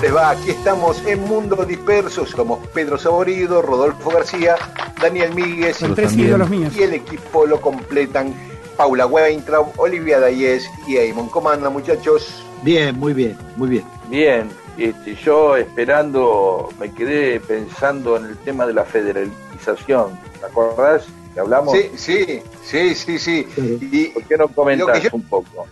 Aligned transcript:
Hola, 0.00 0.02
¿cómo 0.02 0.02
les 0.02 0.14
va? 0.14 0.30
Aquí 0.30 0.50
estamos 0.50 1.04
en 1.06 1.20
Mundo 1.24 1.56
Disperso. 1.64 2.26
Somos 2.26 2.66
Pedro 2.68 2.98
Saborido, 2.98 3.62
Rodolfo 3.62 4.10
García, 4.10 4.56
Daniel 5.00 5.34
Míguez 5.34 5.80
Los 5.82 5.94
tres 5.94 6.16
ídolos 6.16 6.48
míos. 6.50 6.72
y 6.76 6.82
el 6.82 6.94
equipo 6.94 7.46
lo 7.46 7.60
completan 7.60 8.34
Paula 8.76 9.06
Weintraub, 9.06 9.68
Olivia 9.78 10.20
Dayes 10.20 10.68
y 10.86 10.96
Eamon. 10.96 11.28
¿Cómo 11.28 11.50
andan, 11.50 11.72
muchachos? 11.72 12.42
Bien, 12.62 12.98
muy 12.98 13.12
bien, 13.12 13.36
muy 13.56 13.68
bien. 13.68 13.84
Bien, 14.08 14.48
este, 14.78 15.14
yo 15.16 15.56
esperando, 15.56 16.68
me 16.78 16.92
quedé 16.92 17.40
pensando 17.40 18.16
en 18.16 18.26
el 18.26 18.36
tema 18.38 18.66
de 18.66 18.72
la 18.74 18.84
federalización. 18.84 20.18
¿Te 20.40 20.46
acordás 20.46 21.04
que 21.34 21.40
hablamos? 21.40 21.76
Sí, 21.76 21.90
sí, 21.96 22.42
sí, 22.64 22.94
sí, 22.94 23.18
sí. 23.18 23.46
Y 23.92 24.06
¿Por 24.08 24.22
qué 24.24 24.36
no 24.38 24.48
comentas 24.48 25.02
yo- 25.02 25.10
un 25.12 25.22
poco? 25.22 25.66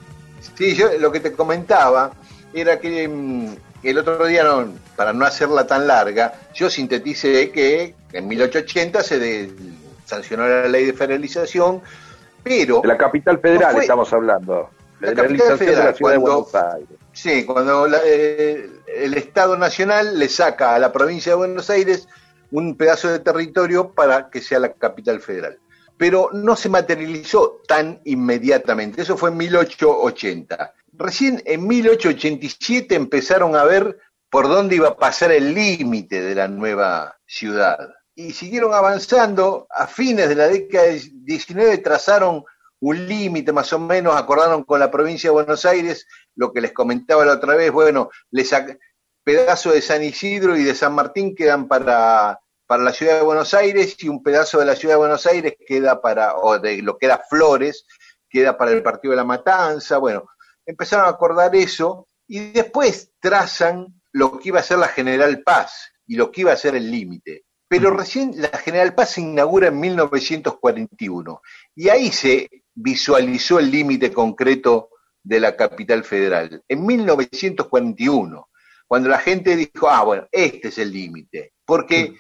Sí, 0.56 0.74
yo 0.74 0.88
lo 0.98 1.10
que 1.12 1.20
te 1.20 1.32
comentaba 1.32 2.12
era 2.52 2.78
que 2.80 3.08
el 3.82 3.98
otro 3.98 4.26
día, 4.26 4.42
no, 4.44 4.72
para 4.96 5.12
no 5.12 5.24
hacerla 5.24 5.66
tan 5.66 5.86
larga, 5.86 6.34
yo 6.54 6.68
sinteticé 6.70 7.50
que 7.50 7.94
en 8.12 8.26
1880 8.28 9.02
se 9.02 9.18
de- 9.18 9.52
sancionó 10.04 10.48
la 10.48 10.66
ley 10.68 10.86
de 10.86 10.92
federalización, 10.94 11.80
pero 12.42 12.80
De 12.80 12.88
la 12.88 12.96
capital 12.96 13.38
federal 13.40 13.68
No 13.68 13.72
fue- 13.74 13.80
estamos 13.82 14.12
hablando. 14.12 14.70
La 15.00 15.14
capital 15.14 15.50
de 15.50 15.56
federal, 15.58 15.84
la 15.86 15.92
ciudad 15.94 16.14
cuando- 16.16 16.28
de 16.30 16.34
Buenos 16.42 16.54
Aires. 16.74 16.98
sí, 17.12 17.44
cuando 17.44 17.86
la- 17.86 18.00
eh, 18.04 18.68
el 18.96 19.14
Estado 19.14 19.56
Nacional 19.56 20.18
le 20.18 20.28
saca 20.28 20.74
a 20.74 20.78
la 20.78 20.92
provincia 20.92 21.32
de 21.32 21.36
Buenos 21.36 21.70
Aires 21.70 22.08
un 22.50 22.76
pedazo 22.76 23.08
de 23.08 23.18
territorio 23.20 23.90
para 23.90 24.30
que 24.30 24.40
sea 24.40 24.58
la 24.58 24.72
capital 24.72 25.20
federal. 25.20 25.58
Pero 25.98 26.30
no 26.32 26.56
se 26.56 26.68
materializó 26.68 27.60
tan 27.66 28.00
inmediatamente, 28.04 29.02
eso 29.02 29.16
fue 29.16 29.30
en 29.30 29.36
1880. 29.36 30.74
Recién 30.92 31.42
en 31.44 31.66
1887 31.66 32.94
empezaron 32.94 33.56
a 33.56 33.64
ver 33.64 33.98
por 34.30 34.48
dónde 34.48 34.76
iba 34.76 34.88
a 34.88 34.96
pasar 34.96 35.32
el 35.32 35.54
límite 35.54 36.22
de 36.22 36.34
la 36.34 36.48
nueva 36.48 37.18
ciudad. 37.26 37.94
Y 38.14 38.32
siguieron 38.32 38.74
avanzando, 38.74 39.66
a 39.70 39.86
fines 39.86 40.28
de 40.28 40.34
la 40.34 40.48
década 40.48 40.86
del 40.86 41.24
19 41.24 41.78
trazaron 41.78 42.44
un 42.80 43.08
límite 43.08 43.52
más 43.52 43.72
o 43.72 43.78
menos, 43.78 44.14
acordaron 44.14 44.64
con 44.64 44.80
la 44.80 44.90
provincia 44.90 45.28
de 45.28 45.34
Buenos 45.34 45.64
Aires, 45.64 46.06
lo 46.34 46.52
que 46.52 46.60
les 46.60 46.72
comentaba 46.72 47.24
la 47.24 47.34
otra 47.34 47.56
vez, 47.56 47.72
bueno, 47.72 48.10
les 48.30 48.52
pedazo 49.24 49.72
de 49.72 49.82
San 49.82 50.02
Isidro 50.02 50.56
y 50.56 50.64
de 50.64 50.74
San 50.74 50.94
Martín 50.94 51.34
quedan 51.34 51.68
para, 51.68 52.40
para 52.68 52.82
la 52.82 52.92
ciudad 52.92 53.16
de 53.16 53.24
Buenos 53.24 53.54
Aires 53.54 53.96
y 53.98 54.10
un 54.10 54.22
pedazo 54.22 54.58
de 54.58 54.66
la 54.66 54.76
ciudad 54.76 54.94
de 54.94 54.98
Buenos 54.98 55.26
Aires 55.26 55.54
queda 55.66 56.02
para, 56.02 56.36
o 56.36 56.58
de 56.58 56.82
lo 56.82 56.98
que 56.98 57.06
era 57.06 57.22
Flores, 57.26 57.86
queda 58.28 58.58
para 58.58 58.72
el 58.72 58.82
partido 58.82 59.12
de 59.12 59.16
la 59.16 59.24
Matanza, 59.24 59.96
bueno, 59.96 60.28
empezaron 60.66 61.06
a 61.06 61.08
acordar 61.08 61.56
eso 61.56 62.06
y 62.26 62.50
después 62.50 63.12
trazan 63.20 63.86
lo 64.12 64.38
que 64.38 64.50
iba 64.50 64.60
a 64.60 64.62
ser 64.62 64.78
la 64.78 64.88
General 64.88 65.42
Paz 65.42 65.94
y 66.06 66.16
lo 66.16 66.30
que 66.30 66.42
iba 66.42 66.52
a 66.52 66.58
ser 66.58 66.76
el 66.76 66.90
límite. 66.90 67.46
Pero 67.66 67.90
recién 67.90 68.32
la 68.36 68.58
General 68.58 68.94
Paz 68.94 69.12
se 69.12 69.22
inaugura 69.22 69.68
en 69.68 69.80
1941 69.80 71.40
y 71.74 71.88
ahí 71.88 72.12
se 72.12 72.50
visualizó 72.74 73.58
el 73.58 73.70
límite 73.70 74.12
concreto 74.12 74.90
de 75.22 75.40
la 75.40 75.56
capital 75.56 76.04
federal, 76.04 76.62
en 76.68 76.84
1941, 76.84 78.48
cuando 78.86 79.08
la 79.08 79.18
gente 79.18 79.56
dijo, 79.56 79.88
ah, 79.88 80.04
bueno, 80.04 80.28
este 80.32 80.68
es 80.68 80.78
el 80.78 80.92
límite, 80.92 81.52
porque 81.66 82.14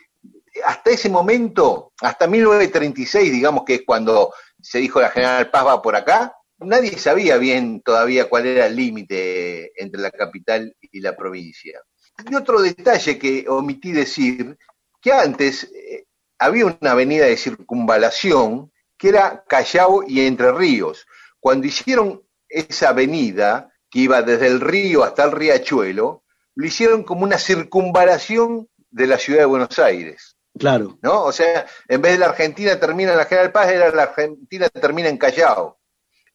hasta 0.64 0.90
ese 0.90 1.08
momento, 1.08 1.92
hasta 2.00 2.26
1936, 2.26 3.32
digamos 3.32 3.64
que 3.64 3.76
es 3.76 3.82
cuando 3.86 4.32
se 4.60 4.78
dijo 4.78 5.00
la 5.00 5.10
General 5.10 5.50
Paz 5.50 5.66
va 5.66 5.82
por 5.82 5.96
acá, 5.96 6.34
nadie 6.58 6.98
sabía 6.98 7.36
bien 7.36 7.82
todavía 7.82 8.28
cuál 8.28 8.46
era 8.46 8.66
el 8.66 8.76
límite 8.76 9.72
entre 9.80 10.00
la 10.00 10.10
capital 10.10 10.74
y 10.80 11.00
la 11.00 11.16
provincia. 11.16 11.80
Y 12.28 12.34
otro 12.34 12.60
detalle 12.60 13.18
que 13.18 13.46
omití 13.48 13.92
decir, 13.92 14.56
que 15.00 15.12
antes 15.12 15.64
eh, 15.64 16.06
había 16.38 16.66
una 16.66 16.90
avenida 16.90 17.26
de 17.26 17.36
circunvalación 17.36 18.72
que 18.96 19.10
era 19.10 19.44
Callao 19.48 20.02
y 20.06 20.20
Entre 20.26 20.50
Ríos. 20.52 21.06
Cuando 21.38 21.68
hicieron 21.68 22.22
esa 22.48 22.88
avenida, 22.88 23.72
que 23.90 24.00
iba 24.00 24.22
desde 24.22 24.48
el 24.48 24.60
río 24.60 25.04
hasta 25.04 25.24
el 25.24 25.32
riachuelo, 25.32 26.24
lo 26.54 26.66
hicieron 26.66 27.04
como 27.04 27.22
una 27.22 27.38
circunvalación 27.38 28.68
de 28.90 29.06
la 29.06 29.18
ciudad 29.18 29.40
de 29.40 29.46
Buenos 29.46 29.78
Aires. 29.78 30.27
Claro. 30.58 30.98
¿no? 31.02 31.24
O 31.24 31.32
sea, 31.32 31.66
en 31.88 32.02
vez 32.02 32.12
de 32.12 32.18
la 32.18 32.26
Argentina 32.26 32.78
termina 32.78 33.12
en 33.12 33.18
la 33.18 33.24
General 33.24 33.52
Paz, 33.52 33.70
era 33.70 33.90
la 33.90 34.04
Argentina 34.04 34.68
termina 34.68 35.08
en 35.08 35.18
Callao. 35.18 35.78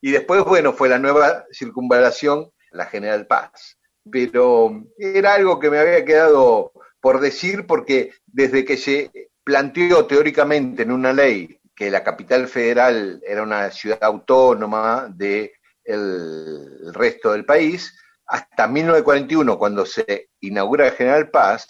Y 0.01 0.11
después, 0.11 0.43
bueno, 0.43 0.73
fue 0.73 0.89
la 0.89 0.99
nueva 0.99 1.45
circunvalación, 1.51 2.51
la 2.71 2.85
General 2.85 3.25
Paz. 3.27 3.77
Pero 4.09 4.83
era 4.97 5.33
algo 5.35 5.59
que 5.59 5.69
me 5.69 5.79
había 5.79 6.03
quedado 6.03 6.73
por 6.99 7.19
decir 7.19 7.65
porque 7.65 8.13
desde 8.25 8.65
que 8.65 8.77
se 8.77 9.11
planteó 9.43 10.05
teóricamente 10.05 10.83
en 10.83 10.91
una 10.91 11.13
ley 11.13 11.59
que 11.75 11.91
la 11.91 12.03
capital 12.03 12.47
federal 12.47 13.21
era 13.25 13.43
una 13.43 13.71
ciudad 13.71 13.99
autónoma 14.01 15.07
del 15.13 15.51
el 15.83 16.93
resto 16.93 17.33
del 17.33 17.45
país, 17.45 17.93
hasta 18.25 18.67
1941, 18.67 19.57
cuando 19.57 19.85
se 19.85 20.29
inaugura 20.39 20.91
General 20.91 21.29
Paz, 21.29 21.67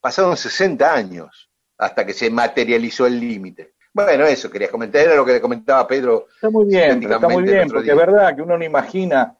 pasaron 0.00 0.36
60 0.36 0.92
años 0.92 1.50
hasta 1.78 2.04
que 2.04 2.12
se 2.12 2.30
materializó 2.30 3.06
el 3.06 3.20
límite. 3.20 3.74
Bueno, 3.92 4.24
eso 4.24 4.50
quería 4.50 4.70
comentar, 4.70 5.02
era 5.02 5.14
lo 5.14 5.24
que 5.24 5.34
le 5.34 5.40
comentaba 5.40 5.86
Pedro. 5.86 6.26
Está 6.34 6.50
muy 6.50 6.66
bien, 6.66 7.02
está 7.02 7.28
muy 7.28 7.44
bien, 7.44 7.68
porque 7.68 7.90
es 7.90 7.96
verdad 7.96 8.34
que 8.34 8.42
uno 8.42 8.58
no 8.58 8.64
imagina, 8.64 9.36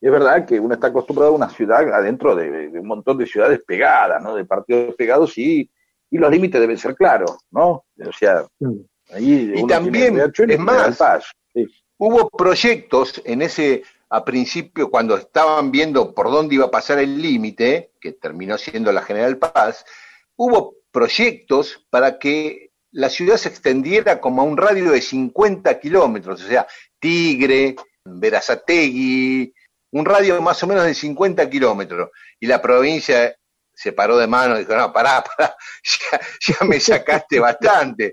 es 0.00 0.10
verdad 0.10 0.46
que 0.46 0.60
uno 0.60 0.74
está 0.74 0.88
acostumbrado 0.88 1.32
a 1.32 1.36
una 1.36 1.48
ciudad 1.48 1.92
adentro 1.92 2.36
de, 2.36 2.70
de 2.70 2.80
un 2.80 2.86
montón 2.86 3.18
de 3.18 3.26
ciudades 3.26 3.60
pegadas, 3.66 4.22
¿no? 4.22 4.36
De 4.36 4.44
partidos 4.44 4.94
pegados 4.94 5.36
y, 5.38 5.68
y 6.10 6.18
los 6.18 6.30
límites 6.30 6.60
deben 6.60 6.78
ser 6.78 6.94
claros, 6.94 7.36
¿no? 7.50 7.84
O 8.04 8.12
sea, 8.16 8.46
ahí 9.10 9.52
Y 9.56 9.66
también, 9.66 10.20
es 10.20 10.58
más. 10.58 10.98
Sí. 11.52 11.66
Hubo 11.98 12.28
proyectos 12.28 13.20
en 13.24 13.42
ese, 13.42 13.82
a 14.10 14.24
principio, 14.24 14.90
cuando 14.90 15.16
estaban 15.16 15.70
viendo 15.70 16.14
por 16.14 16.30
dónde 16.30 16.54
iba 16.54 16.66
a 16.66 16.70
pasar 16.70 16.98
el 16.98 17.20
límite, 17.20 17.92
que 18.00 18.12
terminó 18.12 18.58
siendo 18.58 18.92
la 18.92 19.02
General 19.02 19.36
Paz, 19.38 19.84
hubo 20.36 20.74
proyectos 20.90 21.86
para 21.90 22.18
que 22.18 22.70
la 22.92 23.10
ciudad 23.10 23.36
se 23.36 23.48
extendiera 23.48 24.20
como 24.20 24.42
a 24.42 24.44
un 24.44 24.56
radio 24.56 24.90
de 24.90 25.02
50 25.02 25.78
kilómetros, 25.80 26.42
o 26.42 26.48
sea, 26.48 26.66
Tigre, 26.98 27.76
Verazategui, 28.04 29.52
un 29.92 30.04
radio 30.04 30.40
más 30.40 30.62
o 30.62 30.66
menos 30.66 30.84
de 30.84 30.94
50 30.94 31.48
kilómetros. 31.50 32.10
Y 32.40 32.46
la 32.46 32.60
provincia 32.60 33.36
se 33.74 33.92
paró 33.92 34.16
de 34.16 34.26
mano 34.26 34.56
y 34.56 34.60
dijo, 34.60 34.74
no, 34.74 34.92
pará, 34.92 35.22
pará, 35.36 35.56
ya, 35.82 36.20
ya 36.40 36.64
me 36.66 36.80
sacaste 36.80 37.38
bastante. 37.38 38.12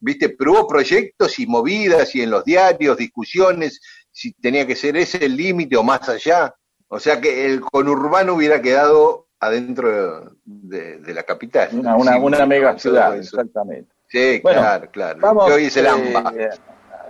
¿Viste? 0.00 0.30
Pero 0.30 0.52
hubo 0.52 0.68
proyectos 0.68 1.38
y 1.38 1.46
movidas 1.46 2.14
y 2.14 2.22
en 2.22 2.30
los 2.30 2.44
diarios, 2.44 2.96
discusiones, 2.96 3.80
si 4.10 4.32
tenía 4.32 4.66
que 4.66 4.76
ser 4.76 4.96
ese 4.96 5.24
el 5.24 5.36
límite 5.36 5.76
o 5.76 5.82
más 5.82 6.08
allá. 6.08 6.54
O 6.88 6.98
sea 6.98 7.20
que 7.20 7.46
el 7.46 7.60
conurbano 7.60 8.34
hubiera 8.34 8.62
quedado 8.62 9.27
adentro 9.40 10.32
de, 10.44 10.98
de 10.98 11.14
la 11.14 11.22
capital. 11.22 11.68
Una, 11.72 11.96
una, 11.96 12.12
Sí, 12.14 12.18
una 12.20 12.46
mega 12.46 12.78
ciudad, 12.78 13.16
eso. 13.16 13.40
exactamente. 13.40 13.92
Sí, 14.08 14.40
claro, 14.42 14.90
claro. 14.90 15.18
Vamos, 15.20 15.50
hoy 15.50 15.64
es 15.66 15.76
el 15.76 15.86
AMBA. 15.86 16.32
Eh, 16.36 16.50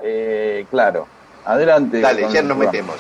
eh, 0.03 0.67
claro. 0.71 1.07
Adelante. 1.45 2.01
Dale, 2.01 2.29
ya 2.31 2.43
nos 2.43 2.59
metemos. 2.59 2.97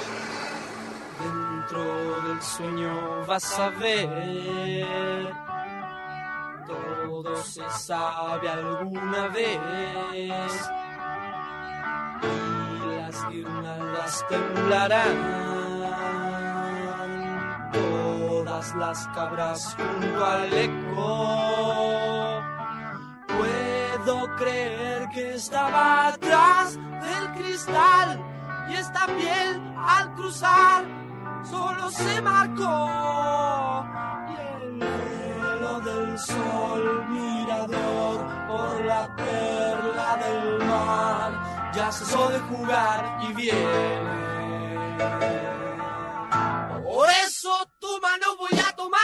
Dentro 1.20 2.28
del 2.28 2.40
sueño 2.40 3.24
vas 3.26 3.58
a 3.58 3.70
ver. 3.70 4.08
Todo 6.66 7.36
se 7.42 7.62
sabe 7.76 8.48
alguna 8.48 9.28
vez. 9.28 9.58
Y 10.14 10.26
las 12.96 13.28
guirnaldas 13.28 14.24
temblarán 14.28 15.38
las 18.58 19.06
cabras 19.14 19.76
junto 19.76 20.24
al 20.24 20.52
eco. 20.52 22.42
Puedo 23.28 24.36
creer 24.36 25.08
que 25.10 25.34
estaba 25.34 26.08
atrás 26.08 26.76
del 26.76 27.32
cristal 27.34 28.20
y 28.68 28.74
esta 28.74 29.06
piel 29.06 29.62
al 29.76 30.12
cruzar 30.14 30.84
solo 31.48 31.88
se 31.90 32.20
marcó. 32.20 33.86
Y 34.28 34.34
el 34.56 34.78
velo 34.80 35.80
del 35.80 36.18
sol 36.18 37.06
mirador 37.10 38.26
por 38.48 38.84
la 38.84 39.14
perla 39.14 40.16
del 40.16 40.66
mar 40.66 41.70
ya 41.72 41.92
cesó 41.92 42.28
de 42.28 42.40
jugar 42.40 43.18
y 43.22 43.32
viene. 43.34 44.18
Por 46.82 47.08
eso 47.24 47.54
tu 47.88 47.94
mano 48.02 48.28
voy 48.36 48.56
a 48.66 48.70
tomar. 48.76 48.98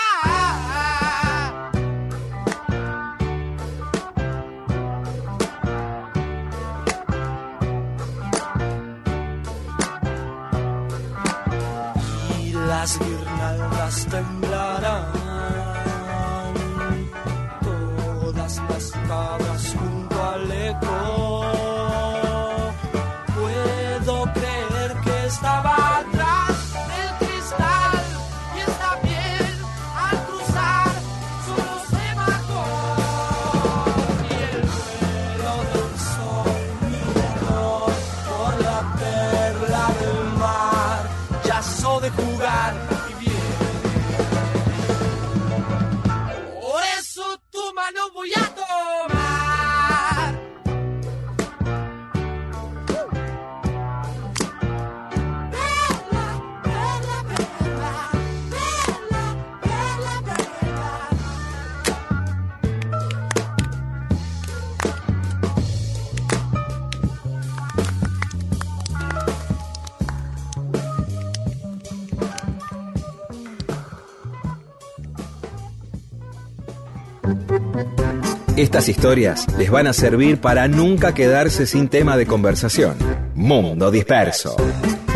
Y 12.40 12.52
las 12.52 12.98
guirnaldas 12.98 14.06
Estas 78.56 78.88
historias 78.88 79.46
les 79.58 79.70
van 79.70 79.86
a 79.86 79.92
servir 79.92 80.40
para 80.40 80.68
nunca 80.68 81.12
quedarse 81.12 81.66
sin 81.66 81.88
tema 81.88 82.16
de 82.16 82.26
conversación. 82.26 82.96
Mundo 83.34 83.90
Disperso. 83.90 84.56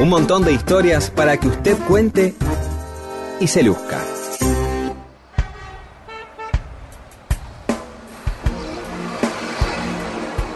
Un 0.00 0.08
montón 0.08 0.44
de 0.44 0.52
historias 0.52 1.10
para 1.10 1.36
que 1.36 1.48
usted 1.48 1.76
cuente 1.86 2.34
y 3.38 3.46
se 3.46 3.62
luzca. 3.62 4.00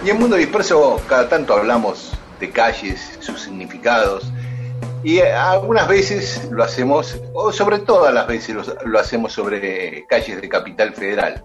Y 0.05 0.11
en 0.11 0.19
Mundo 0.19 0.35
Disperso 0.35 1.01
cada 1.09 1.29
tanto 1.29 1.55
hablamos 1.55 2.13
de 2.41 2.51
calles, 2.51 3.19
sus 3.21 3.41
significados, 3.41 4.32
y 5.03 5.21
algunas 5.21 5.89
veces 5.89 6.49
lo 6.51 6.63
hacemos, 6.63 7.21
o 7.35 7.53
sobre 7.53 7.81
todas 7.81 8.13
las 8.15 8.27
veces 8.27 8.55
lo, 8.55 8.63
lo 8.85 8.99
hacemos 8.99 9.33
sobre 9.33 10.05
calles 10.09 10.41
de 10.41 10.49
Capital 10.49 10.95
Federal. 10.95 11.45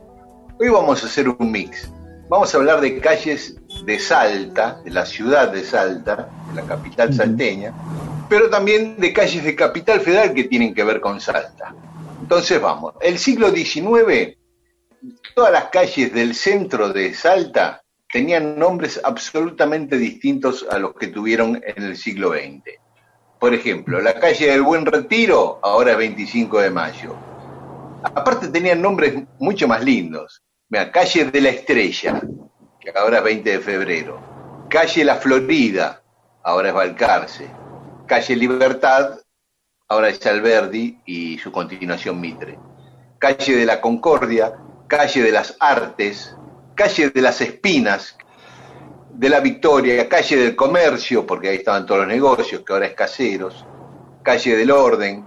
Hoy 0.59 0.69
vamos 0.69 1.03
a 1.03 1.07
hacer 1.07 1.29
un 1.29 1.51
mix. 1.51 1.89
Vamos 2.29 2.53
a 2.53 2.57
hablar 2.57 2.81
de 2.81 2.99
calles 2.99 3.55
de 3.85 3.99
Salta, 3.99 4.81
de 4.83 4.91
la 4.91 5.05
ciudad 5.05 5.49
de 5.49 5.63
Salta, 5.63 6.29
de 6.49 6.61
la 6.61 6.67
capital 6.67 7.13
salteña, 7.13 7.73
pero 8.27 8.49
también 8.49 8.97
de 8.97 9.13
calles 9.13 9.45
de 9.45 9.55
Capital 9.55 10.01
Federal 10.01 10.33
que 10.33 10.43
tienen 10.43 10.73
que 10.73 10.83
ver 10.83 10.99
con 10.99 11.21
Salta. 11.21 11.73
Entonces 12.21 12.59
vamos, 12.59 12.95
el 12.99 13.17
siglo 13.17 13.49
XIX, 13.49 14.37
todas 15.35 15.53
las 15.53 15.65
calles 15.65 16.13
del 16.13 16.35
centro 16.35 16.89
de 16.89 17.13
Salta 17.13 17.81
tenían 18.11 18.59
nombres 18.59 18.99
absolutamente 19.01 19.97
distintos 19.97 20.65
a 20.69 20.79
los 20.79 20.95
que 20.95 21.07
tuvieron 21.07 21.61
en 21.65 21.83
el 21.83 21.95
siglo 21.95 22.31
XX. 22.31 22.86
Por 23.39 23.53
ejemplo, 23.53 24.01
la 24.01 24.19
calle 24.19 24.47
del 24.47 24.63
Buen 24.63 24.85
Retiro 24.85 25.59
ahora 25.61 25.91
es 25.91 25.97
25 25.97 26.59
de 26.59 26.71
mayo. 26.71 27.15
Aparte 28.03 28.47
tenían 28.47 28.81
nombres 28.81 29.15
mucho 29.39 29.67
más 29.67 29.83
lindos. 29.83 30.41
Calle 30.91 31.25
de 31.25 31.41
la 31.41 31.49
Estrella, 31.49 32.21
que 32.79 32.91
ahora 32.95 33.19
es 33.19 33.23
20 33.23 33.49
de 33.49 33.59
febrero. 33.59 34.19
Calle 34.69 35.05
La 35.05 35.15
Florida, 35.15 36.01
ahora 36.43 36.69
es 36.69 36.73
Balcarce. 36.73 37.47
Calle 38.07 38.35
Libertad, 38.35 39.19
ahora 39.87 40.09
es 40.09 40.25
Alberdi 40.25 40.99
y 41.05 41.37
su 41.37 41.51
continuación 41.51 42.19
Mitre. 42.19 42.57
Calle 43.19 43.55
de 43.55 43.65
la 43.65 43.81
Concordia, 43.81 44.55
calle 44.87 45.21
de 45.21 45.31
las 45.31 45.55
Artes, 45.59 46.35
calle 46.75 47.09
de 47.11 47.21
las 47.21 47.39
Espinas, 47.41 48.17
de 49.17 49.29
la 49.29 49.39
Victoria, 49.39 50.07
calle 50.07 50.37
del 50.37 50.55
Comercio, 50.55 51.25
porque 51.25 51.49
ahí 51.49 51.55
estaban 51.57 51.85
todos 51.87 52.01
los 52.01 52.07
negocios, 52.07 52.61
que 52.61 52.71
ahora 52.71 52.85
es 52.85 52.93
Caseros, 52.93 53.65
calle 54.21 54.55
del 54.55 54.69
Orden, 54.69 55.25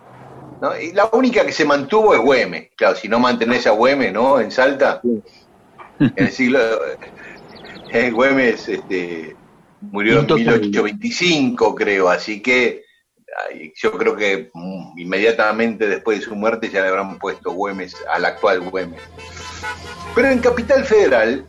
¿no? 0.61 0.79
Y 0.79 0.93
la 0.93 1.07
única 1.13 1.45
que 1.45 1.51
se 1.51 1.65
mantuvo 1.65 2.15
es 2.15 2.21
Güemes. 2.21 2.69
Claro, 2.77 2.95
si 2.95 3.09
no 3.09 3.19
mantenés 3.19 3.67
a 3.67 3.71
Güemes, 3.71 4.13
¿no? 4.13 4.41
En 4.41 4.51
Salta, 4.53 5.01
en 5.03 6.13
el 6.15 6.31
siglo... 6.31 6.61
eh, 7.93 8.11
Güemes 8.13 8.69
este, 8.69 9.35
murió 9.81 10.21
en 10.21 10.27
1825, 10.27 11.75
creo, 11.75 12.09
así 12.09 12.41
que 12.41 12.85
yo 13.75 13.93
creo 13.93 14.15
que 14.17 14.51
mm, 14.55 14.99
inmediatamente 14.99 15.89
después 15.89 16.21
de 16.21 16.25
su 16.25 16.37
muerte 16.37 16.69
ya 16.69 16.83
le 16.83 16.89
habrán 16.89 17.19
puesto 17.19 17.53
Güemes 17.53 17.97
al 18.09 18.25
actual 18.25 18.61
Güemes. 18.61 19.01
Pero 20.15 20.29
en 20.29 20.39
Capital 20.39 20.85
Federal 20.85 21.45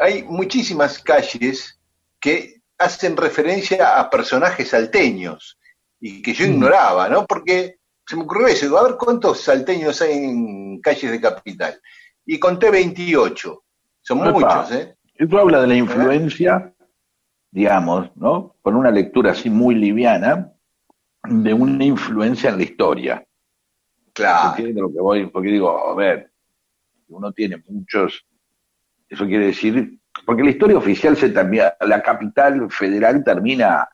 hay 0.00 0.22
muchísimas 0.24 0.98
calles 0.98 1.80
que 2.20 2.60
hacen 2.78 3.16
referencia 3.16 3.98
a 3.98 4.08
personajes 4.08 4.68
salteños 4.68 5.58
y 6.00 6.22
que 6.22 6.32
yo 6.32 6.46
ignoraba, 6.46 7.08
¿no? 7.08 7.26
Porque 7.26 7.78
se 8.06 8.16
me 8.16 8.22
ocurrió 8.22 8.46
eso, 8.46 8.66
digo, 8.66 8.78
a 8.78 8.84
ver 8.84 8.96
cuántos 8.96 9.40
salteños 9.40 10.00
hay 10.00 10.12
en 10.12 10.80
calles 10.80 11.10
de 11.10 11.20
Capital. 11.20 11.80
Y 12.24 12.38
conté 12.38 12.70
28. 12.70 13.64
Son 14.00 14.18
muchos, 14.18 14.72
¿eh? 14.72 14.96
Esto 15.14 15.38
habla 15.38 15.60
de 15.60 15.66
la 15.66 15.74
influencia, 15.74 16.72
digamos, 17.50 18.14
¿no? 18.16 18.54
Con 18.62 18.76
una 18.76 18.90
lectura 18.90 19.32
así 19.32 19.50
muy 19.50 19.74
liviana, 19.74 20.52
de 21.24 21.52
una 21.52 21.84
influencia 21.84 22.50
en 22.50 22.56
la 22.56 22.62
historia. 22.62 23.26
Claro. 24.12 24.50
Porque, 24.50 24.72
de 24.72 24.80
lo 24.80 24.92
que 24.92 25.00
voy, 25.00 25.26
porque 25.26 25.48
digo, 25.48 25.90
a 25.90 25.94
ver, 25.94 26.30
uno 27.08 27.32
tiene 27.32 27.62
muchos, 27.68 28.24
eso 29.08 29.26
quiere 29.26 29.46
decir, 29.46 29.98
porque 30.26 30.42
la 30.42 30.50
historia 30.50 30.78
oficial 30.78 31.16
se 31.16 31.30
termina, 31.30 31.72
la 31.80 32.02
capital 32.02 32.70
federal 32.70 33.22
termina 33.24 33.88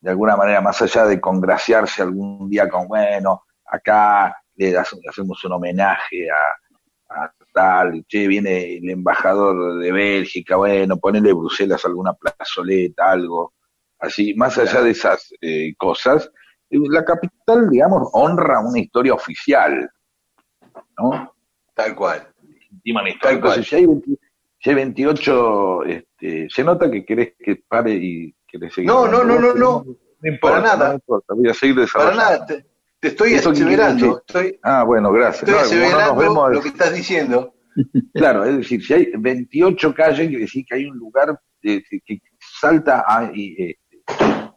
de 0.00 0.10
alguna 0.10 0.36
manera, 0.36 0.60
más 0.60 0.80
allá 0.82 1.06
de 1.06 1.20
congraciarse 1.20 2.02
algún 2.02 2.48
día 2.48 2.68
con, 2.68 2.86
bueno, 2.86 3.42
acá 3.64 4.36
le, 4.54 4.72
das- 4.72 4.92
le 4.92 5.08
hacemos 5.08 5.42
un 5.44 5.52
homenaje 5.52 6.28
a, 6.30 7.24
a 7.24 7.32
tal, 7.52 8.04
che, 8.06 8.28
viene 8.28 8.76
el 8.76 8.88
embajador 8.90 9.78
de 9.80 9.90
Bélgica, 9.90 10.56
bueno, 10.56 10.98
ponele 10.98 11.32
Bruselas 11.32 11.84
alguna 11.84 12.12
plazoleta, 12.14 13.10
algo 13.10 13.54
así, 13.98 14.34
más 14.34 14.56
allá 14.58 14.82
de 14.82 14.90
esas 14.90 15.32
eh, 15.40 15.74
cosas, 15.76 16.30
eh, 16.70 16.78
la 16.90 17.04
capital, 17.04 17.68
digamos, 17.68 18.08
honra 18.12 18.60
una 18.60 18.78
historia 18.78 19.14
oficial, 19.14 19.90
¿no? 20.98 21.34
Tal 21.74 21.94
cual. 21.96 22.28
Tal 23.20 23.40
cual. 23.40 23.62
Entonces, 23.64 23.68
si 23.68 23.76
hay 23.76 23.86
20 23.86 24.10
si 24.58 24.70
hay 24.70 24.76
28, 24.76 25.84
este, 25.84 26.48
se 26.50 26.64
nota 26.64 26.90
que 26.90 27.04
querés 27.04 27.34
que 27.38 27.56
pare 27.68 27.92
y 27.94 28.34
querés 28.46 28.74
seguir. 28.74 28.88
No, 28.90 29.06
no, 29.06 29.24
no, 29.24 29.38
no, 29.38 29.54
no. 29.54 29.84
No 30.20 30.28
importa, 30.32 30.56
Para 30.62 30.76
nada. 30.76 30.88
no 30.88 30.94
importa, 30.94 31.34
voy 31.34 31.48
a 31.48 31.54
seguir 31.54 31.76
Para 31.76 31.84
desarrollando. 31.86 32.22
nada, 32.22 32.46
te, 32.46 32.66
te 32.98 33.08
estoy 33.08 33.34
aseverando, 33.34 34.18
estoy, 34.26 34.58
Ah, 34.64 34.82
bueno, 34.82 35.12
gracias. 35.12 35.48
estoy 35.48 35.90
No, 35.92 36.16
vemos, 36.16 36.52
lo 36.52 36.60
que 36.60 36.68
estás 36.68 36.92
diciendo. 36.94 37.54
Claro, 38.12 38.44
es 38.44 38.56
decir, 38.56 38.84
si 38.84 38.92
hay 38.92 39.12
28 39.16 39.94
calles, 39.94 40.26
quiere 40.28 40.42
decir 40.42 40.64
que 40.68 40.74
hay 40.74 40.86
un 40.86 40.98
lugar 40.98 41.38
eh, 41.62 41.80
que- 42.04 42.20
Salta 42.60 43.04
ha 43.06 43.30
y, 43.32 43.54
eh, 43.62 43.78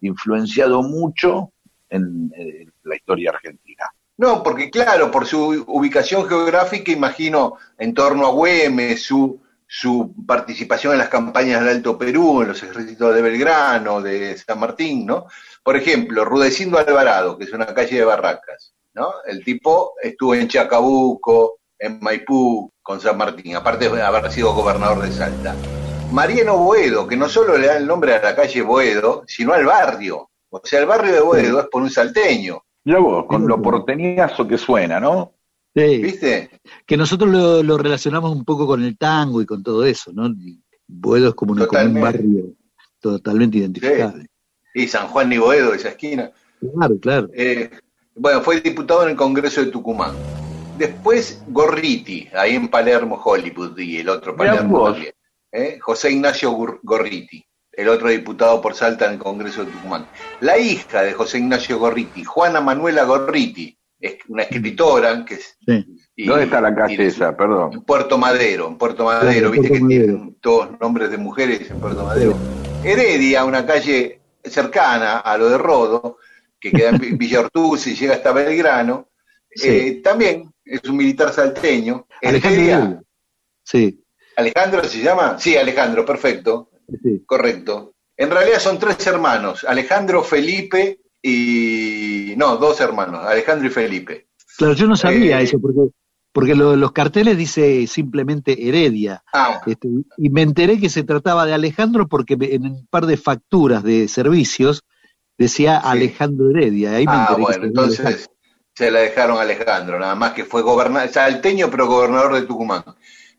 influenciado 0.01 0.81
mucho 0.83 1.51
en, 1.89 2.31
eh, 2.35 2.65
la 2.83 2.95
historia 2.95 3.31
argentina. 3.31 3.85
No, 4.17 4.41
porque 4.43 4.69
claro, 4.69 5.09
por 5.11 5.25
su 5.25 5.63
ubicación 5.67 6.27
geográfica, 6.27 6.91
imagino, 6.91 7.57
en 7.77 7.93
torno 7.93 8.27
a 8.27 8.31
Güemes, 8.31 9.03
su, 9.03 9.40
su 9.73 10.13
participación 10.27 10.91
en 10.91 10.99
las 10.99 11.07
campañas 11.07 11.61
del 11.61 11.77
Alto 11.77 11.97
Perú, 11.97 12.41
en 12.41 12.49
los 12.49 12.61
ejércitos 12.61 13.15
de 13.15 13.21
Belgrano, 13.21 14.01
de 14.01 14.37
San 14.37 14.59
Martín, 14.59 15.05
¿no? 15.05 15.27
Por 15.63 15.77
ejemplo, 15.77 16.25
Rudecindo 16.25 16.77
Alvarado, 16.77 17.37
que 17.37 17.45
es 17.45 17.53
una 17.53 17.67
calle 17.67 17.95
de 17.95 18.03
Barracas, 18.03 18.73
¿no? 18.93 19.13
El 19.25 19.41
tipo 19.45 19.93
estuvo 20.01 20.35
en 20.35 20.49
Chacabuco, 20.49 21.59
en 21.79 22.01
Maipú, 22.01 22.69
con 22.81 22.99
San 22.99 23.17
Martín, 23.17 23.55
aparte 23.55 23.87
de 23.87 24.01
haber 24.01 24.29
sido 24.29 24.53
gobernador 24.53 25.03
de 25.03 25.11
Salta. 25.13 25.55
Mariano 26.11 26.57
Boedo, 26.57 27.07
que 27.07 27.15
no 27.15 27.29
solo 27.29 27.57
le 27.57 27.67
da 27.67 27.77
el 27.77 27.87
nombre 27.87 28.13
a 28.13 28.21
la 28.21 28.35
calle 28.35 28.61
Boedo, 28.63 29.23
sino 29.25 29.53
al 29.53 29.65
barrio. 29.65 30.31
O 30.49 30.59
sea, 30.65 30.81
el 30.81 30.85
barrio 30.85 31.13
de 31.13 31.21
Boedo 31.21 31.61
es 31.61 31.67
por 31.67 31.81
un 31.81 31.89
salteño, 31.89 32.61
Ya 32.83 32.99
vos, 32.99 33.25
con 33.25 33.47
lo 33.47 33.61
porteñazo 33.61 34.45
que 34.45 34.57
suena, 34.57 34.99
¿no? 34.99 35.35
Sí, 35.73 35.97
¿viste? 36.01 36.49
que 36.85 36.97
nosotros 36.97 37.29
lo, 37.31 37.63
lo 37.63 37.77
relacionamos 37.77 38.31
un 38.35 38.43
poco 38.43 38.67
con 38.67 38.83
el 38.83 38.97
tango 38.97 39.41
y 39.41 39.45
con 39.45 39.63
todo 39.63 39.85
eso, 39.85 40.11
¿no? 40.13 40.29
Boedo 40.87 41.29
es 41.29 41.35
como, 41.35 41.53
una- 41.53 41.65
como 41.67 41.81
un 41.81 42.01
barrio 42.01 42.45
totalmente 42.99 43.57
identificable. 43.59 44.27
Y 44.73 44.87
San 44.87 45.07
Juan 45.07 45.31
y 45.31 45.37
Boedo, 45.37 45.73
esa 45.73 45.89
esquina. 45.89 46.31
Claro, 46.59 46.99
claro. 46.99 47.29
Eh, 47.33 47.69
bueno, 48.15 48.41
fue 48.41 48.59
diputado 48.61 49.03
en 49.03 49.09
el 49.11 49.15
Congreso 49.15 49.63
de 49.63 49.71
Tucumán. 49.71 50.11
Después 50.77 51.41
Gorriti, 51.47 52.27
ahí 52.33 52.55
en 52.55 52.67
Palermo, 52.67 53.21
Hollywood, 53.23 53.77
y 53.79 53.97
el 53.97 54.09
otro 54.09 54.35
Palermo 54.35 54.91
también. 54.91 55.13
¿eh? 55.51 55.77
José 55.81 56.11
Ignacio 56.11 56.51
Gorriti, 56.83 57.43
el 57.73 57.89
otro 57.89 58.09
diputado 58.09 58.61
por 58.61 58.75
Salta 58.75 59.05
en 59.07 59.13
el 59.13 59.19
Congreso 59.19 59.63
de 59.65 59.71
Tucumán. 59.71 60.05
La 60.41 60.57
hija 60.57 61.01
de 61.03 61.13
José 61.13 61.37
Ignacio 61.39 61.77
Gorriti, 61.79 62.23
Juana 62.23 62.61
Manuela 62.61 63.03
Gorriti, 63.03 63.77
una 64.27 64.43
escritora 64.43 65.23
que 65.25 65.35
es... 65.35 65.57
Sí. 65.65 65.85
y- 66.15 66.25
¿Dónde 66.25 66.45
está 66.45 66.59
la 66.61 66.73
calle 66.75 67.05
esa? 67.05 67.35
Perdón. 67.35 67.73
En 67.73 67.81
Puerto 67.83 68.17
Madero, 68.17 68.67
en 68.67 68.77
Puerto 68.77 69.05
Madero, 69.05 69.31
Claro, 69.31 69.51
viste 69.51 69.67
Puerto 69.69 69.73
que 69.87 69.95
Madero. 69.95 70.05
tienen 70.15 70.35
todos 70.41 70.79
nombres 70.79 71.11
de 71.11 71.17
mujeres 71.17 71.69
en 71.69 71.79
Puerto 71.79 72.03
Madero. 72.03 72.35
Heredia, 72.83 73.45
una 73.45 73.65
calle 73.65 74.21
cercana 74.43 75.19
a 75.19 75.37
lo 75.37 75.49
de 75.49 75.57
Rodo, 75.57 76.17
que 76.59 76.71
queda 76.71 76.89
en 76.89 76.97
Vi- 76.97 77.11
Villa 77.17 77.41
Ortuz 77.41 77.87
y 77.87 77.95
llega 77.95 78.15
hasta 78.15 78.31
Belgrano, 78.31 79.09
Sí. 79.53 79.67
eh, 79.67 80.01
también 80.03 80.49
es 80.63 80.81
un 80.85 80.95
militar 80.95 81.33
salteño. 81.33 82.07
Alejandro 82.21 82.61
Heredia, 82.61 82.77
Heredia. 82.77 83.03
Sí, 83.63 84.03
Alejandro 84.37 84.83
se 84.85 84.99
llama, 85.03 85.37
sí, 85.37 85.57
Alejandro, 85.57 86.05
perfecto, 86.05 86.69
sí. 87.03 87.21
correcto. 87.25 87.93
En 88.15 88.31
realidad 88.31 88.59
son 88.59 88.79
tres 88.79 89.05
hermanos, 89.07 89.65
Alejandro, 89.67 90.23
Felipe 90.23 91.00
y... 91.21 92.33
No, 92.37 92.57
dos 92.57 92.79
hermanos, 92.81 93.25
Alejandro 93.25 93.67
y 93.67 93.71
Felipe. 93.71 94.27
Claro, 94.57 94.73
yo 94.73 94.87
no 94.87 94.95
sabía 94.95 95.39
Eh, 95.39 95.43
eso, 95.43 95.59
porque, 95.59 95.79
porque 96.31 96.55
lo- 96.55 96.75
los 96.75 96.91
carteles 96.91 97.37
dice 97.37 97.85
simplemente 97.87 98.67
Heredia. 98.67 99.23
Ah, 99.33 99.61
Este, 99.65 99.87
y 100.17 100.29
me 100.29 100.41
enteré 100.41 100.79
que 100.79 100.89
se 100.89 101.03
trataba 101.03 101.45
de 101.45 101.53
Alejandro 101.53 102.07
porque 102.07 102.37
en 102.39 102.65
un 102.65 102.87
par 102.87 103.05
de 103.05 103.17
facturas 103.17 103.83
de 103.83 104.07
servicios 104.07 104.83
decía 105.37 105.79
Sí. 105.81 105.87
Alejandro 105.89 106.49
Heredia. 106.49 106.93
Ahí 106.95 107.05
me 107.05 107.11
Ah, 107.13 107.27
enteré 107.29 107.41
bueno, 107.41 107.63
Alejandro. 107.63 107.83
entonces 107.83 108.29
se 108.73 108.89
la 108.91 108.99
dejaron 109.01 109.37
a 109.37 109.41
Alejandro, 109.41 109.99
nada 109.99 110.15
más 110.15 110.31
que 110.33 110.45
fue 110.45 110.61
gobernador, 110.61 111.09
salteño, 111.09 111.69
pero 111.69 111.87
gobernador 111.87 112.35
de 112.35 112.43
Tucumán. 112.43 112.83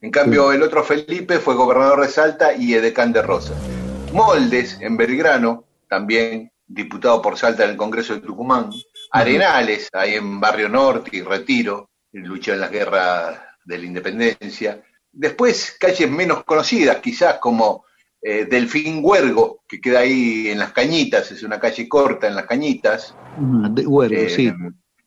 En 0.02 0.10
cambio, 0.10 0.52
el 0.52 0.62
otro 0.62 0.82
Felipe 0.84 1.38
fue 1.38 1.54
gobernador 1.54 2.02
de 2.02 2.08
Salta 2.08 2.54
y 2.54 2.74
edecán 2.74 3.12
de 3.12 3.22
Rosa. 3.22 3.54
Moldes, 4.12 4.76
en 4.80 4.96
Belgrano, 4.96 5.64
también 5.88 6.51
diputado 6.72 7.20
por 7.20 7.36
Salta 7.36 7.64
en 7.64 7.70
el 7.70 7.76
Congreso 7.76 8.14
de 8.14 8.20
Tucumán. 8.20 8.70
Arenales, 9.10 9.88
ahí 9.92 10.14
en 10.14 10.40
Barrio 10.40 10.68
Norte 10.68 11.10
y 11.16 11.22
Retiro, 11.22 11.90
luchó 12.12 12.52
en 12.54 12.60
las 12.60 12.70
guerras 12.70 13.38
de 13.64 13.78
la 13.78 13.84
independencia. 13.86 14.82
Después, 15.10 15.76
calles 15.78 16.10
menos 16.10 16.44
conocidas, 16.44 16.96
quizás 16.98 17.38
como 17.38 17.84
eh, 18.22 18.46
Delfín 18.50 19.00
Huergo, 19.02 19.62
que 19.68 19.80
queda 19.80 20.00
ahí 20.00 20.48
en 20.48 20.58
las 20.58 20.72
Cañitas, 20.72 21.30
es 21.32 21.42
una 21.42 21.60
calle 21.60 21.88
corta 21.88 22.26
en 22.28 22.34
las 22.36 22.46
Cañitas. 22.46 23.14
De 23.70 23.86
Huergo, 23.86 24.16
Eh, 24.16 24.30
sí. 24.30 24.52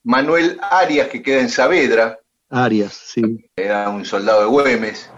Manuel 0.04 0.58
Arias, 0.70 1.08
que 1.08 1.20
queda 1.22 1.40
en 1.40 1.48
Saavedra, 1.48 2.18
Arias, 2.48 2.92
sí. 2.92 3.22
era 3.56 3.88
un 3.88 4.04
soldado 4.04 4.42
de 4.42 4.46
Güemes. 4.46 5.10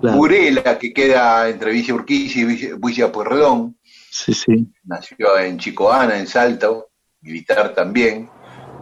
Claro. 0.00 0.18
Burela, 0.18 0.78
que 0.78 0.92
queda 0.92 1.48
entre 1.48 1.72
Villa 1.72 1.94
Urquiza 1.94 2.38
y 2.40 2.44
Villa, 2.44 2.68
Villa 2.78 3.10
Pueyrredón, 3.10 3.75
Sí, 4.24 4.32
sí. 4.32 4.72
nació 4.84 5.38
en 5.38 5.58
Chicoana, 5.58 6.18
en 6.18 6.26
Salto, 6.26 6.88
militar 7.20 7.74
también. 7.74 8.30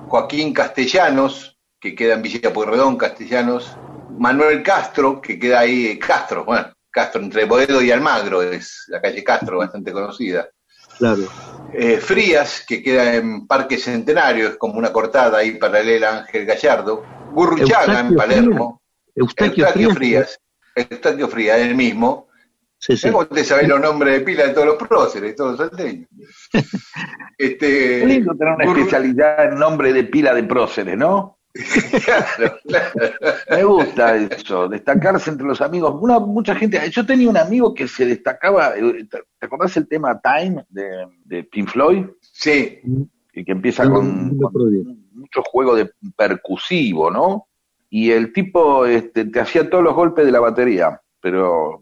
Joaquín 0.06 0.54
Castellanos, 0.54 1.58
que 1.80 1.94
queda 1.94 2.14
en 2.14 2.22
Villa 2.22 2.52
Pueyrredón, 2.52 2.96
Castellanos. 2.96 3.76
Manuel 4.16 4.62
Castro, 4.62 5.20
que 5.20 5.38
queda 5.38 5.60
ahí, 5.60 5.86
eh, 5.86 5.98
Castro, 5.98 6.44
bueno, 6.44 6.72
Castro 6.88 7.20
entre 7.20 7.46
Boedo 7.46 7.82
y 7.82 7.90
Almagro, 7.90 8.42
es 8.42 8.84
la 8.86 9.00
calle 9.00 9.24
Castro, 9.24 9.58
bastante 9.58 9.90
conocida. 9.92 10.48
Claro. 10.98 11.22
Eh, 11.72 11.98
Frías, 11.98 12.64
que 12.66 12.80
queda 12.80 13.14
en 13.16 13.48
Parque 13.48 13.76
Centenario, 13.76 14.48
es 14.50 14.56
como 14.56 14.78
una 14.78 14.92
cortada 14.92 15.38
ahí 15.38 15.56
paralela 15.58 16.10
a 16.10 16.18
Ángel 16.20 16.46
Gallardo. 16.46 17.04
Gurruchaga 17.32 18.00
en 18.00 18.14
Palermo. 18.14 18.80
Eustaquio, 19.12 19.64
Eustaquio 19.64 19.90
Frías. 19.90 20.38
Frías. 20.74 20.90
Eustaquio 20.90 21.28
Frías, 21.28 21.58
el 21.58 21.74
mismo. 21.74 22.28
Sí, 22.86 22.98
sí. 22.98 23.10
¿Cómo 23.10 23.26
te 23.26 23.42
sabés 23.42 23.66
los 23.66 23.80
nombres 23.80 24.18
de 24.18 24.20
pila 24.26 24.46
de 24.46 24.52
todos 24.52 24.66
los 24.66 24.76
próceres, 24.76 25.30
de 25.30 25.34
todos 25.34 25.58
los 25.58 25.70
salteños? 25.70 26.06
este, 27.38 28.04
lindo 28.04 28.34
tener 28.36 28.56
una 28.56 28.64
especialidad 28.66 29.52
en 29.52 29.58
nombre 29.58 29.90
de 29.90 30.04
pila 30.04 30.34
de 30.34 30.44
próceres, 30.44 30.94
¿no? 30.94 31.38
Claro, 32.04 32.58
claro. 32.62 33.00
Me 33.48 33.64
gusta 33.64 34.16
eso, 34.16 34.68
destacarse 34.68 35.30
entre 35.30 35.46
los 35.46 35.62
amigos. 35.62 35.96
Una, 35.98 36.18
mucha 36.18 36.54
gente, 36.54 36.78
yo 36.90 37.06
tenía 37.06 37.30
un 37.30 37.38
amigo 37.38 37.72
que 37.72 37.88
se 37.88 38.04
destacaba, 38.04 38.74
¿te 38.74 39.46
acordás 39.46 39.74
el 39.78 39.88
tema 39.88 40.20
Time 40.20 40.66
de, 40.68 41.06
de 41.24 41.44
Pink 41.44 41.70
Floyd? 41.70 42.04
Sí, 42.20 42.80
Y 43.32 43.44
que 43.46 43.52
empieza 43.52 43.84
Sí, 43.84 43.88
con, 43.88 44.36
con 44.36 45.08
mucho 45.14 45.42
juego 45.42 45.74
de 45.74 45.90
percusivo, 46.14 47.10
¿no? 47.10 47.46
Y 47.88 48.10
el 48.10 48.30
tipo 48.34 48.84
este, 48.84 49.24
te 49.24 49.40
hacía 49.40 49.70
todos 49.70 49.82
los 49.82 49.94
golpes 49.94 50.26
de 50.26 50.32
la 50.32 50.40
batería, 50.40 51.00
pero 51.24 51.80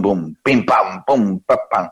pum, 0.00 0.36
pim 0.44 0.64
pam, 0.64 1.02
pum, 1.04 1.40
pam, 1.40 1.58
pam. 1.68 1.88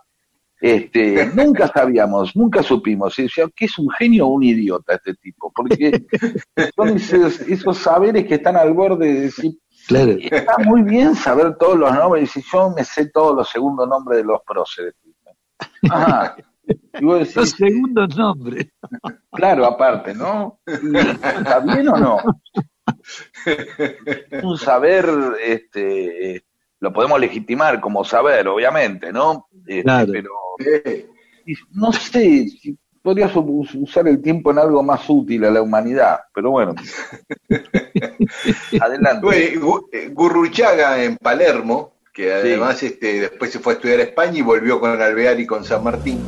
Este, 0.60 1.26
nunca 1.34 1.66
sabíamos, 1.66 2.36
nunca 2.36 2.62
supimos, 2.62 3.14
si 3.14 3.26
que 3.56 3.64
es 3.64 3.76
un 3.80 3.90
genio 3.90 4.28
o 4.28 4.34
un 4.34 4.44
idiota 4.44 4.94
este 4.94 5.14
tipo, 5.14 5.52
porque 5.52 6.06
son 6.76 6.90
esos, 6.90 7.40
esos 7.40 7.78
saberes 7.78 8.26
que 8.26 8.36
están 8.36 8.56
al 8.56 8.72
borde 8.74 9.12
de 9.12 9.20
decir, 9.22 9.58
Claro. 9.88 10.12
está 10.20 10.56
muy 10.64 10.82
bien 10.82 11.16
saber 11.16 11.56
todos 11.56 11.76
los 11.76 11.92
nombres, 11.92 12.22
y 12.36 12.40
si 12.40 12.48
yo 12.48 12.70
me 12.70 12.84
sé 12.84 13.10
todos 13.10 13.34
los 13.34 13.48
segundos 13.50 13.88
nombres 13.88 14.18
de 14.18 14.24
los 14.24 14.40
próceres. 14.46 14.94
Ajá. 15.90 16.36
Y 17.00 17.04
vos 17.04 17.18
decís, 17.18 17.36
Los 17.36 17.50
segundos 17.50 18.16
nombres. 18.16 18.68
Claro, 19.32 19.66
aparte, 19.66 20.14
¿no? 20.14 20.60
¿Y 20.64 20.96
¿Está 20.96 21.58
bien 21.58 21.88
o 21.88 21.96
no? 21.96 22.18
Un 24.44 24.56
saber, 24.56 25.04
este, 25.44 26.44
lo 26.84 26.92
podemos 26.92 27.18
legitimar 27.18 27.80
como 27.80 28.04
saber, 28.04 28.46
obviamente, 28.46 29.12
¿no? 29.12 29.48
Este, 29.66 29.82
Claro. 29.82 30.12
Pero 30.12 30.30
y 31.46 31.54
no 31.72 31.92
sé 31.92 32.46
si 32.48 32.78
podrías 33.02 33.32
us- 33.34 33.74
usar 33.74 34.06
el 34.08 34.22
tiempo 34.22 34.50
en 34.50 34.58
algo 34.58 34.82
más 34.82 35.02
útil 35.08 35.44
a 35.44 35.50
la 35.50 35.60
humanidad, 35.62 36.20
pero 36.34 36.50
bueno. 36.52 36.74
Adelante. 38.80 39.20
Bueno, 39.22 39.82
eh, 39.92 40.08
Gurruchaga 40.12 41.02
en 41.02 41.16
Palermo, 41.16 41.92
que 42.12 42.32
además 42.32 42.82
este, 42.82 43.20
después 43.20 43.50
se 43.50 43.58
fue 43.58 43.72
a 43.72 43.76
estudiar 43.76 44.00
a 44.00 44.04
España 44.04 44.38
y 44.38 44.42
volvió 44.42 44.78
con 44.80 45.00
Alvear 45.00 45.38
y 45.40 45.46
con 45.46 45.64
San 45.64 45.82
Martín. 45.84 46.18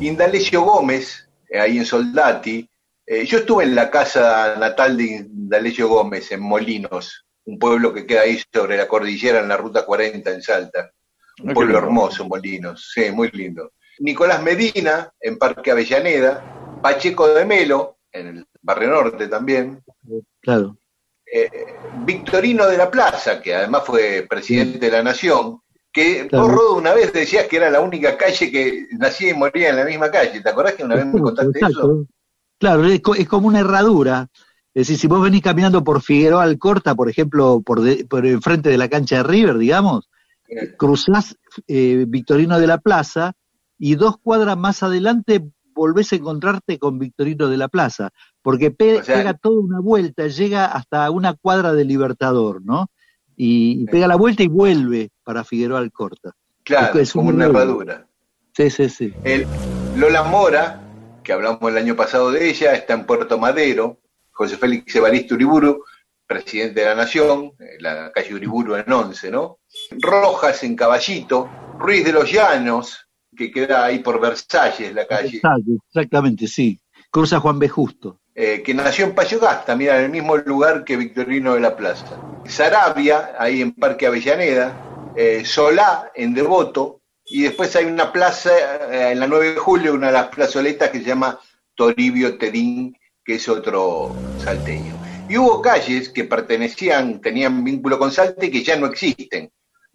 Indalecio 0.00 0.62
Gómez, 0.62 1.28
eh, 1.48 1.58
ahí 1.60 1.78
en 1.78 1.84
Soldati. 1.86 2.68
Eh, 3.06 3.24
yo 3.24 3.38
estuve 3.38 3.64
en 3.64 3.74
la 3.74 3.90
casa 3.90 4.56
natal 4.58 4.96
de 4.96 5.04
Indalecio 5.04 5.88
Gómez, 5.88 6.32
en 6.32 6.40
Molinos, 6.40 7.25
un 7.46 7.58
pueblo 7.58 7.92
que 7.94 8.06
queda 8.06 8.22
ahí 8.22 8.40
sobre 8.52 8.76
la 8.76 8.86
cordillera 8.88 9.40
en 9.40 9.48
la 9.48 9.56
ruta 9.56 9.84
40 9.86 10.30
en 10.30 10.42
Salta. 10.42 10.90
Un 11.42 11.50
Ah, 11.50 11.54
pueblo 11.54 11.78
hermoso, 11.78 12.26
Molinos, 12.26 12.90
sí, 12.94 13.10
muy 13.12 13.30
lindo. 13.30 13.72
Nicolás 14.00 14.42
Medina, 14.42 15.10
en 15.20 15.38
Parque 15.38 15.70
Avellaneda. 15.70 16.78
Pacheco 16.82 17.28
de 17.28 17.44
Melo, 17.44 17.98
en 18.12 18.26
el 18.28 18.46
Barrio 18.62 18.90
Norte 18.90 19.28
también. 19.28 19.82
Claro. 20.40 20.76
Eh, 21.32 21.48
Victorino 22.04 22.66
de 22.66 22.76
la 22.76 22.90
Plaza, 22.90 23.40
que 23.42 23.54
además 23.54 23.82
fue 23.84 24.26
presidente 24.28 24.78
de 24.78 24.90
la 24.90 25.02
Nación, 25.02 25.60
Que 25.92 26.26
Claro. 26.28 26.44
vos, 26.46 26.54
Rodo, 26.54 26.74
una 26.76 26.92
vez 26.92 27.10
decías 27.12 27.46
que 27.46 27.56
era 27.56 27.70
la 27.70 27.80
única 27.80 28.18
calle 28.18 28.50
que 28.50 28.86
nacía 28.98 29.30
y 29.30 29.34
moría 29.34 29.70
en 29.70 29.76
la 29.76 29.84
misma 29.86 30.10
calle. 30.10 30.42
¿Te 30.42 30.48
acordás 30.50 30.74
que 30.74 30.84
una 30.84 30.94
vez 30.96 31.06
me 31.06 31.20
contaste 31.20 31.58
eso? 31.58 32.04
Claro, 32.58 32.84
es 32.86 33.00
como 33.28 33.48
una 33.48 33.60
herradura. 33.60 34.28
Es 34.76 34.88
decir, 34.88 34.98
si 34.98 35.06
vos 35.06 35.22
venís 35.22 35.40
caminando 35.40 35.82
por 35.82 36.02
Figueroa 36.02 36.42
Alcorta, 36.42 36.94
por 36.94 37.08
ejemplo, 37.08 37.62
por, 37.64 37.80
de- 37.80 38.04
por 38.04 38.26
enfrente 38.26 38.68
de 38.68 38.76
la 38.76 38.90
cancha 38.90 39.16
de 39.16 39.22
River, 39.22 39.56
digamos, 39.56 40.10
cruzás 40.76 41.34
eh, 41.66 42.04
Victorino 42.06 42.60
de 42.60 42.66
la 42.66 42.76
Plaza 42.76 43.32
y 43.78 43.94
dos 43.94 44.16
cuadras 44.22 44.58
más 44.58 44.82
adelante 44.82 45.42
volvés 45.74 46.12
a 46.12 46.16
encontrarte 46.16 46.78
con 46.78 46.98
Victorino 46.98 47.48
de 47.48 47.56
la 47.56 47.68
Plaza, 47.68 48.10
porque 48.42 48.70
pe- 48.70 48.98
O 49.00 49.02
sea- 49.04 49.16
pega 49.16 49.32
toda 49.32 49.60
una 49.60 49.80
vuelta, 49.80 50.26
llega 50.28 50.66
hasta 50.66 51.10
una 51.10 51.32
cuadra 51.32 51.72
de 51.72 51.84
Libertador, 51.86 52.62
¿no? 52.62 52.90
Y, 53.34 53.82
y 53.82 53.84
pega 53.86 54.06
la 54.06 54.16
vuelta 54.16 54.42
y 54.42 54.48
vuelve 54.48 55.08
para 55.24 55.42
Figueroa 55.42 55.78
Alcorta. 55.78 56.32
Claro, 56.64 56.98
Es 56.98 57.12
como 57.14 57.30
una 57.30 57.46
herradura. 57.46 58.06
Sí, 58.54 58.68
sí, 58.70 58.88
sí. 58.90 59.12
El 59.24 59.46
Lola 59.98 60.22
Mora, 60.24 60.82
que 61.22 61.32
hablamos 61.32 61.62
el 61.70 61.78
año 61.78 61.96
pasado 61.96 62.30
de 62.30 62.48
ella, 62.50 62.74
está 62.74 62.92
en 62.94 63.06
Puerto 63.06 63.38
Madero. 63.38 63.98
José 64.36 64.56
Félix 64.58 64.94
Evaristo 64.94 65.34
Uriburu, 65.34 65.82
presidente 66.26 66.80
de 66.80 66.86
la 66.86 66.94
Nación, 66.94 67.52
eh, 67.58 67.76
la 67.80 68.12
calle 68.12 68.34
Uriburu 68.34 68.76
en 68.76 68.92
11, 68.92 69.30
¿no? 69.30 69.58
Rojas 70.00 70.62
en 70.62 70.76
Caballito, 70.76 71.48
Ruiz 71.78 72.04
de 72.04 72.12
los 72.12 72.30
Llanos, 72.30 73.08
que 73.34 73.50
queda 73.50 73.84
ahí 73.84 74.00
por 74.00 74.20
Versalles, 74.20 74.92
la 74.94 75.06
calle, 75.06 75.36
Exacto, 75.36 75.70
Exactamente, 75.88 76.46
sí. 76.46 76.78
Cruza 77.10 77.40
Juan 77.40 77.58
B. 77.58 77.68
Justo. 77.68 78.20
eh, 78.34 78.62
que 78.62 78.74
nació 78.74 79.06
en 79.06 79.14
Payogasta, 79.14 79.74
mira, 79.76 79.98
en 79.98 80.04
el 80.04 80.10
mismo 80.10 80.36
lugar 80.36 80.84
que 80.84 80.96
Victorino 80.98 81.54
de 81.54 81.60
la 81.60 81.74
Plaza. 81.74 82.20
Sarabia, 82.44 83.34
ahí 83.38 83.62
en 83.62 83.72
Parque 83.72 84.06
Avellaneda, 84.06 85.12
eh, 85.16 85.42
Solá 85.44 86.10
en 86.14 86.34
Devoto, 86.34 87.00
y 87.24 87.42
después 87.42 87.74
hay 87.76 87.86
una 87.86 88.12
plaza 88.12 88.50
eh, 88.92 89.12
en 89.12 89.20
la 89.20 89.26
9 89.26 89.52
de 89.54 89.56
julio, 89.56 89.94
una 89.94 90.08
de 90.08 90.12
las 90.12 90.28
plazoletas 90.28 90.90
que 90.90 90.98
se 90.98 91.04
llama 91.04 91.38
Toribio 91.74 92.36
Terín, 92.38 92.95
que 93.26 93.34
es 93.34 93.48
otro 93.48 94.14
salteño. 94.38 94.94
Y 95.28 95.36
hubo 95.36 95.60
calles 95.60 96.08
que 96.10 96.22
pertenecían, 96.24 97.20
tenían 97.20 97.64
vínculo 97.64 97.98
con 97.98 98.12
Salta 98.12 98.46
y 98.46 98.50
que 98.52 98.62
ya 98.62 98.76
no 98.76 98.86
existen. 98.86 99.50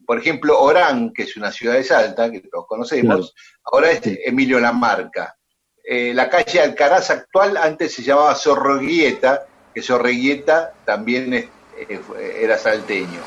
Por 0.05 0.19
ejemplo, 0.19 0.59
Orán, 0.59 1.13
que 1.13 1.23
es 1.23 1.37
una 1.37 1.49
ciudad 1.51 1.75
de 1.75 1.85
Salta, 1.85 2.29
que 2.29 2.41
todos 2.41 2.65
conocemos, 2.67 3.31
Claro. 3.31 3.31
ahora 3.71 3.91
es. 3.91 4.01
Emilio 4.25 4.59
Lamarca. 4.59 5.37
Eh, 5.83 6.13
la 6.13 6.29
calle 6.29 6.59
Alcaraz 6.59 7.09
actual 7.09 7.55
antes 7.55 7.93
se 7.95 8.03
llamaba 8.03 8.35
Zorroguieta, 8.35 9.45
que 9.73 9.81
Zorreguieta 9.81 10.73
también 10.85 11.33
es- 11.33 11.47
eh, 11.89 12.37
era 12.41 12.57
salteño. 12.57 13.21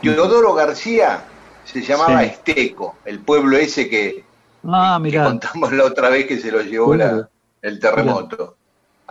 Teodoro 0.00 0.54
García 0.54 1.22
se 1.64 1.82
llamaba 1.82 2.20
Sí. 2.22 2.26
Esteco, 2.30 2.96
el 3.04 3.20
pueblo 3.20 3.58
ese 3.58 3.88
que, 3.90 4.24
Ah, 4.64 4.98
que 5.02 5.16
contamos 5.22 5.72
la 5.72 5.84
otra 5.84 6.08
vez 6.08 6.26
que 6.26 6.38
se 6.38 6.50
lo 6.50 6.62
llevó 6.62 6.94
la- 6.94 7.28
el 7.62 7.78
terremoto. 7.78 8.56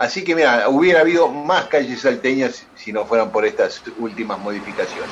Así 0.00 0.24
que 0.24 0.34
mira, 0.34 0.66
hubiera 0.70 1.00
habido 1.00 1.28
más 1.28 1.66
calles 1.66 2.00
salteñas 2.00 2.66
si 2.74 2.90
no 2.90 3.04
fueran 3.04 3.30
por 3.30 3.44
estas 3.44 3.82
últimas 3.98 4.38
modificaciones. 4.38 5.10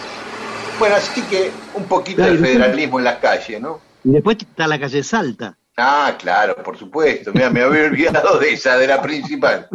Bueno, 0.78 0.97
así 0.97 1.21
que 1.25 1.50
un 1.75 1.85
poquito 1.85 2.23
Claro, 2.23 2.33
de 2.33 2.38
federalismo 2.38 2.99
en 2.99 3.04
las 3.04 3.18
calles, 3.18 3.61
¿no? 3.61 3.80
Y 4.02 4.12
después 4.12 4.38
está 4.40 4.66
la 4.66 4.80
calle 4.80 5.02
Salta. 5.02 5.59
Ah, 5.76 6.16
claro, 6.18 6.57
por 6.62 6.78
supuesto. 6.78 7.33
Mira, 7.35 7.50
me 7.50 7.61
había 7.61 7.85
olvidado 7.85 8.38
de 8.38 8.54
esa, 8.54 8.78
de 8.78 8.87
la 8.87 9.02
principal. 9.02 9.68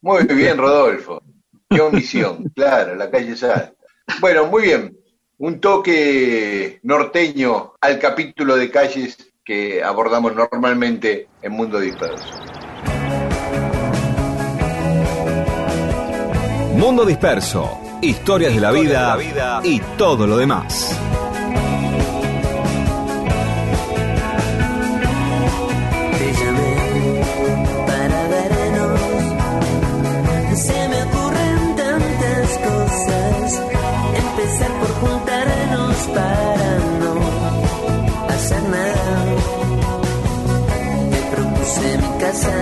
Muy 0.00 0.22
bien, 0.26 0.56
Rodolfo. 0.56 1.20
Qué 1.68 1.80
omisión, 1.80 2.44
claro, 2.54 2.94
la 2.94 3.10
calle 3.10 3.34
Salta. 3.34 3.72
Bueno, 4.20 4.46
muy 4.46 4.62
bien. 4.62 4.96
Un 5.38 5.60
toque 5.60 6.78
norteño 6.84 7.72
al 7.80 7.98
capítulo 7.98 8.54
de 8.54 8.70
calles 8.70 9.16
que 9.44 9.82
abordamos 9.82 10.36
normalmente 10.36 11.26
en 11.42 11.50
Mundo 11.50 11.80
Disperso. 11.80 12.51
Mundo 16.82 17.04
Disperso, 17.06 17.78
historias 18.00 18.52
de 18.52 18.60
la 18.60 18.72
vida 18.72 19.16
y 19.62 19.78
todo 19.96 20.26
lo 20.26 20.36
demás. 20.36 20.98
Te 26.18 26.32
llamé 26.32 27.22
para 27.86 28.26
vernos. 28.26 29.00
Se 30.58 30.88
me 30.88 31.02
ocurren 31.04 31.76
tantas 31.76 32.58
cosas. 32.66 33.62
Empezar 34.16 34.70
por 34.80 34.90
juntarnos 35.02 35.96
para 36.08 36.78
no 36.98 37.14
hacer 38.28 38.62
nada. 38.64 39.24
Te 41.12 41.20
propuse 41.30 41.98
mi 41.98 42.10
casa, 42.18 42.54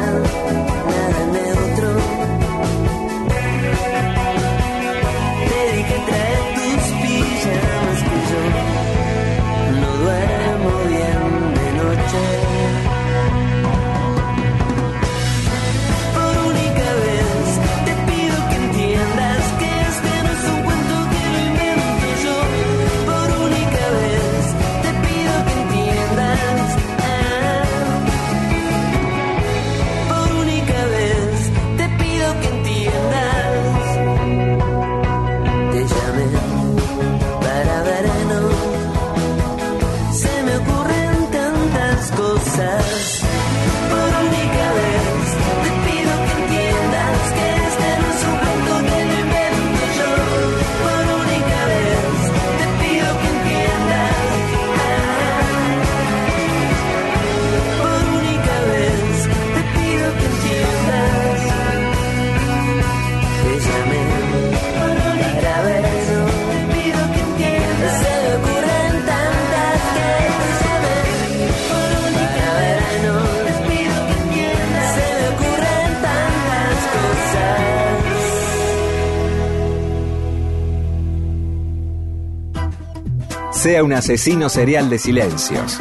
Sea 83.81 83.85
un 83.87 83.95
asesino 83.95 84.51
serial 84.51 84.91
de 84.91 84.99
silencios. 84.99 85.79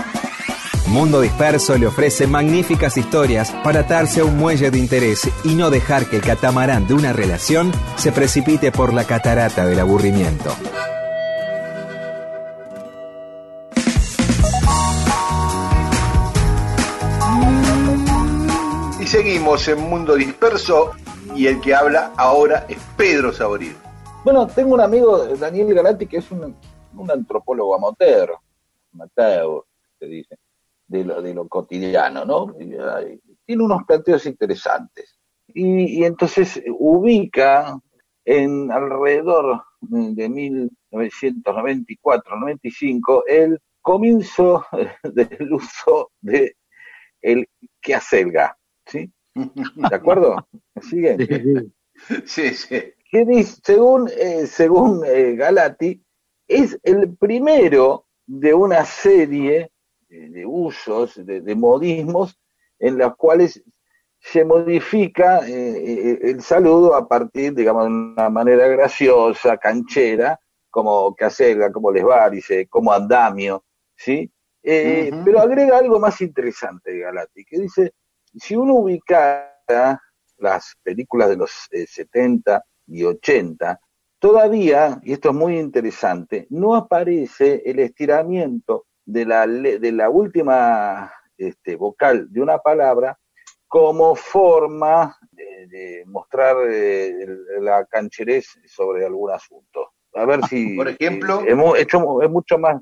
Mundo 0.88 1.20
Disperso 1.20 1.78
le 1.78 1.86
ofrece 1.86 2.28
magníficas 2.28 2.96
historias 2.96 3.52
para 3.62 3.82
atarse 3.82 4.22
a 4.22 4.24
un 4.24 4.38
muelle 4.38 4.72
de 4.72 4.80
interés 4.80 5.30
y 5.44 5.54
no 5.54 5.70
dejar 5.70 6.06
que 6.06 6.16
el 6.16 6.22
catamarán 6.22 6.88
de 6.88 6.94
una 6.94 7.12
relación 7.12 7.74
se 7.98 8.14
precipite 8.14 8.72
por 8.72 8.94
la 8.94 9.04
catarata 9.04 9.66
del 9.66 9.82
aburrimiento. 9.82 10.56
Y 19.02 19.08
seguimos 19.08 19.68
en 19.68 19.90
Mundo 19.90 20.16
Disperso 20.16 20.92
y 21.36 21.48
el 21.48 21.60
que 21.60 21.76
habla 21.76 22.14
ahora 22.16 22.66
es 22.70 22.78
Pedro 22.96 23.34
Saborío. 23.34 23.74
Bueno, 24.24 24.48
tengo 24.48 24.74
un 24.74 24.80
amigo, 24.80 25.26
Daniel 25.36 25.74
Galati, 25.74 26.08
que 26.08 26.20
es 26.20 26.32
un, 26.32 26.56
un 26.96 27.12
antropólogo 27.12 27.76
amateur, 27.76 28.36
amateur, 28.94 29.64
se 29.98 30.06
dice, 30.06 30.38
de 30.88 31.04
lo, 31.04 31.22
de 31.22 31.34
lo 31.34 31.48
cotidiano, 31.48 32.26
¿no? 32.26 32.56
Y, 32.60 32.76
ay, 32.76 33.20
tiene 33.46 33.64
unos 33.64 33.84
planteos 33.86 34.26
interesantes. 34.26 35.18
Y, 35.48 36.02
y 36.02 36.06
entonces 36.06 36.62
ubica 36.78 37.80
en 38.26 38.72
alrededor 38.72 39.64
de 39.82 40.30
1994-95 40.92 43.24
el 43.28 43.60
comienzo 43.82 44.66
del 45.04 45.54
uso 45.54 46.12
de 46.22 46.56
el 47.22 47.48
quehacelga, 47.82 48.58
¿sí? 48.86 49.12
¿De 49.34 49.96
acuerdo? 49.96 50.48
¿Me 50.76 50.82
siguen? 50.82 51.74
Sí, 52.26 52.54
sí. 52.54 52.94
que 53.12 53.26
dice, 53.26 53.60
según, 53.64 54.10
eh, 54.16 54.48
según 54.48 55.04
eh, 55.06 55.36
Galati, 55.36 56.02
es 56.50 56.78
el 56.84 57.16
primero 57.16 58.08
de 58.26 58.54
una 58.54 58.84
serie 58.84 59.72
de, 60.10 60.46
usos, 60.46 61.24
de, 61.26 61.42
de 61.42 61.56
modismos, 61.56 62.38
en 62.80 62.98
los 62.98 63.16
cuales 63.16 63.64
se 64.20 64.44
modifica 64.44 65.48
eh, 65.48 65.52
eh, 65.52 66.20
el 66.24 66.42
saludo 66.42 66.96
a 66.96 67.08
partir, 67.08 67.54
digamos, 67.54 67.86
de 67.86 67.90
una 67.90 68.30
manera 68.30 68.68
graciosa, 68.68 69.58
canchera, 69.58 70.40
como 70.70 71.16
Casella, 71.16 71.72
como 71.72 71.92
les 71.92 72.06
va, 72.06 72.30
dice, 72.30 72.68
como 72.68 72.92
andamio, 72.92 73.64
¿sí? 73.96 74.30
Eh. 74.62 75.12
Pero 75.24 75.40
agrega 75.40 75.78
algo 75.78 76.00
más 76.00 76.20
interesante 76.22 76.98
Galati, 77.00 77.46
que 77.46 77.60
dice, 77.60 77.94
si 78.36 78.56
uno 78.56 78.76
ubicara 78.76 80.02
las 80.38 80.76
películas 80.84 81.30
de 81.30 81.38
los 81.38 81.68
eh, 81.72 81.86
70 81.88 82.64
y 82.88 83.04
80, 83.04 83.80
todavía, 84.20 85.00
y 85.04 85.14
esto 85.14 85.30
es 85.30 85.36
muy 85.36 85.58
interesante, 85.58 86.46
no 86.50 86.76
aparece 86.76 87.62
el 87.66 87.80
estiramiento 87.80 88.86
de 89.06 89.26
la, 89.26 89.46
le- 89.48 89.80
de 89.80 89.92
la 89.92 90.10
última 90.10 91.12
este, 91.38 91.76
vocal 91.76 92.28
de 92.32 92.42
una 92.42 92.58
palabra 92.60 93.18
como 93.68 94.16
forma 94.16 95.16
de, 95.32 95.68
de 95.68 96.04
mostrar 96.06 96.58
eh, 96.70 97.14
la 97.62 97.86
cancherez 97.86 98.48
sobre 98.68 99.06
algún 99.06 99.32
asunto. 99.32 99.92
A 100.16 100.26
ver 100.26 100.44
si... 100.48 100.76
Por 100.76 100.90
ejemplo. 100.90 101.42
eh, 101.42 101.46
hemos 101.52 101.78
hecho, 101.78 102.22
es 102.22 102.30
mucho 102.30 102.58
más 102.58 102.82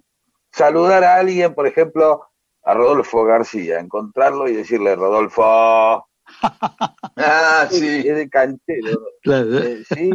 saludar 0.52 1.04
a 1.04 1.16
alguien, 1.18 1.54
por 1.54 1.68
ejemplo, 1.68 2.24
a 2.64 2.74
Rodolfo 2.74 3.24
García, 3.26 3.80
encontrarlo 3.80 4.48
y 4.48 4.54
decirle, 4.54 4.96
Rodolfo, 4.96 5.44
Ah, 5.44 6.04
sí. 7.70 8.04
es 8.08 8.16
de 8.16 8.30
canchero. 8.30 9.00
Claro. 9.22 9.60
Eh, 9.60 9.84
sí, 9.94 10.10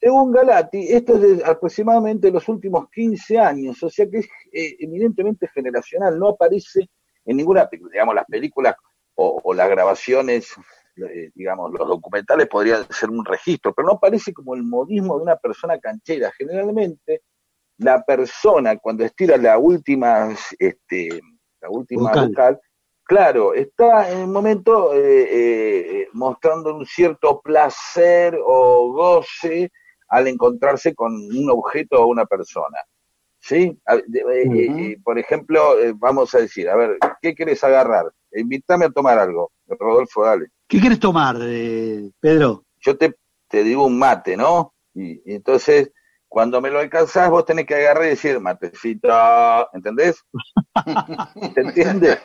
según 0.00 0.32
Galati, 0.32 0.92
esto 0.92 1.14
es 1.16 1.20
de 1.38 1.44
aproximadamente 1.44 2.30
los 2.30 2.48
últimos 2.48 2.88
15 2.90 3.38
años, 3.38 3.82
o 3.82 3.90
sea 3.90 4.08
que 4.08 4.18
es 4.18 4.28
eh, 4.52 4.76
eminentemente 4.80 5.46
generacional, 5.48 6.18
no 6.18 6.28
aparece 6.28 6.88
en 7.24 7.36
ninguna 7.36 7.68
película, 7.68 7.92
digamos, 7.92 8.14
las 8.14 8.26
películas 8.26 8.74
o, 9.14 9.40
o 9.44 9.54
las 9.54 9.68
grabaciones, 9.68 10.54
eh, 10.96 11.30
digamos, 11.34 11.70
los 11.72 11.86
documentales 11.86 12.48
podrían 12.48 12.90
ser 12.90 13.10
un 13.10 13.24
registro, 13.24 13.74
pero 13.74 13.88
no 13.88 13.94
aparece 13.94 14.32
como 14.32 14.54
el 14.54 14.62
modismo 14.62 15.16
de 15.16 15.22
una 15.24 15.36
persona 15.36 15.78
canchera. 15.78 16.32
Generalmente, 16.36 17.22
la 17.78 18.02
persona 18.02 18.76
cuando 18.78 19.04
estira 19.04 19.36
la 19.36 19.58
última, 19.58 20.34
este, 20.58 21.20
la 21.60 21.70
última 21.70 22.10
Vocal. 22.10 22.28
vocal, 22.28 22.60
claro, 23.04 23.54
está 23.54 24.10
en 24.10 24.18
un 24.18 24.32
momento 24.32 24.94
eh, 24.94 25.28
eh, 26.02 26.08
mostrando 26.12 26.74
un 26.74 26.86
cierto 26.86 27.40
placer 27.40 28.38
o 28.42 28.92
goce 28.92 29.70
al 30.10 30.28
encontrarse 30.28 30.94
con 30.94 31.14
un 31.14 31.50
objeto 31.50 32.02
o 32.02 32.06
una 32.06 32.26
persona. 32.26 32.78
¿Sí? 33.42 33.80
Eh, 33.88 34.04
eh, 34.22 34.96
por 35.02 35.18
ejemplo, 35.18 35.78
eh, 35.80 35.94
vamos 35.96 36.34
a 36.34 36.38
decir, 36.40 36.68
a 36.68 36.76
ver, 36.76 36.98
¿qué 37.22 37.34
quieres 37.34 37.64
agarrar? 37.64 38.04
Invítame 38.32 38.84
a 38.84 38.90
tomar 38.90 39.18
algo. 39.18 39.50
Rodolfo, 39.66 40.24
dale. 40.24 40.48
¿Qué 40.68 40.78
quieres 40.78 41.00
tomar, 41.00 41.36
eh, 41.40 42.10
Pedro? 42.20 42.64
Yo 42.80 42.98
te, 42.98 43.14
te 43.48 43.62
digo 43.64 43.86
un 43.86 43.98
mate, 43.98 44.36
¿no? 44.36 44.74
Y, 44.94 45.22
y 45.24 45.34
entonces, 45.36 45.90
cuando 46.28 46.60
me 46.60 46.70
lo 46.70 46.80
alcanzás, 46.80 47.30
vos 47.30 47.44
tenés 47.46 47.66
que 47.66 47.76
agarrar 47.76 48.04
y 48.04 48.10
decir, 48.10 48.38
matecito, 48.40 49.08
¿entendés? 49.72 50.22
¿Se 51.54 51.60
entiende? 51.60 52.18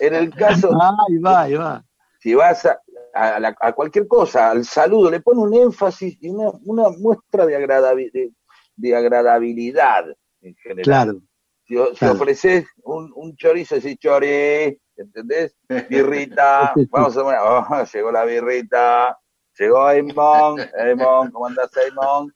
En 0.00 0.14
el 0.14 0.34
caso, 0.34 0.70
Ah, 0.80 0.94
ahí 1.08 1.18
va, 1.18 1.40
ahí 1.42 1.54
va. 1.54 1.84
si 2.20 2.34
vas 2.34 2.64
a, 2.66 2.80
a 3.14 3.40
la- 3.40 3.56
a 3.60 3.72
cualquier 3.72 4.06
cosa, 4.06 4.50
al 4.50 4.64
saludo, 4.64 5.10
le 5.10 5.20
pone 5.20 5.40
un 5.40 5.54
énfasis 5.54 6.16
y 6.20 6.28
una, 6.30 6.50
una 6.64 6.88
muestra 6.90 7.46
de, 7.46 7.56
agradabi- 7.58 8.10
de, 8.12 8.32
de 8.76 8.96
agradabilidad 8.96 10.04
en 10.40 10.54
general. 10.56 10.82
Claro. 10.84 11.20
Si, 11.64 11.76
ofreces 11.76 12.66
un, 12.82 13.12
un 13.14 13.36
chorizo, 13.36 13.76
decís 13.76 13.96
chori, 13.98 14.78
¿entendés? 14.96 15.56
Birrita, 15.88 16.72
vamos 16.90 17.16
a 17.16 17.22
oh, 17.22 17.84
llegó 17.92 18.12
la 18.12 18.24
birrita, 18.24 19.18
llegó 19.58 19.86
Aymon, 19.86 20.60
Aymon, 20.78 21.30
¿cómo 21.30 21.46
andás 21.46 21.70
Aymon? 21.76 22.32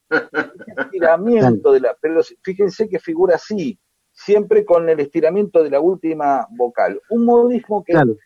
Estiramiento 0.77 1.73
de 1.73 1.81
la, 1.81 1.97
pero 2.01 2.21
fíjense 2.43 2.89
que 2.89 2.99
figura 2.99 3.35
así, 3.37 3.79
siempre 4.12 4.65
con 4.65 4.89
el 4.89 5.01
estiramiento 5.01 5.62
de 5.62 5.71
la 5.71 5.81
última 5.81 6.47
vocal. 6.51 7.01
Un 7.11 7.25
modismo 7.25 7.85
que 7.85 7.93
Claro. 7.93 8.17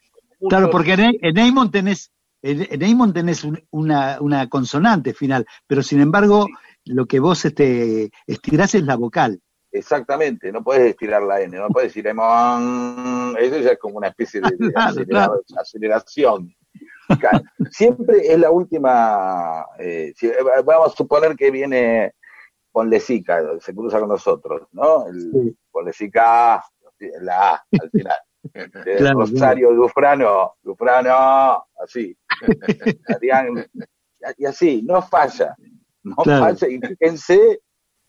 Claro, 0.49 0.71
porque 0.71 0.93
en, 0.95 1.19
en 1.21 1.71
tenés, 1.71 2.11
en, 2.43 2.83
Eamon 2.83 3.13
tenés 3.13 3.45
un- 3.45 3.63
una, 3.71 4.19
una 4.21 4.49
consonante 4.49 5.15
final, 5.15 5.47
pero 5.67 5.83
sin 5.83 6.01
embargo, 6.01 6.47
lo 6.85 7.07
que 7.07 7.21
vos 7.21 7.45
este, 7.45 8.11
estirás 8.27 8.75
es 8.75 8.83
la 8.85 8.97
vocal. 8.97 9.41
Exactamente, 9.73 10.51
no 10.51 10.65
puedes 10.65 10.91
estirar 10.91 11.23
la 11.23 11.41
N, 11.41 11.57
no 11.57 11.69
puedes 11.69 11.91
decir 11.91 12.09
Aymon, 12.09 13.37
eso 13.39 13.59
ya 13.59 13.71
es 13.73 13.79
como 13.79 13.99
una 13.99 14.09
especie 14.09 14.41
de, 14.41 14.51
de 14.57 14.73
Claro, 14.73 14.91
acelera- 14.91 15.07
claro. 15.07 15.41
aceleración. 15.61 16.55
Claro, 17.21 17.43
Siempre 17.71 18.33
es 18.33 18.39
la 18.39 18.51
última, 18.51 19.67
eh, 19.79 20.13
si- 20.17 20.29
eh, 20.29 20.37
vamos 20.65 20.93
a 20.93 20.97
suponer 20.97 21.37
que 21.37 21.51
viene 21.51 22.15
Ponlecica, 22.73 23.43
se 23.61 23.75
cruza 23.75 23.99
con 24.01 24.09
nosotros, 24.09 24.69
¿no? 24.73 25.07
El 25.09 25.31
Sí. 25.33 25.57
Ponlecica, 25.71 26.65
la 27.21 27.55
A 27.55 27.65
al 27.81 27.91
final. 27.91 28.15
Claro, 28.97 29.21
Rosario 29.21 29.71
Dufrano, 29.75 30.55
Dufrano, 30.63 31.67
así. 31.85 32.17
Y 34.37 34.45
así, 34.45 34.83
no 34.83 35.01
falla, 35.03 35.57
no 36.03 36.17
Claro. 36.17 36.45
falla, 36.45 36.69
y 36.69 36.79
fíjense 36.81 37.61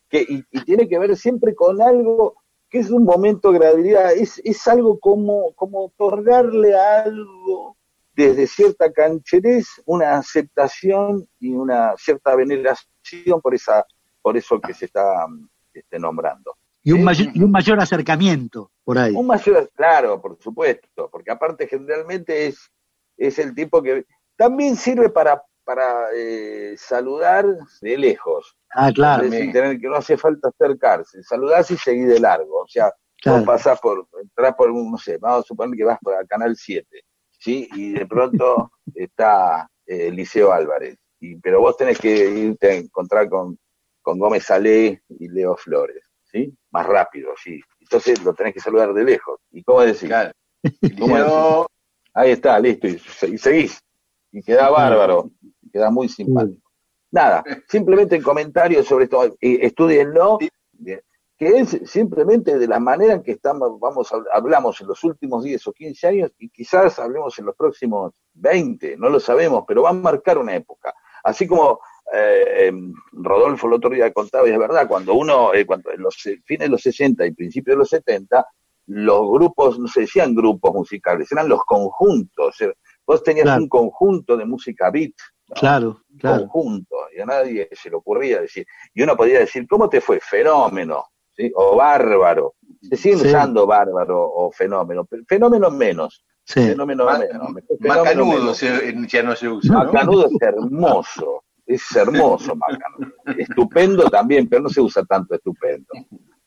que, 0.10 0.22
y, 0.28 0.44
y 0.52 0.62
tiene 0.66 0.88
que 0.88 1.00
ver 1.00 1.16
siempre 1.16 1.56
con 1.56 1.82
algo 1.82 2.36
que 2.70 2.80
es 2.80 2.90
un 2.90 3.04
momento 3.04 3.52
de 3.52 3.58
agradabilidad, 3.58 4.14
es, 4.14 4.42
es 4.46 4.66
algo 4.68 5.00
como, 5.00 5.54
como 5.56 5.86
otorgarle 5.86 6.74
a 6.74 7.04
algo 7.04 7.76
desde 8.14 8.48
cierta 8.48 8.92
cancherez 8.92 9.68
una 9.86 10.18
aceptación 10.18 11.28
y 11.40 11.52
una 11.54 11.94
cierta 11.98 12.36
veneración 12.36 13.42
por 13.42 13.56
esa 13.56 13.86
por 14.22 14.38
eso 14.38 14.62
que 14.62 14.74
se 14.74 14.86
está 14.86 15.26
este, 15.74 15.98
nombrando. 15.98 16.56
Y 16.84 16.92
un, 16.92 17.00
Sí. 17.00 17.04
mayor, 17.06 17.28
y 17.34 17.44
un 17.44 17.52
mayor 17.52 17.80
acercamiento 17.80 18.72
por 18.84 18.98
ahí. 19.00 19.16
Un 19.16 19.26
mayor, 19.28 19.70
claro, 19.76 20.22
por 20.22 20.38
supuesto, 20.40 21.10
porque 21.12 21.32
aparte 21.32 21.68
generalmente 21.68 22.46
es, 22.48 22.72
es 23.18 23.40
el 23.40 23.56
tipo 23.56 23.82
que 23.82 24.06
también 24.42 24.76
sirve 24.76 25.10
para, 25.10 25.44
para 25.64 26.08
eh, 26.16 26.74
saludar 26.76 27.46
de 27.80 27.98
lejos. 27.98 28.58
Ah, 28.72 28.92
claro. 28.92 29.24
Es 29.24 29.30
decir, 29.32 29.52
tener 29.52 29.80
que 29.80 29.88
no 29.88 29.96
hace 29.98 30.18
falta 30.18 30.50
acercarse, 30.50 31.22
saludás 31.22 31.70
y 31.70 31.78
seguís 31.78 32.08
de 32.08 32.20
largo. 32.20 32.62
O 32.64 32.68
sea, 32.68 32.92
Claro. 33.22 33.38
vos 33.38 33.46
pasás 33.46 33.80
por, 33.80 34.08
entrás 34.20 34.56
por 34.56 34.72
un, 34.72 34.94
no 34.94 34.98
sé, 34.98 35.20
vamos 35.20 35.42
a 35.46 35.48
suponer 35.48 35.78
que 35.78 35.84
vas 35.84 36.00
por 36.02 36.20
el 36.20 36.28
Canal 36.28 36.56
7, 36.56 36.88
¿sí? 37.38 37.70
Y 37.76 37.92
de 37.94 38.08
pronto 38.08 38.72
está 38.96 39.70
eh, 39.86 40.10
Liceo 40.10 40.52
Álvarez. 40.52 40.98
Y, 41.20 41.36
pero 41.36 41.62
vos 41.62 41.78
tenés 41.78 42.00
que 42.00 42.10
irte 42.10 42.72
a 42.72 42.74
encontrar 42.74 43.30
con, 43.30 43.60
con 44.02 44.18
Gómez 44.18 44.44
Salé 44.46 45.04
y 45.08 45.28
Leo 45.28 45.56
Flores, 45.56 46.04
¿sí? 46.24 46.52
Más 46.72 46.88
rápido, 46.88 47.30
sí. 47.44 47.62
Entonces 47.80 48.24
lo 48.24 48.34
tenés 48.34 48.56
que 48.56 48.60
saludar 48.60 48.92
de 48.92 49.04
lejos. 49.04 49.40
¿Y 49.52 49.62
cómo 49.64 49.82
decís? 49.82 50.10
Claro. 50.10 50.32
¿Cómo 50.98 51.16
Yo- 51.20 51.68
Ahí 52.16 52.32
está, 52.32 52.60
listo, 52.60 52.88
y 52.88 52.98
seguís. 53.38 53.80
Y 54.32 54.42
queda 54.42 54.70
bárbaro, 54.70 55.32
y 55.62 55.70
queda 55.70 55.90
muy 55.90 56.08
simpático. 56.08 56.72
Nada, 57.12 57.44
simplemente 57.68 58.16
en 58.16 58.24
comentarios 58.24 58.88
sobre 58.88 59.06
esto, 59.06 59.26
eh, 59.26 59.60
estudienlo, 59.62 60.40
que 61.42 61.58
es 61.58 61.82
simplemente 61.86 62.60
de 62.60 62.68
la 62.68 62.80
manera 62.80 63.14
en 63.14 63.24
que 63.24 63.32
estamos, 63.32 63.80
vamos, 63.80 64.14
hablamos 64.32 64.80
en 64.80 64.88
los 64.88 65.04
últimos 65.04 65.44
10 65.44 65.68
o 65.68 65.74
15 65.74 66.08
años, 66.08 66.32
y 66.38 66.50
quizás 66.50 67.00
hablemos 67.00 67.38
en 67.40 67.48
los 67.48 67.56
próximos 67.56 68.14
20, 68.36 68.96
no 68.98 69.10
lo 69.10 69.20
sabemos, 69.20 69.64
pero 69.68 69.82
va 69.82 69.90
a 69.90 69.94
marcar 69.94 70.38
una 70.38 70.56
época. 70.56 70.94
Así 71.24 71.48
como 71.48 71.80
eh, 72.14 72.68
em, 72.68 72.94
Rodolfo 73.14 73.66
el 73.66 73.74
otro 73.74 73.90
día 73.90 74.14
contaba, 74.14 74.48
y 74.48 74.52
es 74.52 74.60
verdad, 74.60 74.88
cuando 74.88 75.16
uno, 75.16 75.52
eh, 75.54 75.66
cuando 75.66 75.92
en 75.92 76.02
los 76.02 76.24
eh, 76.28 76.40
fines 76.46 76.68
de 76.68 76.72
los 76.72 76.82
60 76.82 77.26
y 77.26 77.32
principios 77.32 77.76
de 77.76 77.80
los 77.80 77.90
70, 77.90 78.46
los 78.88 79.22
grupos, 79.32 79.80
no 79.80 79.88
se 79.88 80.02
decían 80.02 80.36
grupos 80.36 80.74
musicales, 80.74 81.32
eran 81.32 81.50
los 81.50 81.64
conjuntos. 81.64 82.56
Vos 83.12 83.24
tenías 83.24 83.44
Claro. 83.46 83.64
un 83.64 83.68
conjunto 83.70 84.38
de 84.38 84.46
música 84.46 84.90
beat, 84.90 85.12
¿no? 85.50 85.56
Claro, 85.56 86.02
un 86.10 86.18
claro. 86.18 86.40
conjunto, 86.48 86.96
y 87.16 87.20
a 87.20 87.26
nadie 87.26 87.68
se 87.74 87.90
le 87.90 87.98
ocurría 87.98 88.40
decir, 88.42 88.66
y 88.94 89.04
uno 89.04 89.18
podía 89.18 89.40
decir, 89.40 89.68
¿cómo 89.68 89.90
te 89.90 90.00
fue? 90.00 90.20
Fenómeno, 90.22 91.04
¿sí? 91.36 91.52
o 91.56 91.76
bárbaro. 91.76 92.54
Se 92.90 92.96
siguen 92.96 93.20
Sí. 93.20 93.28
usando 93.28 93.68
bárbaro 93.68 94.18
o 94.32 94.50
fenómeno, 94.52 95.04
pero 95.06 95.24
fenómeno 95.28 95.70
menos, 95.70 96.24
Sí. 96.46 96.62
fenómeno 96.68 97.04
Ma- 97.06 97.20
menos. 97.20 97.48
fenómeno 97.82 98.04
Macanudo 98.04 98.54
se- 98.54 98.96
ya 99.10 99.24
no 99.24 99.36
se 99.36 99.50
usa. 99.50 99.74
¿no? 99.74 99.84
Macanudo 99.92 100.28
es 100.28 100.42
hermoso, 100.42 101.44
es 101.66 101.96
hermoso 101.96 102.56
Macanudo. 102.56 103.12
Estupendo 103.38 104.04
también, 104.10 104.48
pero 104.48 104.62
no 104.64 104.70
se 104.70 104.80
usa 104.82 105.04
tanto 105.04 105.36
estupendo. 105.36 105.88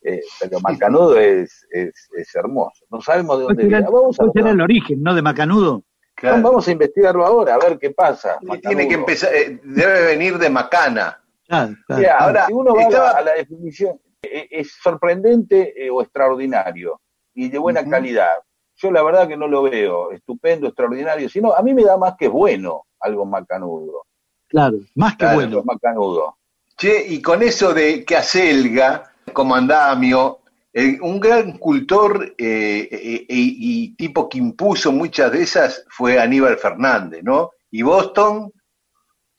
Eh, 0.03 0.20
pero 0.40 0.61
Macanudo 0.61 1.18
es, 1.18 1.66
es, 1.70 2.09
es 2.16 2.35
hermoso. 2.35 2.85
No 2.90 3.00
sabemos 3.00 3.38
de 3.38 3.44
¿Cuál 3.44 3.57
dónde 3.57 3.62
será, 3.70 3.79
viene. 3.81 3.92
Vamos 3.94 4.16
a, 4.18 4.22
cuál 4.24 4.33
será 4.35 4.50
el 4.50 4.61
origen, 4.61 5.03
no, 5.03 5.14
de 5.14 5.22
Macanudo? 5.22 5.83
Claro. 6.28 6.42
vamos 6.42 6.66
a 6.68 6.72
investigarlo 6.72 7.24
ahora, 7.26 7.54
a 7.54 7.58
ver 7.58 7.78
qué 7.78 7.90
pasa. 7.90 8.38
Y 8.42 8.58
Tiene 8.58 8.88
que 8.88 8.94
empezar, 8.94 9.34
eh, 9.34 9.60
debe 9.62 10.02
venir 10.06 10.38
de 10.38 10.50
Macana. 10.50 11.20
Claro, 11.46 11.74
claro. 11.87 12.00
Mira, 12.00 12.18
Ahora, 12.18 12.46
si 12.46 12.52
uno 12.52 12.74
va 12.74 12.80
a 12.80 12.82
la- 12.82 12.88
estaba- 12.88 13.10
a 13.10 13.22
la 13.22 13.32
definición, 13.34 14.00
eh, 14.22 14.48
es 14.50 14.72
sorprendente 14.82 15.74
eh, 15.87 15.90
o 15.90 16.00
extraordinario 16.02 17.00
y 17.34 17.48
de 17.50 17.58
buena 17.58 17.84
calidad. 17.88 18.37
Yo 18.76 18.90
la 18.90 19.02
verdad 19.02 19.28
que 19.28 19.37
no 19.37 19.46
lo 19.46 19.62
veo 19.62 20.10
estupendo, 20.12 20.66
extraordinario, 20.66 21.28
sino 21.28 21.52
a 21.54 21.62
mí 21.62 21.74
me 21.74 21.84
da 21.84 21.96
más 21.96 22.14
que 22.18 22.26
bueno 22.28 22.87
algo 23.00 23.24
macanudo. 23.26 24.06
Claro, 24.48 24.78
más 24.94 25.12
que 25.12 25.18
Claro. 25.18 25.34
bueno. 25.37 25.62
Macanudo. 25.64 26.38
Che, 26.76 27.06
y 27.06 27.20
con 27.22 27.42
eso 27.42 27.72
de 27.74 28.04
que 28.04 28.16
Acelga, 28.16 29.12
como 29.32 29.54
andamio, 29.54 30.40
eh, 30.74 30.98
un 31.00 31.20
gran 31.20 31.58
cultor 31.58 32.34
eh, 32.37 32.88
eh, 32.90 33.26
y, 33.28 33.84
y 33.84 33.96
tipo 33.96 34.28
que 34.28 34.38
impuso 34.38 34.92
muchas 34.92 35.32
de 35.32 35.42
esas 35.42 35.84
fue 35.88 36.18
Aníbal 36.18 36.58
Fernández, 36.58 37.22
¿no? 37.22 37.52
Y 37.70 37.82
Boston, 37.82 38.52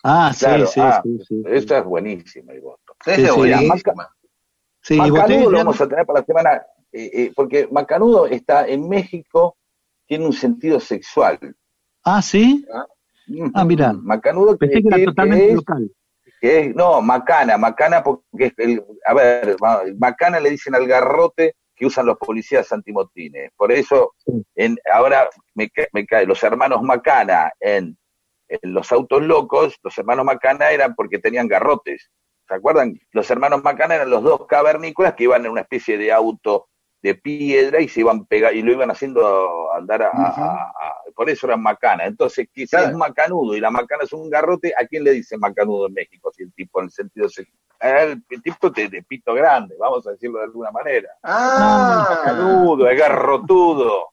Ah, 0.08 0.32
sí, 0.34 0.45
Claro, 0.45 0.67
sí, 0.67 0.80
ah, 0.82 1.02
sí, 1.04 1.19
sí. 1.28 1.43
Esa 1.48 1.80
es 1.80 1.86
buenísima, 1.86 2.54
el 2.54 2.62
Boston. 2.62 2.95
esa 3.06 3.15
Sí, 3.15 3.21
es 3.24 3.32
sí, 3.32 3.38
buenísima. 3.38 4.15
Sí, 4.82 4.95
y 4.95 4.98
Macanudo 5.00 5.50
lo 5.52 5.58
vamos 5.58 5.82
a 5.82 5.88
tener 5.89 6.06
para 6.06 6.19
la 6.19 6.26
semana, 6.26 6.62
eh, 6.91 7.10
eh, 7.13 7.32
porque 7.36 7.67
Macanudo 7.71 8.28
está 8.28 8.67
en 8.67 8.88
México, 8.88 9.58
tiene 10.06 10.28
un 10.28 10.34
sentido 10.34 10.80
sexual. 10.80 11.39
Ah, 12.04 12.21
sí. 12.21 12.65
Ah, 13.56 13.65
mirá. 13.65 13.93
Macanudo 13.93 14.56
Pensé 14.58 14.82
que 14.84 14.88
era 14.89 15.06
totalmente 15.06 15.45
que 15.48 15.52
es- 15.54 15.56
local. 15.58 15.91
Que 16.46 16.60
es- 16.60 16.76
no, 16.76 17.02
macana, 17.02 17.58
macana 17.58 18.04
porque 18.04 18.22
es 18.46 18.54
el, 18.58 18.84
a 19.06 19.14
ver, 19.16 19.56
ma- 19.60 19.82
macana 19.98 20.40
le 20.40 20.52
dicen 20.52 20.76
al 20.76 20.86
garrote 20.86 21.56
que 21.76 21.86
usan 21.88 22.06
los 22.06 22.18
policías 22.18 22.72
antimotines. 22.72 23.52
Por 23.58 23.72
eso, 23.72 24.14
en, 24.56 24.78
ahora 24.94 25.28
me, 25.56 25.70
me 25.92 26.06
cae, 26.06 26.26
los 26.28 26.42
hermanos 26.44 26.82
Macana 26.84 27.52
en, 27.60 27.98
en 28.48 28.74
los 28.74 28.92
autos 28.92 29.24
locos, 29.24 29.76
los 29.84 29.98
hermanos 29.98 30.24
Macana 30.24 30.70
eran 30.70 30.94
porque 30.96 31.18
tenían 31.20 31.48
garrotes. 31.48 32.10
¿Se 32.48 32.54
acuerdan? 32.54 32.94
Los 33.12 33.30
hermanos 33.32 33.64
Macana 33.64 33.96
eran 33.96 34.10
los 34.12 34.22
dos 34.24 34.46
cavernícolas 34.48 35.16
que 35.16 35.24
iban 35.24 35.44
en 35.46 35.52
una 35.52 35.62
especie 35.62 35.98
de 35.98 36.14
auto 36.14 36.68
de 37.06 37.13
piedra 37.15 37.80
y 37.82 37.88
se 37.88 38.00
iban 38.00 38.26
pegar 38.26 38.56
y 38.56 38.63
lo 38.63 38.72
iban 38.72 38.89
haciendo 38.89 39.72
andar 39.74 40.02
a, 40.02 40.08
a- 40.10 40.32
a- 40.44 40.63
a- 40.70 40.96
por 41.15 41.30
eso 41.30 41.46
eran 41.48 41.62
macana. 41.62 42.06
Entonces, 42.06 42.48
que 42.52 42.65
si 42.65 42.76
es 42.76 42.96
macanudo 42.98 43.56
y 43.56 43.60
la 43.62 43.70
macana 43.70 44.04
es 44.04 44.12
un 44.13 44.30
garrote, 44.30 44.74
¿a 44.78 44.86
quién 44.88 45.04
le 45.04 45.12
dice 45.12 45.38
macanudo 45.38 45.88
en 45.88 45.94
México? 45.94 46.32
Si 46.36 46.44
el 46.44 46.52
tipo 46.54 46.80
en 46.80 46.86
el 46.86 46.91
sentido. 46.91 47.28
El, 47.80 48.24
el 48.30 48.41
tipo 48.41 48.70
de, 48.70 48.88
de 48.89 49.04
pito 49.04 49.34
grande, 49.34 49.76
vamos 49.80 50.06
a 50.08 50.12
decirlo 50.12 50.39
de 50.39 50.46
alguna 50.46 50.72
manera. 50.72 51.10
Ah, 51.24 52.06
Macanudo, 52.10 52.89
es 52.89 52.98
garrotudo. 53.00 54.10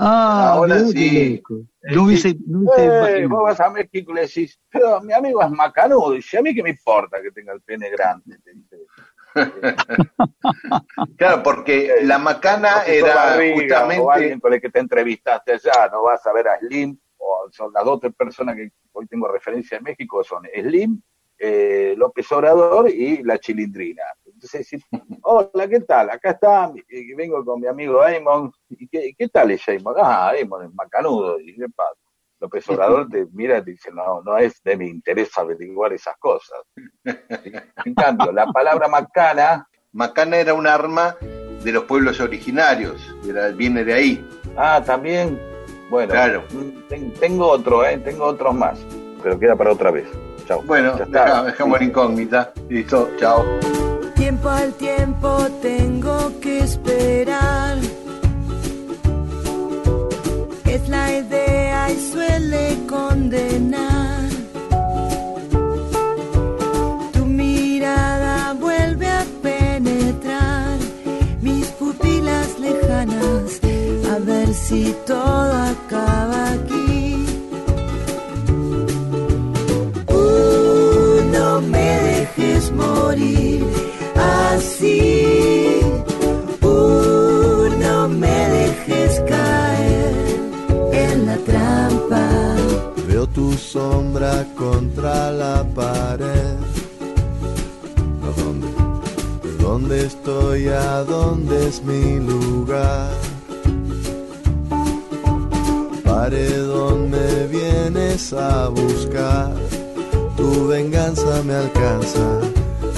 Ah, 0.00 0.52
Ahora 0.52 0.76
sí. 0.92 1.42
No 1.82 2.04
hubiese, 2.04 2.36
no 2.46 2.58
hubiese 2.60 3.18
Eh, 3.18 3.26
vos 3.26 3.42
vas 3.42 3.60
a 3.60 3.70
México 3.70 4.12
y 4.12 4.14
le 4.14 4.20
decís, 4.22 4.60
pero 4.70 5.00
mi 5.00 5.12
amigo 5.12 5.42
es 5.42 5.50
macanudo. 5.50 6.12
Y 6.14 6.18
dice, 6.18 6.38
a 6.38 6.42
mí 6.42 6.54
qué 6.54 6.62
me 6.62 6.70
importa 6.70 7.20
que 7.20 7.32
tenga 7.32 7.52
el 7.52 7.60
pene 7.62 7.90
grande. 7.90 8.38
Te 8.44 8.52
dice. 8.54 8.76
claro, 11.16 11.42
porque 11.42 12.00
la 12.02 12.18
macana 12.18 12.84
era 12.86 13.14
Barriga, 13.14 13.54
o 13.54 13.58
justamente... 13.60 14.06
alguien 14.12 14.40
con 14.40 14.52
el 14.52 14.60
que 14.60 14.70
te 14.70 14.80
entrevistaste 14.80 15.52
allá, 15.52 15.88
no 15.90 16.02
vas 16.02 16.26
a 16.26 16.32
ver 16.32 16.48
a 16.48 16.58
Slim, 16.58 16.98
o 17.18 17.48
son 17.50 17.72
las 17.72 17.84
dos 17.84 18.00
tres 18.00 18.14
personas 18.14 18.56
que 18.56 18.70
hoy 18.92 19.06
tengo 19.06 19.28
referencia 19.28 19.78
en 19.78 19.84
México, 19.84 20.22
son 20.24 20.44
Slim, 20.54 21.00
eh, 21.38 21.94
López 21.96 22.30
Obrador 22.32 22.90
y 22.90 23.22
la 23.22 23.38
Chilindrina. 23.38 24.02
Entonces 24.24 24.68
decís, 24.70 24.86
hola, 25.22 25.68
¿qué 25.68 25.80
tal? 25.80 26.10
Acá 26.10 26.30
está, 26.30 26.72
y 26.88 27.14
vengo 27.14 27.44
con 27.44 27.60
mi 27.60 27.66
amigo 27.66 28.06
Eamon, 28.06 28.52
¿y 28.70 28.88
qué, 28.88 29.12
qué 29.16 29.28
tal 29.28 29.50
es? 29.50 29.62
Ah, 29.96 30.32
Eamon 30.36 30.64
es 30.64 30.74
macanudo, 30.74 31.40
y 31.40 31.54
¿qué 31.54 31.66
pasa? 31.74 32.07
López 32.40 32.68
Obrador 32.68 33.08
te 33.08 33.26
mira 33.32 33.58
y 33.58 33.64
te 33.64 33.70
dice, 33.72 33.90
no, 33.92 34.22
no 34.22 34.38
es 34.38 34.62
de 34.62 34.76
mi 34.76 34.86
interés 34.88 35.36
averiguar 35.36 35.92
esas 35.92 36.16
cosas. 36.18 36.58
En 37.84 37.94
cambio, 37.94 38.30
la 38.32 38.46
palabra 38.52 38.88
macana 38.88 39.66
Macana 39.92 40.36
era 40.36 40.52
un 40.54 40.66
arma 40.66 41.16
de 41.64 41.72
los 41.72 41.84
pueblos 41.84 42.20
originarios, 42.20 43.00
era- 43.26 43.48
viene 43.48 43.82
de 43.84 43.94
ahí. 43.94 44.28
Ah, 44.56 44.82
también. 44.84 45.40
Bueno, 45.90 46.12
Claro. 46.12 46.44
ten- 46.88 47.12
tengo 47.14 47.48
otro, 47.48 47.84
¿eh? 47.84 47.96
Tengo 47.98 48.26
otros 48.26 48.54
más. 48.54 48.78
Pero 49.22 49.38
queda 49.40 49.56
para 49.56 49.72
otra 49.72 49.90
vez. 49.90 50.06
Chao. 50.46 50.62
Bueno, 50.62 50.96
Ya 50.98 51.04
está. 51.04 51.24
deja- 51.24 51.44
dejamos 51.44 51.78
la 51.80 51.84
incógnita. 51.86 52.52
Listo, 52.68 53.10
chao. 53.18 53.44
Tiempo 54.14 54.48
al 54.50 54.74
tiempo 54.74 55.38
tengo 55.62 56.38
que 56.40 56.58
esperar. 56.58 57.78
Idea 61.10 61.90
y 61.90 62.12
suele 62.12 62.78
condenar. 62.88 64.28
Tu 67.12 67.24
mirada 67.24 68.54
vuelve 68.54 69.08
a 69.08 69.24
penetrar 69.42 70.78
mis 71.40 71.66
pupilas 71.80 72.58
lejanas. 72.58 73.60
A 74.12 74.18
ver 74.18 74.52
si 74.52 74.94
todo 75.06 75.52
acaba 75.74 76.52
aquí. 76.52 77.26
Uh, 80.08 81.22
no 81.32 81.60
me 81.60 81.88
dejes 82.10 82.72
morir 82.72 83.64
así. 84.16 85.80
Uh, 86.62 87.68
no 87.80 88.08
me 88.08 88.36
dejes 88.48 89.20
caer 89.28 89.47
Veo 92.08 93.26
tu 93.26 93.52
sombra 93.52 94.46
contra 94.56 95.30
la 95.30 95.64
pared. 95.74 96.56
¿A 98.26 98.30
dónde? 98.40 98.68
¿Dónde 99.60 100.06
estoy? 100.06 100.68
¿A 100.68 101.04
dónde 101.04 101.68
es 101.68 101.82
mi 101.82 102.18
lugar? 102.20 103.10
Paredón 106.04 107.10
me 107.10 107.46
vienes 107.46 108.32
a 108.32 108.68
buscar. 108.68 109.52
Tu 110.36 110.68
venganza 110.68 111.42
me 111.44 111.54
alcanza. 111.54 112.40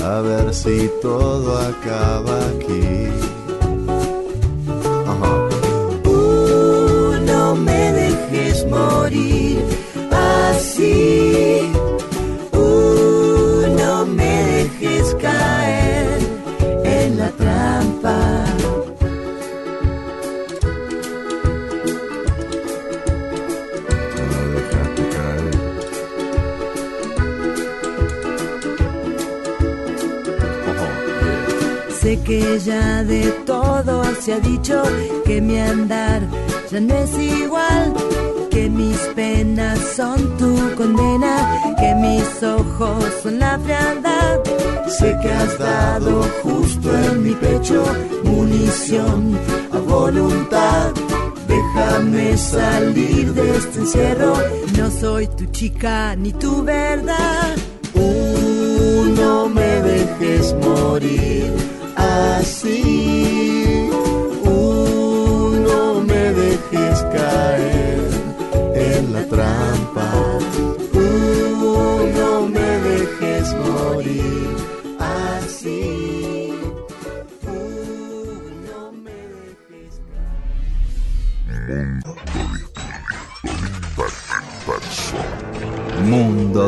A 0.05 0.21
ver 0.21 0.55
si 0.55 0.91
todo 1.03 1.59
acaba 1.59 2.39
aquí. 2.49 3.30
Morir 8.71 9.59
así. 10.11 11.73
No 13.81 14.07
me 14.07 14.35
dejes 14.59 15.15
caer 15.21 16.19
en 16.85 17.19
la 17.19 17.31
trampa. 17.31 18.19
Sé 32.01 32.19
que 32.23 32.59
ya 32.59 33.05
de 33.05 33.31
todo 33.45 34.03
se 34.21 34.33
ha 34.33 34.41
dicho 34.41 34.83
que 35.27 35.41
mi 35.43 35.59
andar 35.59 36.23
ya 36.71 36.81
no 36.81 36.95
es 36.95 37.13
igual, 37.19 37.95
que 38.61 38.69
mis 38.69 38.99
penas 39.17 39.79
son 39.97 40.19
tu 40.37 40.53
condena, 40.77 41.35
que 41.81 41.95
mis 41.95 42.43
ojos 42.43 43.05
son 43.23 43.39
la 43.39 43.59
frialdad. 43.59 44.37
Sé 44.99 45.17
que 45.23 45.31
has 45.33 45.59
dado 45.59 46.23
justo 46.43 46.89
en 47.07 47.23
mi 47.23 47.35
pecho 47.35 47.83
munición 48.25 49.39
a 49.73 49.79
voluntad. 49.79 50.93
Déjame 51.49 52.37
salir 52.37 53.33
de 53.33 53.57
este 53.57 53.79
encierro, 53.79 54.35
no 54.77 54.91
soy 54.91 55.27
tu 55.29 55.47
chica 55.47 56.15
ni 56.17 56.33
tu 56.33 56.63
verdad. 56.63 57.57
Uh, 57.95 59.05
no 59.21 59.49
me 59.49 59.71
dejes 59.91 60.55
morir 60.55 61.51
así. 61.97 63.60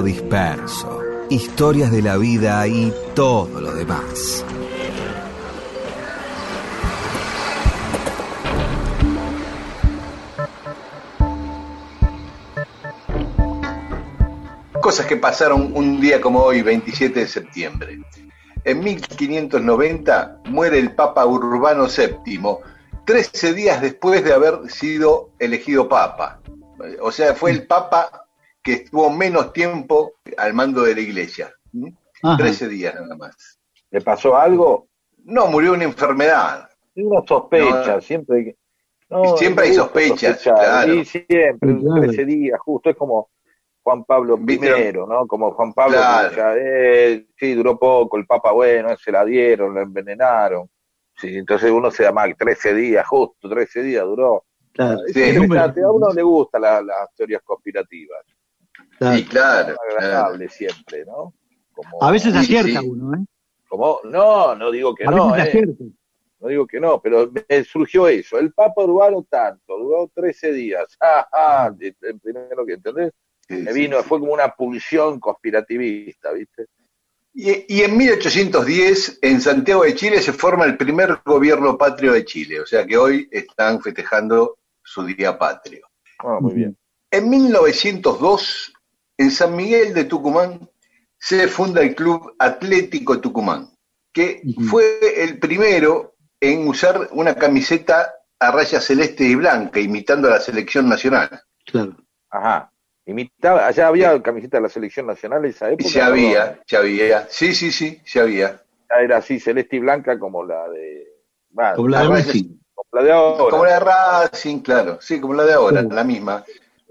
Disperso. 0.00 1.00
Historias 1.28 1.92
de 1.92 2.00
la 2.00 2.16
vida 2.16 2.66
y 2.66 2.92
todo 3.14 3.61
lo 3.61 3.74
demás. 3.74 4.44
Cosas 14.81 15.07
que 15.07 15.16
pasaron 15.16 15.72
un 15.74 16.00
día 16.00 16.20
como 16.20 16.40
hoy, 16.40 16.62
27 16.62 17.20
de 17.20 17.26
septiembre. 17.26 17.98
en 18.64 18.81
1590 18.81 20.38
muere 20.46 20.78
el 20.78 20.94
Papa 20.94 21.26
Urbano 21.26 21.87
VII, 21.87 22.40
13 23.05 23.52
días 23.52 23.83
después 23.83 24.24
de 24.24 24.33
haber 24.33 24.70
sido 24.70 25.31
elegido 25.38 25.88
Papa. 25.88 26.40
O 27.00 27.12
sea, 27.12 27.35
fue 27.35 27.50
el 27.50 27.66
Papa 27.66 28.21
que 28.62 28.72
estuvo 28.75 29.11
menos 29.11 29.53
tiempo 29.53 30.12
al 30.37 30.55
mando 30.55 30.83
de 30.83 30.94
la 30.94 31.01
iglesia. 31.01 31.53
13 32.38 32.68
días 32.68 32.94
nada 32.94 33.16
más. 33.16 33.59
¿Le 33.90 34.01
pasó 34.01 34.37
algo? 34.37 34.88
No, 35.25 35.46
murió 35.48 35.70
de 35.72 35.77
una 35.79 35.85
enfermedad. 35.85 36.68
Uno 36.94 37.25
sospecha, 37.27 37.94
No. 37.96 38.01
siempre 38.01 38.44
que- 38.44 38.57
no, 39.09 39.37
Siempre 39.37 39.66
hay 39.66 39.75
sospechas, 39.75 40.42
claro. 40.42 40.92
Sí, 40.92 41.05
siempre, 41.05 41.77
Claro. 41.79 42.01
13 42.01 42.25
días, 42.25 42.59
justo, 42.61 42.88
es 42.90 42.96
como 42.96 43.29
Juan 43.83 44.05
Pablo 44.05 44.38
I, 44.38 44.92
¿no? 44.94 45.27
Como 45.27 45.53
Juan 45.53 45.72
Pablo, 45.75 45.98
Claro. 45.98 46.35
que 46.35 47.12
eh, 47.14 47.27
sí, 47.37 47.55
duró 47.55 47.79
poco, 47.79 48.16
el 48.16 48.27
Papa, 48.27 48.53
bueno, 48.53 48.96
se 48.96 49.11
la 49.12 49.25
dieron, 49.25 49.75
la 49.75 49.83
envenenaron. 49.83 50.70
Sí, 51.16 51.37
entonces 51.37 51.70
uno 51.70 51.90
se 51.90 52.05
da 52.05 52.12
mal, 52.12 52.35
13 52.38 52.72
días, 52.75 53.07
justo, 53.07 53.48
13 53.51 53.83
días 53.83 54.05
duró. 54.05 54.44
Claro. 54.72 54.98
Es 55.07 55.12
Sí. 55.12 55.22
a 55.37 55.90
uno 55.90 56.09
le 56.14 56.22
gustan 56.22 56.62
la- 56.62 56.81
las 56.83 57.14
teorías 57.14 57.42
conspirativas. 57.42 58.25
Sí, 59.02 59.24
claro. 59.24 59.76
agradables 59.90 60.52
siempre, 60.52 61.04
¿no? 61.04 61.34
Como, 61.72 62.02
A 62.02 62.10
veces 62.10 62.32
Sí, 62.32 62.38
acierta 62.38 62.80
sí. 62.80 62.86
uno, 62.88 63.14
¿eh? 63.16 63.24
como, 63.68 64.00
no, 64.04 64.54
no 64.54 64.70
digo 64.70 64.94
que 64.94 65.04
A 65.04 65.10
no, 65.10 65.32
veces 65.32 65.46
eh. 65.46 65.48
acierta. 65.48 65.84
no 66.40 66.48
digo 66.48 66.66
que 66.66 66.80
no, 66.80 67.00
pero 67.00 67.30
me 67.48 67.64
surgió 67.64 68.08
eso. 68.08 68.38
El 68.38 68.52
Papa 68.52 68.82
Urbano 68.84 69.26
tanto, 69.28 69.78
duró 69.78 70.10
13 70.14 70.52
días. 70.52 70.96
Ah, 71.00 71.26
ah, 71.32 71.74
el 71.80 72.20
primero 72.20 72.64
que 72.66 72.74
entendés, 72.74 73.12
Sí, 73.48 73.54
me 73.54 73.72
vino, 73.72 74.00
sí. 74.00 74.08
fue 74.08 74.20
como 74.20 74.32
una 74.32 74.54
pulsión 74.54 75.18
conspirativista, 75.18 76.32
¿viste? 76.32 76.66
Y, 77.34 77.76
y 77.78 77.82
en 77.82 77.96
1810, 77.96 79.18
en 79.22 79.40
Santiago 79.40 79.82
de 79.84 79.94
Chile, 79.94 80.20
se 80.20 80.32
forma 80.32 80.64
el 80.64 80.76
primer 80.76 81.18
gobierno 81.24 81.76
patrio 81.78 82.12
de 82.12 82.24
Chile, 82.24 82.60
o 82.60 82.66
sea 82.66 82.86
que 82.86 82.96
hoy 82.96 83.28
están 83.32 83.80
festejando 83.80 84.58
su 84.82 85.02
día 85.04 85.38
patrio. 85.38 85.88
Ah, 86.18 86.38
muy 86.40 86.54
bien. 86.54 86.76
En 87.10 87.28
1902, 87.30 88.71
en 89.16 89.31
San 89.31 89.55
Miguel 89.57 89.94
de 89.94 90.05
Tucumán, 90.05 90.68
se 91.18 91.46
funda 91.48 91.83
el 91.83 91.94
Club 91.94 92.35
Atlético 92.38 93.20
Tucumán, 93.20 93.70
que 94.12 94.42
fue 94.68 94.98
el 95.22 95.38
primero 95.38 96.14
en 96.40 96.66
usar 96.66 97.09
una 97.12 97.35
camiseta 97.37 98.12
a 98.40 98.51
rayas 98.51 98.85
celeste 98.85 99.25
y 99.25 99.37
blanca, 99.37 99.79
imitando 99.79 100.27
a 100.29 100.33
la 100.33 100.40
selección 100.40 100.88
nacional. 100.88 101.40
Claro. 101.64 101.96
Ajá. 102.31 102.68
Imitaba, 103.07 103.66
allá 103.66 103.88
había 103.88 104.20
camiseta 104.22 104.57
de 104.59 104.62
la 104.64 104.68
selección 104.68 105.07
nacional 105.07 105.44
en 105.44 105.51
esa 105.51 105.70
época. 105.70 105.88
Perdón. 105.92 106.09
había, 106.09 106.61
ya 106.66 106.79
había, 106.79 107.27
sí, 107.29 107.55
sí, 107.55 107.70
sí, 107.72 108.01
ya 108.07 108.22
había. 108.22 108.62
Ya 108.90 108.96
Era 109.03 109.16
así, 109.18 109.38
celeste 109.40 109.77
y 109.77 109.81
blanca 109.81 110.18
como 110.18 110.44
la 110.44 110.68
de. 110.68 111.07
bueno, 111.51 111.77
Como 111.77 111.88
la 111.88 112.03
de 112.03 112.09
Racing. 112.09 112.59
como 112.75 112.88
la 112.92 113.03
de 113.05 113.12
ahora. 113.12 113.51
Como 113.51 113.64
la 113.64 113.72
de 113.72 113.81
Racing, 113.81 114.59
claro, 114.61 114.98
sí, 115.01 115.20
como 115.20 115.35
la 115.35 115.44
de 115.44 115.53
ahora, 115.53 115.83
Sí. 115.83 115.88
la 115.90 116.05
misma. 116.05 116.44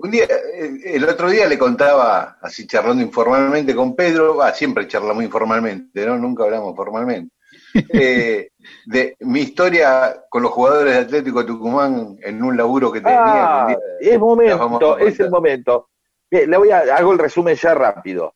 Un 0.04 0.12
día, 0.12 0.24
eh, 0.26 0.80
el 0.96 1.08
otro 1.08 1.30
día 1.30 1.48
le 1.48 1.58
contaba, 1.58 2.38
así 2.42 2.66
charlando 2.66 3.04
informalmente 3.04 3.76
con 3.76 3.96
Pedro, 3.96 4.42
ah, 4.42 4.52
siempre 4.54 4.88
charlamos 4.88 5.24
informalmente, 5.24 6.06
¿no? 6.06 6.18
Nunca 6.18 6.44
hablamos 6.44 6.76
formalmente. 6.76 7.34
eh, 7.94 8.50
de 8.86 9.16
mi 9.20 9.42
historia 9.42 10.24
con 10.30 10.42
los 10.44 10.52
jugadores 10.52 10.94
de 10.94 11.00
Atlético 11.02 11.46
Tucumán 11.46 12.18
en 12.22 12.42
un 12.44 12.58
laburo 12.58 12.92
que 12.92 13.02
tenía. 13.02 13.64
Ah, 13.64 13.68
día- 13.68 14.14
es 14.14 14.20
momento, 14.20 14.98
es 14.98 15.20
el 15.20 15.30
momento. 15.30 15.90
Bien, 16.30 16.50
le 16.50 16.58
voy 16.58 16.72
a, 16.72 16.80
hago 16.96 17.14
el 17.14 17.20
resumen 17.20 17.56
ya 17.56 17.74
rápido. 17.74 18.36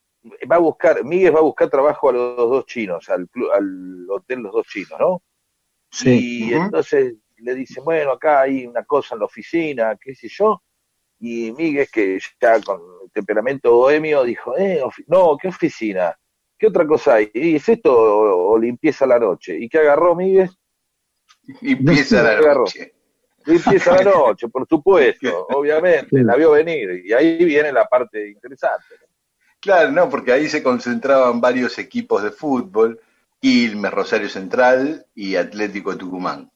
Va 0.52 0.58
a 0.58 0.60
buscar, 0.60 1.04
Miguel 1.04 1.36
va 1.36 1.40
a 1.40 1.44
buscar 1.44 1.70
trabajo 1.70 2.10
a 2.10 2.14
los 2.14 2.36
dos 2.38 2.66
chinos, 2.66 3.10
al, 3.10 3.30
al 3.54 4.08
hotel 4.10 4.40
Los 4.40 4.54
Dos 4.54 4.68
Chinos, 4.68 5.00
¿no? 5.00 5.22
Sí. 5.92 6.50
Y 6.50 6.54
entonces 6.54 7.16
le 7.38 7.54
dicen, 7.54 7.84
bueno, 7.84 8.12
acá 8.12 8.42
hay 8.42 8.66
una 8.66 8.84
cosa 8.84 9.16
en 9.16 9.20
la 9.20 9.26
oficina, 9.26 9.96
qué 10.02 10.16
sé 10.16 10.28
yo. 10.28 10.62
Y 11.20 11.52
Miguel, 11.54 11.88
que 11.92 12.20
ya 12.42 12.62
con 12.62 12.82
temperamento 13.14 13.72
bohemio, 13.74 14.24
dijo, 14.24 14.58
eh, 14.58 14.82
no, 15.08 15.38
¿qué 15.42 15.48
oficina? 15.48 16.18
¿Qué 16.58 16.68
otra 16.68 16.86
cosa 16.86 17.16
hay? 17.16 17.32
¿Y 17.34 17.56
es 17.56 17.68
esto 17.70 17.94
o, 17.94 18.54
o 18.54 18.58
limpieza 18.60 19.06
la 19.06 19.20
noche? 19.20 19.58
¿Y 19.58 19.68
qué 19.70 19.80
agarró 19.80 20.16
Miguel? 20.16 20.50
Y 21.62 21.74
empieza 21.74 22.24
la 22.24 22.32
Agarró. 22.32 22.62
noche. 22.62 22.94
Limpieza 23.46 23.96
la 23.98 24.04
noche, 24.04 24.48
por 24.50 24.68
supuesto, 24.68 25.46
obviamente, 25.50 26.24
la 26.24 26.36
vio 26.36 26.52
venir. 26.52 27.04
Y 27.06 27.14
ahí 27.14 27.44
viene 27.46 27.72
la 27.72 27.86
parte 27.86 28.28
interesante. 28.30 28.86
¿no? 29.02 29.08
Claro, 29.60 29.92
no, 29.92 30.10
porque 30.10 30.32
ahí 30.32 30.48
se 30.50 30.64
concentraban 30.64 31.40
varios 31.42 31.78
equipos 31.78 32.24
de 32.24 32.32
fútbol, 32.32 33.00
Quilmes, 33.40 33.92
Rosario 33.92 34.30
Central 34.30 35.06
y 35.14 35.36
Atlético 35.36 35.96
Tucumán, 35.98 36.50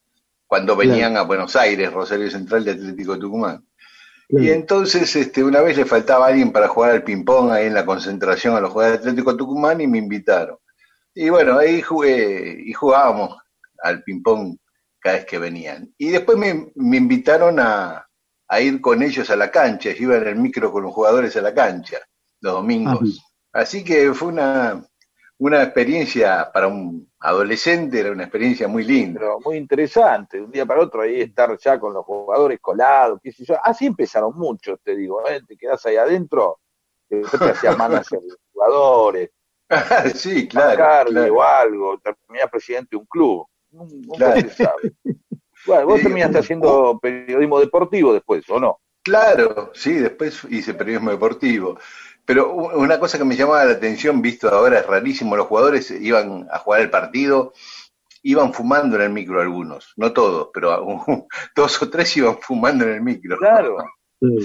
cuando 0.48 0.76
venían 0.76 1.18
a 1.18 1.22
Buenos 1.24 1.56
Aires, 1.56 1.92
Rosario 1.94 2.30
Central 2.32 2.66
y 2.66 2.70
Atlético 2.72 3.20
Tucumán. 3.20 3.64
Claro. 4.30 4.46
Y 4.46 4.52
entonces 4.52 5.16
este, 5.16 5.44
una 5.44 5.62
vez 5.62 5.76
le 5.76 5.86
faltaba 5.86 6.28
alguien 6.28 6.52
para 6.52 6.70
jugar 6.70 6.92
al 6.92 7.04
ping-pong 7.04 7.52
ahí 7.52 7.66
en 7.66 7.74
la 7.74 7.86
concentración 7.86 8.56
a 8.56 8.62
los 8.62 8.72
jugadores 8.72 9.02
de 9.02 9.10
Atlético 9.10 9.36
Tucumán 9.36 9.82
y 9.82 9.88
me 9.88 9.98
invitaron. 9.98 10.58
Y 11.14 11.30
bueno, 11.30 11.58
ahí 11.58 11.82
jugué 11.82 12.62
y 12.66 12.72
jugábamos 12.72 13.36
al 13.84 14.04
ping-pong 14.04 14.56
cada 15.00 15.18
vez 15.18 15.26
que 15.26 15.40
venían. 15.40 15.94
Y 15.98 16.10
después 16.10 16.38
me, 16.38 16.72
me 16.76 16.98
invitaron 16.98 17.60
a, 17.60 18.08
a 18.48 18.62
ir 18.62 18.80
con 18.80 19.04
ellos 19.04 19.30
a 19.30 19.36
la 19.36 19.52
cancha, 19.52 19.92
yo 19.92 20.04
iba 20.04 20.18
en 20.18 20.28
el 20.28 20.36
micro 20.38 20.72
con 20.72 20.84
los 20.84 20.94
jugadores 20.94 21.36
a 21.36 21.42
la 21.42 21.54
cancha 21.54 21.98
los 22.42 22.54
domingos. 22.54 23.02
Ajá. 23.02 23.30
Así 23.52 23.84
que 23.84 24.14
fue 24.14 24.30
una, 24.30 24.84
una 25.38 25.64
experiencia 25.64 26.50
para 26.54 26.68
un 26.68 27.09
adolescente, 27.20 28.00
era 28.00 28.12
una 28.12 28.24
experiencia 28.24 28.68
muy 28.68 28.84
linda. 28.84 29.20
Pero 29.20 29.40
muy 29.42 29.58
interesante, 29.58 30.38
de 30.38 30.44
un 30.44 30.52
día 30.52 30.66
para 30.66 30.82
otro 30.82 31.02
ahí 31.02 31.22
estar 31.22 31.58
ya 31.58 31.80
con 31.80 31.94
los 31.94 32.06
jugadores 32.06 32.60
colados, 32.62 33.20
qué 33.22 33.32
sé 33.32 33.44
yo. 33.46 33.56
Así 33.64 33.86
empezaron 33.86 34.34
muchos, 34.36 34.80
te 34.82 34.96
digo, 34.96 35.28
¿eh? 35.28 35.42
te 35.48 35.58
quedas 35.58 35.86
ahí 35.86 35.98
adentro, 35.98 36.60
eh, 37.10 37.18
después 37.18 37.42
te 37.42 37.50
hacías 37.50 37.78
manager 37.78 38.20
de 38.20 38.36
jugadores, 38.54 39.30
sí, 40.16 40.48
claro. 40.48 40.78
Claro. 40.78 41.36
o 41.36 41.42
algo, 41.44 42.00
terminás 42.00 42.50
presidente 42.50 42.90
de 42.92 42.98
un 42.98 43.06
club. 43.06 43.46
Nunca 43.72 44.18
Claro. 44.18 44.42
se 44.42 44.50
sabe. 44.50 44.94
Bueno, 45.66 45.86
vos 45.86 45.98
Sí, 45.98 46.04
terminaste 46.04 46.40
haciendo 46.40 46.98
periodismo 47.00 47.60
deportivo 47.60 48.14
después, 48.14 48.50
¿o 48.50 48.60
no? 48.60 48.80
Claro, 49.04 49.72
sí, 49.74 49.94
después 49.94 50.44
hice 50.50 50.74
periodismo 50.74 51.12
deportivo. 51.12 51.78
Pero 52.26 52.54
una 52.54 53.00
cosa 53.00 53.18
que 53.18 53.26
me 53.26 53.36
llamaba 53.36 53.66
la 53.66 53.72
atención, 53.74 54.22
visto 54.22 54.50
ahora, 54.50 54.80
es 54.80 54.86
rarísimo, 54.86 55.36
los 55.36 55.48
jugadores 55.48 55.90
iban 55.92 56.48
a 56.52 56.60
jugar 56.60 56.82
el 56.82 56.90
partido, 56.92 57.54
iban 58.22 58.54
fumando 58.54 58.96
en 58.98 59.02
el 59.04 59.10
micro 59.10 59.42
algunos, 59.42 59.94
no 59.98 60.14
todos, 60.14 60.50
pero 60.54 60.84
uh, 60.86 61.28
dos 61.56 61.82
o 61.82 61.90
tres 61.90 62.16
iban 62.18 62.38
fumando 62.40 62.86
en 62.86 62.92
el 62.94 63.02
micro. 63.02 63.38
Claro. 63.38 63.78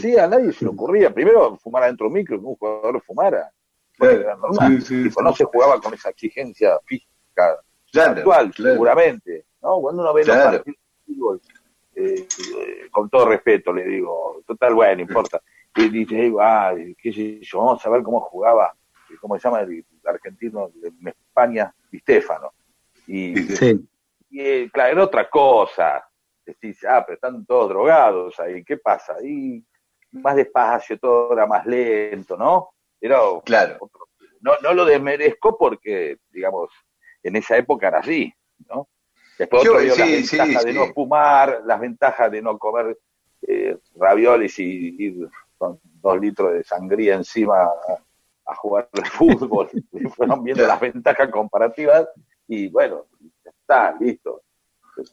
Sí. 0.00 0.16
A 0.16 0.26
nadie 0.28 0.52
se 0.52 0.64
le 0.64 0.70
ocurría. 0.70 1.12
Primero, 1.12 1.56
fumar 1.56 1.82
adentro 1.82 2.06
del 2.06 2.14
micro, 2.14 2.38
que 2.40 2.46
un 2.46 2.54
jugador 2.56 3.02
fumara. 3.02 3.50
Claro, 3.98 4.20
Era 4.20 4.36
normal. 4.36 4.80
sí, 4.80 4.86
sí, 4.86 5.02
Tipo, 5.04 5.20
sí. 5.20 5.24
no 5.24 5.34
se 5.34 5.44
jugaba 5.44 5.80
con 5.80 5.94
esa 5.94 6.10
exigencia 6.10 6.78
física 6.84 7.58
Claro, 7.92 8.12
actual, 8.18 8.50
claro. 8.52 8.72
seguramente. 8.72 9.46
¿no? 9.62 9.80
Cuando 9.80 10.02
uno 10.02 10.14
ve 10.14 10.22
Claro. 10.22 10.44
los 10.44 10.56
partidos 10.58 10.78
de 11.06 11.14
fútbol, 11.14 11.40
eh, 11.96 12.26
eh, 12.28 12.88
con 12.90 13.08
todo 13.10 13.28
respeto 13.28 13.72
le 13.72 13.84
digo, 13.84 14.42
total, 14.46 14.74
bueno, 14.74 14.94
no 14.96 15.00
importa. 15.02 15.40
Y 15.76 15.88
dice, 15.88 16.32
ah, 16.40 16.72
qué 16.98 17.12
sé 17.12 17.40
yo, 17.40 17.58
vamos 17.58 17.84
a 17.84 17.90
ver 17.90 18.02
cómo 18.02 18.20
jugaba, 18.20 18.74
eh, 19.10 19.14
cómo 19.20 19.36
se 19.38 19.42
llama 19.48 19.60
el, 19.62 19.84
argentino 20.04 20.70
en 20.82 21.08
España, 21.08 21.74
Di 21.90 21.98
Stefano. 22.00 22.52
Y, 23.06 23.36
Sí, 23.42 23.80
y, 24.30 24.40
eh, 24.40 24.70
claro, 24.72 24.92
era 24.92 25.04
otra 25.04 25.28
cosa. 25.28 26.06
Decís, 26.46 26.84
ah, 26.84 27.02
pero 27.04 27.14
están 27.14 27.44
todos 27.46 27.70
drogados 27.70 28.38
ahí, 28.38 28.62
¿qué 28.64 28.76
pasa? 28.76 29.16
Y 29.22 29.64
más 30.12 30.36
despacio, 30.36 30.98
todo 30.98 31.32
era 31.32 31.46
más 31.46 31.64
lento, 31.66 32.36
¿no? 32.36 32.70
Era 33.00 33.18
Claro. 33.44 33.76
otro- 33.80 34.08
no, 34.40 34.52
no 34.62 34.74
lo 34.74 34.84
desmerezco 34.84 35.56
porque, 35.58 36.18
digamos, 36.30 36.70
en 37.22 37.36
esa 37.36 37.56
época 37.56 37.88
era 37.88 37.98
así, 38.00 38.32
¿no? 38.68 38.88
Después 39.38 39.64
Yo- 39.64 39.72
otro 39.72 39.82
vio 39.82 39.94
sí, 39.94 40.00
las 40.00 40.28
sí, 40.28 40.36
ventajas 40.38 40.64
de 40.64 40.72
no 40.74 40.86
fumar, 40.92 41.62
las 41.64 41.80
ventajas 41.80 42.30
de 42.30 42.42
no 42.42 42.58
comer 42.58 42.98
eh, 43.46 43.76
raviolis 43.96 44.58
y 44.58 44.96
ir 44.98 45.28
con 45.58 45.78
dos 45.82 46.20
litros 46.20 46.52
de 46.52 46.64
sangría 46.64 47.14
encima 47.14 47.62
a, 47.64 47.72
a 48.46 48.54
jugar 48.56 48.88
al 48.92 49.06
fútbol. 49.06 49.68
Y 49.92 50.08
fueron 50.08 50.42
viendo 50.44 50.66
las 50.66 50.80
ventajas 50.80 51.30
comparativas 51.30 52.08
y 52.48 52.68
bueno, 52.68 53.06
ya 53.44 53.50
está, 53.50 53.96
listo. 53.98 54.42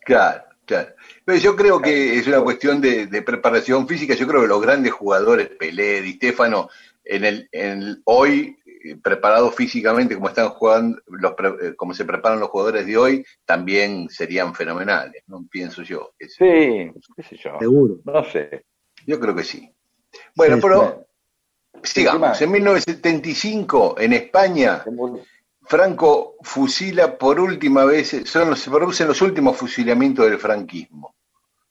Claro, 0.05 0.43
claro. 0.65 0.89
Pero 1.25 1.37
yo 1.37 1.55
creo 1.55 1.81
que 1.81 2.17
es 2.17 2.27
una 2.27 2.41
cuestión 2.41 2.81
de, 2.81 3.07
de 3.07 3.21
preparación 3.21 3.87
física. 3.87 4.13
Yo 4.15 4.27
creo 4.27 4.41
que 4.41 4.47
los 4.47 4.61
grandes 4.61 4.91
jugadores, 4.91 5.49
Pelé, 5.49 6.01
Di 6.01 6.13
Stefano, 6.13 6.69
en 7.03 7.25
el, 7.25 7.49
en 7.51 7.81
el- 7.81 8.01
hoy 8.05 8.57
eh, 8.65 8.95
preparados 9.01 9.55
físicamente 9.55 10.15
como 10.15 10.27
están 10.29 10.49
jugando, 10.49 10.99
los, 11.07 11.33
pre- 11.33 11.55
eh, 11.69 11.75
como 11.75 11.93
se 11.93 12.05
preparan 12.05 12.39
los 12.39 12.49
jugadores 12.49 12.85
de 12.85 12.97
hoy, 12.97 13.25
también 13.45 14.07
serían 14.09 14.53
fenomenales, 14.53 15.23
¿no? 15.27 15.45
Pienso 15.49 15.81
yo. 15.83 16.11
Sí, 16.19 16.91
qué 17.15 17.23
sé 17.23 17.37
yo, 17.37 17.57
Seguro. 17.59 17.99
no 18.05 18.23
sé. 18.25 18.65
Yo 19.07 19.19
creo 19.19 19.33
que 19.35 19.43
sí. 19.43 19.73
Bueno, 20.35 20.55
Sí, 20.55 20.61
pero 20.61 21.07
sigamos. 21.83 22.37
Sí, 22.37 22.43
En 22.43 22.51
1975, 22.51 23.95
en 23.99 24.13
España. 24.13 24.83
Franco 25.63 26.35
fusila 26.41 27.17
por 27.17 27.39
última 27.39 27.85
vez, 27.85 28.23
son 28.25 28.49
los, 28.49 28.59
se 28.59 28.69
producen 28.69 29.07
los 29.07 29.21
últimos 29.21 29.55
fusilamientos 29.55 30.25
del 30.25 30.37
franquismo. 30.37 31.15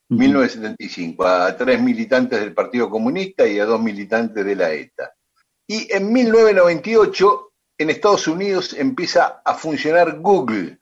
1975, 0.09 1.25
a 1.25 1.57
tres 1.57 1.81
militantes 1.81 2.41
del 2.41 2.53
Partido 2.53 2.91
Comunista 2.91 3.47
y 3.47 3.61
a 3.61 3.65
dos 3.65 3.81
militantes 3.81 4.45
de 4.45 4.57
la 4.57 4.73
ETA. 4.73 5.13
Y 5.67 5.87
en 5.93 6.13
1998, 6.13 7.53
en 7.79 7.91
Estados 7.91 8.27
Unidos 8.27 8.75
empieza 8.77 9.41
a 9.45 9.55
funcionar 9.55 10.19
Google. 10.19 10.79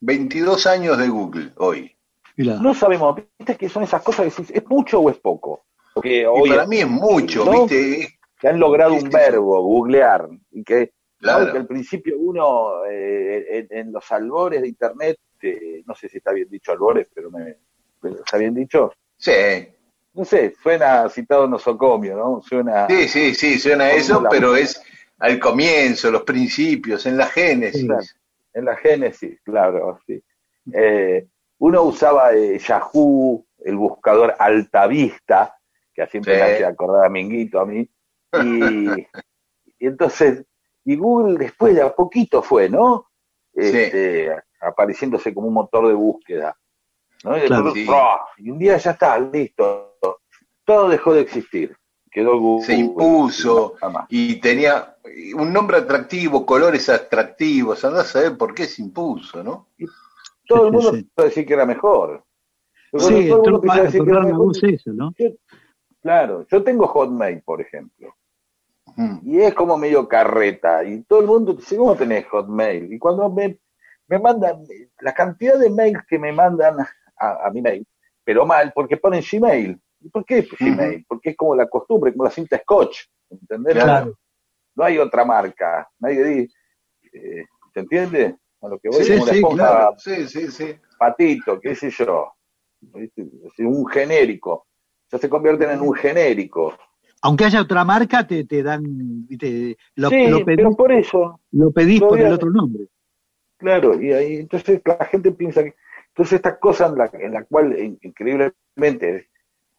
22 0.00 0.66
años 0.66 0.98
de 0.98 1.08
Google 1.08 1.52
hoy. 1.56 1.96
No 2.36 2.74
sabemos, 2.74 3.16
viste 3.38 3.56
que 3.56 3.68
son 3.68 3.82
esas 3.82 4.02
cosas 4.02 4.26
que 4.26 4.42
decís, 4.42 4.56
¿es 4.56 4.68
mucho 4.68 5.00
o 5.00 5.10
es 5.10 5.16
poco? 5.16 5.64
Porque 5.94 6.22
Y 6.22 6.24
hoy 6.24 6.50
para 6.50 6.66
mí 6.66 6.78
es 6.78 6.88
mucho, 6.88 7.44
¿no? 7.44 7.66
¿viste? 7.66 8.08
que 8.38 8.48
han 8.48 8.58
logrado 8.60 8.92
un 8.92 8.98
Este- 9.06 9.16
verbo, 9.16 9.62
googlear, 9.62 10.28
y 10.50 10.62
que, 10.64 10.92
Claro. 11.18 11.46
¿no? 11.46 11.52
que 11.52 11.58
al 11.58 11.66
principio 11.66 12.18
uno 12.18 12.84
eh, 12.90 13.66
en, 13.70 13.78
en 13.78 13.92
los 13.92 14.10
albores 14.12 14.60
de 14.60 14.68
internet, 14.68 15.16
eh, 15.40 15.82
no 15.86 15.94
sé 15.94 16.08
si 16.08 16.18
está 16.18 16.32
bien 16.32 16.48
dicho 16.50 16.72
albores, 16.72 17.08
pero 17.14 17.30
me, 17.30 17.56
está 18.20 18.36
bien 18.36 18.54
dicho, 18.54 18.92
Sí, 19.16 19.32
no 20.14 20.24
sé, 20.24 20.54
suena 20.62 21.08
citado 21.08 21.46
nosocomio, 21.46 22.16
¿no? 22.16 22.42
Suena 22.42 22.86
sí, 22.88 23.08
sí, 23.08 23.34
sí, 23.34 23.58
suena 23.58 23.92
eso, 23.92 24.24
pero 24.28 24.56
es 24.56 24.82
al 25.18 25.38
comienzo, 25.38 26.10
los 26.10 26.24
principios, 26.24 27.06
en 27.06 27.16
la 27.16 27.26
génesis. 27.26 27.84
Claro. 27.86 28.02
en 28.52 28.64
la 28.66 28.76
génesis, 28.76 29.40
claro, 29.42 29.98
sí. 30.06 30.22
Eh, 30.72 31.26
uno 31.58 31.82
usaba 31.84 32.34
eh, 32.34 32.58
Yahoo, 32.58 33.46
el 33.64 33.76
buscador 33.76 34.34
Altavista, 34.38 35.56
que 35.94 36.06
siempre 36.08 36.34
Sí. 36.34 36.40
me 36.40 36.52
hacía 36.52 36.68
acordar 36.68 37.06
a 37.06 37.08
Minguito 37.08 37.60
a 37.60 37.66
mí, 37.66 37.78
y, 37.80 37.88
y 39.78 39.86
entonces, 39.86 40.44
y 40.84 40.96
Google 40.96 41.38
después 41.38 41.74
de 41.74 41.82
a 41.82 41.94
poquito 41.94 42.42
fue, 42.42 42.68
¿no? 42.68 43.06
Este, 43.52 44.30
Apareciéndose 44.60 45.32
como 45.34 45.48
un 45.48 45.54
motor 45.54 45.86
de 45.88 45.94
búsqueda. 45.94 46.56
¿no? 47.22 47.36
Y, 47.36 47.40
después, 47.40 47.48
Claro. 47.60 47.72
Sí. 47.74 47.84
¡prah! 47.86 48.18
y 48.38 48.50
un 48.50 48.58
día 48.58 48.76
ya 48.76 48.90
está, 48.92 49.18
listo. 49.18 49.96
Todo 50.64 50.88
dejó 50.88 51.12
de 51.14 51.20
existir. 51.20 51.76
Quedó 52.10 52.38
Google. 52.38 52.66
Se 52.66 52.74
impuso. 52.74 53.74
Y 54.08 54.36
tenía 54.40 54.96
un 55.36 55.52
nombre 55.52 55.76
atractivo, 55.78 56.44
colores 56.46 56.88
atractivos, 56.88 57.84
andás 57.84 58.06
a 58.06 58.20
saber 58.22 58.38
por 58.38 58.54
qué 58.54 58.64
se 58.66 58.82
impuso, 58.82 59.42
¿no? 59.44 59.68
Todo 60.46 60.66
el 60.66 60.72
mundo 60.72 60.92
a 61.16 61.22
decir 61.22 61.46
que 61.46 61.54
era 61.54 61.66
mejor. 61.66 62.24
Pero 62.92 63.04
Sí, 63.04 63.08
todo 63.08 63.18
el 63.18 63.28
mundo 63.28 63.36
entró 63.36 63.54
empezó 63.56 63.72
a 63.72 63.74
para 63.74 63.84
decir 63.84 64.04
que 64.04 64.10
era 64.10 64.20
mejor. 64.22 64.44
voz 64.46 64.62
eso, 64.62 64.92
¿no? 64.92 65.12
Claro, 66.04 66.46
yo 66.50 66.62
tengo 66.62 66.86
Hotmail, 66.86 67.40
por 67.42 67.62
ejemplo, 67.62 68.14
Mm. 68.96 69.20
y 69.24 69.40
es 69.40 69.54
como 69.54 69.78
medio 69.78 70.06
carreta, 70.06 70.84
y 70.84 71.02
todo 71.04 71.20
el 71.20 71.26
mundo 71.26 71.54
dice, 71.54 71.76
¿cómo 71.78 71.96
tenés 71.96 72.26
Hotmail? 72.26 72.92
Y 72.92 72.98
cuando 72.98 73.30
me, 73.30 73.58
me 74.06 74.18
mandan, 74.18 74.62
la 75.00 75.14
cantidad 75.14 75.58
de 75.58 75.70
mails 75.70 76.02
que 76.06 76.18
me 76.18 76.30
mandan 76.30 76.76
a, 77.18 77.46
a 77.46 77.50
mi 77.50 77.62
mail, 77.62 77.86
pero 78.22 78.44
mal, 78.44 78.70
porque 78.74 78.98
ponen 78.98 79.22
Gmail. 79.28 79.80
¿Y 80.00 80.10
por 80.10 80.26
qué 80.26 80.46
Gmail? 80.60 81.06
Porque 81.08 81.30
es 81.30 81.36
como 81.36 81.56
la 81.56 81.66
costumbre, 81.66 82.12
como 82.12 82.24
la 82.24 82.30
cinta 82.30 82.58
Scotch, 82.58 83.06
¿entendés? 83.30 83.72
Claro. 83.82 84.14
No 84.76 84.84
hay 84.84 84.98
otra 84.98 85.24
marca, 85.24 85.88
nadie 85.98 86.22
dice, 86.24 86.54
eh, 87.14 87.46
¿se 87.72 87.80
entiende? 87.80 88.36
A 88.60 88.68
lo 88.68 88.78
que 88.78 88.90
voy, 88.90 89.02
Sí, 89.04 89.14
como 89.14 89.26
sí, 89.26 89.36
esponja 89.36 89.56
claro. 89.56 89.94
Sí, 89.96 90.28
sí, 90.28 90.50
sí. 90.50 90.76
patito, 90.98 91.58
qué 91.60 91.74
sé 91.74 91.88
yo, 91.88 92.34
un 93.58 93.86
genérico, 93.86 94.66
ya 95.10 95.18
se 95.18 95.28
convierten 95.28 95.70
en 95.70 95.80
un 95.80 95.94
genérico. 95.94 96.74
Aunque 97.22 97.44
haya 97.46 97.62
otra 97.62 97.84
marca, 97.84 98.26
te, 98.26 98.44
te 98.44 98.62
dan, 98.62 98.82
viste, 99.26 99.76
lo, 99.96 100.10
sí, 100.10 100.26
lo 100.28 100.44
pedís, 100.44 100.56
pero 100.56 100.76
por 100.76 100.92
eso, 100.92 101.40
lo 101.52 101.70
pedís 101.70 102.00
por 102.00 102.18
el 102.20 102.32
otro 102.32 102.50
nombre. 102.50 102.84
claro, 103.58 104.00
y 104.00 104.12
ahí 104.12 104.36
entonces 104.36 104.80
la 104.84 105.04
gente 105.06 105.32
piensa 105.32 105.62
que, 105.64 105.74
entonces 106.08 106.34
estas 106.34 106.58
cosas 106.58 106.92
en 106.92 106.98
la, 106.98 107.10
en 107.14 107.32
la 107.32 107.44
cual 107.44 107.78
in- 107.78 107.98
increíblemente 108.02 109.28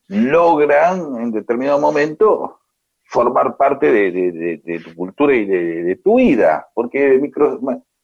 logran 0.08 1.16
en 1.22 1.32
determinado 1.32 1.80
momento 1.80 2.60
formar 3.04 3.56
parte 3.58 3.92
de, 3.92 4.12
de- 4.12 4.32
de- 4.32 4.62
de 4.64 4.80
tu 4.80 4.96
cultura 4.96 5.36
y 5.36 5.46
de, 5.46 5.84
de 5.84 5.96
tu 5.98 6.16
vida, 6.18 6.68
porque 6.74 7.20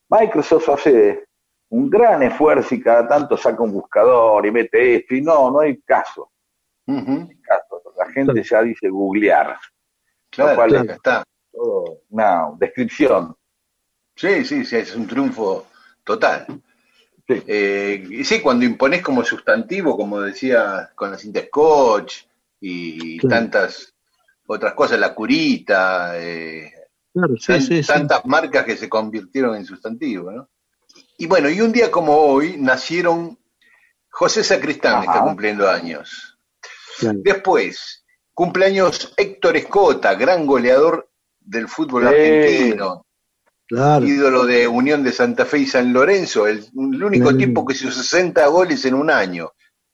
Microsoft 0.10 0.70
hace 0.70 1.26
un 1.70 1.90
gran 1.90 2.22
esfuerzo 2.24 2.76
y 2.76 2.82
cada 2.82 3.08
tanto 3.08 3.38
saca 3.38 3.64
un 3.64 3.72
buscador 3.72 4.46
y 4.46 4.52
mete 4.52 4.96
esto, 4.96 5.16
y 5.16 5.22
no, 5.22 5.50
no 5.52 5.60
hay 5.62 5.82
caso. 5.82 6.31
Caso. 6.86 7.82
La 7.98 8.12
gente 8.12 8.44
ya 8.44 8.62
dice 8.64 8.90
googlear, 8.90 9.58
Claro, 10.30 10.52
Lo 10.52 10.56
cual 10.56 10.70
claro, 10.70 10.86
es- 10.90 10.96
está. 10.96 11.24
todo 11.52 12.00
una 12.10 12.44
descripción. 12.58 13.36
Sí, 14.16 14.46
sí, 14.46 14.64
sí, 14.66 14.78
es 14.78 14.96
un 14.96 15.08
triunfo 15.08 15.68
total. 16.04 16.46
Sí. 17.28 17.44
Eh, 17.48 18.08
y 18.10 18.24
sí, 18.24 18.42
cuando 18.42 18.66
impones 18.66 19.02
como 19.02 19.24
sustantivo, 19.24 19.96
como 19.98 20.22
decía 20.22 20.90
con 20.96 21.12
la 21.12 21.18
cinta 21.18 21.42
Scotch 21.42 22.24
y 22.62 23.18
Claro. 23.20 23.36
tantas 23.36 23.94
otras 24.48 24.74
cosas, 24.74 25.00
la 25.00 25.14
curita, 25.14 26.14
eh, 26.18 26.72
Claro, 27.14 27.36
sí, 27.38 27.48
tan- 27.48 27.62
sí, 27.62 27.84
sí. 27.84 27.88
tantas 27.92 28.26
marcas 28.26 28.64
que 28.66 28.78
se 28.78 28.88
convirtieron 28.90 29.56
en 29.56 29.66
sustantivo, 29.66 30.32
¿no? 30.32 30.50
Y 31.18 31.28
bueno, 31.28 31.50
y 31.50 31.60
un 31.62 31.72
día 31.74 31.92
como 31.92 32.16
hoy 32.16 32.56
nacieron 32.58 33.38
José 34.10 34.44
Sacristán, 34.44 34.96
Ajá. 34.96 35.04
está 35.04 35.22
cumpliendo 35.24 35.70
años. 35.70 36.31
Claro. 37.02 37.20
Después, 37.24 38.06
cumpleaños 38.34 39.14
Héctor 39.18 39.58
Escota, 39.58 40.16
gran 40.16 40.46
goleador 40.46 41.10
del 41.40 41.68
fútbol 41.68 42.04
Sí. 42.04 42.08
argentino, 42.08 43.06
Claro. 43.68 44.06
ídolo 44.06 44.46
de 44.46 44.68
Unión 44.68 45.04
de 45.04 45.12
Santa 45.12 45.46
Fe 45.46 45.60
y 45.60 45.66
San 45.66 45.92
Lorenzo, 45.94 46.48
el, 46.48 46.60
el 46.60 47.04
único 47.04 47.26
Claro. 47.30 47.38
tipo 47.38 47.66
que 47.66 47.74
hizo 47.74 47.92
60 47.92 48.46
goles 48.48 48.84
en 48.86 48.94
un 48.96 49.10
año, 49.10 49.52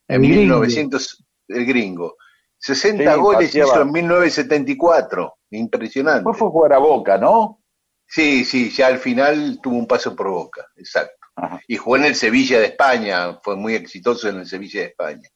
en 0.08 0.24
El 0.24 0.32
gringo. 0.32 0.60
1900, 0.60 1.24
el 1.49 1.66
gringo. 1.66 2.16
60 2.60 3.14
Sí, 3.14 3.20
goles 3.20 3.55
hizo 3.55 3.82
en 3.82 3.91
1974, 3.91 5.38
impresionante. 5.51 6.20
Después 6.20 6.38
fue 6.38 6.47
a 6.47 6.51
jugar 6.51 6.74
a 6.74 6.78
Boca, 6.80 7.18
¿no? 7.18 7.62
Sí, 8.08 8.45
sí, 8.45 8.70
ya 8.72 8.88
al 8.88 8.99
final 8.99 9.60
tuvo 9.62 9.76
un 9.78 9.86
paso 9.88 10.16
por 10.16 10.30
boca, 10.30 10.66
exacto. 10.78 11.14
Ajá. 11.36 11.60
Y 11.68 11.76
jugó 11.76 11.97
en 11.97 12.05
el 12.05 12.16
Sevilla 12.16 12.58
de 12.60 12.68
España, 12.68 13.38
fue 13.43 13.55
muy 13.58 13.76
exitoso 13.76 14.30
en 14.30 14.38
el 14.39 14.47
Sevilla 14.47 14.80
de 14.82 14.86
España. 14.88 15.30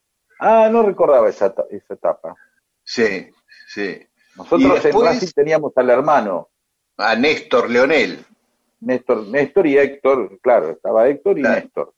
Ah, 0.43 0.69
no 0.71 0.81
recordaba 0.81 1.29
esa, 1.29 1.53
esa 1.69 1.93
etapa. 1.93 2.35
Sí, 2.83 3.29
sí. 3.67 4.01
Nosotros 4.35 4.83
en 4.85 4.99
Racing 5.01 5.27
teníamos 5.35 5.71
al 5.75 5.89
hermano, 5.91 6.49
A 6.97 7.15
Néstor 7.15 7.69
Leonel. 7.69 8.25
Néstor, 8.79 9.27
Néstor 9.27 9.67
y 9.67 9.77
Héctor, 9.77 10.39
claro, 10.41 10.71
estaba 10.71 11.07
Héctor 11.07 11.37
y 11.37 11.41
Claro. 11.43 11.55
Néstor. 11.61 11.93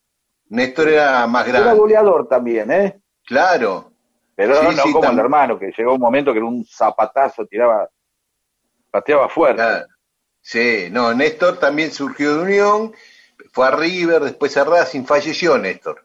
Néstor 0.50 0.90
era 0.90 1.26
más 1.28 1.48
Era 1.48 1.62
grande. 1.62 1.80
goleador 1.80 2.28
también, 2.28 2.70
¿eh? 2.72 3.02
Claro. 3.26 3.92
Pero 4.36 4.56
Sí, 4.60 4.76
no 4.76 4.84
sí, 4.84 4.92
como 4.92 5.10
el 5.10 5.20
hermano, 5.20 5.58
que 5.58 5.72
llegó 5.78 5.94
un 5.94 6.02
momento 6.02 6.34
que 6.34 6.40
era 6.40 6.46
un 6.48 6.66
zapatazo, 6.66 7.46
tiraba, 7.46 7.90
pateaba 8.92 9.30
fuerte. 9.30 9.62
Claro. 9.62 9.86
Sí, 10.42 10.90
no, 10.92 11.14
Néstor 11.14 11.60
también 11.60 11.92
surgió 11.92 12.36
de 12.36 12.44
Unión, 12.44 12.94
fue 13.54 13.68
a 13.68 13.72
River, 13.72 14.22
después 14.24 14.58
a 14.58 14.66
Racing, 14.66 15.06
falleció 15.06 15.58
Néstor. 15.58 16.04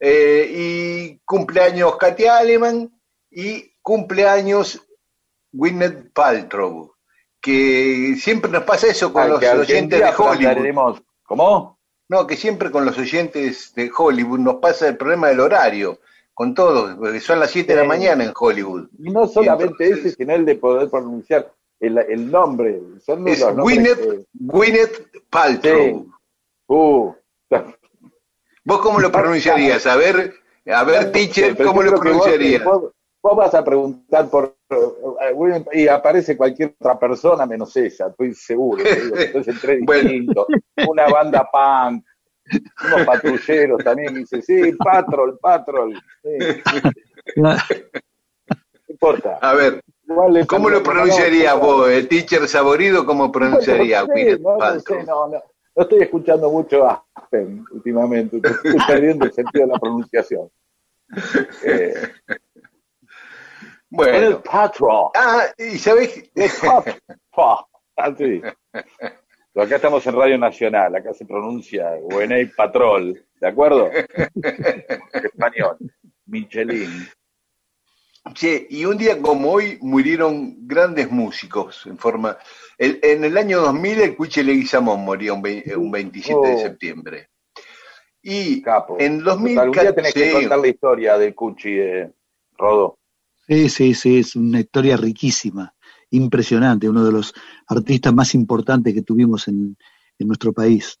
Eh, 0.00 0.50
y 0.54 1.18
cumpleaños 1.24 1.96
Katy 1.96 2.26
Aleman 2.26 2.90
y 3.30 3.72
cumpleaños 3.82 4.80
Gwyneth 5.52 6.12
Paltrow, 6.12 6.92
que 7.40 8.14
siempre 8.20 8.50
nos 8.50 8.64
pasa 8.64 8.86
eso 8.88 9.12
con 9.12 9.28
los 9.28 9.42
oyentes 9.42 9.98
de 10.00 10.04
Hollywood. 10.16 10.98
¿Cómo? 11.24 11.78
No, 12.08 12.26
que 12.26 12.36
siempre 12.36 12.70
con 12.70 12.84
los 12.84 12.96
oyentes 12.98 13.74
de 13.74 13.90
Hollywood 13.96 14.38
nos 14.38 14.54
pasa 14.56 14.88
el 14.88 14.96
problema 14.96 15.28
del 15.28 15.40
horario, 15.40 15.98
con 16.32 16.54
todos, 16.54 16.94
porque 16.96 17.20
son 17.20 17.40
las 17.40 17.50
7 17.50 17.74
de 17.74 17.82
la 17.82 17.86
mañana 17.86 18.24
en 18.24 18.32
Hollywood. 18.38 18.88
Y 18.98 19.10
no 19.10 19.26
solamente 19.26 19.84
entonces- 19.84 20.06
ese, 20.06 20.16
sino 20.16 20.32
el 20.34 20.44
de 20.44 20.54
poder 20.54 20.88
pronunciar 20.88 21.52
el, 21.80 21.98
el 21.98 22.30
nombre. 22.30 22.80
Son 23.04 23.26
Es 23.28 23.44
Gwyneth, 23.44 23.98
que- 24.00 24.24
Gwyneth 24.32 25.10
Paltrow. 25.28 26.04
Sí. 26.04 26.10
Uh, 26.68 27.12
¿Vos 28.68 28.80
cómo 28.82 29.00
lo 29.00 29.10
pronunciarías? 29.10 29.86
A 29.86 29.96
ver, 29.96 30.34
a 30.66 30.84
ver, 30.84 31.10
teacher, 31.10 31.56
¿cómo 31.56 31.82
lo 31.82 31.98
pronunciarías? 31.98 32.62
Vos, 32.62 32.92
vos 33.22 33.34
vas 33.34 33.54
a 33.54 33.64
preguntar 33.64 34.28
por 34.28 34.56
eh, 34.68 35.32
William, 35.32 35.64
y 35.72 35.88
aparece 35.88 36.36
cualquier 36.36 36.74
otra 36.78 36.98
persona 36.98 37.46
menos 37.46 37.74
ella, 37.78 38.08
estoy 38.08 38.34
seguro. 38.34 38.84
digo, 38.84 39.16
Entonces 39.16 39.54
entre 39.54 39.78
Bueno. 39.86 40.10
distintos, 40.10 40.46
una 40.86 41.08
banda 41.08 41.48
punk, 41.50 42.04
unos 42.84 43.06
patrulleros 43.06 43.82
también, 43.82 44.16
y 44.16 44.18
dice, 44.18 44.42
sí, 44.42 44.72
patrol, 44.72 45.38
patrol, 45.38 45.98
sí, 46.22 46.62
no 47.36 47.56
importa. 48.86 49.38
A 49.40 49.54
ver, 49.54 49.80
¿cómo 50.46 50.68
lo 50.68 50.82
pronunciarías 50.82 51.58
vos? 51.58 51.88
¿El 51.88 52.06
teacher 52.06 52.46
saborido 52.46 53.06
cómo 53.06 53.32
pronunciaría 53.32 54.02
No 54.02 54.08
no, 54.14 54.52
no, 54.52 54.58
Paltrow? 54.58 55.00
sé, 55.00 55.06
no, 55.06 55.28
no. 55.28 55.42
No 55.78 55.84
estoy 55.84 56.02
escuchando 56.02 56.50
mucho 56.50 56.84
Aspen 57.14 57.64
últimamente, 57.70 58.38
estoy 58.38 58.80
perdiendo 58.84 59.26
el 59.26 59.32
sentido 59.32 59.64
de 59.64 59.72
la 59.72 59.78
pronunciación. 59.78 60.50
Eh, 61.62 61.94
el 62.28 62.38
Bueno. 63.88 64.42
patrol. 64.42 65.10
Ah, 65.14 65.44
y 65.56 65.78
sabés, 65.78 66.28
el 66.34 66.50
patrol. 66.60 67.64
Así. 67.94 68.42
Pero 68.72 69.66
acá 69.66 69.76
estamos 69.76 70.04
en 70.04 70.16
Radio 70.16 70.36
Nacional, 70.36 70.96
acá 70.96 71.14
se 71.14 71.24
pronuncia 71.24 71.92
Guenay 72.10 72.46
Patrol, 72.46 73.24
¿de 73.40 73.46
acuerdo? 73.46 73.88
Español. 75.12 75.76
Michelin. 76.26 76.90
Che, 78.34 78.66
y 78.70 78.84
un 78.84 78.96
día 78.96 79.20
como 79.20 79.50
hoy 79.52 79.78
murieron 79.80 80.66
grandes 80.66 81.10
músicos 81.10 81.84
en 81.86 81.98
forma... 81.98 82.36
el- 82.76 82.98
en 83.02 83.24
el 83.24 83.36
año 83.36 83.60
2000 83.60 84.00
el 84.00 84.16
Cuche 84.16 84.42
Leguizamón 84.44 85.04
moría 85.04 85.32
un, 85.32 85.42
vei- 85.42 85.74
un 85.76 85.90
27 85.90 86.46
de 86.48 86.54
Oh. 86.54 86.58
septiembre. 86.60 87.28
Y 88.22 88.60
Capo. 88.62 88.96
en 88.98 89.20
Total, 89.22 89.38
un 89.38 89.44
día 89.72 89.94
tenés 89.94 90.12
que 90.14 90.20
2014... 90.20 90.32
contar 90.40 90.58
la 90.58 90.68
historia 90.68 91.18
de 91.18 91.34
Cuchi, 91.34 91.78
eh, 91.78 92.10
Rodo. 92.56 92.98
Sí, 93.46 93.68
sí, 93.70 93.94
sí, 93.94 94.18
es 94.18 94.36
una 94.36 94.60
historia 94.60 94.96
riquísima, 94.96 95.74
impresionante, 96.10 96.88
uno 96.88 97.04
de 97.04 97.12
los 97.12 97.32
artistas 97.66 98.12
más 98.12 98.34
importantes 98.34 98.92
que 98.92 99.02
tuvimos 99.02 99.48
en, 99.48 99.76
en 100.18 100.26
nuestro 100.26 100.52
país. 100.52 100.98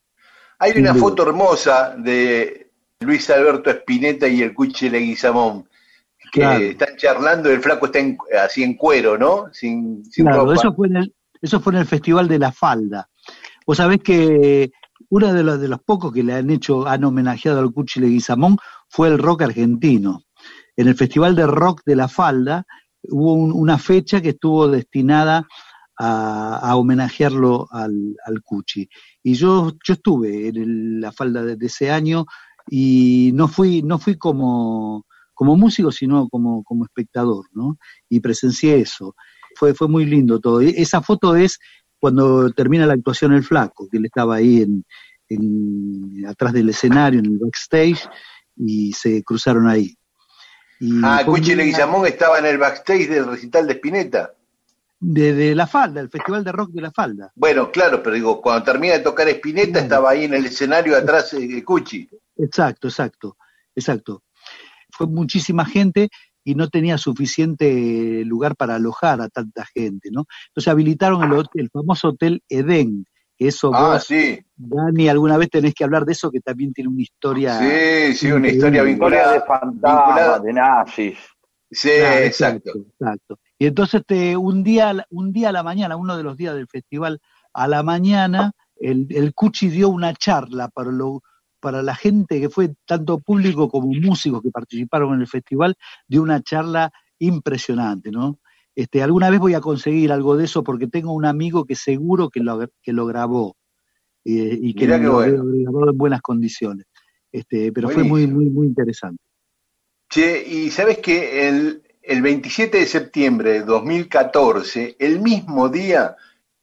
Hay 0.60 0.72
una 0.80 0.94
foto 0.94 1.22
hermosa 1.24 1.94
de 1.96 2.70
Luis 3.00 3.28
Alberto 3.30 3.70
Spinetta 3.70 4.26
y 4.26 4.42
el 4.42 4.54
Cuche 4.54 4.88
Leguizamón, 4.90 5.67
que 6.32 6.40
Claro. 6.40 6.64
están 6.64 6.96
charlando 6.96 7.50
y 7.50 7.54
el 7.54 7.60
flaco 7.62 7.86
está 7.86 7.98
en- 8.00 8.18
así 8.44 8.62
en 8.62 8.74
cuero, 8.74 9.16
¿no? 9.18 9.46
Sin, 9.52 10.04
sin 10.04 10.24
Claro, 10.24 10.42
ropa. 10.42 10.54
eso 10.54 10.74
fue, 10.74 10.88
en 10.88 10.96
el, 10.96 11.14
eso 11.40 11.60
fue 11.60 11.72
en 11.72 11.78
el 11.80 11.86
Festival 11.86 12.28
de 12.28 12.38
la 12.38 12.52
Falda. 12.52 13.08
Vos 13.66 13.76
sabés 13.76 14.00
que 14.02 14.70
uno 15.10 15.32
de 15.32 15.42
los, 15.42 15.60
de 15.60 15.68
los 15.68 15.80
pocos 15.82 16.12
que 16.12 16.22
le 16.22 16.34
han 16.34 16.50
hecho, 16.50 16.86
han 16.86 17.04
homenajeado 17.04 17.60
al 17.60 17.72
Cuchi 17.72 18.00
Leguizamón 18.00 18.56
fue 18.88 19.08
el 19.08 19.18
rock 19.18 19.42
argentino. 19.42 20.22
En 20.76 20.88
el 20.88 20.94
Festival 20.94 21.34
de 21.36 21.46
Rock 21.46 21.82
de 21.84 21.96
la 21.96 22.08
Falda 22.08 22.64
hubo 23.02 23.32
un- 23.34 23.52
una 23.52 23.78
fecha 23.78 24.20
que 24.20 24.30
estuvo 24.30 24.68
destinada 24.68 25.46
a, 26.00 26.58
a 26.62 26.76
homenajearlo 26.76 27.66
al, 27.70 28.14
al 28.24 28.42
Cuchi. 28.42 28.88
Y 29.22 29.34
yo, 29.34 29.72
yo 29.84 29.94
estuve 29.94 30.48
en 30.48 30.56
el- 30.56 31.00
la 31.00 31.10
Falda 31.12 31.42
de, 31.42 31.56
de 31.56 31.66
ese 31.66 31.90
año 31.90 32.24
y 32.70 33.30
no 33.34 33.48
fui, 33.48 33.82
no 33.82 33.98
fui 33.98 34.16
como, 34.16 35.06
como 35.38 35.56
músico, 35.56 35.92
sino 35.92 36.28
como, 36.28 36.64
como 36.64 36.84
espectador, 36.84 37.44
¿no? 37.52 37.78
Y 38.08 38.18
presencié 38.18 38.80
eso 38.80 39.14
fue, 39.54 39.72
fue 39.72 39.86
muy 39.86 40.04
lindo 40.04 40.40
todo. 40.40 40.60
E- 40.60 40.74
Esa 40.76 41.00
foto 41.00 41.36
es 41.36 41.60
cuando 42.00 42.50
termina 42.50 42.86
la 42.86 42.94
actuación 42.94 43.32
el 43.34 43.44
flaco, 43.44 43.88
que 43.88 43.98
él 43.98 44.06
estaba 44.06 44.34
ahí 44.34 44.62
en, 44.62 44.84
en- 45.28 46.26
atrás 46.26 46.52
del 46.52 46.68
escenario, 46.70 47.20
en 47.20 47.26
el 47.26 47.38
backstage, 47.38 48.08
y 48.56 48.92
se 48.94 49.22
cruzaron 49.22 49.68
ahí. 49.68 49.94
Y 50.80 51.00
Ah, 51.04 51.22
Cuchi 51.24 51.54
Leguizamón 51.54 52.04
estaba 52.06 52.38
en 52.40 52.46
el 52.46 52.58
backstage 52.58 53.08
del 53.08 53.26
recital 53.26 53.66
de 53.68 53.74
Spinetta. 53.74 54.34
de, 55.00 55.32
de 55.34 55.54
La 55.54 55.68
Falda, 55.68 56.00
el 56.00 56.08
Festival 56.10 56.42
de 56.42 56.50
Rock 56.50 56.70
de 56.72 56.82
La 56.82 56.90
Falda. 56.90 57.30
Bueno, 57.36 57.70
claro, 57.70 58.02
pero 58.02 58.16
digo, 58.16 58.40
cuando 58.42 58.64
termina 58.64 58.94
de 58.94 59.00
tocar 59.00 59.28
Spinetta 59.28 59.70
Claro. 59.72 59.84
estaba 59.84 60.10
ahí 60.10 60.24
en 60.24 60.34
el 60.34 60.46
escenario 60.46 60.96
atrás 60.96 61.30
de 61.30 61.62
Cuchi. 61.64 62.08
Exacto, 62.38 62.88
exacto, 62.88 63.36
exacto. 63.76 64.22
Fue 64.98 65.06
muchísima 65.06 65.64
gente 65.64 66.08
y 66.44 66.54
no 66.56 66.68
tenía 66.68 66.98
suficiente 66.98 68.24
lugar 68.24 68.56
para 68.56 68.74
alojar 68.74 69.20
a 69.20 69.28
tanta 69.28 69.64
gente, 69.74 70.10
¿no? 70.12 70.24
Entonces 70.48 70.68
habilitaron 70.70 71.22
el, 71.22 71.30
hot- 71.30 71.50
el 71.54 71.70
famoso 71.70 72.08
hotel 72.08 72.42
Edén, 72.48 73.04
que 73.36 73.48
eso 73.48 73.70
Ah, 73.72 73.92
vos, 73.94 74.04
sí, 74.04 74.40
Dani, 74.56 75.08
alguna 75.08 75.36
vez 75.36 75.48
tenés 75.50 75.72
que 75.74 75.84
hablar 75.84 76.04
de 76.04 76.12
eso, 76.12 76.30
que 76.30 76.40
también 76.40 76.72
tiene 76.72 76.90
una 76.90 77.02
historia. 77.02 77.58
sí, 77.58 78.14
sí, 78.16 78.32
una 78.32 78.48
historia. 78.48 78.82
Historia 78.82 78.82
de 78.82 78.88
vinculada. 78.88 79.46
fantasmas, 79.46 80.06
vinculada. 80.06 80.38
de 80.40 80.52
nazis. 80.52 81.18
Sí, 81.70 81.90
exacto. 81.92 82.72
exacto. 82.98 83.38
Y 83.58 83.66
entonces 83.66 84.00
este, 84.00 84.36
un 84.36 84.62
día, 84.64 84.88
a 84.90 84.92
la- 84.94 85.06
un 85.10 85.32
día 85.32 85.50
a 85.50 85.52
la 85.52 85.62
mañana, 85.62 85.96
uno 85.96 86.16
de 86.16 86.22
los 86.22 86.36
días 86.36 86.54
del 86.54 86.66
festival, 86.66 87.20
a 87.52 87.68
la 87.68 87.82
mañana, 87.82 88.52
el, 88.80 89.06
el 89.10 89.34
Cuchi 89.34 89.68
dio 89.68 89.88
una 89.90 90.14
charla 90.14 90.68
para 90.68 90.90
lo, 90.90 91.20
para 91.60 91.82
la 91.82 91.94
gente 91.94 92.40
que 92.40 92.48
fue 92.48 92.74
tanto 92.86 93.18
público 93.18 93.68
como 93.68 93.88
músicos 93.88 94.42
que 94.42 94.50
participaron 94.50 95.14
en 95.14 95.20
el 95.20 95.26
festival, 95.26 95.76
dio 96.06 96.22
una 96.22 96.42
charla 96.42 96.92
impresionante, 97.18 98.10
¿no? 98.10 98.38
Este, 98.74 99.02
alguna 99.02 99.28
vez 99.28 99.40
voy 99.40 99.54
a 99.54 99.60
conseguir 99.60 100.12
algo 100.12 100.36
de 100.36 100.44
eso 100.44 100.62
porque 100.62 100.86
tengo 100.86 101.12
un 101.12 101.24
amigo 101.24 101.64
que 101.64 101.74
seguro 101.74 102.30
que 102.30 102.40
lo, 102.40 102.70
que 102.80 102.92
lo 102.92 103.06
grabó 103.06 103.56
eh, 104.24 104.56
y 104.60 104.74
que 104.74 104.86
lo 104.86 105.14
bueno. 105.14 105.44
grabó 105.44 105.90
en 105.90 105.98
buenas 105.98 106.22
condiciones. 106.22 106.86
Este, 107.32 107.72
pero 107.72 107.88
fue 107.88 108.04
muy, 108.04 108.26
muy, 108.26 108.48
muy 108.48 108.68
interesante. 108.68 109.22
Che, 110.08 110.46
y 110.46 110.70
sabes 110.70 110.98
que 110.98 111.48
el, 111.48 111.82
el 112.02 112.22
27 112.22 112.78
de 112.78 112.86
septiembre 112.86 113.52
de 113.54 113.62
2014, 113.62 114.96
el 114.98 115.20
mismo 115.20 115.68
día, 115.68 116.16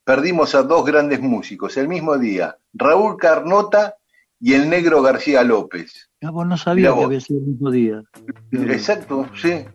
perdimos 0.05 0.55
a 0.55 0.63
dos 0.63 0.85
grandes 0.85 1.19
músicos, 1.19 1.75
el 1.77 1.87
mismo 1.87 2.17
día, 2.17 2.57
Raúl 2.73 3.17
Carnota 3.17 3.95
y 4.39 4.53
el 4.53 4.69
negro 4.69 5.01
García 5.01 5.43
López. 5.43 6.09
Ah, 6.23 6.31
vos 6.31 6.45
no 6.47 6.57
sabía 6.57 6.89
Mirá 6.89 6.89
que 6.91 6.95
vos. 6.95 7.05
había 7.05 7.19
sido 7.21 7.39
el 7.39 7.45
mismo 7.47 7.71
día. 7.71 8.03
Exacto, 8.51 9.27
sí. 9.35 9.65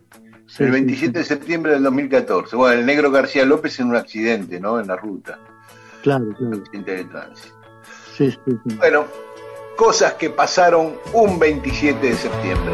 Sí, 0.47 0.63
el 0.63 0.67
sí, 0.69 0.71
27 0.73 1.19
de 1.19 1.25
septiembre 1.25 1.71
del 1.73 1.83
2014. 1.83 2.55
Bueno, 2.57 2.79
el 2.79 2.85
negro 2.85 3.09
García 3.09 3.45
López 3.45 3.79
en 3.79 3.87
un 3.87 3.95
accidente, 3.95 4.59
¿no? 4.59 4.79
En 4.81 4.87
la 4.87 4.97
ruta, 4.97 5.39
Claro, 6.03 6.25
claro. 6.37 6.57
accidente 6.57 6.95
de 6.97 7.03
tránsito. 7.05 7.55
Sí, 8.17 8.31
sí, 8.31 8.37
sí. 8.67 8.75
Bueno, 8.75 9.05
cosas 9.77 10.13
que 10.15 10.29
pasaron 10.29 10.95
un 11.13 11.39
27 11.39 12.05
de 12.05 12.15
septiembre. 12.15 12.73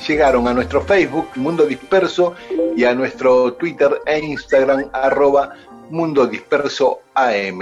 llegaron 0.07 0.47
a 0.47 0.53
nuestro 0.53 0.81
Facebook, 0.81 1.29
Mundo 1.35 1.65
Disperso, 1.65 2.35
y 2.75 2.83
a 2.83 2.93
nuestro 2.93 3.53
Twitter 3.53 4.01
e 4.05 4.19
Instagram, 4.19 4.89
arroba 4.93 5.53
Mundo 5.89 6.25
Disperso 6.27 7.01
AM. 7.13 7.59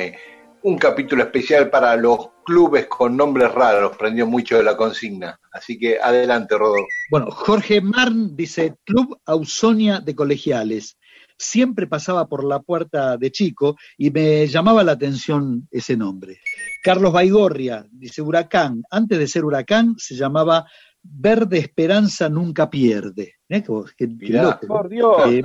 Un 0.62 0.78
capítulo 0.78 1.24
especial 1.24 1.70
para 1.70 1.96
los 1.96 2.30
clubes 2.44 2.88
con 2.88 3.16
nombres 3.16 3.52
raros, 3.52 3.96
prendió 3.98 4.28
mucho 4.28 4.58
de 4.58 4.64
la 4.64 4.76
consigna. 4.76 5.40
Así 5.52 5.78
que 5.78 6.00
adelante, 6.00 6.58
Rodolfo. 6.58 6.88
Bueno, 7.10 7.32
Jorge 7.32 7.82
Marn 7.82 8.36
dice, 8.36 8.76
Club 8.84 9.20
Ausonia 9.26 10.00
de 10.00 10.16
Colegiales. 10.16 10.98
Siempre 11.38 11.88
pasaba 11.88 12.28
por 12.28 12.44
la 12.44 12.60
puerta 12.60 13.16
de 13.16 13.32
chico 13.32 13.78
y 13.98 14.12
me 14.12 14.46
llamaba 14.48 14.84
la 14.84 14.92
atención 14.92 15.68
ese 15.72 15.96
nombre. 15.96 16.42
Carlos 16.84 17.14
Baigorria 17.14 17.86
dice, 17.92 18.22
Huracán. 18.22 18.84
Antes 18.92 19.18
de 19.20 19.28
ser 19.28 19.46
Huracán 19.46 19.96
se 19.98 20.16
llamaba 20.16 20.66
Verde 21.02 21.60
Esperanza 21.60 22.30
Nunca 22.30 22.70
Pierde. 22.70 23.36
Qué- 23.48 24.08
Mirá, 24.08 24.44
loco. 24.44 24.68
Por 24.68 24.90
Dios. 24.90 25.16
Eh, 25.28 25.42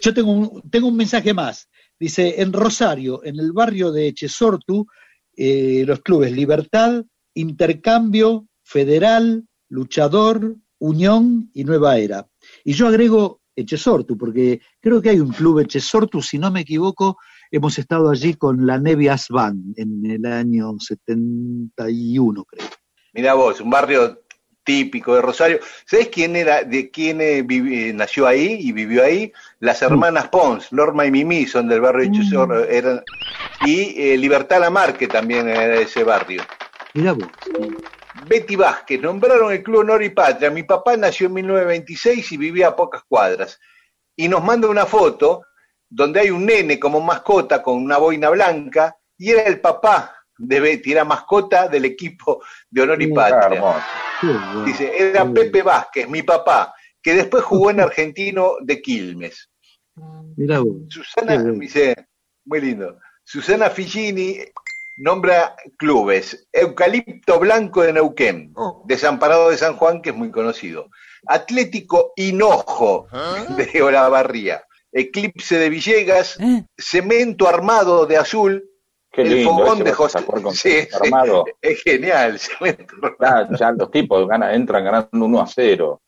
yo 0.00 0.14
tengo 0.14 0.32
un, 0.32 0.62
tengo 0.70 0.88
un 0.88 0.96
mensaje 0.96 1.34
más. 1.34 1.68
Dice, 1.98 2.40
en 2.40 2.52
Rosario, 2.52 3.22
en 3.24 3.38
el 3.38 3.52
barrio 3.52 3.92
de 3.92 4.12
Chesortu, 4.14 4.86
eh, 5.36 5.84
los 5.86 6.00
clubes 6.00 6.32
Libertad, 6.32 7.04
Intercambio, 7.34 8.46
Federal, 8.62 9.44
Luchador, 9.68 10.56
Unión 10.78 11.50
y 11.52 11.64
Nueva 11.64 11.98
Era. 11.98 12.26
Y 12.64 12.72
yo 12.72 12.86
agrego 12.88 13.40
Echesortu, 13.54 14.16
porque 14.16 14.60
creo 14.80 15.02
que 15.02 15.10
hay 15.10 15.20
un 15.20 15.32
club 15.32 15.60
Echesortu, 15.60 16.22
si 16.22 16.38
no 16.38 16.50
me 16.50 16.60
equivoco, 16.60 17.18
hemos 17.50 17.78
estado 17.78 18.08
allí 18.10 18.34
con 18.34 18.66
la 18.66 18.78
Nevias 18.78 19.26
Band 19.28 19.74
en 19.76 20.06
el 20.10 20.24
año 20.24 20.72
71, 20.78 22.44
creo. 22.44 22.66
Mirá 23.12 23.34
vos, 23.34 23.60
un 23.60 23.70
barrio 23.70 24.22
típico 24.70 25.14
de 25.14 25.22
Rosario. 25.22 25.58
¿Sabés 25.84 26.08
quién 26.08 26.36
era, 26.36 26.62
de 26.62 26.90
quién 26.90 27.20
eh, 27.20 27.42
vivi- 27.42 27.88
eh, 27.88 27.92
nació 27.92 28.26
ahí 28.26 28.58
y 28.60 28.72
vivió 28.72 29.04
ahí? 29.04 29.32
Las 29.58 29.82
hermanas 29.82 30.28
Pons, 30.28 30.72
Norma 30.72 31.04
y 31.06 31.10
Mimi, 31.10 31.46
son 31.46 31.68
del 31.68 31.80
barrio 31.80 32.02
de 32.08 32.12
Chusor, 32.16 32.66
eran, 32.70 33.04
y 33.60 33.74
eh, 34.00 34.16
Libertad 34.16 34.60
Lamar, 34.60 34.96
que 34.96 35.08
también 35.08 35.48
era 35.48 35.74
de 35.76 35.82
ese 35.82 36.04
barrio. 36.04 36.42
Mirá 36.94 37.12
vos. 37.12 37.30
Betty 38.12 38.56
Vázquez, 38.56 39.00
nombraron 39.00 39.52
el 39.52 39.62
Club 39.62 39.80
Honor 39.80 40.02
y 40.02 40.10
Patria. 40.10 40.50
Mi 40.50 40.62
papá 40.62 40.96
nació 40.96 41.26
en 41.26 41.34
1926 41.34 42.32
y 42.32 42.36
vivía 42.36 42.68
a 42.68 42.76
pocas 42.76 43.02
cuadras. 43.08 43.58
Y 44.16 44.28
nos 44.28 44.42
manda 44.44 44.68
una 44.68 44.86
foto 44.86 45.42
donde 45.88 46.20
hay 46.20 46.30
un 46.30 46.44
nene 46.46 46.78
como 46.78 47.00
mascota 47.00 47.60
con 47.62 47.76
una 47.82 47.98
boina 47.98 48.28
blanca 48.30 48.96
y 49.18 49.30
era 49.30 49.42
el 49.42 49.60
papá 49.60 50.14
de 50.38 50.60
Betty, 50.60 50.92
era 50.92 51.04
mascota 51.04 51.68
del 51.68 51.84
equipo 51.84 52.42
de 52.70 52.82
Honor 52.82 53.02
y 53.02 53.06
Patria. 53.14 53.60
Bueno. 54.22 54.64
Dice, 54.64 54.92
era 54.96 55.30
Pepe 55.32 55.62
Vázquez, 55.62 56.08
mi 56.08 56.22
papá, 56.22 56.74
que 57.02 57.14
después 57.14 57.44
jugó 57.44 57.70
en 57.70 57.80
Argentino 57.80 58.54
de 58.60 58.80
Quilmes. 58.80 59.50
Vos. 59.94 60.64
Susana, 60.88 61.36
dice, 61.42 61.94
muy 62.44 62.60
lindo. 62.60 62.98
Susana 63.24 63.70
Figini 63.70 64.38
nombra 64.98 65.54
clubes. 65.76 66.48
Eucalipto 66.52 67.38
Blanco 67.38 67.82
de 67.82 67.92
Neuquén, 67.92 68.52
Desamparado 68.86 69.50
de 69.50 69.56
San 69.56 69.76
Juan, 69.76 70.02
que 70.02 70.10
es 70.10 70.16
muy 70.16 70.30
conocido. 70.30 70.88
Atlético 71.26 72.12
Hinojo 72.16 73.08
de 73.56 73.82
Olavarría. 73.82 74.62
Eclipse 74.92 75.58
de 75.58 75.70
Villegas, 75.70 76.36
Cemento 76.76 77.48
Armado 77.48 78.06
de 78.06 78.16
Azul, 78.16 78.69
Qué 79.22 79.28
el 79.28 79.36
lindo. 79.36 79.50
fogón 79.50 79.84
de 79.84 79.92
José. 79.92 80.18
Sí, 80.52 80.70
sí, 80.82 80.88
armado. 80.92 81.44
es 81.60 81.82
genial, 81.82 82.38
Cemento 82.38 82.94
Armado. 83.02 83.48
Ya, 83.50 83.56
ya 83.58 83.72
los 83.72 83.90
tipos 83.90 84.28
ganan, 84.28 84.54
entran 84.54 84.84
ganando 84.84 85.08
1 85.12 85.40
a 85.40 85.46
0. 85.46 86.00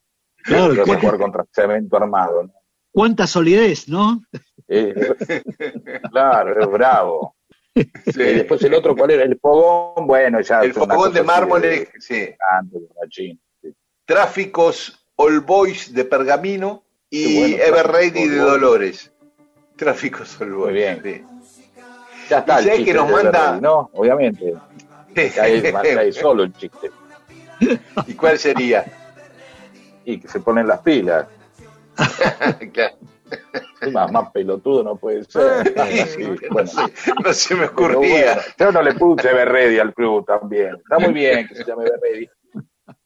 Claro, 0.44 0.74
¿cuánta, 0.84 1.00
jugar 1.00 1.18
contra 1.18 1.44
cemento 1.52 1.96
armado. 1.96 2.42
¿no? 2.42 2.52
cuánta 2.92 3.26
solidez, 3.26 3.88
¿no? 3.88 4.22
Eh, 4.68 4.94
claro, 6.10 6.60
es 6.60 6.70
bravo. 6.70 7.36
Sí. 7.74 7.82
Y 8.20 8.34
después 8.34 8.62
el 8.62 8.74
otro, 8.74 8.94
¿cuál 8.94 9.12
era? 9.12 9.24
El 9.24 9.38
fogón, 9.38 10.06
bueno, 10.06 10.40
ya. 10.40 10.60
El 10.60 10.74
fogón 10.74 11.12
de 11.12 11.20
sí. 11.98 12.14
grande, 12.38 12.80
de 12.80 12.88
machín. 13.00 13.40
Sí. 13.62 13.74
Tráficos 14.04 15.06
All 15.16 15.40
Boys 15.40 15.92
de 15.94 16.04
Pergamino 16.04 16.84
y 17.08 17.38
bueno, 17.38 17.64
Ever 17.64 17.86
Ready 17.86 18.28
de. 18.28 18.36
Dolores. 18.36 19.12
Tráficos 19.76 20.38
All 20.40 20.52
Boys. 20.52 20.72
Muy 20.72 20.74
bien. 20.74 21.02
sí. 21.02 21.24
Ya 22.32 22.38
está 22.38 22.62
Y 22.62 22.68
el 22.70 22.84
que 22.86 22.94
nos 22.94 23.10
manda- 23.10 23.60
¿no? 23.60 23.90
Obviamente. 23.92 24.54
Cae, 25.14 25.70
cae 25.72 26.12
solo 26.12 26.44
el 26.44 26.52
chiste. 26.54 26.90
¿Y 28.06 28.14
cuál 28.14 28.38
sería? 28.38 28.86
Y 30.06 30.18
que 30.18 30.26
se 30.28 30.40
ponen 30.40 30.66
las 30.66 30.80
pilas. 30.80 31.26
Claro. 32.72 32.96
Más, 33.92 34.12
más 34.12 34.30
pelotudo 34.30 34.82
no 34.82 34.96
puede 34.96 35.24
ser. 35.24 35.74
Sí, 36.08 36.22
no, 36.22 36.36
bueno. 36.50 36.66
sé, 36.68 36.80
no 37.24 37.32
se 37.32 37.54
me 37.54 37.64
ocurría. 37.66 38.34
bueno, 38.34 38.42
yo 38.58 38.72
no 38.72 38.82
le 38.82 38.94
puse 38.94 39.28
Everready 39.30 39.78
al 39.78 39.92
club 39.94 40.24
también. 40.26 40.76
Está 40.76 40.98
muy 40.98 41.12
bien 41.14 41.46
que 41.48 41.54
se 41.54 41.64
llame 41.64 41.84
Everready. 41.86 42.28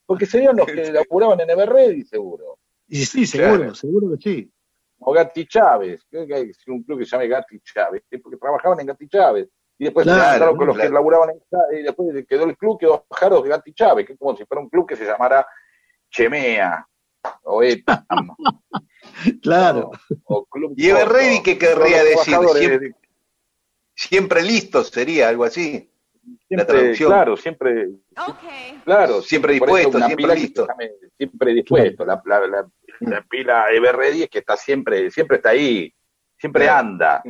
Porque 0.04 0.26
serían 0.26 0.56
los 0.56 0.66
que 0.66 0.92
laburaban 0.92 1.40
en 1.40 1.50
Everready, 1.50 2.04
seguro. 2.04 2.58
Y 2.88 3.04
sí, 3.04 3.26
seguro, 3.26 3.56
Claro. 3.56 3.74
seguro 3.74 4.16
que 4.16 4.22
sí. 4.22 4.50
O 4.98 5.12
Gatti 5.12 5.46
Chávez. 5.46 6.04
Creo 6.10 6.26
que 6.26 6.34
hay 6.34 6.50
un 6.68 6.82
club 6.82 6.98
que 6.98 7.04
se 7.04 7.10
llame 7.12 7.28
Gatti 7.28 7.60
Chávez. 7.60 8.02
Porque 8.22 8.36
trabajaban 8.38 8.80
en 8.80 8.86
Gatti 8.86 9.08
Chávez. 9.08 9.48
Y 9.78 9.84
después 9.84 10.04
Claro, 10.04 10.22
se 10.22 10.30
juntaron 10.30 10.56
con 10.56 10.66
los 10.68 10.76
claro. 10.76 10.88
que 10.90 10.94
laburaban 10.94 11.30
en 11.30 11.78
y 11.78 11.82
después 11.82 12.26
quedó 12.26 12.44
el 12.44 12.56
club, 12.56 12.78
quedó 12.78 13.04
Jaros 13.10 13.42
de 13.42 13.48
Gatti 13.50 13.74
Chávez, 13.74 14.06
que 14.06 14.14
es 14.14 14.18
como 14.18 14.34
si 14.36 14.44
fuera 14.46 14.62
un 14.62 14.70
club 14.70 14.86
que 14.88 14.96
se 14.96 15.04
llamara 15.04 15.46
Chemea 16.10 16.86
o 17.42 17.62
ETAM. 17.62 18.04
Claro. 19.42 19.90
o, 20.24 20.38
o 20.38 20.46
Club 20.46 20.74
¿Y 20.76 20.88
Ever 20.88 21.04
Coto. 21.04 21.14
Ready 21.16 21.42
qué 21.42 21.58
querría 21.58 22.02
decir? 22.04 22.34
Siempre, 22.34 22.78
de- 22.78 22.94
siempre 23.94 24.42
listos 24.42 24.88
sería 24.88 25.28
algo 25.28 25.44
así. 25.44 25.90
siempre, 26.48 26.66
traducción. 26.66 27.10
claro, 27.10 27.36
siempre, 27.36 27.88
Okay. 28.28 28.80
claro, 28.84 29.22
Siempre 29.22 29.52
dispuesto, 29.54 29.98
siempre 29.98 30.34
listo. 30.34 30.66
siempre 31.16 31.54
dispuesto. 31.54 32.04
La, 32.04 32.20
la, 32.24 32.46
la- 32.46 32.70
la 33.00 33.22
pila 33.22 33.66
Everready 33.72 34.22
es 34.24 34.30
que 34.30 34.38
está 34.38 34.56
siempre, 34.56 35.10
siempre 35.10 35.36
está 35.38 35.50
ahí, 35.50 35.92
siempre 36.38 36.68
anda. 36.68 37.22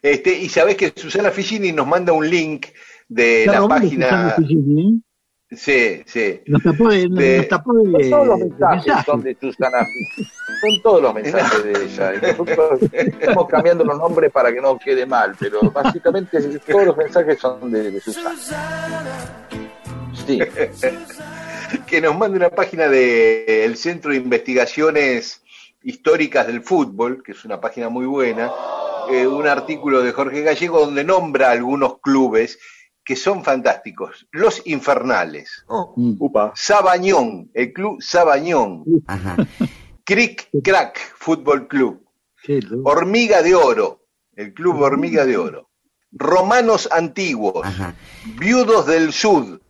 Este, 0.00 0.32
y 0.36 0.48
sabés 0.48 0.76
que 0.76 0.92
Susana 0.94 1.30
Figini 1.30 1.72
nos 1.72 1.86
manda 1.86 2.12
un 2.12 2.28
link 2.28 2.66
de 3.08 3.46
la 3.46 3.66
página. 3.66 4.06
Susana 4.06 4.34
Figini, 4.36 4.88
¿eh? 4.96 5.00
Sí, 5.54 6.02
sí. 6.06 6.40
Nos 6.46 6.62
tapó 6.62 6.88
de, 6.88 7.08
nos 7.10 7.18
De- 7.18 7.42
tapó 7.42 7.74
de, 7.74 8.08
Son 8.08 8.10
todos 8.10 8.26
los 8.26 8.38
mensajes 8.38 8.86
mensajes. 8.86 9.04
son 9.04 9.22
de 9.22 9.36
Susana. 9.38 9.86
Son 10.62 10.82
todos 10.82 11.02
los 11.02 11.14
mensajes 11.14 11.64
de 11.64 11.84
ella. 11.84 12.12
Nosotros 12.22 12.80
estamos 12.90 13.48
cambiando 13.48 13.84
los 13.84 13.98
nombres 13.98 14.32
para 14.32 14.50
que 14.50 14.62
no 14.62 14.78
quede 14.78 15.04
mal, 15.04 15.34
pero 15.38 15.60
básicamente 15.70 16.40
todos 16.60 16.86
los 16.86 16.96
mensajes 16.96 17.38
son 17.38 17.70
de, 17.70 17.90
de 17.90 18.00
Susana. 18.00 18.34
Sí, 20.26 20.38
que 21.86 22.00
nos 22.00 22.16
mande 22.16 22.36
una 22.36 22.50
página 22.50 22.88
del 22.88 23.76
Centro 23.76 24.10
de 24.10 24.18
Investigaciones 24.18 25.42
Históricas 25.82 26.46
del 26.46 26.62
Fútbol, 26.62 27.22
que 27.22 27.32
es 27.32 27.44
una 27.44 27.60
página 27.60 27.88
muy 27.88 28.06
buena, 28.06 28.50
eh, 29.10 29.26
un 29.26 29.46
artículo 29.46 30.02
de 30.02 30.12
Jorge 30.12 30.42
Gallego 30.42 30.80
donde 30.80 31.04
nombra 31.04 31.50
algunos 31.50 31.98
clubes 32.00 32.58
que 33.04 33.16
son 33.16 33.42
fantásticos. 33.42 34.26
Los 34.30 34.62
Infernales, 34.66 35.64
Mm. 35.96 36.14
upa. 36.20 36.52
Sabañón, 36.54 37.50
el 37.52 37.72
club 37.72 38.00
Sabañón, 38.00 38.84
Ajá. 39.08 39.36
Crick 40.04 40.48
Crack 40.62 40.98
Fútbol 41.16 41.66
Club. 41.68 42.04
Hormiga 42.84 43.42
de 43.42 43.54
Oro, 43.54 44.04
el 44.36 44.52
club 44.54 44.80
Hormiga 44.80 45.24
de 45.26 45.36
Oro, 45.36 45.70
Romanos 46.12 46.88
Antiguos, 46.92 47.64
Ajá. 47.66 47.94
Viudos 48.38 48.86
del 48.86 49.12
Sud, 49.12 49.60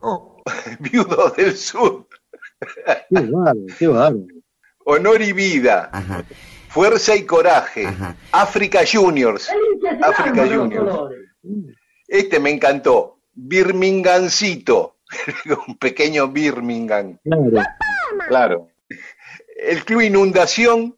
Viudos 0.80 1.36
del 1.36 1.56
Sud, 1.56 2.04
Qué 3.08 3.20
bárbaro, 3.20 3.60
qué 3.78 3.86
bárbaro. 3.86 4.26
Honor 4.84 5.22
y 5.22 5.32
Vida, 5.32 5.90
Ajá. 5.92 6.24
Fuerza 6.68 7.14
y 7.16 7.24
Coraje, 7.24 7.86
Ajá. 7.86 8.16
África 8.32 8.80
Juniors, 8.90 9.48
África 10.02 10.46
Juniors. 10.46 11.14
Este 12.08 12.40
me 12.40 12.50
encantó, 12.50 13.20
Birminghamcito, 13.32 14.98
un 15.68 15.76
pequeño 15.78 16.28
Birmingham. 16.28 17.18
Claro. 17.24 17.62
Claro. 18.28 18.68
el 19.56 19.84
Club 19.84 20.02
Inundación, 20.02 20.96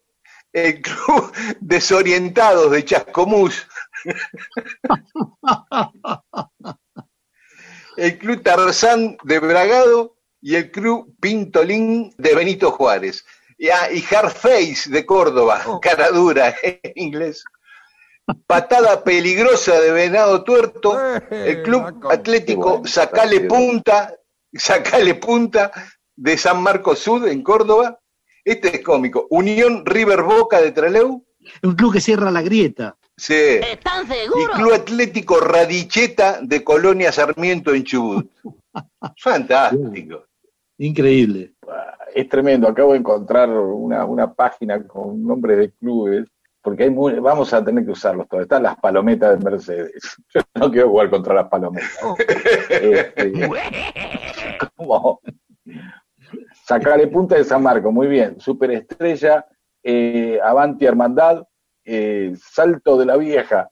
el 0.52 0.80
Club 0.82 1.32
Desorientados 1.60 2.70
de 2.70 2.84
Chascomús, 2.84 3.66
el 7.96 8.18
Club 8.18 8.42
Tarzán 8.42 9.16
de 9.22 9.38
Bragado 9.38 10.16
y 10.40 10.56
el 10.56 10.70
Club 10.70 11.14
Pintolín 11.20 12.14
de 12.18 12.34
Benito 12.34 12.70
Juárez. 12.70 13.24
Y, 13.56 13.68
ah, 13.68 13.90
y 13.92 14.00
Hardface 14.02 14.90
de 14.90 15.06
Córdoba, 15.06 15.62
cara 15.80 16.10
dura 16.10 16.54
en 16.62 16.80
inglés. 16.96 17.44
Patada 18.46 19.04
peligrosa 19.04 19.80
de 19.80 19.92
Venado 19.92 20.44
Tuerto, 20.44 20.98
el 21.30 21.62
Club 21.62 22.06
Atlético 22.10 22.78
bueno, 22.78 22.86
Sacale. 22.86 23.40
Punta, 23.42 24.14
Sacale 24.52 25.14
Punta 25.14 25.70
de 26.16 26.38
San 26.38 26.62
Marcos 26.62 27.00
Sud 27.00 27.26
en 27.26 27.42
Córdoba. 27.42 28.00
Este 28.44 28.76
es 28.76 28.82
cómico. 28.82 29.26
Unión 29.30 29.84
River 29.84 30.22
Boca 30.22 30.60
de 30.60 30.72
Trelew. 30.72 31.24
Un 31.62 31.74
club 31.74 31.92
que 31.92 32.00
cierra 32.00 32.30
la 32.30 32.42
grieta. 32.42 32.96
Sí. 33.16 33.34
¿Están 33.34 34.04
Y 34.06 34.08
seguros? 34.08 34.50
Club 34.56 34.72
Atlético 34.74 35.40
Radicheta 35.40 36.40
de 36.42 36.64
Colonia 36.64 37.12
Sarmiento 37.12 37.72
en 37.74 37.84
Chubut. 37.84 38.30
Fantástico. 39.18 40.24
Increíble. 40.78 41.54
Es 42.14 42.28
tremendo, 42.28 42.68
acabo 42.68 42.92
de 42.92 42.98
encontrar 42.98 43.48
una, 43.50 44.04
una 44.04 44.32
página 44.32 44.84
con 44.86 45.22
nombres 45.24 45.58
de 45.58 45.70
clubes, 45.72 46.28
porque 46.62 46.84
hay 46.84 46.90
muy- 46.90 47.18
vamos 47.20 47.52
a 47.52 47.64
tener 47.64 47.84
que 47.84 47.92
usarlos 47.92 48.28
todos. 48.28 48.42
Están 48.44 48.64
las 48.64 48.76
palometas 48.78 49.38
de 49.38 49.44
Mercedes. 49.50 50.16
Yo 50.34 50.40
no 50.54 50.70
quiero 50.70 50.88
jugar 50.90 51.10
contra 51.10 51.34
las 51.34 51.48
palometas. 51.48 51.90
Este, 52.68 53.32
como 54.76 55.20
Sacale 56.66 57.06
punta 57.08 57.36
de 57.36 57.44
San 57.44 57.62
Marco, 57.62 57.92
muy 57.92 58.06
bien. 58.06 58.40
Superestrella, 58.40 59.44
eh, 59.84 60.40
Avanti 60.42 60.86
Hermandad, 60.86 61.44
eh, 61.84 62.34
Salto 62.36 62.96
de 62.96 63.06
la 63.06 63.16
Vieja, 63.16 63.68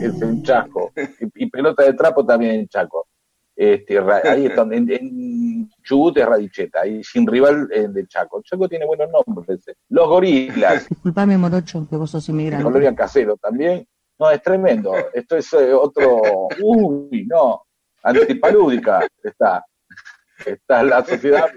es 0.00 0.20
en 0.22 0.42
Chaco. 0.42 0.90
Y, 0.96 1.44
y 1.44 1.50
pelota 1.50 1.84
de 1.84 1.92
trapo 1.92 2.26
también 2.26 2.52
en 2.56 2.66
Chaco. 2.68 3.06
Este, 3.54 3.98
ahí 3.98 4.46
está, 4.46 4.62
en, 4.62 4.90
en 4.90 5.68
Chubut 5.82 6.16
es 6.16 6.26
Radicheta, 6.26 6.86
y 6.86 7.04
sin 7.04 7.26
rival 7.26 7.68
eh, 7.70 7.86
de 7.88 8.06
Chaco. 8.08 8.42
Chaco 8.42 8.66
tiene 8.68 8.86
buenos 8.86 9.10
nombres. 9.10 9.68
eh. 9.68 9.74
Los 9.90 10.08
Gorilas, 10.08 10.88
Disculpame, 10.88 11.36
Morocho, 11.36 11.86
que 11.88 11.96
vos 11.96 12.10
sos 12.10 12.26
inmigrante. 12.30 12.64
Colonia 12.64 12.94
Casero 12.94 13.36
también. 13.36 13.86
No, 14.18 14.30
es 14.30 14.40
tremendo. 14.42 14.94
Esto 15.12 15.36
es 15.36 15.52
eh, 15.52 15.72
otro. 15.74 16.48
Uy, 16.62 17.26
no. 17.28 17.62
Antipalúdica 18.02 19.06
está. 19.22 19.64
Está 20.44 20.82
la 20.82 21.04
sociedad 21.04 21.50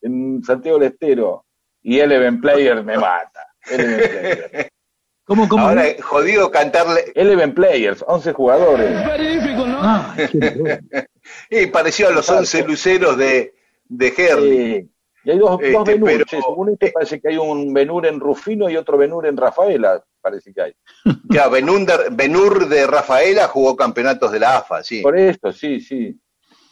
en 0.00 0.42
Santiago 0.42 0.78
del 0.78 0.92
Estero. 0.92 1.44
Y 1.82 1.98
Eleven 2.00 2.40
Player 2.40 2.82
me 2.84 2.96
mata. 2.98 3.46
Eleven 3.68 4.08
Player. 4.50 4.70
¿Cómo, 5.24 5.48
cómo? 5.48 5.68
Ahora, 5.68 5.86
eh, 5.86 6.00
jodido 6.00 6.50
cantarle. 6.50 7.12
Eleven 7.14 7.54
Players, 7.54 8.04
11 8.06 8.32
jugadores. 8.32 8.90
Ah, 9.82 10.16
qué 10.16 10.50
bueno. 10.58 10.78
Y 11.48 11.66
pareció 11.66 12.08
a 12.08 12.10
los 12.10 12.28
11 12.28 12.64
luceros 12.64 13.16
de, 13.16 13.54
de 13.84 14.08
Herley. 14.16 14.72
Eh, 14.74 14.86
y 15.22 15.30
hay 15.30 15.38
dos, 15.38 15.60
Este, 15.60 15.72
dos 15.72 15.84
pero- 16.04 16.24
según 16.28 16.70
esto 16.70 16.86
parece 16.92 17.20
que 17.20 17.28
hay 17.28 17.36
un 17.36 17.72
Benur 17.72 18.06
en 18.06 18.18
Rufino 18.18 18.68
y 18.68 18.76
otro 18.76 18.98
Benur 18.98 19.26
en 19.26 19.36
Rafaela. 19.36 20.02
Parece 20.20 20.52
que 20.52 20.62
hay. 20.62 20.72
Claro, 21.28 21.50
Benur, 21.50 21.86
Benur 22.10 22.68
de 22.68 22.86
Rafaela 22.86 23.46
jugó 23.46 23.76
campeonatos 23.76 24.32
de 24.32 24.40
la 24.40 24.56
AFA, 24.58 24.82
sí. 24.82 25.00
Por 25.02 25.16
esto, 25.18 25.52
sí, 25.52 25.80
sí. 25.80 26.18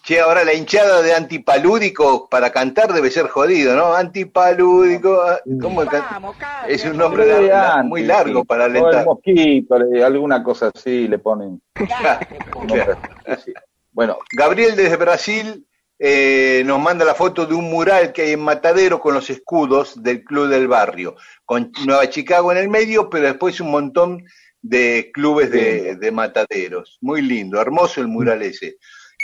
Che, 0.08 0.20
ahora 0.20 0.42
la 0.42 0.54
hinchada 0.54 1.02
de 1.02 1.12
antipalúdico 1.12 2.30
para 2.30 2.50
cantar 2.50 2.94
debe 2.94 3.10
ser 3.10 3.28
jodido, 3.28 3.76
¿no? 3.76 3.92
Antipalúdico, 3.94 5.20
ah, 5.20 5.38
¿cómo 5.60 5.82
es 5.82 5.90
can- 5.90 6.24
Es 6.66 6.82
un 6.86 6.96
nombre 6.96 7.52
antes, 7.52 7.84
muy 7.84 8.04
largo 8.04 8.42
para 8.42 8.64
O 8.64 8.66
el 8.68 8.76
alentar. 8.78 9.04
mosquito, 9.04 9.74
alguna 9.74 10.42
cosa 10.42 10.70
así 10.74 11.06
le 11.08 11.18
ponen. 11.18 11.60
Claro. 11.74 12.26
Bueno, 13.92 14.16
Gabriel 14.34 14.76
desde 14.76 14.96
Brasil 14.96 15.66
eh, 15.98 16.62
nos 16.64 16.80
manda 16.80 17.04
la 17.04 17.14
foto 17.14 17.44
de 17.44 17.54
un 17.54 17.68
mural 17.68 18.10
que 18.14 18.22
hay 18.22 18.32
en 18.32 18.40
Matadero 18.40 19.00
con 19.00 19.12
los 19.12 19.28
escudos 19.28 20.02
del 20.02 20.24
club 20.24 20.48
del 20.48 20.68
barrio, 20.68 21.16
con 21.44 21.70
Nueva 21.84 22.08
Chicago 22.08 22.50
en 22.50 22.56
el 22.58 22.70
medio, 22.70 23.10
pero 23.10 23.26
después 23.26 23.60
un 23.60 23.72
montón 23.72 24.24
de 24.62 25.10
clubes 25.12 25.50
de, 25.50 25.96
de 25.96 26.10
mataderos. 26.12 26.96
Muy 27.02 27.20
lindo, 27.20 27.60
hermoso 27.60 28.00
el 28.00 28.08
mural 28.08 28.40
ese. 28.40 28.76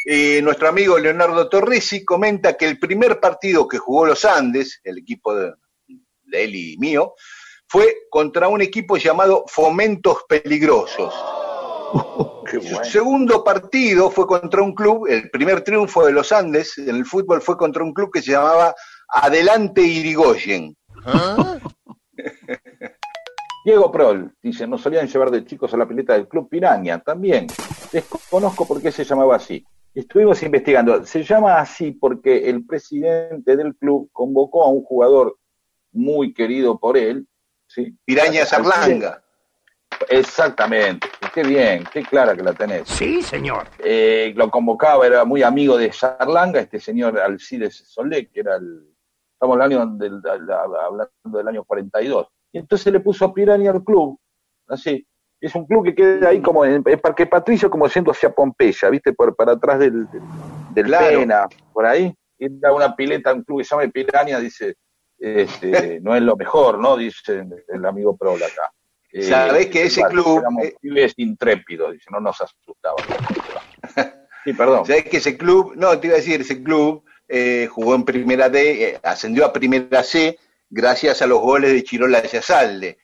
Eh, 0.05 0.41
nuestro 0.43 0.69
amigo 0.69 0.99
Leonardo 0.99 1.49
Torresi 1.49 2.05
comenta 2.05 2.57
que 2.57 2.67
el 2.67 2.79
primer 2.79 3.21
partido 3.21 3.67
que 3.67 3.79
jugó 3.79 4.07
los 4.07 4.25
Andes, 4.25 4.81
el 4.85 4.99
equipo 4.99 5.35
de, 5.35 5.53
de 5.87 6.45
él 6.45 6.55
y 6.55 6.77
mío, 6.79 7.15
fue 7.67 7.97
contra 8.11 8.49
un 8.49 8.61
equipo 8.61 8.97
llamado 8.97 9.45
Fomentos 9.49 10.25
Peligrosos. 10.29 11.15
qué 12.51 12.61
Su 12.61 12.69
bueno. 12.71 12.85
segundo 12.85 13.45
partido 13.45 14.11
fue 14.11 14.27
contra 14.27 14.63
un 14.63 14.75
club, 14.75 15.07
el 15.09 15.31
primer 15.31 15.63
triunfo 15.63 16.05
de 16.05 16.13
los 16.13 16.33
Andes 16.33 16.77
en 16.79 16.95
el 16.97 17.07
fútbol 17.07 17.41
fue 17.41 17.57
contra 17.57 17.83
un 17.83 17.95
club 17.95 18.11
que 18.13 18.21
se 18.23 18.33
llamaba 18.33 18.75
Adelante 19.09 19.81
Irigoyen. 19.83 20.77
Diego 23.65 23.91
Prol 23.91 24.35
dice, 24.43 24.67
nos 24.67 24.83
solían 24.83 25.09
llevar 25.09 25.31
de 25.31 25.47
chicos 25.47 25.73
a 25.73 25.79
la 25.79 25.89
pileta 25.89 26.13
del 26.13 26.29
Club 26.29 26.51
Piraña, 26.51 26.99
también. 26.99 27.47
Desconozco 27.91 28.69
por 28.69 28.83
qué 28.83 28.93
se 28.93 29.05
llamaba 29.05 29.37
así. 29.37 29.65
Estuvimos 29.95 30.43
investigando. 30.43 31.05
Se 31.05 31.23
llama 31.23 31.59
así 31.59 31.93
porque 31.93 32.51
el 32.51 32.67
presidente 32.67 33.57
del 33.57 33.77
club 33.77 34.11
convocó 34.13 34.65
a 34.65 34.69
un 34.69 34.83
jugador 34.83 35.39
muy 35.93 36.35
querido 36.35 36.79
por 36.79 36.97
él. 36.97 37.27
¿sí? 37.69 37.97
Piraña 38.05 38.45
Sarlanga. 38.45 39.23
Exactamente. 40.09 41.09
Qué 41.33 41.45
bien, 41.45 41.85
qué 41.93 42.03
clara 42.03 42.35
que 42.35 42.43
la 42.43 42.53
tenés. 42.53 42.89
Sí, 42.89 43.23
señor. 43.23 43.69
Eh, 43.79 44.33
lo 44.37 44.51
convocaba, 44.51 45.07
era 45.07 45.25
muy 45.25 45.43
amigo 45.43 45.77
de 45.77 45.93
Sarlanga, 45.93 46.61
este 46.61 46.81
señor 46.81 47.19
Alcides 47.19 47.77
Solé, 47.77 48.29
que 48.29 48.41
era 48.41 48.57
el, 48.57 48.95
estamos 49.33 49.61
hablando 49.61 50.05
del, 50.05 50.21
hablando 50.27 51.11
del 51.25 51.49
año 51.49 51.65
42. 51.65 52.27
Y 52.53 52.59
entonces 52.59 52.93
le 52.93 53.01
puso 53.01 53.27
a 53.27 53.35
Piranha 53.35 53.71
al 53.71 53.85
club, 53.85 54.19
así. 54.69 55.07
Es 55.41 55.55
un 55.55 55.67
club 55.67 55.85
que 55.85 55.95
queda 55.95 56.31
ahí 56.31 56.41
como 56.41 56.65
en 56.65 56.83
el 56.87 56.99
Parque 57.01 57.27
Patricio, 57.27 57.71
como 57.71 57.87
yendo 57.89 58.11
hacia 58.11 58.31
Pompeya, 58.31 58.89
¿viste? 58.89 59.13
Por, 59.13 59.37
para 59.37 59.53
atrás 59.53 59.79
del, 59.79 60.11
del, 60.11 60.23
del 60.71 60.87
Claro. 60.87 61.21
Pena, 61.21 61.47
por 61.73 61.85
ahí. 61.87 62.15
Y 62.39 62.47
era 62.47 62.73
una 62.73 62.97
pileta, 62.97 63.33
un 63.33 63.43
club 63.43 63.59
que 63.59 63.65
se 63.65 63.77
llama 63.77 63.91
Piranha, 63.91 64.39
dice, 64.41 64.77
este, 65.19 66.01
no 66.03 66.15
es 66.15 66.23
lo 66.23 66.37
mejor, 66.37 66.79
¿no? 66.79 66.97
Dice 66.97 67.45
el 67.69 67.85
amigo 67.85 68.17
Prola 68.17 68.47
acá. 68.47 68.73
Eh, 69.13 69.23
Sabés 69.23 69.69
que 69.69 69.85
ese 69.85 70.01
bueno, 70.01 70.23
club, 70.23 70.45
eh, 70.63 70.75
pibes 70.81 71.15
intrépidos, 71.19 71.93
dice, 71.93 72.07
no 72.11 72.21
nos 72.21 72.41
asustaba. 72.41 72.97
Sí, 74.45 74.53
perdón. 74.53 74.85
¿Sabés 74.85 75.07
que 75.07 75.17
ese 75.17 75.39
club, 75.39 75.73
no, 75.75 75.99
te 75.99 76.09
iba 76.09 76.17
a 76.17 76.19
decir, 76.19 76.43
ese 76.43 76.63
club 76.63 77.03
eh, 77.29 77.67
jugó 77.71 77.95
en 77.95 78.05
primera 78.05 78.51
D, 78.51 78.91
eh, 78.91 79.01
ascendió 79.03 79.47
a 79.47 79.55
primera 79.55 80.03
C 80.03 80.39
gracias 80.69 81.23
a 81.23 81.27
los 81.27 81.41
goles 81.41 81.73
de 81.73 81.83
Chirola. 81.83 82.19
Y 82.19 82.29
Mirá 82.31 82.97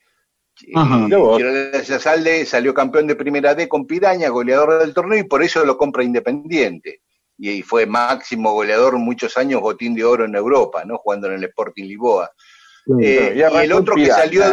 vos. 0.73 1.37
Chirola 1.37 1.59
de 1.77 1.83
Yazalde 1.83 2.45
salió 2.45 2.73
campeón 2.73 3.07
de 3.07 3.15
primera 3.15 3.55
D 3.55 3.67
con 3.67 3.85
Piraña, 3.85 4.29
goleador 4.29 4.79
del 4.79 4.93
torneo, 4.93 5.19
y 5.19 5.23
por 5.23 5.43
eso 5.43 5.65
lo 5.65 5.77
compra 5.77 6.03
Independiente. 6.03 7.01
Y 7.37 7.63
fue 7.63 7.85
máximo 7.85 8.53
goleador 8.53 8.97
muchos 8.97 9.35
años, 9.37 9.61
botín 9.61 9.95
de 9.95 10.03
oro 10.03 10.25
en 10.25 10.35
Europa, 10.35 10.85
¿no? 10.85 10.97
Jugando 10.97 11.27
en 11.27 11.33
el 11.33 11.43
Sporting 11.45 11.85
Lisboa. 11.85 12.31
Eh, 12.99 13.33
y, 13.35 13.41
el 13.41 13.73
otro 13.73 13.95
que 13.95 14.07
salió 14.07 14.43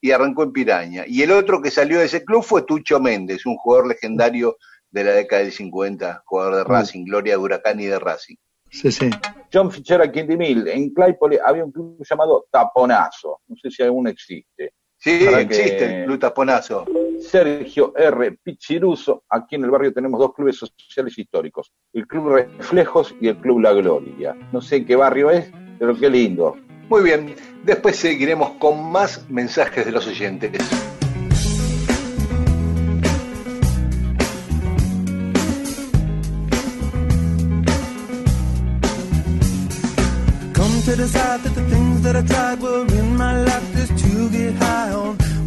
y 0.00 0.10
arrancó 0.10 0.42
en 0.42 0.52
Piraña. 0.52 1.04
Y 1.06 1.22
el 1.22 1.32
otro 1.32 1.62
que 1.62 1.70
salió 1.70 1.98
de 1.98 2.06
ese 2.06 2.24
club 2.24 2.42
fue 2.42 2.62
Tucho 2.62 3.00
Méndez, 3.00 3.46
un 3.46 3.56
jugador 3.56 3.88
legendario 3.88 4.56
de 4.90 5.04
la 5.04 5.12
década 5.12 5.42
del 5.42 5.52
50, 5.52 6.22
jugador 6.24 6.56
de 6.56 6.64
Racing, 6.64 7.04
gloria 7.04 7.32
de 7.32 7.38
Huracán 7.38 7.80
y 7.80 7.86
de 7.86 7.98
Racing. 7.98 8.36
Sí, 8.70 8.90
sí. 8.90 9.10
John 9.52 9.70
Fitzgerald 9.70 10.12
Quindimil, 10.12 10.68
en 10.68 10.90
Claypole 10.92 11.38
había 11.44 11.64
un 11.64 11.72
club 11.72 12.04
llamado 12.08 12.46
Taponazo, 12.50 13.40
no 13.46 13.56
sé 13.56 13.70
si 13.70 13.82
aún 13.82 14.08
existe. 14.08 14.74
Sí, 15.06 15.20
Para 15.24 15.40
existe 15.42 15.76
que- 15.78 16.00
el 16.00 16.06
Club 16.06 16.18
Taponazo. 16.18 16.84
Sergio 17.20 17.92
R. 17.96 18.32
Pichiruso, 18.42 19.22
aquí 19.30 19.54
en 19.54 19.62
el 19.62 19.70
barrio 19.70 19.92
tenemos 19.92 20.18
dos 20.18 20.34
clubes 20.34 20.56
sociales 20.56 21.16
históricos, 21.16 21.70
el 21.92 22.08
Club 22.08 22.28
Reflejos 22.30 23.14
y 23.20 23.28
el 23.28 23.36
Club 23.36 23.60
La 23.60 23.72
Gloria. 23.72 24.34
No 24.50 24.60
sé 24.60 24.84
qué 24.84 24.96
barrio 24.96 25.30
es, 25.30 25.48
pero 25.78 25.96
qué 25.96 26.10
lindo. 26.10 26.56
Muy 26.88 27.04
bien, 27.04 27.36
después 27.62 27.94
seguiremos 27.94 28.50
con 28.58 28.90
más 28.90 29.24
mensajes 29.30 29.86
de 29.86 29.92
los 29.92 30.08
oyentes. 30.08 30.60
Come 40.54 40.82
to 40.86 40.96
decide 40.96 41.40
that 41.44 41.54
the 41.54 41.64
things 41.70 42.02
that 42.02 42.16
I 42.16 42.22
tried 42.22 42.60
were 42.60 42.86
in 43.00 43.16
my 43.16 43.34
life 43.42 43.66
just 43.76 43.92
to 44.04 44.28
get 44.30 44.54
high 44.54 44.92
on. 44.92 44.95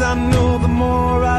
I 0.00 0.14
know, 0.14 0.58
the 0.58 0.68
more 0.68 1.24
I 1.24 1.37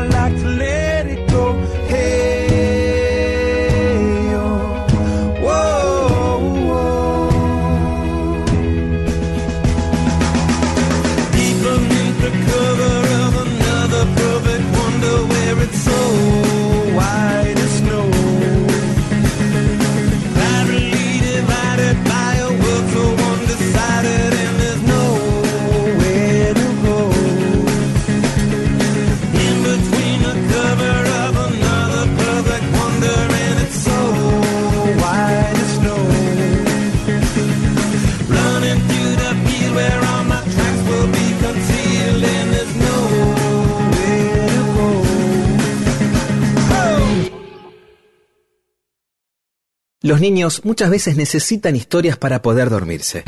Los 50.01 50.21
niños 50.21 50.61
muchas 50.63 50.89
veces 50.89 51.17
necesitan 51.17 51.75
historias 51.75 52.15
para 52.15 52.41
poder 52.41 52.69
dormirse. 52.69 53.25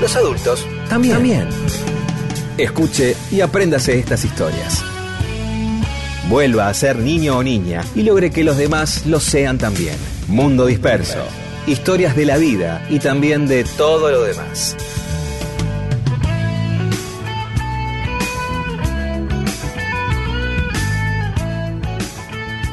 Los 0.00 0.16
adultos 0.16 0.66
también. 0.88 1.14
también. 1.14 1.48
Escuche 2.58 3.14
y 3.30 3.42
apréndase 3.42 3.96
estas 3.96 4.24
historias. 4.24 4.84
Vuelva 6.28 6.66
a 6.66 6.74
ser 6.74 6.96
niño 6.96 7.36
o 7.36 7.44
niña 7.44 7.84
y 7.94 8.02
logre 8.02 8.32
que 8.32 8.42
los 8.42 8.56
demás 8.56 9.06
lo 9.06 9.20
sean 9.20 9.58
también. 9.58 9.94
Mundo 10.26 10.66
disperso. 10.66 11.24
Historias 11.68 12.16
de 12.16 12.26
la 12.26 12.38
vida 12.38 12.84
y 12.90 12.98
también 12.98 13.46
de 13.46 13.62
todo 13.62 14.10
lo 14.10 14.24
demás. 14.24 14.76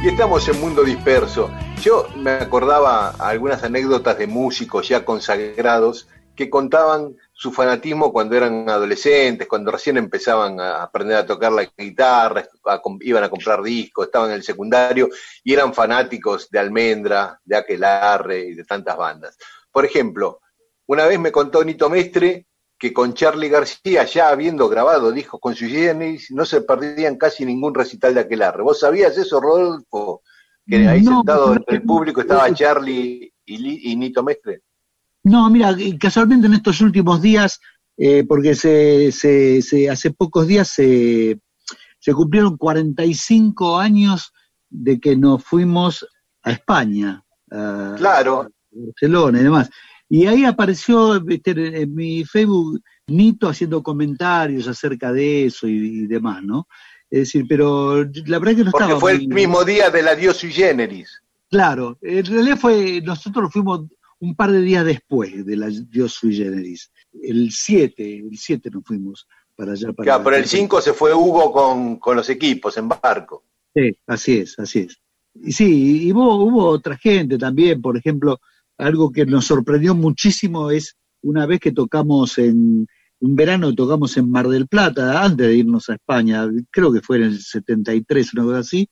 Y 0.04 0.08
estamos 0.08 0.48
en 0.48 0.60
Mundo 0.60 0.84
Disperso. 0.84 1.52
Yo 1.82 2.08
me 2.18 2.32
acordaba 2.32 3.12
algunas 3.20 3.64
anécdotas 3.64 4.18
de 4.18 4.28
músicos 4.28 4.86
ya 4.90 5.06
consagrados 5.06 6.10
que 6.36 6.50
contaban 6.50 7.16
su 7.32 7.54
fanatismo 7.54 8.12
cuando 8.12 8.36
eran 8.36 8.70
adolescentes, 8.70 9.48
cuando 9.48 9.72
recién 9.72 9.96
empezaban 9.96 10.60
a 10.60 10.84
aprender 10.84 11.16
a 11.16 11.26
tocar 11.26 11.54
la 11.54 11.64
guitarra, 11.78 12.46
a 12.66 12.82
iban 13.00 13.24
a 13.24 13.30
comprar 13.30 13.64
discos, 13.64 14.08
estaban 14.08 14.32
en 14.32 14.36
el 14.36 14.44
secundario 14.44 15.08
y 15.42 15.54
eran 15.54 15.74
fanáticos 15.74 16.50
de 16.50 16.60
Almendra, 16.60 17.40
de 17.46 17.56
Aquelarre 17.56 18.40
y 18.40 18.56
de 18.56 18.66
tantas 18.66 18.98
bandas. 18.98 19.38
Por 19.72 19.86
ejemplo, 19.86 20.42
una 20.88 21.06
vez 21.06 21.18
me 21.18 21.32
contó 21.32 21.64
Nito 21.64 21.90
Mestre 21.90 22.46
que 22.78 22.92
con 22.92 23.14
Charlie 23.14 23.48
García, 23.48 24.04
ya 24.04 24.30
habiendo 24.30 24.68
grabado 24.68 25.14
discos 25.14 25.40
con 25.40 25.56
su 25.56 25.66
Generis, 25.66 26.30
no 26.32 26.46
se 26.46 26.60
perdían 26.62 27.18
casi 27.18 27.46
ningún 27.46 27.74
recital 27.74 28.14
de 28.14 28.22
Aquelarre. 28.22 28.64
¿Vos 28.64 28.80
sabías 28.80 29.18
eso, 29.18 29.40
Rodolfo? 29.40 30.24
Que 30.70 30.88
ahí 30.88 31.02
No, 31.02 31.18
sentado 31.18 31.54
en 31.54 31.60
no, 31.60 31.66
el 31.68 31.82
público 31.84 32.22
estaba. 32.22 32.54
Charlie 32.54 33.34
y, 33.46 33.92
y 33.92 33.96
Nito 33.96 34.24
Mestre. 34.24 34.62
No, 35.24 35.50
mira, 35.50 35.76
casualmente 36.00 36.48
en 36.48 36.54
estos 36.54 36.80
últimos 36.82 37.22
días, 37.22 37.60
eh, 37.98 38.24
porque 38.28 38.56
se, 38.56 39.12
se, 39.12 39.62
se- 39.62 39.90
hace 39.90 40.12
pocos 40.12 40.48
días 40.48 40.68
se, 40.70 41.40
se 42.00 42.14
cumplieron 42.14 42.58
45 42.58 43.80
años 43.80 44.32
de 44.70 45.00
que 45.00 45.16
nos 45.16 45.44
fuimos 45.44 46.08
a 46.44 46.52
España, 46.52 47.24
a 47.52 47.96
Claro, 47.98 48.50
Barcelona 48.72 49.40
y 49.42 49.44
demás. 49.44 49.70
Y 50.08 50.26
ahí 50.26 50.46
apareció 50.46 51.20
viste, 51.22 51.52
en, 51.52 51.76
en 51.76 51.94
mi 51.96 52.24
Facebook 52.24 52.80
Nito 53.08 53.50
haciendo 53.50 53.84
comentarios 53.84 54.68
acerca 54.68 55.12
de 55.12 55.46
eso 55.46 55.68
y, 55.68 56.04
y 56.04 56.08
demás, 56.08 56.44
¿no? 56.44 56.68
Es 57.12 57.20
decir, 57.20 57.46
pero 57.48 58.04
la 58.04 58.40
verdad 58.40 58.56
que 58.56 58.64
no 58.66 58.72
porque 58.72 58.84
estaba 58.86 59.00
fue 59.00 59.14
muy- 59.16 59.24
el 59.24 59.30
mismo 59.30 59.64
día 59.66 59.90
del 59.90 60.08
adiós 60.08 60.38
sui 60.38 60.52
generis. 60.52 61.22
Claro, 61.50 61.98
en 62.02 62.26
realidad 62.26 62.58
fue, 62.58 63.02
nosotros 63.02 63.52
fuimos 63.52 63.82
un 64.20 64.36
par 64.36 64.52
de 64.52 64.62
días 64.62 64.86
después 64.86 65.46
de 65.46 65.56
la 65.58 65.70
Dios 65.70 66.14
sui 66.14 66.36
generis. 66.36 66.92
El 67.24 67.52
7, 67.52 68.18
el 68.20 68.38
7 68.38 68.70
nos 68.72 68.84
fuimos 68.84 69.28
para 69.56 69.72
allá. 69.72 69.92
Para 69.94 70.06
Claro, 70.06 70.24
pero 70.26 70.36
el 70.36 70.46
5 70.46 70.82
se 70.82 70.94
fue 70.94 71.14
Hugo 71.14 71.52
con, 71.52 71.96
con 71.98 72.16
los 72.16 72.30
equipos 72.30 72.78
en 72.78 72.88
barco. 72.90 73.44
Sí, 73.74 73.96
así 74.08 74.38
es, 74.38 74.60
así 74.60 74.80
es. 74.80 74.98
Y 75.42 75.52
sí, 75.52 76.08
y 76.08 76.12
hubo, 76.12 76.36
hubo 76.44 76.66
otra 76.68 76.98
gente 76.98 77.38
también, 77.38 77.82
por 77.82 77.98
ejemplo, 77.98 78.40
algo 78.78 79.12
que 79.12 79.26
nos 79.26 79.46
sorprendió 79.46 79.96
muchísimo 79.96 80.70
es 80.70 80.96
una 81.22 81.46
vez 81.46 81.60
que 81.60 81.72
tocamos 81.72 82.38
en, 82.38 82.88
un 83.22 83.36
verano 83.36 83.74
tocamos 83.74 84.16
en 84.18 84.30
Mar 84.30 84.48
del 84.48 84.68
Plata, 84.68 85.24
antes 85.24 85.48
de 85.48 85.56
irnos 85.56 85.90
a 85.90 85.96
España, 85.96 86.48
creo 86.72 86.92
que 86.94 87.02
fue 87.02 87.18
en 87.18 87.24
el 87.24 87.40
73, 87.40 88.34
una 88.34 88.44
cosa 88.44 88.60
así, 88.60 88.90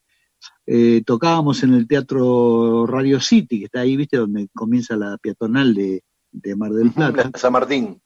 eh, 0.66 1.02
tocábamos 1.04 1.62
en 1.62 1.74
el 1.74 1.88
Teatro 1.88 2.86
Radio 2.86 3.20
City, 3.20 3.60
que 3.60 3.64
está 3.66 3.80
ahí, 3.80 3.96
viste, 3.96 4.18
donde 4.18 4.48
comienza 4.54 4.96
la 4.96 5.16
peatonal 5.18 5.74
de, 5.74 6.02
de 6.30 6.56
Mar 6.56 6.72
del 6.72 6.90
Plata. 6.92 7.30
San 7.34 7.52
Martín. 7.52 8.00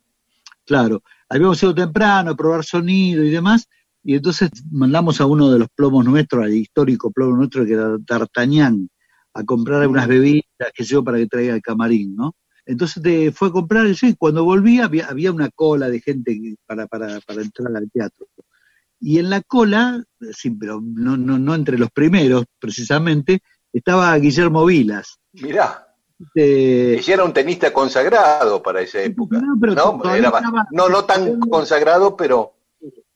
Claro, 0.64 1.02
habíamos 1.28 1.60
ido 1.62 1.74
temprano 1.74 2.30
a 2.30 2.36
probar 2.36 2.64
sonido 2.64 3.24
y 3.24 3.30
demás, 3.30 3.68
y 4.04 4.14
entonces 4.14 4.50
mandamos 4.70 5.20
a 5.20 5.26
uno 5.26 5.50
de 5.50 5.58
los 5.58 5.68
plomos 5.74 6.04
nuestros, 6.04 6.44
al 6.44 6.54
histórico 6.54 7.10
plomo 7.10 7.36
nuestro 7.36 7.64
que 7.64 7.72
era 7.72 7.96
D'Artagnan, 7.98 8.88
a 9.34 9.44
comprar 9.44 9.86
unas 9.88 10.06
bebidas, 10.06 10.44
que 10.74 10.84
yo, 10.84 11.02
para 11.02 11.18
que 11.18 11.26
traiga 11.26 11.54
el 11.54 11.62
camarín, 11.62 12.14
¿no? 12.14 12.34
Entonces 12.66 13.02
te 13.02 13.32
fue 13.32 13.48
a 13.48 13.52
comprar 13.52 13.86
eso 13.86 14.06
y 14.06 14.14
cuando 14.14 14.44
volví 14.44 14.78
había, 14.80 15.06
había 15.06 15.32
una 15.32 15.50
cola 15.50 15.88
de 15.88 16.00
gente 16.00 16.56
para, 16.66 16.86
para, 16.86 17.20
para 17.20 17.42
entrar 17.42 17.76
al 17.76 17.90
teatro. 17.90 18.26
Y 19.00 19.18
en 19.18 19.30
la 19.30 19.40
cola, 19.42 20.02
sí, 20.32 20.50
pero 20.50 20.80
no, 20.80 21.16
no, 21.16 21.38
no 21.38 21.54
entre 21.56 21.76
los 21.76 21.90
primeros, 21.90 22.44
precisamente, 22.60 23.42
estaba 23.72 24.16
Guillermo 24.16 24.64
Vilas. 24.64 25.18
Mirá, 25.32 25.88
Eh, 26.36 26.94
ella 27.00 27.14
era 27.14 27.24
un 27.24 27.32
tenista 27.32 27.72
consagrado 27.72 28.62
para 28.62 28.80
esa 28.80 29.02
época. 29.02 29.40
No, 29.40 29.58
pero 29.60 29.74
¿no? 29.74 30.14
Era 30.14 30.30
ba- 30.30 30.38
estaba- 30.38 30.68
no, 30.70 30.88
no 30.88 31.04
tan 31.04 31.40
consagrado, 31.40 32.16
pero 32.16 32.52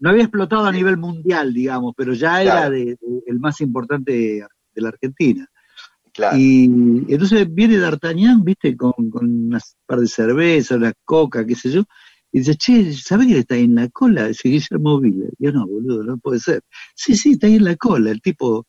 no 0.01 0.11
había 0.11 0.23
explotado 0.25 0.65
a 0.67 0.73
nivel 0.73 0.97
mundial, 0.97 1.55
digamos, 1.55 1.95
pero 1.97 2.15
ya 2.15 2.43
era 2.43 2.69
de- 2.69 2.99
el 3.27 3.39
más 3.39 3.61
importante 3.61 4.13
de 4.75 4.81
la 4.83 4.89
Argentina. 4.89 5.49
Claro. 6.17 6.37
Y 6.37 6.64
entonces 7.09 7.47
viene 7.53 7.79
D'Artagnan, 7.79 8.43
viste, 8.43 8.77
con, 8.77 8.93
con 9.11 9.47
unas 9.47 9.77
par 9.87 10.01
de 10.01 10.09
cervezas, 10.09 10.79
una 10.79 10.93
coca, 11.05 11.47
qué 11.47 11.55
sé 11.55 11.71
yo, 11.71 11.85
y 12.33 12.41
dice, 12.41 12.57
che, 12.57 12.93
¿sabés 12.93 13.29
que 13.29 13.39
está 13.39 13.55
ahí 13.55 13.64
en 13.64 13.77
la 13.77 13.89
cola? 13.89 14.29
Dice 14.29 14.49
Guillermo 14.49 15.01
Villa. 15.01 15.27
Yo 15.39 15.53
no, 15.53 15.67
boludo, 15.67 16.05
no 16.05 16.19
puede 16.19 16.41
ser. 16.41 16.62
Sí, 16.95 17.17
sí, 17.17 17.33
está 17.33 17.47
ahí 17.47 17.57
en 17.57 17.64
la 17.64 17.77
cola, 17.77 18.11
el 18.11 18.21
tipo, 18.21 18.67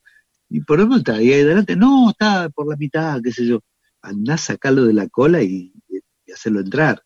y 0.50 0.62
por 0.62 0.80
ejemplo 0.80 1.00
está 1.00 1.16
ahí 1.16 1.34
adelante, 1.34 1.76
no, 1.76 2.12
está 2.12 2.50
por 2.50 2.68
la 2.70 2.76
mitad, 2.78 3.20
qué 3.22 3.32
sé 3.32 3.46
yo. 3.46 3.60
Andá 4.02 4.36
a 4.36 4.38
sacarlo 4.38 4.86
de 4.86 4.94
la 4.94 5.10
cola 5.10 5.42
y, 5.44 5.74
y 5.90 6.32
hacerlo 6.32 6.62
entrar. 6.62 7.02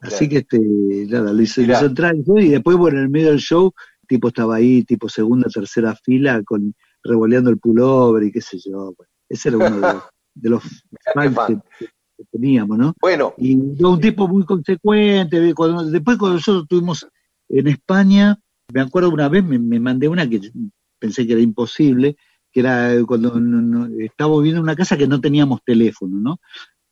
Así 0.00 0.28
que 0.28 0.38
este, 0.38 0.58
nada, 0.58 1.32
lo 1.32 1.42
hizo, 1.42 1.60
lo 1.62 1.72
hizo 1.72 1.86
entrar 1.86 2.14
y 2.16 2.48
después, 2.48 2.76
bueno, 2.76 2.98
en 2.98 3.04
el 3.04 3.10
medio 3.10 3.30
del 3.30 3.38
show, 3.38 3.72
el 4.02 4.08
tipo 4.08 4.28
estaba 4.28 4.56
ahí, 4.56 4.84
tipo 4.84 5.08
segunda, 5.08 5.48
tercera 5.48 5.94
fila, 5.96 6.42
con 6.44 6.74
revoleando 7.02 7.50
el 7.50 7.58
pullover 7.58 8.24
y 8.24 8.32
qué 8.32 8.40
sé 8.40 8.58
yo. 8.58 8.94
Bueno, 8.96 9.10
ese 9.28 9.48
era 9.50 9.58
uno 9.58 9.70
de 9.76 9.80
los, 9.80 10.02
de 10.34 10.50
los 10.50 10.62
fans 11.14 11.34
fan. 11.34 11.62
que, 11.78 11.86
que 11.86 12.24
teníamos, 12.32 12.78
¿no? 12.78 12.94
Bueno, 13.00 13.34
Y 13.38 13.54
un 13.82 14.00
tipo 14.00 14.26
muy 14.28 14.44
consecuente. 14.44 15.40
después 15.40 16.18
cuando 16.18 16.34
nosotros 16.34 16.62
estuvimos 16.64 17.06
en 17.48 17.66
España, 17.68 18.38
me 18.72 18.80
acuerdo 18.80 19.10
una 19.10 19.28
vez, 19.28 19.44
me, 19.44 19.58
me 19.58 19.80
mandé 19.80 20.08
una 20.08 20.28
que 20.28 20.40
pensé 20.98 21.26
que 21.26 21.32
era 21.34 21.42
imposible, 21.42 22.16
que 22.50 22.60
era 22.60 22.92
cuando 23.06 23.38
no- 23.40 23.60
no- 23.62 23.88
estábamos 24.00 24.42
viendo 24.42 24.60
una 24.60 24.74
casa 24.76 24.96
que 24.96 25.06
no 25.06 25.20
teníamos 25.20 25.60
teléfono, 25.64 26.18
¿no? 26.20 26.40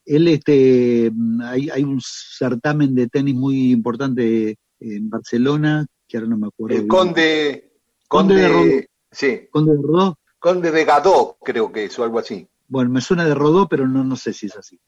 Él, 0.04 0.28
este, 0.28 1.10
hay, 1.42 1.68
hay 1.68 1.82
un 1.82 2.00
certamen 2.00 2.94
de 2.94 3.08
tenis 3.08 3.34
muy 3.34 3.72
importante 3.72 4.56
en 4.78 5.10
Barcelona, 5.10 5.84
que 6.06 6.16
ahora 6.16 6.28
no 6.30 6.38
me 6.38 6.46
acuerdo. 6.46 6.76
el 6.76 6.82
bien. 6.82 6.88
conde, 6.88 7.72
Conde 8.06 8.34
de 8.36 8.48
Rodó. 8.48 8.58
conde, 8.60 8.88
sí, 9.10 9.40
Conde 9.50 9.72
de 9.72 9.82
Rodó. 9.82 10.18
Conde 10.38 10.70
de 10.70 10.84
Gadó, 10.84 11.38
creo 11.42 11.72
que 11.72 11.84
es, 11.84 11.98
o 11.98 12.04
algo 12.04 12.18
así. 12.18 12.46
Bueno, 12.68 12.90
me 12.90 13.00
suena 13.00 13.24
de 13.24 13.34
Rodó, 13.34 13.68
pero 13.68 13.86
no, 13.86 14.02
no 14.02 14.16
sé 14.16 14.32
si 14.32 14.46
es 14.46 14.56
así. 14.56 14.80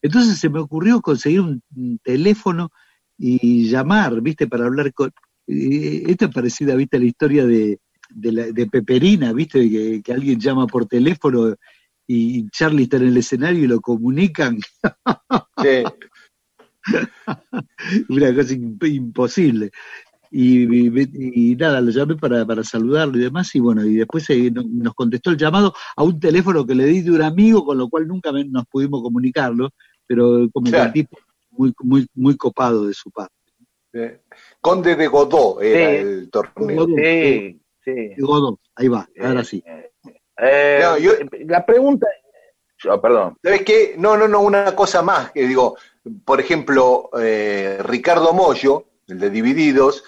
Entonces 0.00 0.38
se 0.38 0.48
me 0.48 0.58
ocurrió 0.60 1.00
conseguir 1.02 1.40
un, 1.40 1.62
teléfono 2.02 2.70
y 3.18 3.68
llamar, 3.68 4.20
¿viste? 4.22 4.46
Para 4.46 4.64
hablar 4.66 4.92
con... 4.94 5.12
Esto 5.46 6.24
es 6.26 6.30
parecida, 6.32 6.74
¿viste? 6.76 6.96
A 6.96 7.00
la 7.00 7.06
historia 7.06 7.44
de, 7.44 7.78
de, 8.08 8.32
la- 8.32 8.46
de 8.52 8.66
Peperina, 8.66 9.32
¿viste? 9.34 9.68
Que, 9.68 10.00
que 10.02 10.12
alguien 10.12 10.40
llama 10.40 10.66
por 10.66 10.86
teléfono 10.86 11.54
y 12.06 12.48
Charlie 12.50 12.84
está 12.84 12.96
en 12.96 13.08
el 13.08 13.16
escenario 13.18 13.64
y 13.64 13.68
lo 13.68 13.80
comunican. 13.80 14.58
Sí. 15.62 15.84
Una 18.08 18.34
cosa 18.34 18.54
imp- 18.54 18.88
imposible. 18.94 19.70
Y, 20.32 20.62
y- 20.88 21.52
y 21.52 21.56
nada, 21.56 21.80
lo 21.80 21.90
llamé 21.90 22.14
para, 22.16 22.46
para 22.46 22.62
saludarlo 22.62 23.18
y 23.18 23.22
demás, 23.22 23.52
y 23.54 23.60
bueno, 23.60 23.84
y 23.84 23.96
después 23.96 24.26
no- 24.52 24.62
nos 24.64 24.94
contestó 24.94 25.30
el 25.30 25.36
llamado 25.36 25.74
a 25.96 26.04
un 26.04 26.20
teléfono 26.20 26.64
que 26.64 26.74
le 26.76 26.84
di 26.86 27.00
de 27.00 27.10
un 27.10 27.22
amigo, 27.22 27.64
con 27.64 27.76
lo 27.78 27.88
cual 27.88 28.06
nunca 28.06 28.30
me- 28.30 28.44
nos 28.44 28.64
pudimos 28.66 29.02
comunicarlo, 29.02 29.70
pero 30.06 30.48
como 30.52 30.64
que 30.66 30.70
Claro. 30.70 30.86
el 30.86 30.92
tipo 30.92 31.18
muy, 31.50 31.72
muy, 31.82 32.06
muy 32.14 32.36
copado 32.36 32.86
de 32.86 32.94
su 32.94 33.10
parte. 33.10 33.34
Eh, 33.92 34.20
Conde 34.60 34.94
de 34.94 35.08
Godó 35.08 35.60
era 35.60 35.90
Sí. 35.90 35.96
el 35.96 36.30
torneo. 36.30 36.86
Godó. 36.86 36.96
Sí, 36.96 37.60
sí. 37.84 37.92
Godó, 38.18 38.60
ahí 38.76 38.86
va, 38.86 39.08
ahora 39.20 39.42
sí. 39.42 39.62
Eh, 40.42 40.78
No, 40.80 40.96
yo- 40.96 41.12
La 41.46 41.66
pregunta. 41.66 42.06
oh, 42.88 43.00
perdón. 43.00 43.36
¿Sabes 43.42 43.62
qué? 43.64 43.94
No, 43.98 44.16
no, 44.16 44.28
no, 44.28 44.40
una 44.42 44.74
cosa 44.76 45.02
más 45.02 45.32
que 45.32 45.46
digo, 45.46 45.76
por 46.24 46.40
ejemplo, 46.40 47.10
eh, 47.20 47.78
Ricardo 47.82 48.32
Mollo, 48.32 48.84
el 49.08 49.18
de 49.18 49.28
Divididos, 49.28 50.04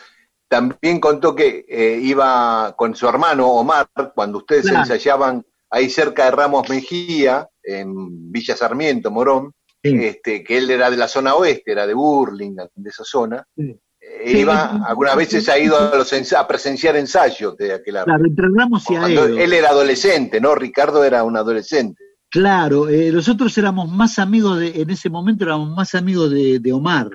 también 0.53 1.01
contó 1.01 1.35
que 1.35 1.65
eh, 1.67 1.99
iba 2.03 2.75
con 2.77 2.95
su 2.95 3.09
hermano 3.09 3.47
Omar, 3.49 3.89
cuando 4.15 4.37
ustedes 4.37 4.65
Claro. 4.67 4.81
ensayaban 4.81 5.43
ahí 5.71 5.89
cerca 5.89 6.27
de 6.27 6.31
Ramos 6.33 6.69
Mejía, 6.69 7.49
en 7.63 8.31
Villa 8.31 8.55
Sarmiento, 8.55 9.11
Morón, 9.11 9.53
Sí. 9.83 9.97
este, 10.05 10.45
que 10.45 10.59
él 10.59 10.71
era 10.71 10.91
de 10.91 10.99
la 10.99 11.09
zona 11.09 11.35
oeste, 11.37 11.73
era 11.73 11.87
de 11.87 11.95
Burlingame, 11.95 12.69
de 12.75 12.91
esa 12.91 13.03
zona. 13.03 13.43
Sí. 13.57 13.75
Eh, 13.99 14.39
iba, 14.41 14.85
algunas 14.87 15.17
veces 15.17 15.49
ha 15.49 15.59
ido 15.59 15.79
a, 15.79 15.97
los 15.97 16.13
a 16.35 16.47
presenciar 16.47 16.97
ensayos 16.97 17.57
de 17.57 17.73
aquel 17.73 17.97
árbol. 17.97 18.13
Claro, 18.13 18.27
entre 18.29 18.47
Ramos 18.55 18.91
y 18.91 18.95
Aedo. 18.97 19.25
él 19.39 19.53
era 19.55 19.71
adolescente, 19.71 20.39
¿no? 20.39 20.55
Ricardo 20.55 21.03
era 21.03 21.25
un 21.25 21.37
adolescente. 21.39 22.03
Claro, 22.31 22.91
eh, 22.91 23.11
nosotros 23.11 23.57
éramos 23.57 23.89
más 23.91 24.19
amigos 24.19 24.59
de, 24.59 24.83
en 24.83 24.91
ese 24.91 25.09
momento 25.09 25.45
éramos 25.45 25.75
más 25.75 25.95
amigos 25.95 26.31
de, 26.31 26.59
de 26.59 26.73
Omar. 26.75 27.09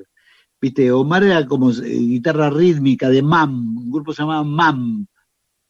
Viste, 0.60 0.92
Omar 0.92 1.24
era 1.24 1.46
como 1.46 1.72
eh, 1.72 1.76
guitarra 1.84 2.50
rítmica 2.50 3.10
de 3.10 3.22
MAM, 3.22 3.78
un 3.78 3.92
grupo 3.92 4.14
se 4.14 4.24
llamaba 4.24 4.44
MAM. 4.44 5.06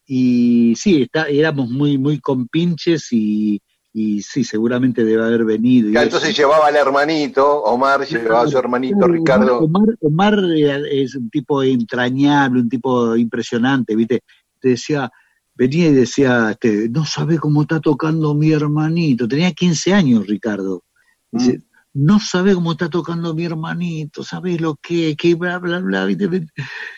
Y 0.06 0.74
sí, 0.78 1.02
está, 1.02 1.28
éramos 1.28 1.70
muy, 1.70 1.98
muy 1.98 2.20
compinches 2.20 3.12
y, 3.12 3.62
y 3.92 4.22
sí, 4.22 4.44
seguramente 4.46 5.04
debe 5.04 5.24
haber 5.26 5.44
venido. 5.44 5.90
y 5.90 5.94
Ya, 5.94 6.00
eso. 6.02 6.08
entonces 6.08 6.38
llevaba 6.38 6.68
al 6.68 6.76
hermanito, 6.78 7.64
Omar 7.64 8.08
llevaba 8.08 8.44
a 8.44 8.48
su 8.48 8.58
hermanito 8.58 9.06
Ricardo. 9.08 9.60
Omar, 9.60 9.84
Omar 10.00 10.40
es 10.90 11.16
un 11.16 11.30
tipo 11.30 11.62
entrañable, 11.64 12.62
un 12.62 12.70
tipo 12.70 13.16
impresionante, 13.18 13.96
¿viste? 13.96 14.22
Te 14.62 14.70
decía, 14.70 15.12
venía 15.56 15.90
y 15.90 15.94
decía, 15.94 16.52
este, 16.52 16.88
no 16.90 17.06
sabe 17.06 17.38
cómo 17.38 17.64
está 17.64 17.82
tocando 17.82 18.34
mi 18.34 18.52
hermanito. 18.52 19.28
Tenía 19.28 19.52
15 19.52 19.94
años, 19.94 20.28
Ricardo. 20.28 20.84
Dice, 21.32 21.62
no 21.98 22.20
sabe 22.20 22.54
cómo 22.54 22.74
está 22.74 22.90
tocando 22.90 23.34
mi 23.34 23.46
hermanito, 23.46 24.24
¿sabes 24.24 24.62
lo 24.62 24.76
que? 24.76 25.16
que 25.16 25.34
bla, 25.36 25.58
bla, 25.58 25.80
bla. 25.80 26.08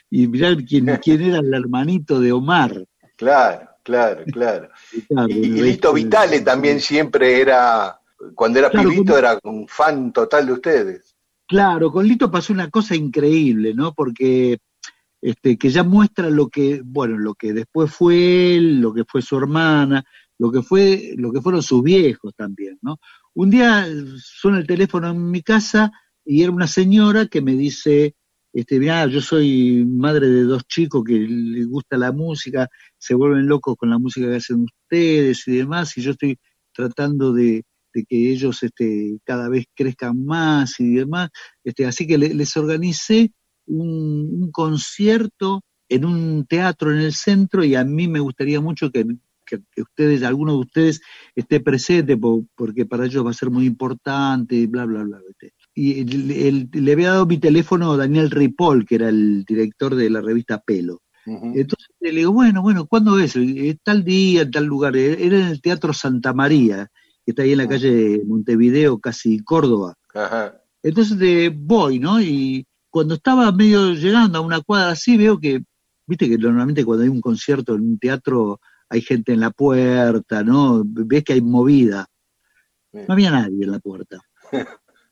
Y 0.09 0.27
mirá 0.27 0.55
quién, 0.67 0.87
quién 1.01 1.21
era 1.21 1.39
el 1.39 1.53
hermanito 1.53 2.19
de 2.19 2.33
Omar. 2.33 2.85
Claro, 3.15 3.69
claro, 3.83 4.23
claro. 4.31 4.69
Y. 5.29 5.61
Lito 5.61 5.93
Vitale 5.93 6.41
también 6.41 6.81
siempre 6.81 7.39
era, 7.39 7.97
cuando 8.35 8.59
era 8.59 8.69
Claro, 8.69 8.89
pibito, 8.89 9.13
con- 9.13 9.19
era 9.19 9.39
un 9.43 9.67
fan 9.67 10.11
total 10.11 10.45
de 10.47 10.53
ustedes. 10.53 11.15
Claro, 11.47 11.91
con 11.91 12.05
Lito 12.05 12.29
pasó 12.29 12.53
una 12.53 12.69
cosa 12.69 12.95
increíble, 12.95 13.73
¿no? 13.73 13.93
Porque 13.93 14.59
este, 15.21 15.57
que 15.57 15.69
ya 15.69 15.83
muestra 15.83 16.29
lo 16.29 16.49
que, 16.49 16.81
bueno, 16.83 17.17
lo 17.17 17.33
que 17.35 17.53
después 17.53 17.91
fue 17.91 18.55
él, 18.55 18.79
lo 18.81 18.93
que 18.93 19.03
fue 19.05 19.21
su 19.21 19.37
hermana, 19.37 20.03
lo 20.37 20.51
que 20.51 20.61
fue, 20.61 21.13
lo 21.17 21.31
que 21.31 21.41
fueron 21.41 21.61
sus 21.61 21.83
viejos 21.83 22.33
también, 22.35 22.77
¿no? 22.81 22.97
Un 23.41 23.49
día 23.51 23.87
suena 24.17 24.57
el 24.59 24.67
teléfono 24.67 25.11
en 25.11 25.31
mi 25.31 25.41
casa 25.41 25.91
y 26.25 26.43
era 26.43 26.51
una 26.51 26.67
señora 26.67 27.25
que 27.27 27.41
me 27.41 27.53
dice, 27.53 28.13
este, 28.51 28.79
mira, 28.79 29.07
yo 29.07 29.21
soy 29.21 29.85
madre 29.85 30.27
de 30.27 30.43
dos 30.43 30.63
chicos 30.67 31.05
que 31.05 31.13
les 31.19 31.65
gusta 31.65 31.95
la 31.97 32.11
música, 32.11 32.67
se 32.97 33.15
vuelven 33.15 33.47
locos 33.47 33.77
con 33.77 33.91
la 33.91 33.97
música 33.97 34.27
que 34.27 34.35
hacen 34.35 34.65
ustedes 34.65 35.47
y 35.47 35.55
demás, 35.55 35.97
y 35.97 36.01
yo 36.01 36.11
estoy 36.11 36.37
tratando 36.73 37.31
de, 37.31 37.63
de 37.93 38.03
que 38.03 38.29
ellos 38.29 38.61
este, 38.61 39.19
cada 39.23 39.47
vez 39.47 39.67
crezcan 39.73 40.25
más 40.25 40.77
y 40.81 40.95
demás. 40.95 41.29
Este, 41.63 41.85
así 41.85 42.05
que 42.05 42.17
le- 42.17 42.33
les 42.33 42.57
organicé 42.57 43.31
un, 43.67 44.43
un 44.43 44.51
concierto 44.51 45.61
en 45.87 46.03
un 46.03 46.45
teatro 46.45 46.91
en 46.91 46.99
el 46.99 47.13
centro 47.13 47.63
y 47.63 47.75
a 47.75 47.85
mí 47.85 48.09
me 48.09 48.19
gustaría 48.19 48.59
mucho 48.59 48.91
que, 48.91 49.05
que- 49.49 49.63
que 49.71 49.81
ustedes, 49.81 50.23
alguno 50.23 50.53
de 50.53 50.59
ustedes 50.59 51.01
esté 51.35 51.59
presente 51.59 52.15
po- 52.17 52.45
porque 52.55 52.85
para 52.85 53.05
ellos 53.05 53.25
va 53.25 53.31
a 53.31 53.33
ser 53.33 53.49
muy 53.49 53.65
importante 53.65 54.55
y 54.55 54.67
bla, 54.67 54.85
bla, 54.85 55.03
bla. 55.03 55.19
Y 55.73 56.01
el- 56.01 56.31
el- 56.31 56.69
le 56.71 56.91
había 56.93 57.09
dado 57.11 57.25
mi 57.25 57.37
teléfono 57.37 57.93
a 57.93 57.97
Daniel 57.97 58.29
Ripoll, 58.31 58.85
que 58.85 58.95
era 58.95 59.09
el 59.09 59.43
director 59.45 59.95
de 59.95 60.09
la 60.09 60.21
revista 60.21 60.59
Pelo. 60.59 61.01
Entonces 61.55 61.89
le 61.99 62.11
digo, 62.11 62.31
bueno, 62.31 62.61
bueno, 62.61 62.85
¿cuándo 62.87 63.19
es? 63.19 63.35
Tal 63.83 64.03
día, 64.03 64.49
tal 64.49 64.65
lugar. 64.65 64.95
Era 64.97 65.37
en 65.39 65.47
el 65.47 65.61
Teatro 65.61 65.93
Santa 65.93 66.33
María, 66.33 66.87
que 67.23 67.31
está 67.31 67.43
ahí 67.43 67.51
en 67.51 67.57
la 67.59 67.67
calle 67.67 68.21
Montevideo, 68.25 68.99
casi 68.99 69.39
Córdoba. 69.39 69.93
Ajá. 70.13 70.55
Entonces 70.81 71.51
voy, 71.55 71.99
¿no? 71.99 72.19
Y 72.21 72.65
cuando 72.89 73.13
estaba 73.15 73.51
medio 73.51 73.93
llegando 73.93 74.39
a 74.39 74.41
una 74.41 74.61
cuadra 74.61 74.91
así, 74.91 75.17
veo 75.17 75.39
que, 75.39 75.61
viste 76.07 76.27
que 76.27 76.37
normalmente 76.39 76.83
cuando 76.83 77.03
hay 77.03 77.09
un 77.09 77.21
concierto 77.21 77.75
en 77.75 77.81
un 77.81 77.99
teatro 77.99 78.59
hay 78.89 79.01
gente 79.01 79.33
en 79.33 79.39
la 79.41 79.51
puerta, 79.51 80.43
¿no? 80.43 80.83
Ves 80.85 81.23
que 81.23 81.33
hay 81.33 81.41
movida. 81.41 82.07
No 83.07 83.13
había 83.13 83.31
nadie 83.31 83.63
en 83.63 83.71
la 83.71 83.79
puerta. 83.79 84.19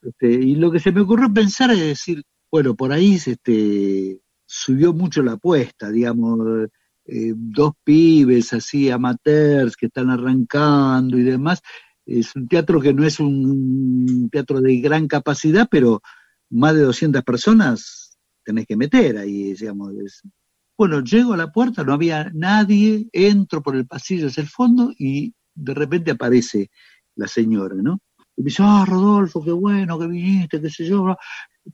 Este, 0.01 0.31
y 0.31 0.55
lo 0.55 0.71
que 0.71 0.79
se 0.79 0.91
me 0.91 1.01
ocurrió 1.01 1.31
pensar 1.31 1.71
es 1.71 1.79
decir, 1.79 2.23
bueno, 2.51 2.75
por 2.75 2.91
ahí 2.91 3.15
este, 3.15 4.19
subió 4.45 4.93
mucho 4.93 5.21
la 5.21 5.33
apuesta, 5.33 5.89
digamos, 5.91 6.69
eh, 7.05 7.33
dos 7.35 7.73
pibes 7.83 8.53
así, 8.53 8.89
amateurs, 8.89 9.75
que 9.75 9.87
están 9.87 10.09
arrancando 10.09 11.17
y 11.17 11.23
demás. 11.23 11.61
Es 12.05 12.35
un 12.35 12.47
teatro 12.47 12.79
que 12.79 12.93
no 12.93 13.05
es 13.05 13.19
un 13.19 14.29
teatro 14.31 14.61
de 14.61 14.77
gran 14.77 15.07
capacidad, 15.07 15.67
pero 15.69 16.01
más 16.49 16.73
de 16.73 16.81
200 16.81 17.23
personas 17.23 18.17
tenés 18.43 18.65
que 18.65 18.77
meter 18.77 19.17
ahí, 19.17 19.53
digamos. 19.53 19.93
es- 20.03 20.21
Bueno, 20.77 21.01
llego 21.01 21.33
a 21.33 21.37
la 21.37 21.51
puerta, 21.51 21.83
no 21.83 21.93
había 21.93 22.29
nadie, 22.33 23.07
entro 23.11 23.63
por 23.63 23.75
el 23.75 23.87
pasillo 23.87 24.27
hacia 24.27 24.41
el 24.41 24.49
fondo 24.49 24.93
y 24.97 25.33
de 25.55 25.73
repente 25.73 26.11
aparece 26.11 26.69
la 27.15 27.27
señora, 27.27 27.75
¿no? 27.75 27.99
Y 28.35 28.43
me 28.43 28.49
dice, 28.49 28.61
ah, 28.63 28.85
Rodolfo, 28.87 29.43
qué 29.43 29.51
bueno 29.51 29.97
que 29.97 30.07
viniste, 30.07 30.61
qué 30.61 30.69
sé 30.69 30.85
yo. 30.85 31.17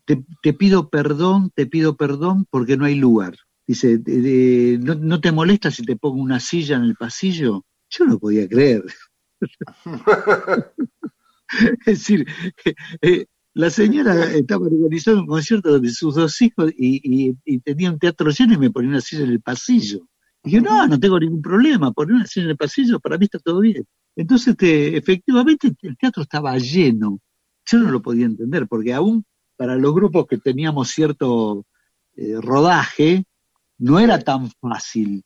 Te, 0.05 0.23
te 0.41 0.53
pido 0.53 0.89
perdón, 0.89 1.51
te 1.53 1.65
pido 1.65 1.97
perdón 1.97 2.45
porque 2.49 2.77
no 2.77 2.85
hay 2.85 2.95
lugar. 2.95 3.35
Dice, 3.67 4.01
¿no, 4.79 4.95
¿no 4.95 5.19
te 5.19 5.31
molesta 5.31 5.69
si 5.69 5.83
te 5.83 5.97
pongo 5.97 6.21
una 6.21 6.39
silla 6.39 6.77
en 6.77 6.83
el 6.83 6.95
pasillo? 6.95 7.65
Yo 7.89 8.05
no 8.05 8.17
podía 8.17 8.47
creer. 8.47 8.83
es 11.79 11.85
decir, 11.85 12.25
eh, 13.01 13.25
la 13.55 13.69
señora 13.69 14.31
estaba 14.33 14.65
organizando 14.65 15.21
un 15.21 15.27
concierto 15.27 15.79
de 15.79 15.89
sus 15.91 16.15
dos 16.15 16.41
hijos 16.41 16.71
y, 16.77 17.01
y- 17.29 17.35
y 17.45 17.59
tenía 17.59 17.91
un 17.91 17.99
teatro 17.99 18.31
lleno 18.31 18.53
y 18.53 18.57
me 18.57 18.71
ponía 18.71 18.89
una 18.89 19.01
silla 19.01 19.23
en 19.23 19.29
el 19.31 19.41
pasillo. 19.41 20.07
Y 20.43 20.49
dije, 20.49 20.61
no, 20.61 20.87
no 20.87 20.99
tengo 20.99 21.19
ningún 21.19 21.41
problema, 21.41 21.91
poner 21.91 22.15
una 22.15 22.25
silla 22.25 22.45
en 22.45 22.49
el 22.51 22.57
pasillo, 22.57 22.99
para 22.99 23.17
mí 23.17 23.25
está 23.25 23.39
todo 23.39 23.59
bien. 23.61 23.85
Entonces, 24.15 24.55
efectivamente, 24.59 25.71
el 25.81 25.97
teatro 25.97 26.23
estaba 26.23 26.57
lleno. 26.57 27.19
Yo 27.65 27.79
no 27.79 27.91
lo 27.91 28.01
podía 28.01 28.25
entender, 28.25 28.67
porque 28.67 28.93
aún 28.93 29.23
para 29.55 29.75
los 29.77 29.93
grupos 29.93 30.25
que 30.27 30.37
teníamos 30.37 30.89
cierto 30.89 31.65
eh, 32.15 32.35
rodaje, 32.41 33.23
no 33.77 33.99
era 33.99 34.19
tan 34.19 34.49
fácil 34.59 35.23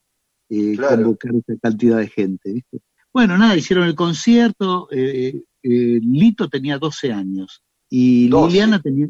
eh, 0.50 0.76
Claro. 0.76 0.98
convocar 1.04 1.34
esa 1.36 1.60
cantidad 1.62 1.98
de 1.98 2.08
gente. 2.10 2.54
¿viste? 2.54 2.80
Bueno, 3.14 3.38
nada, 3.38 3.56
hicieron 3.56 3.88
el 3.88 3.96
concierto, 3.96 4.88
eh, 4.92 5.42
eh, 5.64 6.00
Lito 6.02 6.48
tenía 6.50 6.78
12 6.78 7.12
años 7.12 7.64
y 7.90 8.28
12. 8.30 8.48
Liliana 8.52 8.82
tenía, 8.82 9.08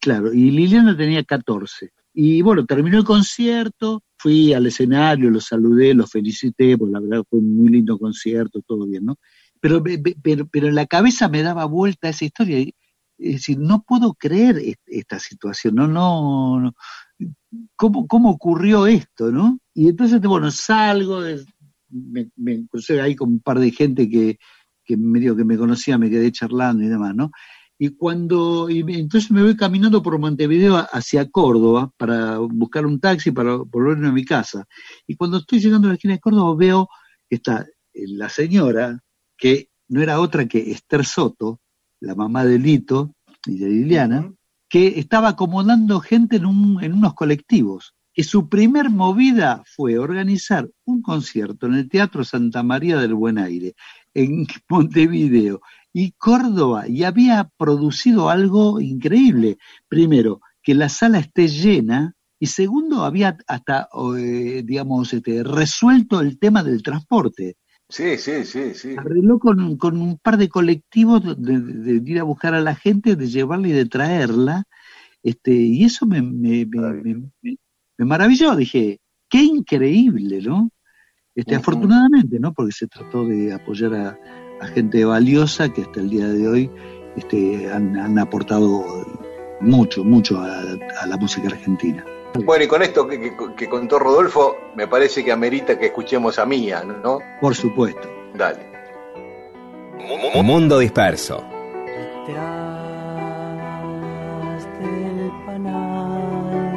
claro, 0.00 0.32
y 0.32 0.50
Liliana 0.50 0.96
tenía 0.96 1.22
14. 1.24 1.90
Y 2.12 2.42
bueno, 2.42 2.64
terminó 2.64 2.98
el 2.98 3.04
concierto, 3.04 4.02
fui 4.18 4.52
al 4.52 4.66
escenario, 4.66 5.30
los 5.30 5.46
saludé, 5.46 5.94
los 5.94 6.10
felicité, 6.10 6.78
porque 6.78 6.92
la 6.92 7.00
verdad 7.00 7.24
fue 7.28 7.40
un 7.40 7.56
muy 7.56 7.68
lindo 7.70 7.98
concierto, 7.98 8.62
todo 8.66 8.86
bien, 8.86 9.04
¿no? 9.04 9.16
Pero, 9.60 9.82
pero, 10.22 10.46
pero 10.46 10.68
en 10.68 10.74
la 10.74 10.86
cabeza 10.86 11.28
me 11.28 11.42
daba 11.42 11.64
vuelta 11.64 12.08
esa 12.08 12.24
historia. 12.24 12.58
Es 13.18 13.32
decir, 13.34 13.58
no 13.58 13.82
puedo 13.82 14.14
creer 14.14 14.58
est- 14.58 14.80
esta 14.86 15.18
situación, 15.18 15.74
no, 15.74 15.88
no, 15.88 16.60
no. 16.60 16.74
¿Cómo, 17.76 18.06
¿Cómo 18.06 18.30
ocurrió 18.30 18.86
esto, 18.86 19.30
no? 19.30 19.58
Y 19.72 19.88
entonces, 19.88 20.20
bueno, 20.20 20.50
salgo, 20.50 21.20
me, 21.88 22.28
me 22.36 22.66
crucé 22.66 23.00
ahí 23.00 23.14
con 23.16 23.28
un 23.30 23.40
par 23.40 23.58
de 23.58 23.70
gente 23.70 24.08
que, 24.08 24.38
que 24.84 24.96
medio 24.96 25.34
que 25.36 25.44
me 25.44 25.56
conocía, 25.56 25.98
me 25.98 26.10
quedé 26.10 26.30
charlando 26.32 26.82
y 26.84 26.88
demás, 26.88 27.14
¿no? 27.14 27.30
Y 27.78 27.88
cuando, 27.96 28.70
y 28.70 28.80
entonces 28.80 29.30
me 29.30 29.42
voy 29.42 29.56
caminando 29.56 30.02
por 30.02 30.18
Montevideo 30.18 30.76
hacia 30.92 31.28
Córdoba 31.28 31.90
para 31.96 32.38
buscar 32.38 32.86
un 32.86 33.00
taxi 33.00 33.32
para 33.32 33.56
volverme 33.56 34.08
a 34.08 34.12
mi 34.12 34.24
casa. 34.24 34.64
Y 35.06 35.16
cuando 35.16 35.38
estoy 35.38 35.58
llegando 35.60 35.88
a 35.88 35.90
la 35.90 35.94
esquina 35.94 36.14
de 36.14 36.20
Córdoba 36.20 36.54
veo 36.56 36.88
que 37.28 37.36
está 37.36 37.66
eh, 37.92 38.04
la 38.06 38.28
señora, 38.28 39.00
que 39.36 39.68
no 39.88 40.00
era 40.02 40.20
otra 40.20 40.46
que 40.46 40.70
Esther 40.70 41.04
Soto, 41.04 41.60
la 42.00 42.14
mamá 42.14 42.44
de 42.44 42.58
Lito 42.58 43.14
y 43.46 43.58
de 43.58 43.68
Liliana, 43.68 44.32
que 44.68 44.98
estaba 45.00 45.28
acomodando 45.30 46.00
gente 46.00 46.36
en, 46.36 46.46
un- 46.46 46.82
en 46.82 46.92
unos 46.92 47.14
colectivos. 47.14 47.94
Que 48.12 48.22
su 48.22 48.48
primer 48.48 48.90
movida 48.90 49.64
fue 49.66 49.98
organizar 49.98 50.68
un 50.84 51.02
concierto 51.02 51.66
en 51.66 51.74
el 51.74 51.88
Teatro 51.88 52.22
Santa 52.24 52.62
María 52.62 52.96
del 52.98 53.14
Buen 53.14 53.38
Aire, 53.38 53.74
en 54.14 54.46
Montevideo 54.68 55.60
y 55.96 56.12
Córdoba, 56.18 56.88
y 56.88 57.04
había 57.04 57.48
producido 57.56 58.28
algo 58.28 58.80
increíble. 58.80 59.56
Primero, 59.88 60.40
que 60.62 60.74
la 60.74 60.88
sala 60.88 61.20
esté 61.20 61.48
llena, 61.48 62.14
y 62.38 62.46
segundo, 62.48 63.04
había 63.04 63.38
hasta, 63.46 63.88
eh, 64.18 64.62
digamos, 64.66 65.14
este, 65.14 65.42
resuelto 65.44 66.20
el 66.20 66.38
tema 66.38 66.62
del 66.64 66.82
transporte 66.82 67.54
Sí, 67.88 68.16
sí, 68.18 68.44
sí, 68.44 68.74
sí. 68.74 68.96
arregló 68.98 69.38
con, 69.38 69.76
con 69.76 69.96
un 70.00 70.18
par 70.18 70.36
de 70.36 70.48
colectivos 70.48 71.22
de, 71.24 71.60
de- 71.60 72.00
de 72.00 72.10
ir 72.10 72.18
a 72.18 72.24
buscar 72.24 72.54
a 72.54 72.60
la 72.60 72.74
gente, 72.74 73.14
de 73.14 73.28
llevarla 73.28 73.68
y 73.68 73.72
de 73.72 73.84
traerla, 73.86 74.64
este, 75.22 75.52
y 75.52 75.84
eso 75.84 76.06
me, 76.06 76.20
me, 76.22 76.66
me, 76.66 77.30
me- 77.42 78.04
maravilló, 78.04 78.56
dije, 78.56 78.98
qué 79.28 79.42
increíble, 79.44 80.40
¿no? 80.42 80.70
Este. 81.36 81.54
Afortunadamente, 81.54 82.40
¿no? 82.40 82.52
Porque 82.52 82.72
se 82.72 82.86
trató 82.88 83.24
de 83.26 83.52
apoyar 83.52 83.94
a, 83.94 84.18
a 84.60 84.66
gente 84.68 85.04
valiosa 85.04 85.68
que 85.72 85.82
hasta 85.82 86.00
el 86.00 86.10
día 86.10 86.26
de 86.28 86.48
hoy 86.48 86.70
este, 87.16 87.70
han, 87.72 87.96
han 87.98 88.18
aportado 88.18 88.84
mucho, 89.60 90.04
mucho 90.04 90.38
a, 90.38 90.60
a 91.02 91.06
la 91.06 91.16
música 91.16 91.48
argentina. 91.48 92.04
Bueno, 92.44 92.64
y 92.64 92.68
con 92.68 92.82
esto 92.82 93.06
que, 93.06 93.20
que- 93.20 93.32
que 93.56 93.68
contó 93.68 93.98
Rodolfo, 93.98 94.56
me 94.74 94.88
parece 94.88 95.24
que 95.24 95.30
amerita 95.30 95.78
que 95.78 95.86
escuchemos 95.86 96.38
a 96.38 96.46
Mía, 96.46 96.82
¿no? 96.82 97.20
Por 97.40 97.54
supuesto. 97.54 98.08
Dale. 98.34 98.72
Mundo 100.42 100.78
disperso. 100.80 101.44
Detrás 102.26 102.74
del 104.80 105.30
panal, 105.46 106.74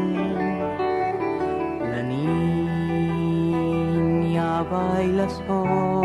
la 1.92 2.04
niña 3.44 4.64
baila 4.64 5.30
sola, 5.30 5.97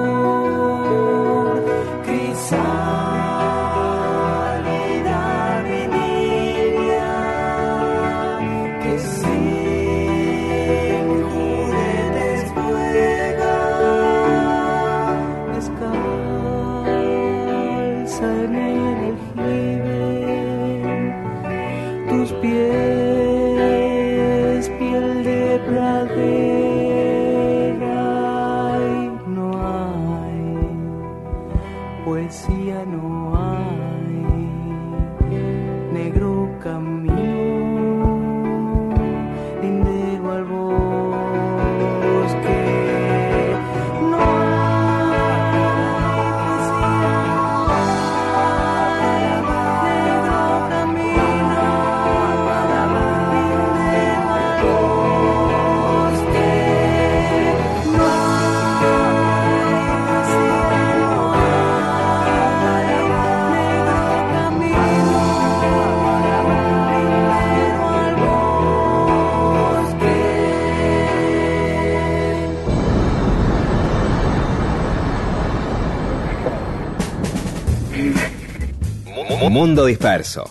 Mundo 79.59 79.87
disperso. 79.87 80.43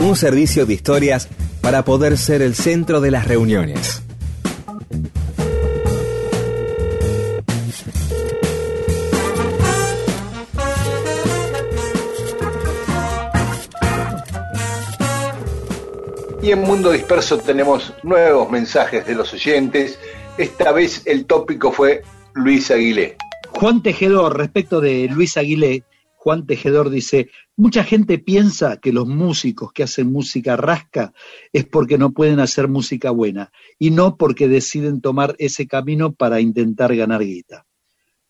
Un 0.00 0.16
servicio 0.16 0.66
de 0.66 0.74
historias 0.74 1.26
para 1.62 1.82
poder 1.82 2.18
ser 2.18 2.42
el 2.42 2.54
centro 2.54 3.00
de 3.00 3.10
las 3.10 3.26
reuniones. 3.26 4.02
Y 16.42 16.50
en 16.50 16.60
Mundo 16.60 16.92
Disperso 16.92 17.38
tenemos 17.38 17.94
nuevos 18.02 18.50
mensajes 18.50 19.06
de 19.06 19.14
los 19.14 19.32
oyentes. 19.32 19.98
Esta 20.36 20.72
vez 20.72 21.00
el 21.06 21.24
tópico 21.24 21.72
fue 21.72 22.02
Luis 22.34 22.70
Aguilé. 22.70 23.16
Juan 23.52 23.82
Tejedor, 23.82 24.36
respecto 24.36 24.82
de 24.82 25.08
Luis 25.10 25.38
Aguilé, 25.38 25.84
Juan 26.22 26.46
Tejedor 26.46 26.88
dice, 26.88 27.30
mucha 27.56 27.82
gente 27.82 28.16
piensa 28.16 28.76
que 28.76 28.92
los 28.92 29.08
músicos 29.08 29.72
que 29.72 29.82
hacen 29.82 30.12
música 30.12 30.56
rasca 30.56 31.12
es 31.52 31.66
porque 31.66 31.98
no 31.98 32.12
pueden 32.12 32.38
hacer 32.38 32.68
música 32.68 33.10
buena 33.10 33.50
y 33.76 33.90
no 33.90 34.16
porque 34.16 34.46
deciden 34.46 35.00
tomar 35.00 35.34
ese 35.40 35.66
camino 35.66 36.12
para 36.12 36.40
intentar 36.40 36.94
ganar 36.94 37.24
guita. 37.24 37.66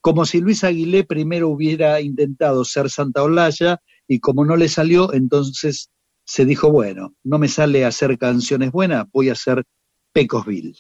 Como 0.01 0.25
si 0.25 0.41
Luis 0.41 0.65
Aguilé 0.65 1.05
primero 1.05 1.51
hubiera 1.51 2.01
intentado 2.01 2.65
ser 2.65 2.89
Santa 2.89 3.23
Olalla 3.23 3.83
y 4.09 4.21
como 4.21 4.47
no 4.47 4.57
le 4.57 4.71
salió, 4.71 5.13
entonces 5.13 5.91
se 6.25 6.47
dijo, 6.47 6.71
bueno, 6.73 7.15
no 7.25 7.39
me 7.39 7.49
sale 7.49 7.85
hacer 7.85 8.17
canciones 8.17 8.73
buenas, 8.73 9.05
voy 9.13 9.29
a 9.29 9.33
hacer 9.33 9.65
Pecosville. 10.15 10.79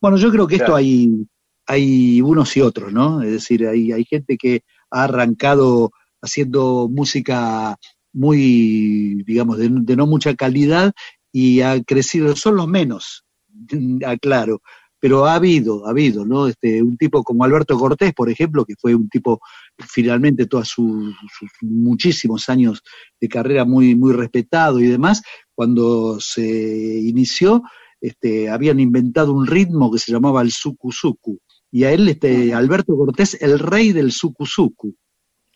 Bueno, 0.00 0.16
yo 0.16 0.30
creo 0.30 0.46
que 0.46 0.56
esto 0.56 0.74
hay, 0.74 1.26
hay 1.66 2.22
unos 2.22 2.56
y 2.56 2.62
otros, 2.62 2.90
¿no? 2.90 3.20
Es 3.20 3.32
decir, 3.32 3.66
hay, 3.66 3.92
hay 3.92 4.06
gente 4.06 4.38
que 4.38 4.62
ha 4.90 5.04
arrancado 5.04 5.90
haciendo 6.22 6.88
música 6.88 7.76
muy, 8.12 9.22
digamos, 9.26 9.58
de, 9.58 9.68
de 9.70 9.96
no 9.96 10.06
mucha 10.06 10.34
calidad 10.34 10.92
y 11.32 11.60
ha 11.60 11.82
crecido, 11.82 12.34
son 12.36 12.56
los 12.56 12.68
menos, 12.68 13.24
aclaro, 14.06 14.60
pero 15.00 15.26
ha 15.26 15.34
habido, 15.34 15.86
ha 15.86 15.90
habido, 15.90 16.24
¿no? 16.24 16.48
Este, 16.48 16.82
un 16.82 16.96
tipo 16.96 17.22
como 17.22 17.44
Alberto 17.44 17.78
Cortés, 17.78 18.12
por 18.14 18.30
ejemplo, 18.30 18.64
que 18.64 18.74
fue 18.80 18.94
un 18.94 19.08
tipo 19.08 19.40
finalmente 19.78 20.46
todos 20.46 20.68
sus, 20.68 21.14
sus 21.38 21.50
muchísimos 21.62 22.48
años 22.48 22.82
de 23.20 23.28
carrera 23.28 23.64
muy, 23.64 23.94
muy 23.94 24.12
respetado 24.12 24.80
y 24.80 24.86
demás, 24.86 25.22
cuando 25.54 26.18
se 26.20 26.42
inició, 26.42 27.62
este, 28.00 28.48
habían 28.48 28.80
inventado 28.80 29.32
un 29.32 29.46
ritmo 29.46 29.90
que 29.90 29.98
se 29.98 30.12
llamaba 30.12 30.42
el 30.42 30.50
suku 30.50 30.90
suku, 30.92 31.38
y 31.70 31.84
a 31.84 31.92
él, 31.92 32.08
este, 32.08 32.54
Alberto 32.54 32.96
Cortés, 32.96 33.36
el 33.40 33.58
rey 33.58 33.92
del 33.92 34.10
suku 34.10 34.46
suku. 34.46 34.94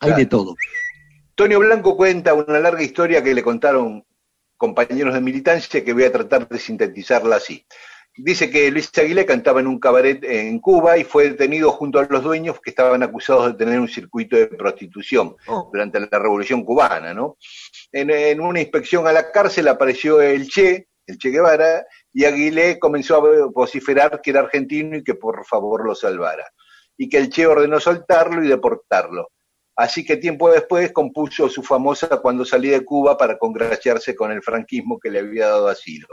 Hay 0.02 0.08
Claro. 0.08 0.16
de 0.18 0.26
todo. 0.26 0.56
Tonio 1.36 1.60
Blanco 1.60 1.96
cuenta 1.96 2.34
una 2.34 2.58
larga 2.58 2.82
historia 2.82 3.22
que 3.22 3.34
le 3.34 3.42
contaron 3.42 4.04
compañeros 4.56 5.14
de 5.14 5.20
militancia 5.20 5.84
que 5.84 5.92
voy 5.92 6.04
a 6.04 6.12
tratar 6.12 6.48
de 6.48 6.58
sintetizarla 6.58 7.36
así. 7.36 7.64
Dice 8.16 8.50
que 8.50 8.70
Luis 8.70 8.90
Aguilé 8.98 9.24
cantaba 9.24 9.60
en 9.60 9.66
un 9.68 9.78
cabaret 9.78 10.22
en 10.24 10.58
Cuba 10.58 10.98
y 10.98 11.04
fue 11.04 11.30
detenido 11.30 11.70
junto 11.70 11.98
a 11.98 12.04
los 12.04 12.22
dueños 12.22 12.60
que 12.60 12.70
estaban 12.70 13.02
acusados 13.02 13.46
de 13.46 13.64
tener 13.64 13.80
un 13.80 13.88
circuito 13.88 14.36
de 14.36 14.48
prostitución 14.48 15.36
durante 15.72 15.98
la 16.00 16.18
Revolución 16.18 16.64
Cubana, 16.64 17.14
¿no? 17.14 17.38
En, 17.90 18.10
en 18.10 18.40
una 18.40 18.60
inspección 18.60 19.06
a 19.06 19.12
la 19.12 19.30
cárcel 19.30 19.68
apareció 19.68 20.20
el 20.20 20.46
Che, 20.48 20.88
el 21.06 21.16
Che 21.16 21.30
Guevara, 21.30 21.86
y 22.12 22.24
Aguilé 22.24 22.78
comenzó 22.78 23.16
a 23.16 23.46
vociferar 23.46 24.20
que 24.20 24.30
era 24.30 24.40
argentino 24.40 24.96
y 24.96 25.04
que 25.04 25.14
por 25.14 25.46
favor 25.46 25.86
lo 25.86 25.94
salvara. 25.94 26.44
Y 26.98 27.08
que 27.08 27.16
el 27.18 27.30
Che 27.30 27.46
ordenó 27.46 27.80
soltarlo 27.80 28.44
y 28.44 28.48
deportarlo. 28.48 29.30
Así 29.76 30.04
que 30.04 30.16
tiempo 30.16 30.50
después 30.50 30.92
compuso 30.92 31.48
su 31.48 31.62
famosa 31.62 32.20
Cuando 32.20 32.44
salí 32.44 32.68
de 32.68 32.84
Cuba 32.84 33.16
para 33.16 33.38
congraciarse 33.38 34.14
con 34.14 34.30
el 34.30 34.42
franquismo 34.42 34.98
que 34.98 35.10
le 35.10 35.20
había 35.20 35.48
dado 35.48 35.68
asilo. 35.68 36.08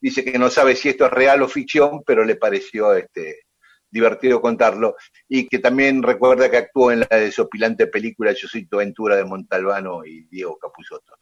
Dice 0.00 0.24
que 0.24 0.38
no 0.38 0.50
sabe 0.50 0.76
si 0.76 0.88
esto 0.88 1.06
es 1.06 1.12
real 1.12 1.42
o 1.42 1.48
ficción, 1.48 2.02
pero 2.04 2.24
le 2.24 2.36
pareció 2.36 2.94
este, 2.94 3.44
divertido 3.90 4.40
contarlo. 4.40 4.96
Y 5.28 5.48
que 5.48 5.60
también 5.60 6.02
recuerda 6.02 6.50
que 6.50 6.58
actuó 6.58 6.90
en 6.90 7.00
la 7.00 7.16
desopilante 7.16 7.86
película 7.86 8.32
Yo 8.32 8.48
soy 8.48 8.66
tu 8.66 8.76
aventura 8.76 9.16
de 9.16 9.24
Montalbano 9.24 10.04
y 10.04 10.24
Diego 10.24 10.58
Capusotto. 10.58 11.14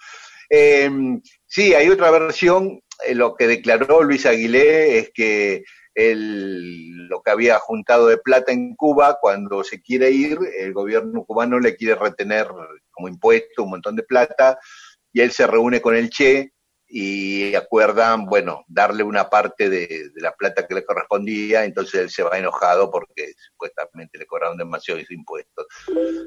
Eh, 0.49 0.91
sí, 1.47 1.75
hay 1.75 1.89
otra 1.89 2.11
versión. 2.11 2.81
eh, 3.07 3.15
lo 3.15 3.35
que 3.35 3.47
declaró 3.47 4.03
Luis 4.03 4.27
Aguilé 4.27 4.99
es 4.99 5.11
que 5.15 5.65
el- 5.95 7.09
lo 7.09 7.23
que 7.23 7.31
había 7.31 7.59
juntado 7.59 8.07
de 8.09 8.19
plata 8.19 8.53
en 8.53 8.75
Cuba, 8.75 9.19
cuando 9.21 9.63
se 9.65 9.81
quiere 9.83 10.11
ir, 10.11 10.39
el 10.59 10.73
gobierno 10.73 11.25
cubano 11.25 11.61
le 11.61 11.77
quiere 11.77 11.95
retener 11.95 12.49
como 12.91 13.09
impuesto 13.09 13.63
un 13.65 13.71
montón 13.71 13.97
de 13.97 14.03
plata 14.03 14.59
y 15.13 15.21
él 15.21 15.31
se 15.33 15.47
reúne 15.47 15.81
con 15.81 15.95
el 15.95 16.09
Che 16.11 16.53
y 16.95 17.55
acuerdan, 17.55 18.27
bueno, 18.27 18.65
darle 18.69 19.03
una 19.03 19.31
parte 19.31 19.71
de, 19.71 20.11
de 20.15 20.21
la 20.21 20.33
plata 20.33 20.67
que 20.67 20.75
le 20.75 20.85
correspondía, 20.85 21.65
entonces 21.65 22.01
él 22.01 22.11
se 22.11 22.23
va 22.23 22.39
enojado 22.39 22.91
porque 22.91 23.33
supuestamente 23.51 24.19
le 24.19 24.27
cobraron 24.27 24.59
demasiados 24.59 25.11
impuestos. 25.11 25.67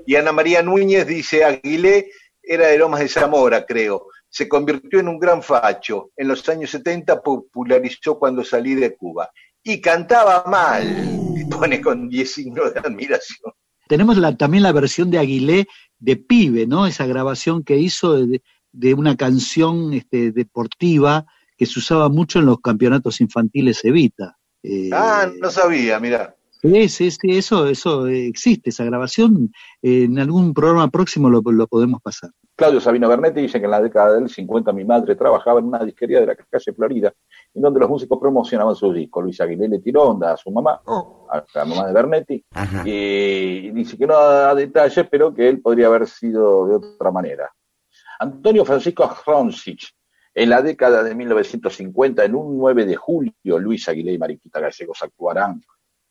Y 0.07 0.15
Ana 0.15 0.31
María 0.31 0.63
Núñez 0.63 1.05
dice, 1.05 1.43
Aguilé 1.43 2.09
era 2.41 2.67
de 2.67 2.77
Lomas 2.79 2.99
de 3.01 3.07
Zamora, 3.09 3.65
creo. 3.65 4.07
Se 4.27 4.49
convirtió 4.49 4.99
en 4.99 5.07
un 5.07 5.19
gran 5.19 5.41
facho. 5.43 6.11
En 6.17 6.27
los 6.27 6.47
años 6.49 6.71
70 6.71 7.21
popularizó 7.21 8.17
cuando 8.17 8.43
salí 8.43 8.73
de 8.75 8.95
Cuba. 8.95 9.31
Y 9.65 9.81
cantaba 9.81 10.43
mal. 10.47 10.83
Y 11.35 11.43
pone 11.45 11.81
con 11.81 12.07
10 12.07 12.31
signos 12.31 12.71
de 12.73 12.79
admiración. 12.79 13.51
Tenemos 13.87 14.15
la, 14.17 14.37
también 14.37 14.61
la 14.63 14.71
versión 14.71 15.09
de 15.11 15.17
Aguilé 15.17 15.67
de 15.99 16.15
Pibe, 16.17 16.67
¿no? 16.67 16.85
Esa 16.87 17.05
grabación 17.07 17.63
que 17.63 17.77
hizo 17.77 18.13
de, 18.25 18.41
de 18.71 18.93
una 18.93 19.17
canción 19.17 19.91
este, 19.93 20.31
deportiva 20.31 21.25
que 21.57 21.65
se 21.65 21.79
usaba 21.79 22.09
mucho 22.09 22.39
en 22.39 22.45
los 22.45 22.59
campeonatos 22.59 23.21
infantiles 23.21 23.83
Evita. 23.83 24.37
Eh, 24.61 24.89
Ah, 24.93 25.27
no 25.41 25.49
sabía, 25.49 25.99
mira. 25.99 26.35
Sí, 26.61 26.89
sí, 26.89 27.11
sí, 27.11 27.37
eso, 27.37 27.67
eso 27.67 28.07
existe, 28.07 28.69
esa 28.71 28.83
grabación. 28.85 29.51
eh, 29.81 30.03
en 30.03 30.17
algún 30.19 30.53
programa 30.53 30.89
próximo 30.89 31.29
lo, 31.29 31.41
lo 31.43 31.67
podemos 31.67 32.01
pasar. 32.01 32.29
Claudio 32.55 32.79
Sabino 32.79 33.09
Bernetti 33.09 33.41
dice 33.41 33.59
que 33.59 33.65
en 33.65 33.71
la 33.71 33.81
década 33.81 34.15
del 34.15 34.29
50 34.29 34.71
mi 34.73 34.85
madre 34.85 35.15
trabajaba 35.15 35.59
en 35.59 35.65
una 35.67 35.83
disquería 35.83 36.21
de 36.21 36.25
la 36.27 36.35
calle 36.35 36.73
Florida, 36.73 37.13
en 37.55 37.61
donde 37.61 37.79
los 37.79 37.89
músicos 37.89 38.19
promocionaban 38.19 38.75
sus 38.75 38.93
discos. 38.93 39.23
Luis 39.23 39.39
Aguilé 39.39 39.69
le 39.69 39.79
tiró 39.79 40.03
onda 40.09 40.33
a 40.33 40.37
su 40.37 40.51
mamá, 40.51 40.81
a 40.85 41.43
la 41.53 41.65
mamá 41.65 41.87
de 41.87 41.93
Bernetti, 41.93 42.45
y 42.83 43.71
dice 43.71 43.97
que 43.97 44.05
no 44.05 44.13
da 44.13 44.53
detalles, 44.53 45.07
pero 45.09 45.33
que 45.33 45.47
él 45.47 45.61
podría 45.61 45.87
haber 45.87 46.05
sido 46.07 46.67
de 46.67 46.75
otra 46.75 47.11
manera. 47.11 47.51
Antonio 48.19 48.65
Francisco 48.65 49.09
Hroncich, 49.25 49.93
en 50.33 50.49
la 50.49 50.61
década 50.61 51.01
de 51.01 51.15
1950, 51.15 52.25
en 52.25 52.35
un 52.35 52.57
9 52.57 52.85
de 52.85 52.95
julio, 52.95 53.59
Luis 53.59 53.87
Aguilé 53.87 54.13
y 54.13 54.17
Mariquita 54.17 54.59
Gallegos 54.59 55.01
actuarán. 55.01 55.61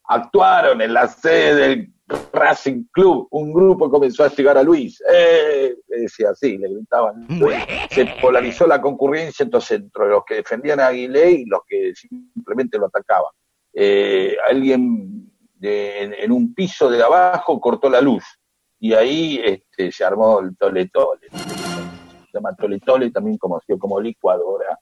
Actuaron 0.06 0.80
en 0.80 0.94
la 0.94 1.08
sede 1.08 1.68
del 1.68 1.93
Racing 2.32 2.84
Club. 2.92 3.28
Un 3.30 3.52
grupo 3.52 3.88
comenzó 3.90 4.24
a 4.24 4.28
llegar 4.28 4.58
a 4.58 4.62
Luis. 4.62 5.02
¡Eh! 5.12 5.74
Le 5.88 6.00
decía 6.02 6.30
así, 6.30 6.58
le 6.58 6.68
gritaban. 6.68 7.26
Se 7.90 8.06
polarizó 8.20 8.66
la 8.66 8.80
concurrencia 8.80 9.44
entonces 9.44 9.80
entre 9.80 10.08
los 10.08 10.24
que 10.24 10.36
defendían 10.36 10.80
a 10.80 10.88
Aguilé 10.88 11.30
y 11.30 11.44
los 11.46 11.60
que 11.66 11.94
simplemente 11.94 12.78
lo 12.78 12.86
atacaban. 12.86 13.32
Eh, 13.72 14.36
alguien 14.48 15.30
de- 15.54 16.02
en, 16.02 16.14
en 16.14 16.32
un 16.32 16.54
piso 16.54 16.90
de 16.90 17.02
abajo 17.02 17.60
cortó 17.60 17.88
la 17.88 18.00
luz 18.00 18.24
y 18.78 18.92
ahí 18.92 19.40
este, 19.44 19.90
se 19.90 20.04
armó 20.04 20.40
el 20.40 20.56
tole 20.56 20.88
tole. 20.88 21.28
Se 21.30 22.32
llama 22.38 22.54
tole 22.54 22.78
tole, 22.80 23.10
también 23.10 23.38
conocido 23.38 23.78
como 23.78 24.00
licuadora 24.00 24.78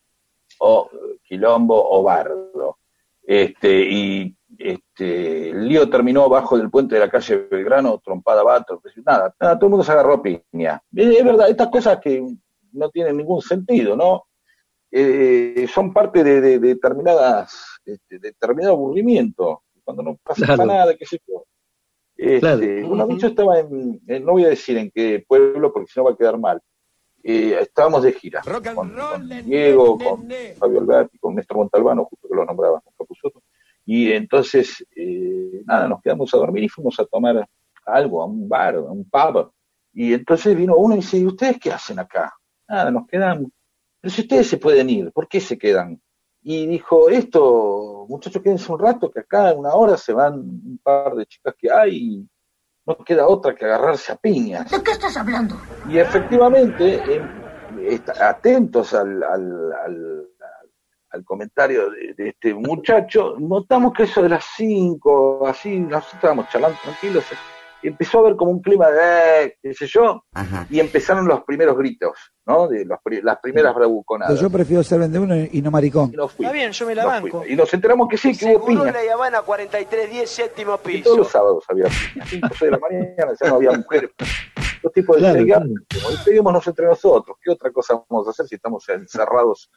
o 0.59 0.89
eh, 0.91 1.19
quilombo 1.23 1.75
o 1.91 2.03
bardo. 2.03 2.77
Este, 3.25 3.81
y 3.89 4.35
este, 4.57 5.49
el 5.49 5.67
lío 5.67 5.89
terminó 5.89 6.29
bajo 6.29 6.57
del 6.57 6.69
puente 6.69 6.95
de 6.95 7.01
la 7.01 7.09
calle 7.09 7.47
Belgrano, 7.49 7.99
trompada 7.99 8.43
vato, 8.43 8.81
nada, 9.05 9.33
nada, 9.39 9.55
todo 9.57 9.67
el 9.67 9.71
mundo 9.71 9.83
se 9.83 9.91
agarró 9.91 10.21
piña. 10.21 10.81
Es, 10.95 11.17
es 11.17 11.23
verdad, 11.25 11.49
estas 11.49 11.69
cosas 11.69 11.99
que 11.99 12.23
no 12.71 12.89
tienen 12.89 13.17
ningún 13.17 13.41
sentido, 13.41 13.95
¿no? 13.95 14.23
Eh, 14.91 15.67
son 15.73 15.91
parte 15.91 16.23
de, 16.23 16.39
de- 16.41 16.59
de 16.59 16.67
determinadas, 16.69 17.79
este, 17.85 18.19
determinado 18.19 18.73
aburrimiento, 18.75 19.63
cuando 19.83 20.03
no 20.03 20.17
pasa 20.23 20.45
Claro. 20.45 20.65
nada, 20.65 20.95
qué 20.95 21.05
sé 21.05 21.19
yo. 21.27 21.43
Este, 22.15 22.39
Claro. 22.39 22.93
Una 22.93 23.05
vez 23.05 23.17
yo 23.17 23.27
estaba 23.29 23.59
en, 23.59 23.99
en- 24.07 24.23
no 24.25 24.33
voy 24.33 24.45
a 24.45 24.49
decir 24.49 24.77
en 24.77 24.91
qué 24.91 25.23
pueblo 25.27 25.73
porque 25.73 25.91
si 25.91 25.99
no 25.99 26.05
va 26.05 26.11
a 26.11 26.15
quedar 26.17 26.37
mal. 26.37 26.61
Eh, 27.25 27.57
estábamos 27.61 28.03
de 28.03 28.11
gira 28.11 28.41
Rock 28.45 28.67
and 28.67 28.75
con, 28.75 28.95
roll, 28.95 29.09
con 29.29 29.45
Diego, 29.45 29.97
con. 29.97 30.27
Fabio 30.59 30.79
Alberti, 30.81 31.17
con 31.19 31.35
Néstor 31.35 31.55
Montalbano, 31.57 32.03
justo 32.03 32.27
que 32.27 32.35
lo 32.35 32.43
nombraba, 32.45 32.81
con 32.81 32.93
Capusotto. 32.97 33.41
Y 33.85 34.11
entonces, 34.11 34.85
eh, 34.95 35.61
nada, 35.65 35.87
nos 35.87 36.01
quedamos 36.01 36.33
a 36.33 36.37
dormir 36.37 36.63
y 36.63 36.69
fuimos 36.69 36.99
a 36.99 37.05
tomar 37.05 37.47
algo, 37.85 38.21
a 38.21 38.25
un 38.25 38.47
bar, 38.47 38.75
a 38.75 38.81
un 38.81 39.09
pub. 39.09 39.51
Y 39.93 40.13
entonces 40.13 40.55
vino 40.55 40.75
uno 40.75 40.95
y 40.95 40.99
dice, 40.99 41.17
¿y 41.17 41.25
ustedes 41.25 41.59
qué 41.59 41.71
hacen 41.71 41.99
acá? 41.99 42.33
Nada, 42.67 42.89
nos 42.91 43.05
quedamos. 43.07 43.51
Pero 43.99 44.13
si 44.13 44.21
ustedes 44.21 44.47
se 44.47 44.57
pueden 44.57 44.89
ir, 44.89 45.11
¿por 45.11 45.27
qué 45.27 45.39
se 45.39 45.57
quedan? 45.57 46.01
Y 46.41 46.65
dijo, 46.67 47.09
esto, 47.09 48.05
muchachos, 48.09 48.41
quédense 48.41 48.71
un 48.71 48.79
rato, 48.79 49.09
que 49.11 49.21
acá 49.21 49.51
en 49.51 49.59
una 49.59 49.73
hora 49.75 49.95
se 49.97 50.11
van 50.13 50.33
un 50.33 50.79
par 50.83 51.13
de 51.15 51.25
chicas 51.25 51.55
que 51.57 51.71
hay 51.71 51.95
y 51.95 52.27
no 52.85 52.97
queda 52.97 53.27
otra 53.27 53.55
que 53.55 53.63
agarrarse 53.65 54.11
a 54.11 54.17
piñas. 54.17 54.69
¿De 54.69 54.81
qué 54.83 54.91
estás 54.91 55.15
hablando? 55.15 55.55
Y 55.89 55.97
efectivamente, 55.97 56.99
est- 57.87 58.09
atentos 58.21 58.93
al, 58.93 59.23
al, 59.23 59.71
al- 59.73 60.27
al 61.13 61.23
comentario 61.23 61.89
de, 61.91 62.13
de 62.15 62.29
este 62.29 62.53
muchacho, 62.53 63.35
notamos 63.39 63.93
que 63.93 64.03
eso 64.03 64.21
de 64.21 64.29
las 64.29 64.43
5, 64.57 65.47
así, 65.47 65.79
nosotros 65.79 66.13
estábamos 66.15 66.49
charlando 66.49 66.77
tranquilos, 66.83 67.23
empezó 67.83 68.17
a 68.17 68.21
haber 68.21 68.35
como 68.35 68.49
un 68.51 68.61
clima 68.61 68.89
de, 68.89 69.43
eh, 69.43 69.57
qué 69.61 69.73
sé 69.73 69.85
yo, 69.87 70.23
y 70.69 70.79
empezaron 70.79 71.27
los 71.27 71.43
primeros 71.43 71.77
gritos, 71.77 72.13
¿no? 72.45 72.67
De 72.67 72.85
los 72.85 72.97
las 73.21 73.39
primeras 73.39 73.75
bravuconadas. 73.75 74.39
Yo 74.39 74.49
prefiero 74.49 74.81
ser 74.83 74.99
vendeuno 74.99 75.35
y 75.35 75.61
no 75.61 75.69
maricón. 75.69 76.11
Y 76.13 76.21
Está 76.23 76.51
bien, 76.51 76.71
yo 76.71 76.85
me 76.87 76.95
la 76.95 77.03
nos 77.03 77.11
banco. 77.11 77.27
fuimos. 77.29 77.49
Y 77.49 77.55
nos 77.55 77.73
enteramos 77.73 78.07
que 78.07 78.17
sí, 78.17 78.35
que 78.37 78.45
hubo 78.55 78.65
Seguro 78.67 78.83
piña. 78.85 79.03
La 79.03 79.13
Habana 79.13 79.41
4310, 79.41 80.29
séptimo 80.29 80.77
Que 80.81 80.99
todos 81.03 81.17
los 81.17 81.27
piso. 81.27 81.37
sábados 81.37 81.63
había 81.69 81.85
piña, 81.85 82.25
5 82.25 82.47
6 82.57 82.59
de 82.61 82.71
la 82.71 82.79
mañana, 82.79 83.33
ya 83.39 83.49
no 83.49 83.55
había 83.55 83.71
mujeres. 83.73 84.11
Los 84.81 84.91
tipos 84.93 85.17
Claro, 85.17 85.39
decían, 85.39 85.73
claro. 85.89 86.15
peguémonos 86.25 86.67
entre 86.67 86.85
nosotros, 86.87 87.37
¿qué 87.41 87.51
otra 87.51 87.71
cosa 87.71 88.01
vamos 88.09 88.27
a 88.27 88.31
hacer 88.31 88.47
si 88.47 88.55
estamos 88.55 88.87
encerrados 88.89 89.69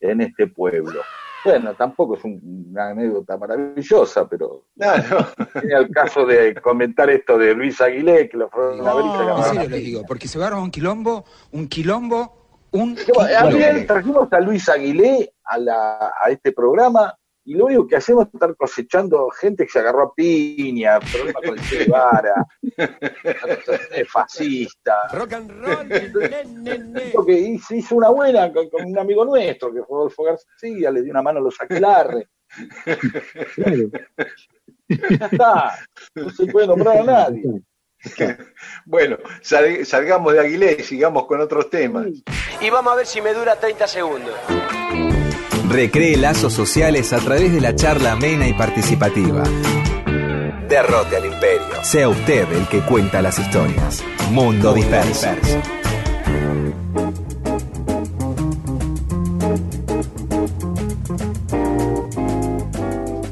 en 0.00 0.20
este 0.20 0.46
pueblo? 0.46 1.00
Bueno, 1.44 1.74
tampoco 1.74 2.16
es 2.16 2.24
un- 2.24 2.66
una 2.72 2.88
anécdota 2.88 3.36
maravillosa, 3.38 4.28
pero 4.28 4.64
Claro. 4.76 5.28
tenía 5.52 5.78
el 5.78 5.90
caso 5.90 6.26
de 6.26 6.54
comentar 6.56 7.08
esto 7.08 7.38
de 7.38 7.54
Luis 7.54 7.80
Aguilé, 7.80 8.28
que 8.28 8.36
lo 8.36 8.48
fueron 8.48 8.86
a 8.86 8.94
ver 8.94 9.06
y 9.06 9.10
se 9.10 9.22
En 9.22 9.28
a 9.30 9.42
serio 9.42 9.68
les 9.68 9.84
digo, 9.84 10.02
porque 10.08 10.26
se 10.26 10.38
a 10.44 10.48
armar 10.48 10.62
un 10.64 10.70
quilombo, 10.72 11.24
un 11.52 11.68
quilombo, 11.68 12.66
un 12.72 12.94
Bueno, 12.94 13.28
quilombo. 13.28 13.56
Ayer 13.56 13.86
trajimos 13.86 14.32
a 14.32 14.40
Luis 14.40 14.68
Aguilé 14.68 15.32
a, 15.44 15.58
la, 15.58 16.12
a 16.20 16.30
este 16.30 16.50
programa 16.52 17.14
y 17.46 17.54
lo 17.54 17.66
único 17.66 17.86
que 17.86 17.96
hacemos 17.96 18.26
es 18.26 18.34
estar 18.34 18.54
cosechando 18.56 19.30
gente 19.30 19.64
que 19.64 19.70
se 19.72 19.78
agarró 19.78 20.02
a 20.02 20.14
piña, 20.14 20.98
problemas 21.00 21.42
con 21.42 21.58
el 21.58 21.64
Che 21.64 21.78
Guevara, 21.84 22.46
fascista. 24.08 25.08
Rock 25.12 25.32
and 25.34 25.50
roll, 25.50 25.88
ne, 25.88 26.44
ne, 26.44 26.78
ne. 26.78 27.00
Porque 27.12 27.32
hizo, 27.32 27.74
hizo 27.74 27.94
una 27.94 28.08
buena 28.10 28.52
con, 28.52 28.68
con 28.68 28.84
un 28.84 28.98
amigo 28.98 29.24
nuestro, 29.24 29.72
que 29.72 29.82
fue 29.84 29.96
Adolfo 29.96 30.24
García, 30.24 30.90
le 30.90 31.02
dio 31.02 31.12
una 31.12 31.22
mano 31.22 31.38
a 31.38 31.42
los 31.42 31.60
aquelarre. 31.60 32.28
Claro. 33.54 33.90
Ya 34.88 35.26
está, 35.26 35.78
no 36.14 36.30
se 36.30 36.46
puede 36.46 36.66
nombrar 36.66 36.98
a 36.98 37.04
nadie. 37.04 37.42
Bueno, 38.84 39.16
sal- 39.42 39.84
salgamos 39.84 40.32
de 40.32 40.40
Aguilé 40.40 40.76
y 40.78 40.82
sigamos 40.84 41.26
con 41.26 41.40
otros 41.40 41.70
temas. 41.70 42.06
Y 42.60 42.70
vamos 42.70 42.92
a 42.92 42.96
ver 42.96 43.06
si 43.06 43.20
me 43.20 43.32
dura 43.34 43.56
30 43.58 43.86
segundos. 43.88 44.34
Recree 45.76 46.16
lazos 46.16 46.54
sociales 46.54 47.12
a 47.12 47.18
través 47.18 47.52
de 47.52 47.60
la 47.60 47.76
charla 47.76 48.12
amena 48.12 48.48
y 48.48 48.54
participativa. 48.54 49.42
Derrote 50.70 51.18
al 51.18 51.26
imperio. 51.26 51.82
Sea 51.82 52.08
usted 52.08 52.50
el 52.50 52.66
que 52.68 52.80
cuenta 52.80 53.20
las 53.20 53.38
historias. 53.38 54.02
Mundo 54.30 54.72
disperso. 54.72 55.28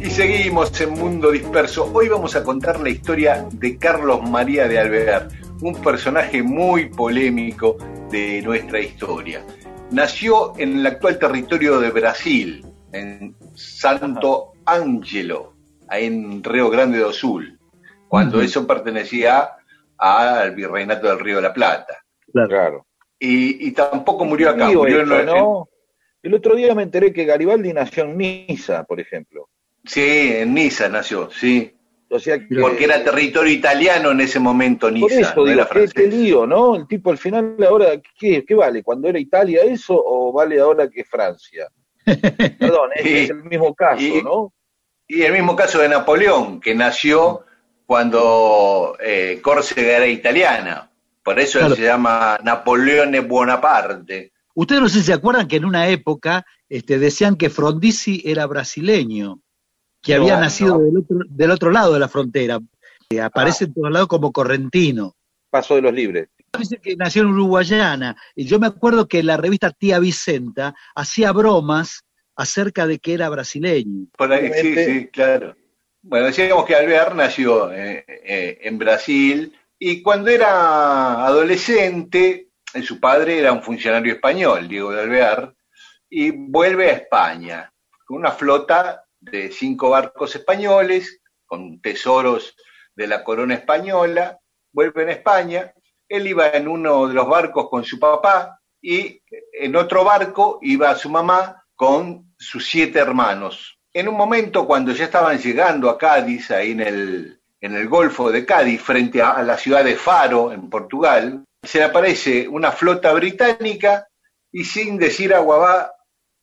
Y 0.00 0.10
seguimos 0.10 0.78
en 0.82 0.90
Mundo 0.90 1.30
Disperso. 1.30 1.90
Hoy 1.94 2.10
vamos 2.10 2.36
a 2.36 2.44
contar 2.44 2.78
la 2.78 2.90
historia 2.90 3.48
de 3.52 3.78
Carlos 3.78 4.20
María 4.28 4.68
de 4.68 4.78
Alvear, 4.78 5.28
un 5.62 5.76
personaje 5.76 6.42
muy 6.42 6.90
polémico 6.90 7.78
de 8.10 8.42
nuestra 8.42 8.80
historia. 8.80 9.42
Nació 9.90 10.54
en 10.58 10.78
el 10.78 10.86
actual 10.86 11.18
territorio 11.18 11.78
de 11.78 11.90
Brasil, 11.90 12.66
en 12.92 13.34
Santo 13.54 14.52
Ángelo, 14.64 15.54
ahí 15.88 16.06
en 16.06 16.42
Río 16.42 16.68
Grande 16.70 16.98
do 16.98 17.12
Sul, 17.12 17.58
cuando 18.08 18.40
eso 18.40 18.66
pertenecía 18.66 19.50
al 19.98 20.54
virreinato 20.54 21.06
del 21.08 21.20
Río 21.20 21.36
de 21.36 21.42
la 21.42 21.54
Plata. 21.54 21.98
Claro. 22.32 22.86
Y, 23.18 23.68
y 23.68 23.72
tampoco 23.72 24.24
murió 24.24 24.50
acá, 24.50 24.68
murió 24.70 24.96
en, 24.96 25.02
esto, 25.02 25.20
en- 25.20 25.26
¿no? 25.26 25.68
El 26.22 26.34
otro 26.34 26.56
día 26.56 26.74
me 26.74 26.82
enteré 26.82 27.12
que 27.12 27.26
Garibaldi 27.26 27.72
nació 27.72 28.04
en 28.04 28.16
Niza, 28.16 28.84
por 28.84 28.98
ejemplo. 28.98 29.48
sí, 29.84 30.32
en 30.36 30.54
Niza 30.54 30.88
nació, 30.88 31.30
sí. 31.30 31.73
O 32.14 32.18
sea 32.20 32.38
que, 32.38 32.54
Porque 32.60 32.84
era 32.84 33.02
territorio 33.02 33.52
italiano 33.52 34.12
en 34.12 34.20
ese 34.20 34.38
momento, 34.38 34.86
Por 34.86 34.92
Niza, 34.92 35.20
eso 35.20 35.32
no 35.34 35.44
digo, 35.46 35.62
era 35.68 35.86
qué, 35.92 36.06
lío, 36.06 36.46
¿no? 36.46 36.76
El 36.76 36.86
tipo 36.86 37.10
al 37.10 37.18
final 37.18 37.56
ahora, 37.68 37.86
¿qué, 38.16 38.44
qué 38.46 38.54
vale? 38.54 38.84
¿Cuando 38.84 39.08
era 39.08 39.18
Italia 39.18 39.62
eso 39.64 40.00
o 40.00 40.32
vale 40.32 40.60
ahora 40.60 40.88
que 40.88 41.02
Francia? 41.02 41.66
Perdón, 42.04 42.90
es, 42.94 43.04
Y- 43.06 43.14
es 43.24 43.30
el 43.30 43.42
mismo 43.42 43.74
caso, 43.74 44.00
y- 44.00 44.22
¿no? 44.22 44.52
Y 45.08 45.22
el 45.22 45.32
mismo 45.32 45.56
caso 45.56 45.80
de 45.80 45.88
Napoleón, 45.88 46.60
que 46.60 46.74
nació 46.74 47.40
cuando 47.84 48.96
eh, 49.00 49.40
Córcega 49.42 49.96
era 49.96 50.06
italiana. 50.06 50.90
Por 51.22 51.40
eso 51.40 51.58
él 51.66 51.74
se 51.74 51.82
llama 51.82 52.38
Napoleone 52.44 53.20
Bonaparte. 53.20 54.32
Ustedes 54.54 54.80
no 54.80 54.88
sé 54.88 55.00
si 55.00 55.06
se 55.06 55.12
acuerdan 55.14 55.48
que 55.48 55.56
en 55.56 55.64
una 55.64 55.88
época 55.88 56.46
este, 56.68 56.98
decían 56.98 57.36
que 57.36 57.50
Frondizi 57.50 58.22
era 58.24 58.46
brasileño, 58.46 59.40
que 60.04 60.14
No, 60.16 60.22
había 60.22 60.34
no. 60.36 60.40
nacido 60.42 60.78
del, 60.78 60.98
otro, 60.98 61.18
del 61.28 61.50
otro 61.50 61.70
lado 61.70 61.92
de 61.94 62.00
la 62.00 62.08
frontera. 62.08 62.60
que 63.08 63.20
aparece 63.20 63.64
en 63.64 63.74
todos 63.74 63.90
lados 63.90 64.08
como 64.08 64.32
correntino. 64.32 65.14
Paso 65.50 65.74
de 65.76 65.82
los 65.82 65.92
libres. 65.92 66.28
Dice 66.58 66.78
que 66.78 66.96
nació 66.96 67.22
en 67.22 67.28
Uruguayana. 67.28 68.16
Y 68.34 68.44
yo 68.46 68.58
me 68.58 68.66
acuerdo 68.66 69.06
que 69.08 69.22
la 69.22 69.36
revista 69.36 69.70
Tía 69.70 69.98
Vicenta 69.98 70.74
hacía 70.94 71.32
bromas 71.32 72.02
acerca 72.36 72.86
de 72.86 72.98
que 72.98 73.14
era 73.14 73.28
brasileño. 73.28 74.06
Por 74.16 74.32
ahí, 74.32 74.50
sí, 74.60 74.74
sí, 74.74 75.08
claro. 75.08 75.54
Bueno, 76.02 76.26
decíamos 76.26 76.64
que 76.66 76.74
Alvear 76.74 77.14
nació 77.14 77.72
eh, 77.72 78.04
eh, 78.08 78.58
en 78.62 78.78
Brasil 78.78 79.54
y 79.78 80.02
cuando 80.02 80.30
era 80.30 81.24
adolescente, 81.26 82.48
eh, 82.74 82.82
su 82.82 83.00
padre 83.00 83.38
era 83.38 83.52
un 83.52 83.62
funcionario 83.62 84.12
español, 84.14 84.68
Diego 84.68 84.92
de 84.92 85.00
Alvear, 85.02 85.54
y 86.10 86.30
vuelve 86.30 86.90
a 86.90 86.94
España 86.94 87.72
con 88.04 88.18
una 88.18 88.32
flota 88.32 89.03
de 89.30 89.50
cinco 89.50 89.90
barcos 89.90 90.34
españoles, 90.36 91.20
con 91.46 91.80
tesoros 91.80 92.56
de 92.94 93.06
la 93.06 93.24
corona 93.24 93.54
española, 93.54 94.38
vuelve 94.72 95.04
a 95.04 95.12
España, 95.12 95.72
él 96.08 96.26
iba 96.26 96.48
en 96.48 96.68
uno 96.68 97.08
de 97.08 97.14
los 97.14 97.28
barcos 97.28 97.68
con 97.68 97.84
su 97.84 97.98
papá 97.98 98.60
y 98.80 99.22
en 99.52 99.76
otro 99.76 100.04
barco 100.04 100.58
iba 100.62 100.94
su 100.94 101.08
mamá 101.08 101.64
con 101.74 102.34
sus 102.38 102.66
siete 102.66 102.98
hermanos. 102.98 103.78
En 103.92 104.08
un 104.08 104.16
momento 104.16 104.66
cuando 104.66 104.92
ya 104.92 105.04
estaban 105.04 105.38
llegando 105.38 105.88
a 105.88 105.98
Cádiz, 105.98 106.50
ahí 106.50 106.72
en 106.72 106.80
el, 106.80 107.40
en 107.60 107.74
el 107.74 107.88
Golfo 107.88 108.30
de 108.30 108.44
Cádiz, 108.44 108.82
frente 108.82 109.22
a, 109.22 109.42
la 109.42 109.56
ciudad 109.56 109.84
de 109.84 109.96
Faro, 109.96 110.52
en 110.52 110.68
Portugal, 110.68 111.44
se 111.62 111.78
le 111.78 111.84
aparece 111.84 112.48
una 112.48 112.72
flota 112.72 113.12
británica 113.12 114.06
y 114.52 114.64
sin 114.64 114.98
decir 114.98 115.32
agua 115.32 115.58
va, 115.58 115.92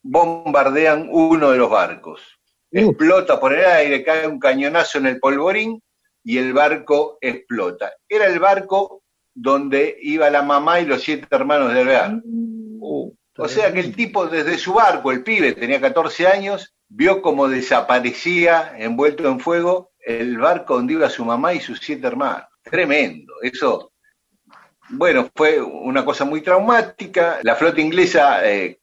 bombardean 0.02 1.08
uno 1.12 1.52
de 1.52 1.58
los 1.58 1.70
barcos. 1.70 2.40
Explota 2.72 3.40
por 3.40 3.54
el 3.54 3.66
aire, 3.66 4.04
cae 4.04 4.28
un 4.28 4.40
cañonazo 4.40 4.98
en 4.98 5.08
el 5.08 5.20
polvorín 5.20 5.82
y 6.24 6.38
el 6.38 6.54
barco 6.54 7.18
explota. 7.20 7.94
Era 8.08 8.28
el 8.28 8.40
barco 8.40 9.04
donde 9.34 9.98
iba 10.02 10.30
la 10.30 10.42
mamá 10.42 10.80
y 10.80 10.86
los 10.86 11.02
siete 11.02 11.28
hermanos 11.32 11.74
de 11.74 11.82
Alvear. 11.82 12.22
O 13.38 13.48
sea 13.48 13.74
que 13.74 13.80
el 13.80 13.96
tipo 13.96 14.28
desde 14.28 14.58
su 14.58 14.74
barco, 14.74 15.12
el 15.12 15.24
pibe, 15.24 15.54
tenía 15.54 15.82
14 15.82 16.28
años, 16.28 16.76
vio 16.88 17.22
como 17.22 17.48
desaparecía, 17.48 18.74
envuelto 18.78 19.28
en 19.28 19.40
fuego, 19.40 19.92
el 20.00 20.38
barco 20.38 20.76
donde 20.76 20.94
iba 20.94 21.10
su 21.10 21.26
mamá 21.26 21.54
y 21.54 21.60
sus 21.60 21.80
siete 21.80 22.08
hermanos. 22.08 22.44
Tremendo, 22.62 23.34
eso. 23.42 23.94
Bueno, 24.90 25.30
fue 25.36 25.62
una 25.62 26.04
cosa 26.04 26.26
muy 26.26 26.42
traumática. 26.42 27.40
La 27.44 27.56
flota 27.56 27.80
inglesa 27.82 28.48
eh, 28.50 28.80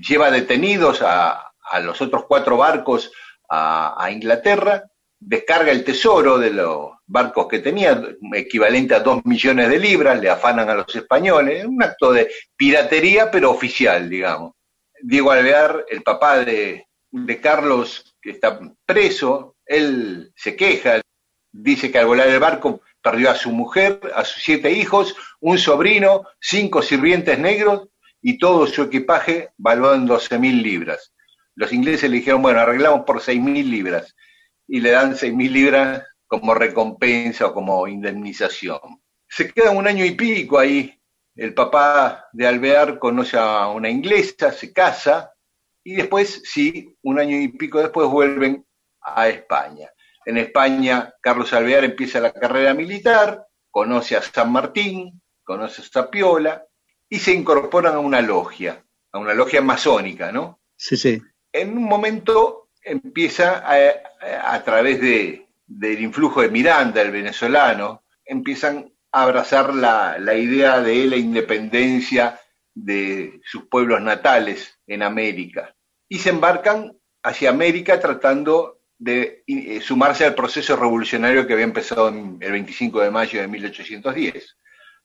lleva 0.00 0.30
detenidos 0.30 1.00
a, 1.02 1.45
a, 1.70 1.80
los 1.80 2.00
otros 2.00 2.24
cuatro 2.26 2.56
barcos 2.56 3.12
a, 3.48 4.08
Inglaterra, 4.10 4.84
descarga 5.18 5.72
el 5.72 5.84
tesoro 5.84 6.38
de 6.38 6.50
los 6.50 6.90
barcos 7.06 7.46
que 7.48 7.60
tenía, 7.60 8.02
equivalente 8.34 8.94
a 8.94 9.00
dos 9.00 9.24
millones 9.24 9.68
de 9.68 9.78
libras, 9.78 10.20
le 10.20 10.28
afanan 10.28 10.68
a 10.68 10.74
los 10.74 10.94
españoles, 10.94 11.64
un 11.64 11.82
acto 11.82 12.12
de 12.12 12.30
piratería, 12.56 13.30
pero 13.30 13.50
oficial, 13.50 14.08
digamos. 14.08 14.52
Diego 15.00 15.30
Alvear, 15.30 15.84
el 15.88 16.02
papá 16.02 16.38
de, 16.38 16.86
de 17.10 17.40
Carlos, 17.40 18.16
que 18.20 18.30
está 18.30 18.58
preso, 18.84 19.56
él 19.64 20.32
se 20.34 20.56
queja, 20.56 21.00
dice 21.52 21.90
que 21.90 21.98
al 21.98 22.06
volar 22.06 22.28
el 22.28 22.38
barco 22.38 22.80
perdió 23.02 23.30
a 23.30 23.34
su 23.34 23.50
mujer, 23.50 24.00
a 24.14 24.24
sus 24.24 24.42
siete 24.42 24.72
hijos, 24.72 25.14
un 25.40 25.58
sobrino, 25.58 26.26
cinco 26.40 26.82
sirvientes 26.82 27.38
negros 27.38 27.88
y 28.20 28.38
todo 28.38 28.66
su 28.66 28.82
equipaje 28.82 29.50
valuado 29.56 29.94
en 29.94 30.06
12 30.06 30.38
mil 30.38 30.62
libras. 30.62 31.12
Los 31.56 31.72
ingleses 31.72 32.10
le 32.10 32.18
dijeron, 32.18 32.42
bueno, 32.42 32.60
arreglamos 32.60 33.04
por 33.04 33.20
seis 33.20 33.40
mil 33.42 33.70
libras 33.70 34.14
y 34.68 34.80
le 34.80 34.90
dan 34.90 35.16
seis 35.16 35.34
mil 35.34 35.52
libras 35.52 36.04
como 36.26 36.54
recompensa 36.54 37.46
o 37.46 37.54
como 37.54 37.88
indemnización. 37.88 39.02
Se 39.28 39.52
queda 39.52 39.70
un 39.70 39.86
año 39.88 40.04
y 40.04 40.12
pico 40.12 40.58
ahí. 40.58 40.92
El 41.34 41.54
papá 41.54 42.28
de 42.32 42.46
Alvear 42.46 42.98
conoce 42.98 43.36
a 43.36 43.68
una 43.68 43.90
inglesa, 43.90 44.52
se 44.52 44.72
casa 44.72 45.32
y 45.82 45.94
después, 45.96 46.42
sí, 46.44 46.96
un 47.02 47.18
año 47.18 47.38
y 47.38 47.48
pico 47.48 47.78
después 47.78 48.08
vuelven 48.08 48.64
a 49.00 49.28
España. 49.28 49.88
En 50.24 50.36
España, 50.38 51.14
Carlos 51.20 51.52
Alvear 51.52 51.84
empieza 51.84 52.20
la 52.20 52.32
carrera 52.32 52.74
militar, 52.74 53.46
conoce 53.70 54.16
a 54.16 54.22
San 54.22 54.50
Martín, 54.50 55.22
conoce 55.44 55.82
a 55.82 55.84
Zapiola 55.84 56.64
y 57.08 57.18
se 57.18 57.32
incorporan 57.32 57.94
a 57.94 58.00
una 58.00 58.20
logia, 58.20 58.84
a 59.12 59.18
una 59.18 59.32
logia 59.32 59.62
masónica, 59.62 60.32
¿no? 60.32 60.60
Sí, 60.76 60.96
sí. 60.96 61.22
En 61.56 61.74
un 61.74 61.84
momento 61.84 62.68
empieza 62.82 63.64
a, 63.66 64.62
través 64.62 65.00
de, 65.00 65.46
del 65.66 66.02
influjo 66.02 66.42
de 66.42 66.50
Miranda, 66.50 67.00
el 67.00 67.10
venezolano, 67.10 68.02
empiezan 68.26 68.92
a 69.10 69.22
abrazar 69.22 69.74
la, 69.74 70.18
idea 70.34 70.80
de 70.82 71.06
la 71.06 71.16
independencia 71.16 72.38
de 72.74 73.40
sus 73.42 73.64
pueblos 73.68 74.02
natales 74.02 74.78
en 74.86 75.02
América 75.02 75.74
y 76.10 76.18
se 76.18 76.28
embarcan 76.28 76.92
hacia 77.22 77.48
América 77.48 77.98
tratando 78.00 78.82
de 78.98 79.42
eh, 79.46 79.80
sumarse 79.80 80.26
al 80.26 80.34
proceso 80.34 80.76
revolucionario 80.76 81.46
que 81.46 81.54
había 81.54 81.64
empezado 81.64 82.08
el 82.08 82.52
25 82.52 83.00
de 83.00 83.10
mayo 83.10 83.40
de 83.40 83.48
1810. 83.48 84.58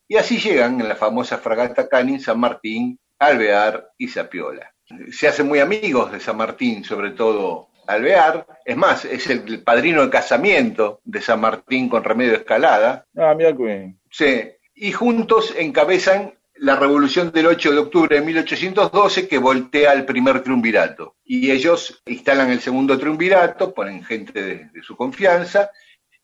Y 0.10 0.18
así 0.18 0.38
llegan 0.38 0.82
en 0.82 0.90
la 0.90 0.98
famosa 0.98 1.38
fragata 1.38 1.88
Canin, 1.88 2.20
San 2.20 2.42
Martín, 2.42 3.00
Alvear 3.20 3.94
y 3.98 4.10
Zapiola. 4.10 4.71
Se 5.12 5.28
hacen 5.28 5.48
muy 5.48 5.60
amigos 5.60 6.12
de 6.12 6.20
San 6.20 6.38
Martín, 6.38 6.84
sobre 6.84 7.12
todo 7.12 7.70
Alvear. 7.88 8.46
Es 8.66 8.78
más, 8.78 9.06
es 9.06 9.28
el 9.28 9.64
padrino 9.64 10.04
de 10.04 10.10
casamiento 10.10 11.02
de 11.04 11.22
San 11.22 11.42
Martín 11.42 11.90
con 11.90 12.04
Remedio 12.04 12.36
Escalada. 12.36 13.06
Ah, 13.18 13.34
mira 13.36 13.56
que 13.56 13.94
Sí. 14.10 14.52
Y 14.76 14.92
juntos 14.92 15.54
encabezan 15.58 16.34
la 16.56 16.76
revolución 16.76 17.32
del 17.32 17.48
8 17.48 17.72
de 17.72 17.78
octubre 17.80 18.16
de 18.16 18.26
1812 18.26 19.28
que 19.28 19.38
voltea 19.38 19.94
el 19.94 20.06
primer 20.06 20.44
triunvirato. 20.44 21.16
Y 21.24 21.52
ellos 21.52 22.02
instalan 22.06 22.52
el 22.52 22.60
segundo 22.60 22.98
triunvirato, 22.98 23.74
ponen 23.74 24.04
gente 24.04 24.42
de, 24.42 24.56
de 24.72 24.84
su 24.84 24.96
confianza 24.96 25.72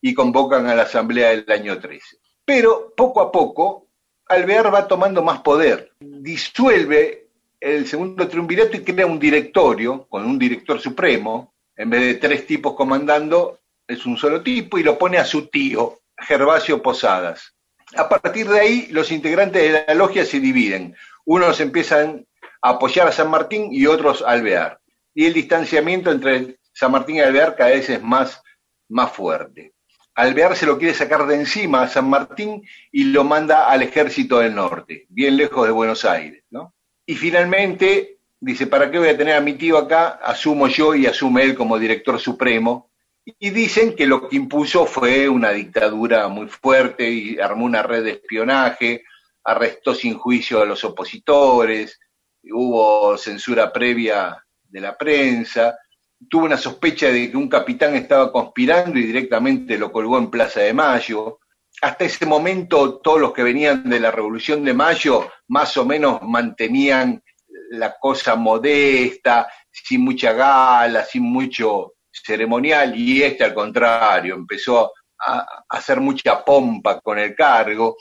y 0.00 0.14
convocan 0.14 0.66
a 0.68 0.74
la 0.74 0.82
asamblea 0.82 1.30
del 1.30 1.44
año 1.50 1.78
13. 1.78 2.18
Pero 2.44 2.94
poco 2.96 3.20
a 3.20 3.32
poco, 3.32 3.88
Alvear 4.28 4.72
va 4.72 4.86
tomando 4.86 5.22
más 5.22 5.40
poder, 5.40 5.92
disuelve 6.00 7.27
el 7.60 7.86
segundo 7.86 8.28
triunvirato 8.28 8.76
y 8.76 8.84
crea 8.84 9.06
un 9.06 9.18
directorio 9.18 10.06
con 10.08 10.24
un 10.24 10.38
director 10.38 10.80
supremo, 10.80 11.54
en 11.76 11.90
vez 11.90 12.00
de 12.02 12.14
tres 12.14 12.46
tipos 12.46 12.74
comandando, 12.74 13.60
es 13.86 14.04
un 14.06 14.16
solo 14.16 14.42
tipo 14.42 14.78
y 14.78 14.82
lo 14.82 14.98
pone 14.98 15.18
a 15.18 15.24
su 15.24 15.46
tío, 15.46 16.00
Gervasio 16.16 16.82
Posadas. 16.82 17.54
A 17.96 18.08
partir 18.08 18.48
de 18.48 18.60
ahí, 18.60 18.86
los 18.90 19.10
integrantes 19.10 19.62
de 19.62 19.84
la 19.86 19.94
logia 19.94 20.24
se 20.24 20.40
dividen. 20.40 20.94
Unos 21.24 21.60
empiezan 21.60 22.26
a 22.60 22.70
apoyar 22.70 23.08
a 23.08 23.12
San 23.12 23.30
Martín 23.30 23.68
y 23.72 23.86
otros 23.86 24.22
a 24.22 24.30
Alvear. 24.30 24.80
Y 25.14 25.26
el 25.26 25.32
distanciamiento 25.32 26.10
entre 26.10 26.58
San 26.72 26.92
Martín 26.92 27.16
y 27.16 27.20
Alvear 27.20 27.56
cada 27.56 27.70
vez 27.70 27.88
es 27.88 28.02
más, 28.02 28.42
más 28.88 29.12
fuerte. 29.12 29.72
Alvear 30.14 30.56
se 30.56 30.66
lo 30.66 30.78
quiere 30.78 30.94
sacar 30.94 31.26
de 31.26 31.36
encima 31.36 31.82
a 31.82 31.88
San 31.88 32.10
Martín 32.10 32.62
y 32.90 33.04
lo 33.04 33.24
manda 33.24 33.70
al 33.70 33.82
ejército 33.82 34.40
del 34.40 34.54
norte, 34.54 35.06
bien 35.08 35.36
lejos 35.36 35.66
de 35.66 35.72
Buenos 35.72 36.04
Aires. 36.04 36.44
¿no? 36.50 36.74
Y 37.08 37.14
finalmente 37.14 38.18
dice, 38.38 38.66
¿para 38.66 38.90
qué 38.90 38.98
voy 38.98 39.08
a 39.08 39.16
tener 39.16 39.34
a 39.34 39.40
mi 39.40 39.54
tío 39.54 39.78
acá? 39.78 40.20
Asumo 40.22 40.68
yo 40.68 40.94
y 40.94 41.06
asume 41.06 41.42
él 41.42 41.54
como 41.54 41.78
director 41.78 42.20
supremo. 42.20 42.90
Y 43.24 43.48
dicen 43.48 43.96
que 43.96 44.04
lo 44.04 44.28
que 44.28 44.36
impuso 44.36 44.84
fue 44.84 45.26
una 45.26 45.52
dictadura 45.52 46.28
muy 46.28 46.48
fuerte 46.48 47.08
y 47.08 47.38
armó 47.38 47.64
una 47.64 47.82
red 47.82 48.04
de 48.04 48.10
espionaje, 48.10 49.04
arrestó 49.42 49.94
sin 49.94 50.18
juicio 50.18 50.60
a 50.60 50.66
los 50.66 50.84
opositores, 50.84 51.98
hubo 52.42 53.16
censura 53.16 53.72
previa 53.72 54.44
de 54.64 54.80
la 54.82 54.94
prensa, 54.94 55.78
tuvo 56.28 56.44
una 56.44 56.58
sospecha 56.58 57.06
de 57.08 57.30
que 57.30 57.36
un 57.38 57.48
capitán 57.48 57.94
estaba 57.94 58.30
conspirando 58.30 58.98
y 58.98 59.04
directamente 59.04 59.78
lo 59.78 59.90
colgó 59.90 60.18
en 60.18 60.28
Plaza 60.28 60.60
de 60.60 60.74
Mayo. 60.74 61.38
Hasta 61.80 62.04
ese 62.04 62.26
momento 62.26 62.98
todos 62.98 63.20
los 63.20 63.32
que 63.32 63.42
venían 63.42 63.88
de 63.88 64.00
la 64.00 64.10
Revolución 64.10 64.64
de 64.64 64.74
Mayo 64.74 65.30
más 65.48 65.76
o 65.76 65.84
menos 65.84 66.20
mantenían 66.22 67.22
la 67.70 67.96
cosa 67.98 68.34
modesta, 68.34 69.48
sin 69.70 70.02
mucha 70.02 70.32
gala, 70.32 71.04
sin 71.04 71.22
mucho 71.22 71.94
ceremonial, 72.10 72.98
y 72.98 73.22
este 73.22 73.44
al 73.44 73.54
contrario, 73.54 74.34
empezó 74.34 74.92
a, 75.18 75.64
hacer 75.68 76.00
mucha 76.00 76.44
pompa 76.44 77.00
con 77.00 77.18
el 77.18 77.34
cargo. 77.34 77.96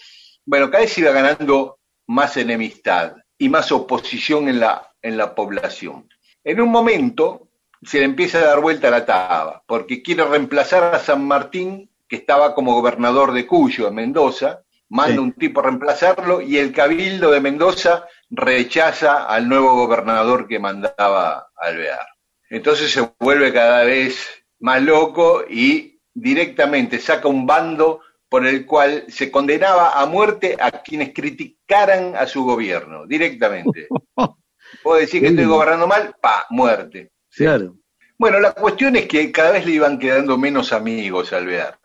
Bueno, 0.46 0.70
cada 0.70 0.84
vez 0.84 0.98
iba 0.98 1.12
ganando 1.12 1.80
más 2.08 2.38
enemistad 2.38 3.16
y 3.38 3.50
más 3.50 3.72
oposición 3.72 4.48
en 4.48 4.60
la, 4.60 4.92
en 5.02 5.18
la 5.18 5.36
población. 5.36 6.08
En 6.44 6.62
un 6.62 6.70
momento 6.70 7.50
se 7.82 8.00
le 8.00 8.06
empieza 8.06 8.40
a 8.40 8.46
dar 8.46 8.62
vuelta 8.62 8.90
la 8.90 9.06
taba, 9.06 9.64
porque 9.68 10.02
quiere 10.02 10.26
reemplazar 10.26 10.96
a 10.96 11.00
San 11.00 11.26
Martín, 11.26 11.90
que 12.08 12.18
estaba 12.18 12.56
como 12.56 12.74
gobernador 12.74 13.34
de 13.34 13.46
Cuyo, 13.46 13.88
en 13.88 13.96
Mendoza, 13.96 14.62
manda 14.90 15.14
Sí. 15.16 15.20
un 15.20 15.34
tipo 15.34 15.60
a 15.60 15.64
reemplazarlo 15.64 16.42
y 16.42 16.58
el 16.58 16.72
cabildo 16.72 17.32
de 17.32 17.42
Mendoza 17.42 18.06
rechaza 18.30 19.26
al 19.26 19.48
nuevo 19.50 19.76
gobernador 19.76 20.48
que 20.48 20.60
mandaba 20.60 21.50
Alvear. 21.56 22.08
Entonces 22.50 22.92
se 22.92 23.10
vuelve 23.20 23.52
cada 23.52 23.84
vez 23.84 24.18
más 24.60 24.82
loco 24.82 25.44
y 25.50 26.00
directamente 26.14 27.00
saca 27.00 27.28
un 27.28 27.46
bando 27.46 28.02
por 28.30 28.46
el 28.46 28.66
cual 28.66 29.06
se 29.08 29.32
condenaba 29.32 30.00
a 30.02 30.06
muerte 30.06 30.58
a 30.60 30.72
quienes 30.72 31.14
criticaran 31.14 32.16
a 32.16 32.26
su 32.28 32.44
gobierno, 32.44 33.06
directamente. 33.06 33.88
Puedo 34.84 35.00
decir 35.00 35.22
que 35.22 35.28
estoy 35.28 35.46
gobernando 35.46 35.88
mal, 35.88 36.16
pa, 36.22 36.46
muerte. 36.50 37.12
Claro. 37.34 37.76
Bueno, 38.18 38.40
la 38.40 38.54
cuestión 38.54 38.96
es 38.96 39.08
que 39.08 39.32
cada 39.32 39.52
vez 39.52 39.66
le 39.66 39.74
iban 39.74 40.00
quedando 40.00 40.38
menos 40.38 40.74
amigos 40.74 41.32
a 41.32 41.38
Alvear. 41.38 41.80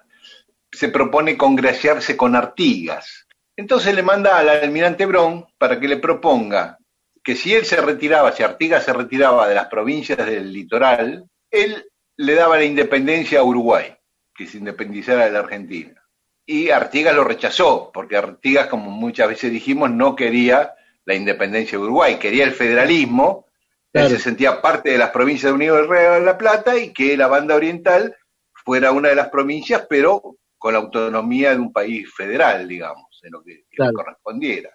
Se 0.73 0.89
propone 0.89 1.37
congraciarse 1.37 2.17
con 2.17 2.35
Artigas. 2.35 3.27
Entonces 3.57 3.95
le 3.95 4.03
manda 4.03 4.39
al 4.39 4.49
almirante 4.49 5.07
Brón 5.07 5.47
para 5.59 5.79
que 5.79 5.87
le 5.87 5.99
proponga 5.99 6.79
que 7.23 7.37
si 7.37 7.55
él 7.55 7.65
se 7.65 7.81
retiraba, 7.81 8.33
si 8.33 8.43
Artigas 8.43 8.85
se 8.85 8.93
retiraba 8.93 9.49
de 9.49 9.55
las 9.55 9.67
provincias 9.69 10.19
del 10.19 10.53
litoral, 10.53 11.25
él 11.51 11.87
le 12.17 12.35
daba 12.35 12.57
la 12.57 12.65
independencia 12.65 13.41
a 13.41 13.45
Uruguay, 13.45 13.95
que 14.35 14.47
se 14.47 14.59
independizara 14.59 15.27
de 15.27 15.31
la 15.31 15.41
Argentina. 15.41 16.03
Y 16.45 16.71
Artigas 16.71 17.15
lo 17.15 17.25
rechazó, 17.25 17.91
porque 17.93 18.17
Artigas, 18.17 18.67
como 18.67 18.91
muchas 18.91 19.29
veces 19.29 19.53
dijimos, 19.53 19.91
no 19.91 20.17
quería 20.17 20.75
la 21.05 21.15
independencia 21.15 21.79
de 21.79 21.85
Uruguay, 21.85 22.17
quería 22.17 22.45
el 22.45 22.53
federalismo, 22.53 23.47
él 23.93 24.09
se 24.09 24.19
sentía 24.19 24.63
parte 24.63 24.91
de 24.91 24.99
las 24.99 25.11
provincias 25.11 25.51
de 25.51 25.55
Unión 25.55 25.89
de 25.89 26.21
la 26.21 26.39
Plata 26.39 26.79
y 26.79 26.93
que 26.93 27.17
la 27.17 27.27
banda 27.27 27.55
oriental 27.55 28.17
fuera 28.65 28.91
una 28.91 29.11
de 29.11 29.15
las 29.15 29.29
provincias, 29.29 29.87
pero 29.89 30.37
con 30.63 30.75
la 30.75 30.79
autonomía 30.79 31.51
de 31.51 31.59
un 31.61 31.73
país 31.73 32.09
federal, 32.15 32.69
digamos, 32.69 33.19
en 33.25 33.33
lo 33.33 33.43
que, 33.43 33.65
que 33.69 33.77
Claro. 33.77 33.95
correspondiera. 33.95 34.71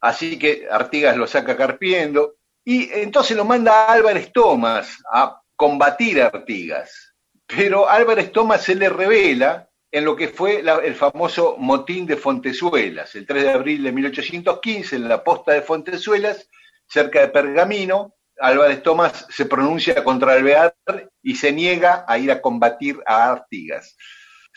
Así 0.00 0.38
que 0.38 0.66
Artigas 0.70 1.18
lo 1.18 1.26
saca 1.26 1.54
carpiendo 1.54 2.36
y 2.64 2.88
entonces 2.92 3.36
lo 3.36 3.44
manda 3.44 3.72
a 3.84 3.92
Álvarez 3.92 4.32
Thomas 4.32 4.96
a 5.12 5.38
combatir 5.54 6.22
a 6.22 6.28
Artigas. 6.28 7.14
Pero 7.46 7.88
Álvarez 7.90 8.32
Thomas 8.32 8.62
se 8.62 8.74
le 8.74 8.88
revela 8.88 9.68
en 9.90 10.04
lo 10.06 10.16
que 10.16 10.28
fue 10.28 10.62
la- 10.62 10.76
el 10.76 10.94
famoso 10.94 11.56
motín 11.58 12.06
de 12.06 12.16
Fontezuelas, 12.16 13.14
el 13.14 13.26
3 13.26 13.42
de 13.44 13.50
abril 13.50 13.82
de 13.82 13.92
1815, 13.92 14.96
en 14.96 15.08
la 15.08 15.22
posta 15.22 15.52
de 15.52 15.60
Fontezuelas, 15.62 16.48
cerca 16.86 17.20
de 17.20 17.28
Pergamino, 17.28 18.14
Álvarez 18.40 18.82
Tomás 18.82 19.26
se 19.28 19.44
pronuncia 19.44 20.02
contra 20.04 20.32
Alvear 20.32 20.74
y 21.22 21.34
se 21.34 21.52
niega 21.52 22.04
a 22.08 22.16
ir 22.18 22.30
a 22.32 22.40
combatir 22.40 22.98
a 23.04 23.30
Artigas. 23.32 23.94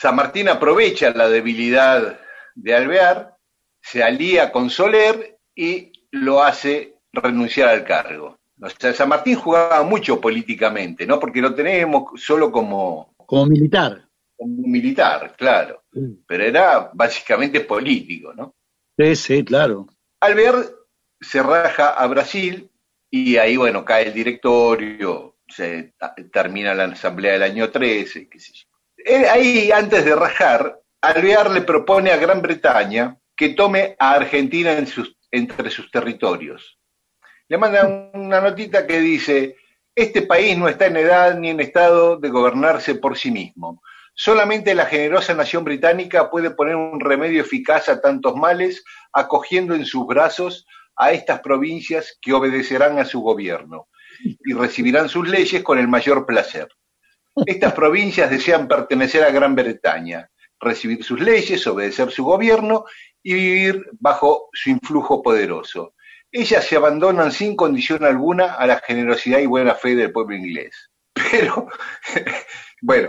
San 0.02 0.16
Martín 0.16 0.50
aprovecha 0.50 1.12
la 1.12 1.30
debilidad 1.30 2.20
de 2.56 2.74
Alvear, 2.74 3.38
se 3.84 4.02
alía 4.02 4.52
con 4.52 4.72
Soler 4.72 5.38
y 5.56 5.92
lo 6.10 6.42
hace 6.42 6.96
renunciar 7.14 7.70
al 7.70 7.84
cargo. 7.84 8.40
O 8.60 8.68
sea, 8.68 8.94
San 8.94 9.10
Martín 9.10 9.36
jugaba 9.36 9.84
mucho 9.84 10.20
políticamente, 10.20 11.06
¿no? 11.06 11.20
Porque 11.20 11.40
lo 11.40 11.54
tenemos 11.54 12.20
solo 12.20 12.52
como, 12.52 13.14
Como 13.16 13.46
militar. 13.46 14.08
como 14.36 14.68
militar, 14.68 15.36
claro, 15.38 15.84
pero 16.26 16.46
era 16.46 16.90
básicamente 16.92 17.60
político, 17.62 18.34
¿no? 18.34 18.56
Sí, 18.98 19.16
sí, 19.16 19.46
claro. 19.46 19.86
Alvear 20.20 20.66
se 21.20 21.44
raja 21.44 21.90
a 21.90 22.08
Brasil 22.08 22.72
y 23.12 23.38
ahí, 23.38 23.56
bueno, 23.56 23.86
cae 23.86 24.08
el 24.08 24.14
directorio, 24.14 25.36
se 25.48 25.94
termina 26.34 26.74
la 26.74 26.86
asamblea 26.86 27.34
del 27.34 27.44
año 27.44 27.70
13, 27.70 28.28
qué 28.28 28.40
sé 28.40 28.54
yo. 28.54 28.71
Eh, 29.06 29.28
Ahí, 29.30 29.72
antes 29.72 30.06
de 30.06 30.16
rajar, 30.16 30.80
Alvear 31.02 31.50
le 31.52 31.62
propone 31.62 32.12
a 32.12 32.18
Gran 32.18 32.42
Bretaña 32.42 33.18
que 33.36 33.50
tome 33.50 33.96
a 33.98 34.14
Argentina 34.14 34.78
entre 35.32 35.70
sus 35.72 35.90
territorios. 35.92 36.78
Le 37.48 37.58
manda 37.58 38.12
una 38.14 38.40
notita 38.40 38.86
que 38.86 39.00
dice, 39.00 39.58
este 39.96 40.22
país 40.22 40.58
no 40.58 40.70
está 40.70 40.86
en 40.86 40.98
edad 40.98 41.36
ni 41.36 41.50
en 41.50 41.60
estado 41.60 42.18
de 42.18 42.30
gobernarse 42.30 42.96
por 42.96 43.18
sí 43.18 43.32
mismo. 43.32 43.82
Solamente 44.14 44.76
la 44.76 44.86
generosa 44.86 45.34
nación 45.34 45.64
británica 45.64 46.30
puede 46.30 46.52
poner 46.52 46.76
un 46.76 47.00
remedio 47.00 47.42
eficaz 47.42 47.90
a 47.90 48.00
tantos 48.00 48.36
males, 48.36 48.84
acogiendo 49.12 49.74
en 49.74 49.86
sus 49.86 50.06
brazos 50.06 50.66
a 50.96 51.12
estas 51.12 51.42
provincias 51.42 52.18
que 52.22 52.34
obedecerán 52.34 53.00
a 53.00 53.06
su 53.06 53.22
gobierno 53.22 53.88
y 54.24 54.54
recibirán 54.54 55.10
sus 55.10 55.28
leyes 55.28 55.64
con 55.64 55.80
el 55.80 55.88
mayor 55.88 56.26
placer. 56.26 56.70
Estas 57.46 57.74
provincias 57.74 58.30
desean 58.30 58.68
pertenecer 58.68 59.24
a 59.24 59.32
Gran 59.32 59.56
Bretaña, 59.56 60.30
recibir 60.60 61.04
sus 61.04 61.20
leyes, 61.20 61.66
obedecer 61.68 62.12
su 62.12 62.24
gobierno 62.24 62.86
y 63.24 63.34
vivir 63.34 63.90
bajo 64.00 64.50
su 64.54 64.70
influjo 64.70 65.22
poderoso. 65.22 65.96
Ellas 66.32 66.66
se 66.66 66.76
abandonan 66.78 67.32
sin 67.32 67.56
condición 67.56 68.04
alguna 68.04 68.56
a 68.56 68.66
la 68.66 68.80
generosidad 68.80 69.40
y 69.40 69.46
buena 69.46 69.76
fe 69.76 69.96
del 69.96 70.12
pueblo 70.12 70.36
inglés. 70.36 70.90
Pero, 71.14 71.68
bueno, 72.82 73.08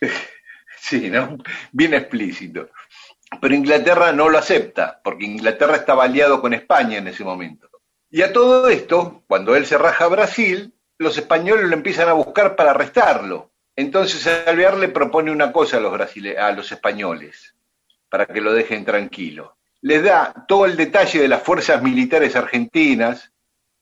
sí, 0.80 1.10
¿no? 1.10 1.38
Bien 1.72 1.94
explícito. 1.94 2.70
Pero 3.40 3.54
Inglaterra 3.54 4.12
no 4.12 4.28
lo 4.28 4.38
acepta, 4.38 5.00
porque 5.04 5.24
Inglaterra 5.24 5.76
estaba 5.76 6.04
aliado 6.04 6.40
con 6.40 6.52
España 6.52 6.98
en 6.98 7.08
ese 7.08 7.24
momento. 7.24 7.68
Y 8.10 8.22
a 8.22 8.32
todo 8.32 8.68
esto, 8.68 9.22
cuando 9.28 9.54
él 9.54 9.66
se 9.66 9.78
raja 9.78 10.06
a 10.06 10.08
Brasil, 10.08 10.74
los 11.00 11.16
españoles 11.16 11.64
lo 11.66 11.74
empiezan 11.74 12.10
a 12.10 12.12
buscar 12.12 12.54
para 12.54 12.72
arrestarlo. 12.72 13.50
Entonces 13.74 14.26
Alvear 14.46 14.76
le 14.76 14.88
propone 14.88 15.30
una 15.30 15.50
cosa 15.50 15.78
a 15.78 15.80
los, 15.80 15.92
brasile- 15.92 16.36
a 16.36 16.52
los 16.52 16.70
españoles, 16.70 17.54
para 18.10 18.26
que 18.26 18.42
lo 18.42 18.52
dejen 18.52 18.84
tranquilo. 18.84 19.56
Les 19.80 20.02
da 20.02 20.44
todo 20.46 20.66
el 20.66 20.76
detalle 20.76 21.22
de 21.22 21.28
las 21.28 21.42
fuerzas 21.42 21.82
militares 21.82 22.36
argentinas, 22.36 23.32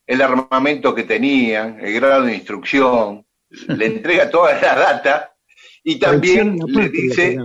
el 0.07 0.23
armamento 0.23 0.95
que 0.95 1.03
tenían, 1.03 1.81
el 1.81 1.93
grado 1.95 2.23
de 2.23 2.37
instrucción, 2.37 3.27
le 3.67 3.87
entrega 3.87 4.31
toda 4.31 4.55
la 4.61 4.77
data 4.77 5.35
y 5.83 5.99
también 5.99 6.57
le 6.69 6.89
dice, 6.89 7.37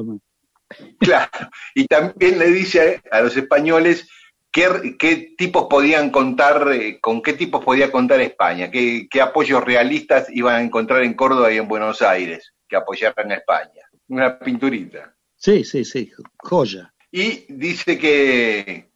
claro, 1.00 1.50
y 1.74 1.88
también 1.88 2.38
le 2.38 2.52
dice 2.52 3.02
a 3.10 3.22
los 3.22 3.36
españoles 3.36 4.08
¿qué, 4.54 4.96
qué 4.98 5.34
tipos 5.38 5.66
podían 5.70 6.12
contar, 6.12 6.72
eh, 6.72 7.00
con 7.02 7.22
qué 7.22 7.34
tipos 7.34 7.66
podía 7.66 7.92
contar 7.92 8.22
España? 8.22 8.72
¿Qué, 8.72 9.08
qué 9.10 9.20
apoyos 9.20 9.64
realistas 9.64 10.28
iban 10.30 10.56
a 10.56 10.62
encontrar 10.62 11.04
en 11.04 11.16
Córdoba 11.16 11.52
y 11.52 11.58
en 11.58 11.68
Buenos 11.68 12.02
Aires 12.02 12.54
que 12.70 12.78
apoyaran 12.78 13.32
a 13.32 13.36
España? 13.36 13.82
Una 14.08 14.40
pinturita. 14.40 15.14
Sí, 15.36 15.66
sí, 15.66 15.84
sí, 15.84 16.10
joya. 16.38 16.94
Y 17.12 17.46
dice 17.50 17.98
que, 17.98 18.90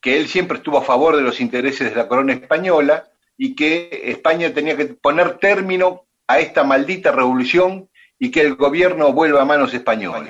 que 0.00 0.16
él 0.16 0.26
siempre 0.26 0.58
estuvo 0.58 0.78
a 0.78 0.82
favor 0.82 1.16
de 1.16 1.22
los 1.22 1.40
intereses 1.40 1.90
de 1.90 1.96
la 1.96 2.08
corona 2.08 2.32
española 2.32 3.04
y 3.36 3.54
que 3.54 4.02
España 4.06 4.52
tenía 4.52 4.76
que 4.76 4.86
poner 4.86 5.38
término 5.38 6.06
a 6.26 6.40
esta 6.40 6.64
maldita 6.64 7.12
revolución 7.12 7.88
y 8.18 8.30
que 8.30 8.40
el 8.40 8.54
gobierno 8.54 9.12
vuelva 9.12 9.42
a 9.42 9.44
manos 9.44 9.74
españolas. 9.74 10.28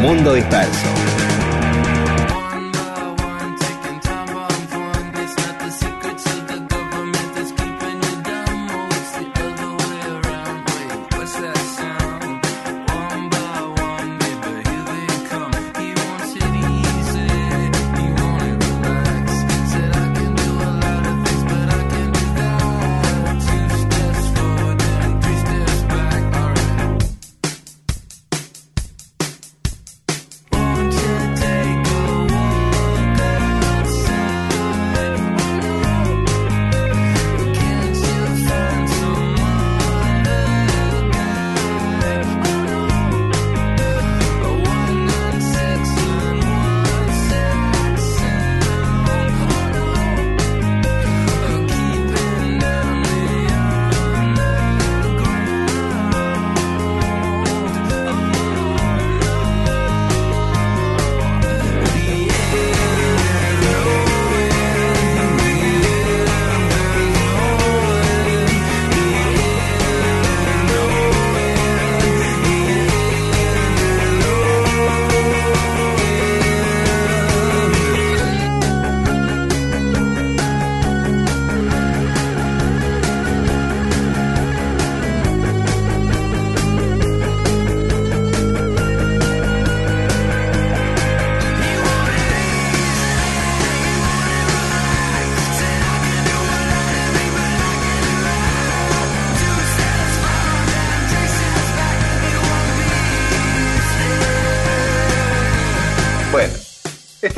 Mundo 0.00 0.34
Disperso. 0.34 1.27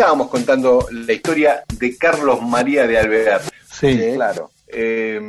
Estábamos 0.01 0.31
contando 0.31 0.89
la 0.93 1.12
historia 1.12 1.62
de 1.78 1.98
Carlos 1.98 2.40
María 2.40 2.86
de 2.86 2.98
Alvear. 2.98 3.43
Sí, 3.70 4.12
Claro. 4.14 4.51
Eh, 4.66 5.20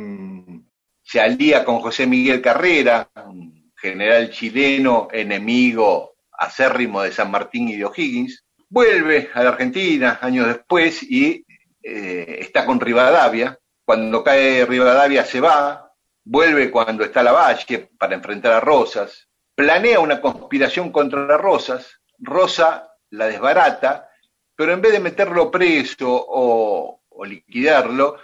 se 1.02 1.20
alía 1.20 1.62
con 1.62 1.80
José 1.80 2.06
Miguel 2.06 2.40
Carrera, 2.40 3.06
un 3.26 3.70
general 3.76 4.30
chileno, 4.30 5.08
enemigo 5.12 6.14
acérrimo 6.38 7.02
de 7.02 7.12
San 7.12 7.30
Martín 7.30 7.68
y 7.68 7.76
de 7.76 7.84
O'Higgins. 7.84 8.46
Vuelve 8.70 9.28
a 9.34 9.42
la 9.42 9.50
Argentina 9.50 10.18
años 10.22 10.46
después 10.46 11.02
y 11.02 11.44
eh, 11.82 12.38
está 12.40 12.64
con 12.64 12.80
Rivadavia. 12.80 13.58
Cuando 13.84 14.24
cae 14.24 14.64
Rivadavia 14.64 15.26
se 15.26 15.42
va, 15.42 15.92
vuelve 16.24 16.70
cuando 16.70 17.04
está 17.04 17.22
Lavalle 17.22 17.90
para 17.98 18.14
enfrentar 18.14 18.52
a 18.54 18.60
Rosas. 18.60 19.28
Planea 19.54 20.00
una 20.00 20.22
conspiración 20.22 20.90
contra 20.90 21.36
Rosas. 21.36 22.00
Rosa 22.18 22.88
la 23.10 23.26
desbarata, 23.26 24.08
pero 24.62 24.74
en 24.74 24.80
vez 24.80 24.92
de 24.92 25.00
meterlo 25.00 25.50
preso 25.50 26.06
o, 26.08 27.02
o 27.08 27.24
liquidarlo, 27.24 28.18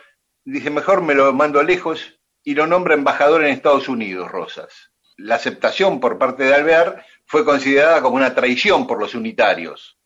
dice, 0.45 0.71
mejor 0.71 1.03
me 1.03 1.13
lo 1.13 1.33
mando 1.33 1.61
lejos 1.65 2.21
y 2.45 2.55
lo 2.55 2.65
nombra 2.65 2.95
embajador 2.95 3.43
en 3.43 3.51
Estados 3.51 3.89
Unidos, 3.89 4.31
Rosas. 4.31 4.93
La 5.17 5.35
aceptación 5.35 5.99
por 5.99 6.17
parte 6.17 6.45
de 6.45 6.55
Alvear 6.55 7.05
fue 7.27 7.45
considerada 7.45 8.01
como 8.03 8.15
una 8.15 8.37
traición 8.37 8.87
por 8.87 9.01
los 9.01 9.17
unitarios. 9.17 9.99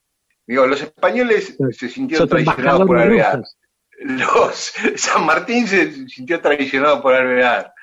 Digo, 0.46 0.66
los 0.66 0.80
españoles 0.80 1.54
se 1.70 1.90
sintieron 1.90 2.26
traicionados 2.26 2.86
por 2.86 2.96
Alvear. 2.96 3.42
Los, 4.00 4.72
San 4.96 5.26
Martín 5.26 5.68
se 5.68 6.08
sintió 6.08 6.40
traicionado 6.40 7.02
por 7.02 7.14
Alvear. 7.14 7.74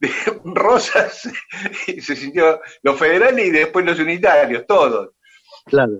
Rosas 0.42 1.28
se 2.00 2.16
sintió 2.16 2.62
los 2.82 2.98
federales 2.98 3.46
y 3.46 3.50
después 3.50 3.84
los 3.84 3.98
unitarios, 3.98 4.66
todos. 4.66 5.10
Claro. 5.66 5.98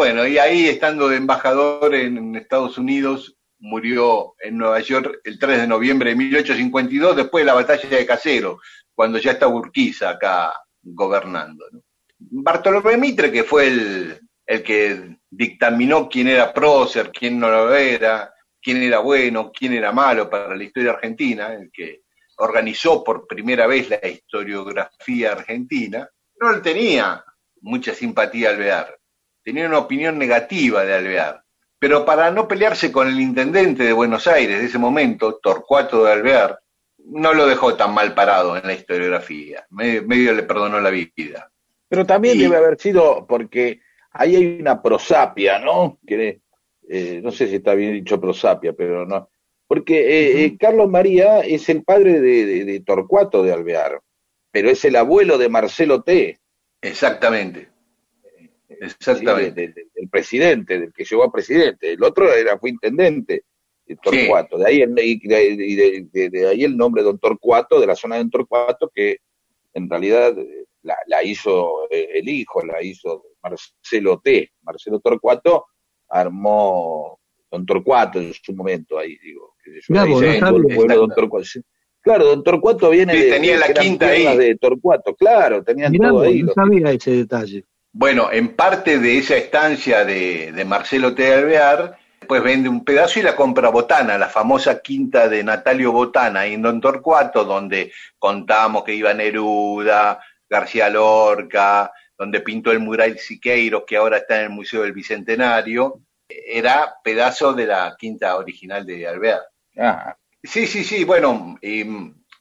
Bueno, 0.00 0.26
y 0.26 0.38
ahí 0.38 0.66
estando 0.66 1.10
de 1.10 1.18
embajador 1.18 1.94
en 1.94 2.34
Estados 2.34 2.78
Unidos, 2.78 3.36
murió 3.58 4.34
en 4.40 4.56
Nueva 4.56 4.80
York 4.80 5.20
el 5.24 5.38
3 5.38 5.60
de 5.60 5.66
noviembre 5.66 6.08
de 6.08 6.16
1852, 6.16 7.16
después 7.16 7.42
de 7.42 7.46
la 7.46 7.52
batalla 7.52 7.86
de 7.86 8.06
Casero, 8.06 8.60
cuando 8.94 9.18
ya 9.18 9.32
está 9.32 9.46
Urquiza 9.46 10.08
acá 10.08 10.54
gobernando. 10.80 11.66
Bartolomé 12.18 12.96
Mitre, 12.96 13.30
que 13.30 13.44
fue 13.44 13.66
el, 13.66 14.20
el 14.46 14.62
que 14.62 15.18
dictaminó 15.28 16.08
quién 16.08 16.28
era 16.28 16.54
prócer, 16.54 17.12
quién 17.12 17.38
no 17.38 17.50
lo 17.50 17.74
era, 17.74 18.32
quién 18.58 18.82
era 18.82 19.00
bueno, 19.00 19.52
quién 19.52 19.74
era 19.74 19.92
malo 19.92 20.30
para 20.30 20.56
la 20.56 20.64
historia 20.64 20.92
argentina, 20.92 21.52
el 21.52 21.70
que 21.70 22.04
organizó 22.38 23.04
por 23.04 23.26
primera 23.26 23.66
vez 23.66 23.90
la 23.90 24.08
historiografía 24.08 25.32
argentina, 25.32 26.08
no 26.40 26.52
le 26.52 26.60
tenía 26.60 27.22
mucha 27.60 27.92
simpatía 27.92 28.48
a 28.48 28.52
Alvear, 28.52 28.99
tenía 29.42 29.66
una 29.66 29.78
opinión 29.78 30.18
negativa 30.18 30.84
de 30.84 30.94
Alvear. 30.94 31.42
Pero 31.78 32.04
para 32.04 32.30
no 32.30 32.46
pelearse 32.46 32.92
con 32.92 33.08
el 33.08 33.18
intendente 33.20 33.84
de 33.84 33.92
Buenos 33.92 34.26
Aires 34.26 34.58
de 34.60 34.66
ese 34.66 34.78
momento, 34.78 35.38
Torcuato 35.42 36.04
de 36.04 36.12
Alvear, 36.12 36.60
no 37.06 37.32
lo 37.32 37.46
dejó 37.46 37.74
tan 37.74 37.94
mal 37.94 38.12
parado 38.14 38.56
en 38.56 38.66
la 38.66 38.74
historiografía, 38.74 39.64
medio, 39.70 40.02
medio 40.06 40.34
le 40.34 40.42
perdonó 40.42 40.78
la 40.80 40.90
vida. 40.90 41.50
Pero 41.88 42.04
también 42.06 42.36
Y- 42.36 42.42
debe 42.42 42.56
haber 42.56 42.78
sido 42.78 43.26
porque 43.26 43.80
ahí 44.12 44.36
hay 44.36 44.58
una 44.60 44.82
prosapia, 44.82 45.58
¿no? 45.58 45.98
Que, 46.06 46.40
eh, 46.88 47.20
no 47.22 47.32
sé 47.32 47.48
si 47.48 47.56
está 47.56 47.74
bien 47.74 47.94
dicho 47.94 48.20
prosapia, 48.20 48.74
pero 48.74 49.06
no. 49.06 49.30
Porque 49.66 50.00
eh, 50.00 50.44
eh, 50.44 50.56
Carlos 50.58 50.90
María 50.90 51.40
es 51.40 51.68
el 51.70 51.82
padre 51.82 52.20
de, 52.20 52.44
de- 52.44 52.64
de 52.66 52.80
Torcuato 52.80 53.42
de 53.42 53.52
Alvear, 53.54 54.00
pero 54.50 54.68
es 54.68 54.84
el 54.84 54.96
abuelo 54.96 55.38
de 55.38 55.48
Marcelo 55.48 56.02
T. 56.02 56.38
Exactamente. 56.82 57.69
Exactamente. 58.80 59.48
Sí, 59.50 59.54
del, 59.66 59.74
del- 59.74 59.90
del 59.94 60.08
presidente, 60.08 60.78
del 60.80 60.92
que 60.92 61.04
llegó 61.04 61.24
a 61.24 61.32
presidente. 61.32 61.92
El 61.92 62.02
otro 62.04 62.32
era 62.32 62.58
fue 62.58 62.70
intendente, 62.70 63.44
Torcuato. 64.02 64.56
De 64.58 64.66
ahí 64.68 64.82
el, 64.82 64.94
y 64.98 65.18
de, 65.26 65.56
de- 65.56 66.08
de- 66.12 66.30
de 66.30 66.46
ahí 66.48 66.62
el 66.64 66.76
nombre 66.76 67.02
Don 67.02 67.18
Torcuato, 67.18 67.80
de 67.80 67.86
la 67.88 67.96
zona 67.96 68.14
de 68.16 68.22
Don 68.22 68.30
Torcuato, 68.30 68.90
que 68.94 69.18
en 69.74 69.90
realidad 69.90 70.38
eh, 70.38 70.66
la, 70.82 70.96
la 71.08 71.22
hizo 71.24 71.90
eh, 71.90 72.08
el 72.14 72.28
hijo, 72.28 72.64
la 72.64 72.80
hizo 72.82 73.24
Marcelo 73.42 74.20
T. 74.22 74.52
Marcelo 74.62 75.00
Torcuato 75.00 75.66
armó 76.08 77.18
Don 77.50 77.66
Torcuato 77.66 78.20
en 78.20 78.32
su 78.32 78.52
momento, 78.54 78.98
ahí 78.98 79.16
digo. 79.18 79.54
Mirá 79.88 80.02
ahí 80.02 80.10
vos, 80.12 80.22
no 80.22 80.96
Don 80.96 81.08
Torcuato. 81.14 81.46
Claro, 82.02 82.24
Don 82.26 82.42
Torcuato 82.42 82.90
viene 82.90 83.12
Sí, 83.12 83.22
de, 83.24 83.30
tenía 83.30 83.58
la 83.58 83.72
quinta 83.74 84.08
ahí. 84.08 84.36
de 84.38 84.56
Torcuato, 84.56 85.14
claro, 85.16 85.62
tenían 85.62 85.92
Mirá 85.92 86.08
todo 86.08 86.18
vos, 86.20 86.26
ahí. 86.28 86.42
no 86.42 86.52
sabía 86.52 86.92
ese 86.92 87.10
detalle. 87.10 87.64
Bueno, 87.92 88.30
en 88.30 88.54
parte 88.54 88.98
de 88.98 89.18
esa 89.18 89.36
estancia 89.36 90.04
de, 90.04 90.52
de 90.52 90.64
Marcelo 90.64 91.14
T. 91.14 91.32
Alvear, 91.32 91.98
después 92.20 92.42
vende 92.42 92.68
un 92.68 92.84
pedazo 92.84 93.18
y 93.18 93.22
la 93.22 93.34
compra 93.34 93.68
Botana, 93.70 94.16
la 94.16 94.28
famosa 94.28 94.80
quinta 94.80 95.28
de 95.28 95.42
Natalio 95.42 95.90
Botana, 95.92 96.46
en 96.46 96.62
Don 96.62 96.80
Torcuato, 96.80 97.44
donde 97.44 97.92
contamos 98.18 98.84
que 98.84 98.94
iba 98.94 99.12
Neruda, 99.12 100.20
García 100.48 100.88
Lorca, 100.88 101.92
donde 102.16 102.40
pintó 102.40 102.70
el 102.70 102.80
mural 102.80 103.18
Siqueiros, 103.18 103.84
que 103.86 103.96
ahora 103.96 104.18
está 104.18 104.36
en 104.36 104.44
el 104.44 104.50
Museo 104.50 104.82
del 104.82 104.92
Bicentenario. 104.92 106.00
era 106.28 106.94
pedazo 107.02 107.52
de 107.54 107.66
la 107.66 107.96
quinta 107.98 108.36
original 108.36 108.86
de 108.86 109.08
Alvear. 109.08 109.40
Ah, 109.78 110.16
Sí, 110.42 110.66
sí, 110.66 110.84
sí, 110.84 111.04
bueno, 111.04 111.58
y, 111.60 111.84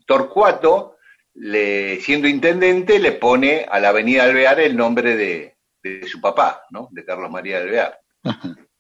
Torcuato, 0.06 0.98
le, 1.36 2.00
siendo 2.02 2.28
intendente, 2.28 3.00
le 3.00 3.14
pone 3.14 3.66
a 3.70 3.80
la 3.80 3.90
avenida 3.90 4.24
Alvear 4.24 4.60
el 4.60 4.76
nombre 4.76 5.16
de, 5.16 5.58
de 5.84 6.08
su 6.08 6.20
papá, 6.22 6.64
¿no? 6.72 6.90
De 6.92 7.06
Carlos 7.06 7.32
María 7.32 7.58
Alvear. 7.58 8.00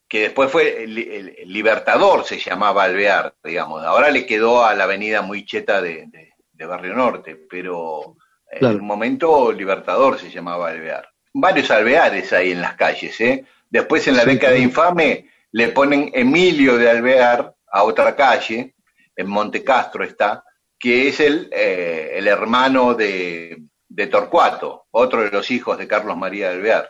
Que 0.07 0.21
después 0.21 0.51
fue 0.51 0.83
el, 0.83 0.97
el- 0.97 1.35
el 1.37 1.53
Libertador, 1.53 2.25
se 2.25 2.39
llamaba 2.39 2.83
Alvear, 2.83 3.35
digamos. 3.43 3.83
Ahora 3.85 4.09
le 4.09 4.25
quedó 4.25 4.65
a 4.65 4.73
la 4.73 4.85
avenida 4.85 5.21
muy 5.21 5.45
cheta 5.45 5.81
de, 5.81 6.07
de- 6.07 6.33
de 6.51 6.65
Barrio 6.65 6.93
Norte, 6.95 7.37
pero 7.49 8.15
en 8.51 8.75
un 8.75 8.85
momento 8.85 9.51
Libertador 9.51 10.19
se 10.19 10.29
llamaba 10.31 10.69
Alvear. 10.69 11.07
Varios 11.33 11.69
alveares 11.71 12.33
hay 12.33 12.51
en 12.51 12.61
las 12.61 12.73
calles, 12.75 13.19
¿eh? 13.21 13.45
Después 13.69 14.07
en 14.07 14.17
la 14.17 14.23
Sí, 14.23 14.29
década 14.29 14.57
infame 14.57 15.29
le 15.51 15.69
ponen 15.69 16.11
Emilio 16.13 16.77
de 16.77 16.89
Alvear 16.89 17.55
a 17.71 17.83
otra 17.83 18.15
calle, 18.15 18.75
en 19.15 19.27
Monte 19.27 19.63
Castro 19.63 20.03
está, 20.03 20.43
que 20.79 21.09
es 21.09 21.19
el, 21.19 21.49
eh, 21.51 22.11
el 22.15 22.27
hermano 22.27 22.93
de, 22.93 23.61
de 23.87 24.07
Torcuato, 24.07 24.85
otro 24.91 25.23
de 25.23 25.31
los 25.31 25.51
hijos 25.51 25.77
de 25.77 25.87
Carlos 25.87 26.15
María 26.17 26.49
de 26.49 26.55
Alvear. 26.55 26.89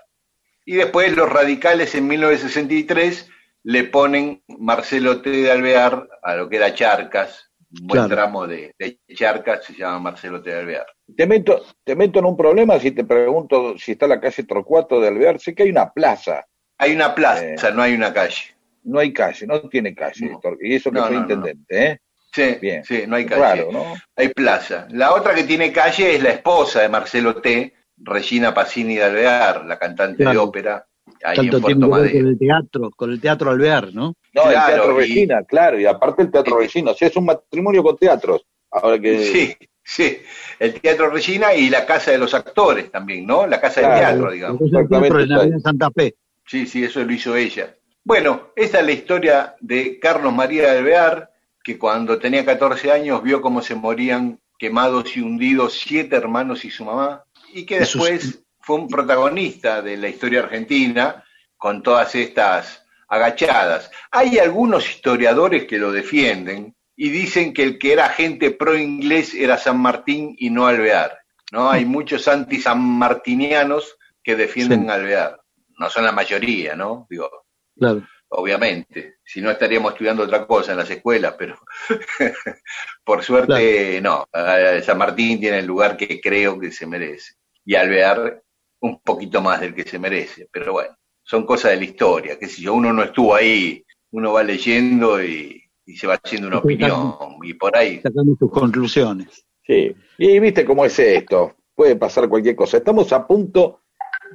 Y 0.66 0.76
después 0.76 1.16
los 1.16 1.30
radicales 1.30 1.96
en 1.96 2.08
1963 2.08 3.30
le 3.64 3.84
ponen 3.86 4.44
Marcelo 4.60 5.22
T. 5.22 5.30
de 5.30 5.52
Alvear 5.52 6.08
a 6.22 6.36
lo 6.36 6.48
que 6.50 6.58
era 6.58 6.74
Charcas, 6.74 7.50
un 7.72 7.88
buen 7.88 8.02
Claro. 8.08 8.16
tramo 8.16 8.48
de, 8.48 8.74
de 8.78 9.00
Charcas 9.16 9.66
se 9.66 9.74
llama 9.74 10.00
Marcelo 10.00 10.42
T. 10.42 10.50
de 10.52 10.60
Alvear. 10.60 10.86
te 11.16 11.26
meto, 11.28 11.66
te 11.84 11.96
meto 11.96 12.20
en 12.20 12.26
un 12.26 12.38
problema 12.38 12.80
si 12.80 12.92
te 12.92 13.04
pregunto 13.04 13.78
si 13.78 13.94
está 13.94 14.08
la 14.08 14.20
calle 14.22 14.44
Torcuato 14.44 15.00
de 15.02 15.08
Alvear. 15.08 15.40
Sé 15.40 15.54
que 15.56 15.64
hay 15.64 15.70
una 15.70 15.92
plaza, 15.92 16.46
Hay 16.78 16.94
una 16.94 17.14
plaza, 17.16 17.44
Eh. 17.70 17.74
no 17.74 17.82
hay 17.82 17.94
una 17.94 18.14
calle. 18.14 18.56
no 18.84 19.00
hay 19.00 19.12
calle, 19.12 19.46
no 19.48 19.62
tiene 19.70 19.94
calle. 19.96 20.30
No. 20.30 20.40
Y 20.62 20.76
eso 20.76 20.92
que 20.92 21.00
No, 21.00 21.10
no. 21.10 21.20
intendente, 21.20 21.86
¿eh? 21.92 22.00
Sí, 22.32 22.58
Bien. 22.62 22.84
sí, 22.84 23.04
no 23.08 23.16
hay 23.16 23.26
calle. 23.26 23.42
Raro, 23.42 23.72
¿no? 23.72 23.94
Hay 24.16 24.30
plaza. 24.30 24.88
La 24.92 25.14
otra 25.14 25.34
que 25.34 25.44
tiene 25.44 25.72
calle 25.72 26.16
es 26.16 26.22
la 26.24 26.30
esposa 26.30 26.82
de 26.82 26.90
Marcelo 26.90 27.36
T., 27.42 27.74
Regina 27.98 28.54
Pacini 28.54 28.96
de 28.96 29.04
Alvear, 29.04 29.66
la 29.66 29.78
cantante 29.78 30.24
de 30.24 30.38
ópera, 30.38 30.86
ahí 31.24 31.36
Tanto 31.36 31.58
en 31.58 31.64
tiene 31.64 31.80
Puerto 31.80 31.80
ver 31.80 31.90
con 31.90 31.90
Madero. 31.90 32.30
el 32.30 32.38
teatro, 32.40 32.92
con 32.96 33.12
el 33.12 33.20
teatro 33.20 33.50
Alvear, 33.52 33.94
¿no? 33.94 34.14
No, 34.34 34.44
el 34.44 34.50
Teatro 34.52 34.94
y- 34.94 34.98
Regina, 35.02 35.44
claro, 35.44 35.80
y 35.80 35.86
aparte 35.86 36.22
el 36.22 36.32
Teatro 36.32 36.58
Regina, 36.60 36.92
o 36.92 36.94
sea, 36.94 37.08
es 37.08 37.16
un 37.18 37.26
matrimonio 37.26 37.82
con 37.84 37.98
teatros. 37.98 38.46
Ahora 38.72 39.00
que 39.00 39.20
Sí, 39.26 39.56
sí. 39.84 40.20
El 40.60 40.80
Teatro 40.80 41.10
Regina 41.10 41.54
y 41.56 41.70
la 41.70 41.86
Casa 41.86 42.12
de 42.12 42.20
los 42.20 42.34
Actores 42.36 42.92
también, 42.92 43.26
¿no? 43.26 43.48
La 43.48 43.60
Casa 43.60 43.82
Claro. 43.82 43.96
del 43.96 44.06
Teatro, 44.06 44.32
digamos. 44.32 44.62
El 44.62 44.70
teatro 44.70 44.80
Exactamente, 44.86 45.24
en 45.24 45.30
la 45.30 45.36
Avenida 45.36 45.60
Santa 45.60 45.90
Fe. 45.92 46.16
Sí, 46.46 46.68
sí, 46.68 46.84
eso 46.84 47.04
lo 47.04 47.12
hizo 47.12 47.36
ella. 47.36 47.76
Bueno, 48.04 48.50
esta 48.56 48.80
es 48.80 48.86
la 48.86 48.92
historia 48.92 49.56
de 49.60 50.00
Carlos 50.00 50.32
María 50.32 50.72
de 50.72 50.78
Alvear, 50.78 51.29
que 51.70 51.78
cuando 51.78 52.18
tenía 52.18 52.44
14 52.44 52.92
años 52.92 53.22
vio 53.22 53.42
cómo 53.42 53.62
se 53.62 53.76
morían 53.76 54.40
quemados 54.58 55.16
y 55.16 55.22
hundidos 55.22 55.80
siete 55.80 56.16
hermanos 56.16 56.66
y 56.66 56.72
su 56.72 56.84
mamá, 56.84 57.24
y 57.54 57.64
que 57.64 57.82
después 57.82 58.44
fue 58.60 58.78
un 58.78 58.88
protagonista 58.88 59.80
de 59.84 59.96
la 59.96 60.10
historia 60.10 60.40
argentina 60.40 61.24
con 61.58 61.84
todas 61.84 62.16
estas 62.16 62.84
agachadas. 63.08 63.92
Hay 64.10 64.40
algunos 64.40 64.90
historiadores 64.90 65.66
que 65.68 65.78
lo 65.78 65.92
defienden 65.92 66.76
y 66.96 67.10
dicen 67.10 67.54
que 67.54 67.62
el 67.62 67.78
que 67.78 67.94
era 67.94 68.06
agente 68.08 68.50
pro 68.50 68.76
inglés 68.76 69.36
era 69.36 69.56
San 69.56 69.78
Martín 69.80 70.36
y 70.40 70.50
no 70.50 70.66
Alvear. 70.66 71.20
¿no? 71.52 71.70
Hay 71.70 71.86
muchos 71.86 72.28
anti-sanmartinianos 72.28 73.96
que 74.24 74.36
defienden 74.36 74.86
Sí. 74.86 74.90
Alvear. 74.90 75.40
No 75.78 75.88
son 75.88 76.04
la 76.04 76.12
mayoría, 76.12 76.76
¿no? 76.76 77.06
Digo, 77.12 77.30
Claro. 77.78 78.08
Obviamente. 78.30 79.18
Si 79.24 79.42
no 79.42 79.52
estaríamos 79.52 79.94
estudiando 79.94 80.24
otra 80.24 80.46
cosa 80.46 80.72
en 80.72 80.78
las 80.78 80.90
escuelas, 80.90 81.36
pero 81.38 81.60
por 83.04 83.24
suerte 83.24 84.00
no. 84.02 84.28
Eh, 84.34 84.82
San 84.84 84.98
Martín 84.98 85.40
tiene 85.40 85.60
el 85.60 85.66
lugar 85.66 85.98
que 85.98 86.20
creo 86.22 86.60
que 86.60 86.72
se 86.72 86.86
merece. 86.86 87.34
Y 87.66 87.76
Alvear 87.76 88.42
un 88.82 89.00
poquito 89.02 89.42
más 89.42 89.62
del 89.62 89.76
que 89.76 89.84
se 89.84 90.00
merece. 90.00 90.48
Pero 90.52 90.74
bueno, 90.74 90.96
son 91.24 91.46
cosas 91.46 91.72
de 91.72 91.78
la 91.78 91.84
historia. 91.84 92.40
Que 92.40 92.48
si 92.48 92.64
yo 92.64 92.74
uno 92.74 92.94
no 92.94 93.04
estuvo 93.04 93.36
ahí, 93.36 93.84
uno 94.12 94.34
va 94.34 94.44
leyendo 94.44 95.24
y, 95.24 95.64
y 95.86 95.98
se 95.98 96.08
va 96.08 96.20
haciendo 96.24 96.48
una 96.48 96.60
opinión. 96.60 97.16
Y 97.44 97.54
por 97.56 97.76
ahí. 97.76 98.00
Sacando 98.02 98.36
sus 98.38 98.52
conclusiones. 98.52 99.46
Sí, 99.66 99.96
y 100.18 100.40
viste 100.40 100.66
cómo 100.66 100.84
es 100.84 100.98
esto, 100.98 101.56
puede 101.76 101.96
pasar 101.96 102.28
cualquier 102.28 102.56
cosa. 102.56 102.78
Estamos 102.78 103.14
a 103.14 103.28
punto 103.28 103.82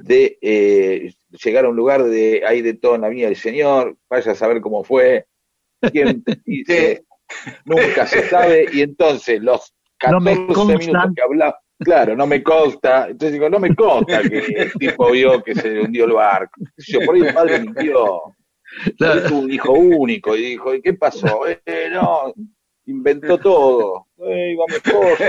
de 0.03 0.37
eh, 0.41 1.13
llegar 1.43 1.65
a 1.65 1.69
un 1.69 1.75
lugar 1.75 2.03
de 2.03 2.43
hay 2.45 2.61
de 2.61 2.73
todo 2.73 2.95
en 2.95 3.01
la 3.01 3.09
Viña 3.09 3.27
del 3.27 3.35
Señor, 3.35 3.97
vaya 4.09 4.31
a 4.31 4.35
saber 4.35 4.61
cómo 4.61 4.83
fue, 4.83 5.25
quién 5.91 6.23
te 6.23 6.37
dice, 6.45 7.05
nunca 7.65 8.05
se 8.05 8.27
sabe, 8.29 8.67
y 8.71 8.81
entonces 8.81 9.41
los 9.41 9.73
No 10.09 10.19
14 10.19 10.23
me 10.23 10.53
consta. 10.53 10.77
minutos 10.77 11.11
que 11.15 11.21
hablaba, 11.21 11.59
claro, 11.79 12.15
no 12.15 12.27
me 12.27 12.43
consta, 12.43 13.07
entonces 13.09 13.33
digo, 13.33 13.49
no 13.49 13.59
me 13.59 13.75
consta 13.75 14.21
que 14.23 14.37
el 14.39 14.73
tipo 14.73 15.11
vio 15.11 15.43
que 15.43 15.55
se 15.55 15.81
hundió 15.81 16.05
el 16.05 16.13
barco. 16.13 16.61
Yo, 16.77 16.99
por 17.01 17.15
ahí 17.15 17.21
el 17.21 17.33
padre 17.33 17.59
mintió, 17.61 18.21
tuvo 18.97 19.39
un 19.39 19.51
hijo 19.51 19.73
único 19.73 20.35
y 20.35 20.41
dijo, 20.41 20.73
¿y 20.75 20.81
qué 20.81 20.93
pasó? 20.93 21.41
Eh, 21.47 21.89
no, 21.91 22.33
inventó 22.85 23.37
todo. 23.37 24.07
Iba 24.17 24.65
mi 24.67 24.75
esposa, 24.75 25.25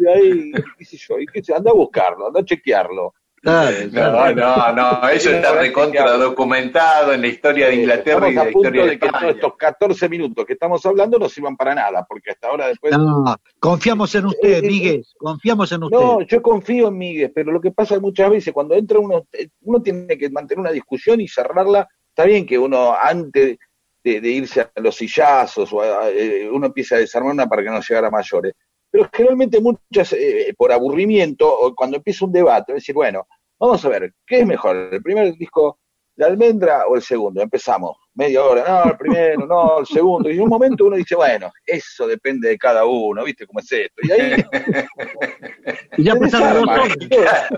y 0.00 0.06
ahí, 0.06 0.52
qué 0.78 0.84
sé 0.84 0.96
yo, 0.96 1.18
y 1.18 1.26
qué 1.26 1.42
sé, 1.42 1.54
anda 1.54 1.70
a 1.70 1.74
buscarlo, 1.74 2.28
anda 2.28 2.40
a 2.40 2.44
chequearlo. 2.44 3.14
Claro, 3.42 3.76
No, 3.86 3.90
claro. 3.90 4.34
no, 4.74 5.00
no, 5.02 5.08
eso 5.08 5.30
está 5.30 5.54
recontra 5.54 6.12
documentado 6.18 7.14
en 7.14 7.22
la 7.22 7.28
historia 7.28 7.68
de 7.68 7.76
Inglaterra 7.76 8.28
y 8.28 8.34
de 8.34 8.44
la 8.44 8.50
historia 8.50 8.82
de 8.82 8.88
de 8.90 8.98
que 8.98 9.06
todos 9.06 9.14
España. 9.14 9.30
estos 9.32 9.56
14 9.56 10.08
minutos 10.10 10.44
que 10.46 10.52
estamos 10.52 10.84
hablando 10.84 11.18
no 11.18 11.28
sirvan 11.28 11.56
para 11.56 11.74
nada, 11.74 12.04
porque 12.06 12.30
hasta 12.32 12.48
ahora 12.48 12.66
después... 12.68 12.92
No, 12.96 13.36
confiamos 13.58 14.14
en 14.14 14.26
usted, 14.26 14.48
Eh, 14.48 14.58
eh, 14.58 14.62
Miguel, 14.68 15.06
confiamos 15.16 15.72
en 15.72 15.82
usted. 15.84 15.96
No, 15.96 16.20
yo 16.22 16.42
confío 16.42 16.88
en 16.88 16.98
Miguel, 16.98 17.32
pero 17.34 17.50
lo 17.50 17.60
que 17.62 17.70
pasa 17.70 17.98
muchas 17.98 18.28
veces 18.30 18.52
cuando 18.52 18.74
entra 18.74 18.98
uno, 18.98 19.26
eh, 19.32 19.48
uno 19.62 19.80
tiene 19.80 20.18
que 20.18 20.28
mantener 20.28 20.60
una 20.60 20.72
discusión 20.72 21.20
y 21.20 21.26
cerrarla. 21.28 21.88
Está 22.08 22.24
bien 22.24 22.44
que 22.44 22.58
uno 22.58 22.94
antes 22.94 23.56
de, 24.04 24.20
de 24.20 24.28
irse 24.28 24.60
a 24.60 24.70
los 24.76 24.96
sillazos 24.96 25.72
o 25.72 25.80
a- 25.80 26.10
eh, 26.10 26.48
uno 26.50 26.66
empieza 26.66 26.96
a 26.96 26.98
desarmar 26.98 27.32
una 27.32 27.46
para 27.46 27.62
que 27.62 27.70
no 27.70 27.80
llegara 27.80 28.08
a 28.08 28.10
mayores. 28.10 28.52
Pero 28.90 29.08
generalmente 29.12 29.60
muchas, 29.60 30.12
eh, 30.12 30.52
por 30.56 30.72
aburrimiento, 30.72 31.48
o 31.48 31.74
cuando 31.74 31.96
empieza 31.98 32.24
un 32.24 32.32
debate, 32.32 32.72
es 32.72 32.76
decir, 32.76 32.94
bueno, 32.94 33.26
vamos 33.58 33.84
a 33.84 33.88
ver, 33.88 34.12
¿qué 34.26 34.40
es 34.40 34.46
mejor? 34.46 34.88
¿El 34.92 35.02
primer 35.02 35.32
disco 35.34 35.78
de 36.16 36.24
Almendra 36.24 36.86
o 36.88 36.96
el 36.96 37.02
segundo? 37.02 37.40
Empezamos, 37.40 37.96
media 38.14 38.42
hora, 38.42 38.64
no, 38.66 38.90
el 38.90 38.96
primero, 38.96 39.46
no, 39.46 39.78
el 39.80 39.86
segundo. 39.86 40.28
Y 40.28 40.34
en 40.34 40.42
un 40.42 40.48
momento 40.48 40.86
uno 40.86 40.96
dice, 40.96 41.14
bueno, 41.14 41.52
eso 41.64 42.06
depende 42.06 42.48
de 42.48 42.58
cada 42.58 42.84
uno, 42.84 43.22
¿viste 43.24 43.46
cómo 43.46 43.60
es 43.60 43.70
esto? 43.70 44.00
Y 44.02 44.10
ahí 44.10 44.44
Y 45.96 46.04
ya 46.04 46.14
horas. 46.14 47.48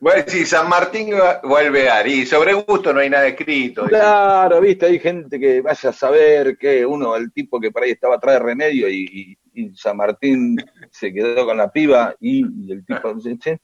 Bueno, 0.00 0.24
sí, 0.26 0.44
San 0.44 0.68
Martín 0.68 1.10
va 1.14 1.40
a. 1.42 2.06
Y 2.06 2.26
sobre 2.26 2.52
gusto 2.52 2.92
no 2.92 3.00
hay 3.00 3.10
nada 3.10 3.26
escrito. 3.26 3.86
Claro, 3.86 4.60
viste, 4.60 4.86
hay 4.86 4.98
gente 4.98 5.40
que 5.40 5.60
vaya 5.62 5.90
a 5.90 5.92
saber 5.92 6.56
que 6.58 6.84
uno, 6.84 7.16
el 7.16 7.32
tipo 7.32 7.58
que 7.58 7.70
por 7.70 7.82
ahí 7.82 7.92
estaba 7.92 8.16
atrás 8.16 8.34
de 8.34 8.40
Remedio 8.40 8.88
y, 8.88 9.04
y- 9.10 9.38
y 9.56 9.74
San 9.74 9.96
Martín 9.96 10.56
se 10.90 11.12
quedó 11.12 11.46
con 11.46 11.56
la 11.56 11.72
piba 11.72 12.14
y, 12.20 12.44
y 12.66 12.72
el 12.72 12.84
tipo, 12.84 13.14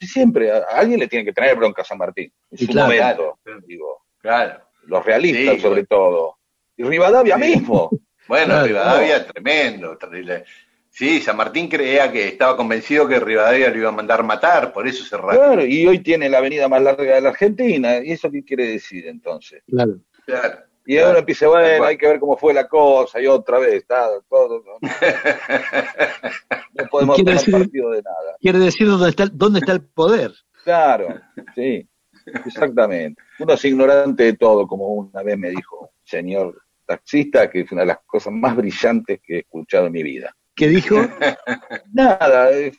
siempre, 0.01 0.51
a, 0.51 0.57
a 0.59 0.79
alguien 0.79 0.99
le 1.01 1.09
tiene 1.09 1.25
que 1.25 1.33
traer 1.33 1.57
bronca 1.57 1.83
a 1.83 1.85
San 1.85 1.99
Martín, 1.99 2.33
en 2.51 2.59
su 2.59 2.67
claro, 2.67 2.87
momento, 2.89 3.39
digo, 3.67 4.03
Claro. 4.19 4.63
los 4.87 5.05
realistas 5.05 5.57
Sí, 5.57 5.61
sobre 5.61 5.85
todo, 5.85 6.39
y 6.77 6.83
Rivadavia 6.85 7.37
Sí. 7.37 7.43
mismo, 7.43 7.91
Bueno, 8.29 8.47
Claro. 8.47 8.67
Rivadavia, 8.67 9.27
tremendo. 9.27 9.97
terrible. 9.99 10.45
Sí, 10.89 11.21
San 11.21 11.37
Martín 11.37 11.69
creía 11.69 12.13
que 12.13 12.29
estaba 12.29 12.57
convencido 12.57 13.09
que 13.09 13.19
Rivadavia 13.19 13.71
lo 13.71 13.79
iba 13.79 13.89
a 13.89 13.93
mandar 13.93 14.23
matar, 14.23 14.73
por 14.73 14.87
eso 14.87 15.05
se 15.05 15.17
claro, 15.19 15.65
y 15.65 15.87
hoy 15.87 15.99
tiene 16.01 16.29
la 16.29 16.39
avenida 16.39 16.69
más 16.69 16.83
larga 16.83 17.15
de 17.15 17.21
la 17.21 17.31
Argentina, 17.31 17.99
y 17.99 18.13
eso 18.13 18.31
qué 18.31 18.45
quiere 18.45 18.67
decir 18.69 19.07
entonces. 19.09 19.63
Claro. 19.67 19.99
Claro. 20.25 20.59
Y 20.85 20.95
ahora 20.97 21.05
Claro, 21.07 21.19
empieza, 21.21 21.49
bueno, 21.49 21.79
cual. 21.79 21.89
hay 21.91 21.97
que 21.99 22.09
ver 22.09 22.19
cómo 22.21 22.37
fue 22.37 22.53
la 22.55 22.67
cosa, 22.69 23.21
y 23.21 23.27
otra 23.27 23.59
vez, 23.61 23.75
está 23.75 24.09
todo, 24.29 24.63
no, 24.65 24.79
no 26.75 26.87
podemos 26.91 27.17
tomar 27.19 27.35
decir- 27.35 27.53
partido 27.53 27.91
de 27.91 28.03
nada. 28.03 28.37
Quiere 28.41 28.59
decir 28.59 28.87
dónde 28.89 29.09
está, 29.11 29.23
el- 29.25 29.37
dónde 29.37 29.59
está 29.61 29.73
el 29.73 29.83
poder. 29.85 30.33
Claro, 30.65 31.09
sí, 31.55 31.89
exactamente. 32.47 33.23
Uno 33.39 33.53
es 33.55 33.65
ignorante 33.65 34.25
de 34.25 34.33
todo, 34.35 34.67
como 34.67 34.89
una 34.89 35.23
vez 35.23 35.39
me 35.39 35.51
dijo 35.51 35.81
un 35.81 35.89
señor 36.05 36.61
taxista, 36.87 37.49
que 37.51 37.61
es 37.61 37.73
una 37.73 37.83
de 37.83 37.87
las 37.89 37.99
cosas 38.07 38.33
más 38.33 38.57
brillantes 38.57 39.21
que 39.23 39.37
he 39.37 39.39
escuchado 39.41 39.87
en 39.87 39.93
mi 39.93 40.03
vida. 40.03 40.35
¿Qué 40.55 40.69
dijo? 40.69 40.97
Nada, 41.93 42.51
eh, 42.53 42.73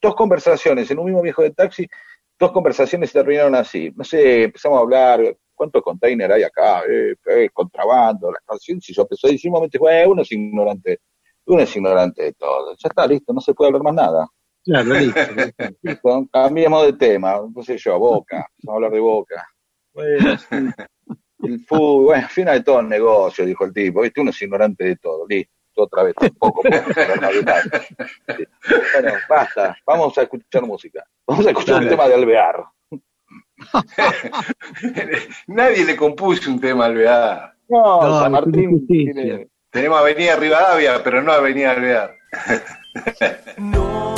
dos 0.00 0.14
conversaciones, 0.14 0.90
en 0.90 0.98
un 0.98 1.06
mismo 1.06 1.22
viejo 1.22 1.42
de 1.42 1.50
taxi, 1.50 1.86
dos 2.38 2.52
conversaciones 2.52 3.10
se 3.10 3.18
terminaron 3.18 3.54
así. 3.54 3.92
No 3.94 4.02
sé, 4.04 4.44
empezamos 4.44 4.78
a 4.78 4.82
hablar, 4.82 5.36
¿cuántos 5.60 5.82
containers 5.82 6.32
hay 6.32 6.42
acá? 6.42 6.84
Eh, 6.88 7.14
eh, 7.26 7.50
contrabando, 7.52 8.32
las 8.32 8.42
canciones, 8.46 8.88
y 8.88 8.94
yo 8.94 9.06
un 9.44 9.52
momento, 9.52 9.78
bueno, 9.78 10.12
uno 10.12 10.22
es 10.22 10.32
ignorante, 10.32 11.00
uno 11.44 11.60
es 11.60 11.76
ignorante 11.76 12.22
de 12.22 12.32
todo. 12.32 12.74
Ya 12.78 12.88
está, 12.88 13.06
listo, 13.06 13.34
no 13.34 13.42
se 13.42 13.52
puede 13.52 13.68
hablar 13.68 13.82
más 13.82 13.94
nada. 13.94 14.26
Claro, 14.64 14.94
listo. 14.94 15.20
Listo, 15.82 16.28
cambiemos 16.32 16.86
de 16.86 16.92
tema, 16.94 17.40
no 17.54 17.62
sé 17.62 17.76
yo, 17.76 17.98
Boca, 17.98 18.46
vamos 18.62 18.72
a 18.72 18.76
hablar 18.76 18.92
de 18.92 19.00
Boca. 19.00 19.46
Bueno, 19.92 20.38
el 21.42 21.60
fútbol, 21.66 22.04
bueno, 22.04 22.24
al 22.24 22.30
final 22.30 22.58
de 22.58 22.64
todo 22.64 22.80
el 22.80 22.88
negocio, 22.88 23.44
dijo 23.44 23.64
el 23.66 23.72
tipo, 23.74 24.00
viste, 24.00 24.20
uno 24.20 24.30
es 24.30 24.40
ignorante 24.42 24.84
de 24.84 24.96
todo, 24.96 25.26
listo, 25.26 25.52
otra 25.76 26.04
vez 26.04 26.14
tampoco. 26.14 26.62
Bueno, 28.92 29.12
basta, 29.28 29.76
vamos 29.86 30.16
a 30.16 30.22
escuchar 30.22 30.62
música. 30.62 31.04
Vamos 31.26 31.46
a 31.46 31.50
escuchar 31.50 31.76
un 31.76 31.84
Dale. 31.84 31.90
tema 31.90 32.08
de 32.08 32.14
Alvear. 32.14 32.64
Nadie 35.46 35.84
le 35.84 35.96
compuso 35.96 36.50
un 36.50 36.60
tema 36.60 36.86
al 36.86 36.92
Alvear. 36.92 37.52
No, 37.68 38.00
No, 38.02 38.20
San 38.20 38.32
Martín 38.32 38.86
tiene- 38.86 39.48
Tenemos 39.70 40.00
Avenida 40.00 40.34
Rivadavia, 40.36 41.00
pero 41.04 41.22
no 41.22 41.32
Avenida 41.32 41.70
Alvear. 41.70 42.16
No 43.58 44.14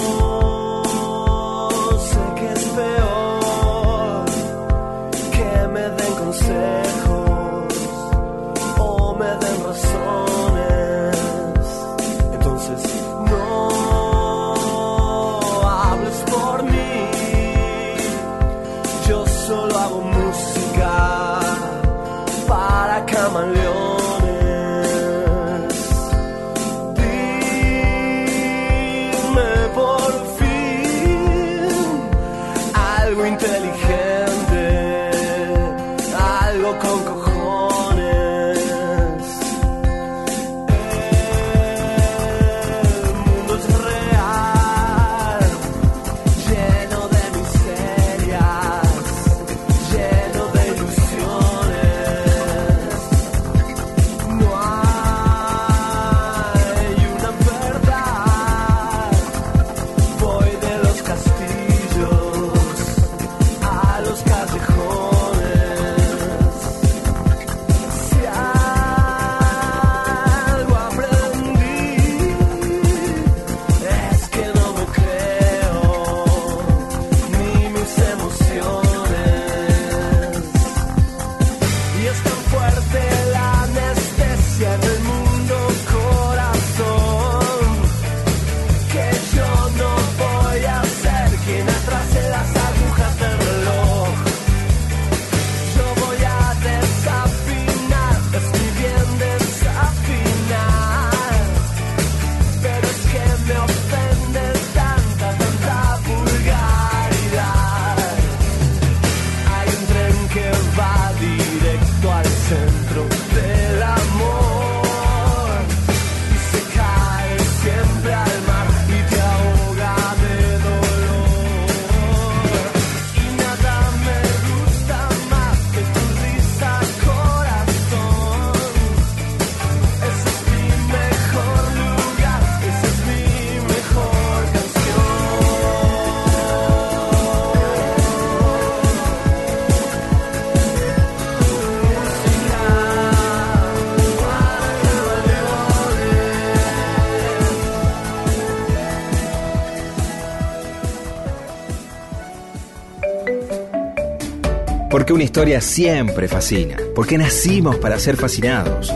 Una 155.13 155.25
historia 155.25 155.61
siempre 155.61 156.27
fascina. 156.27 156.79
Porque 156.95 157.19
nacimos 157.19 157.77
para 157.77 157.99
ser 157.99 158.17
fascinados. 158.17 158.91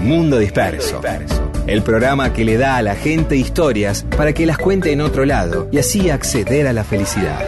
Mundo 0.00 0.38
Disperso. 0.38 1.00
El 1.66 1.82
programa 1.82 2.32
que 2.32 2.44
le 2.44 2.56
da 2.56 2.76
a 2.76 2.82
la 2.82 2.94
gente 2.94 3.34
historias 3.34 4.06
para 4.16 4.32
que 4.32 4.46
las 4.46 4.56
cuente 4.56 4.92
en 4.92 5.00
otro 5.00 5.24
lado 5.24 5.68
y 5.72 5.78
así 5.78 6.10
acceder 6.10 6.68
a 6.68 6.72
la 6.72 6.84
felicidad. 6.84 7.40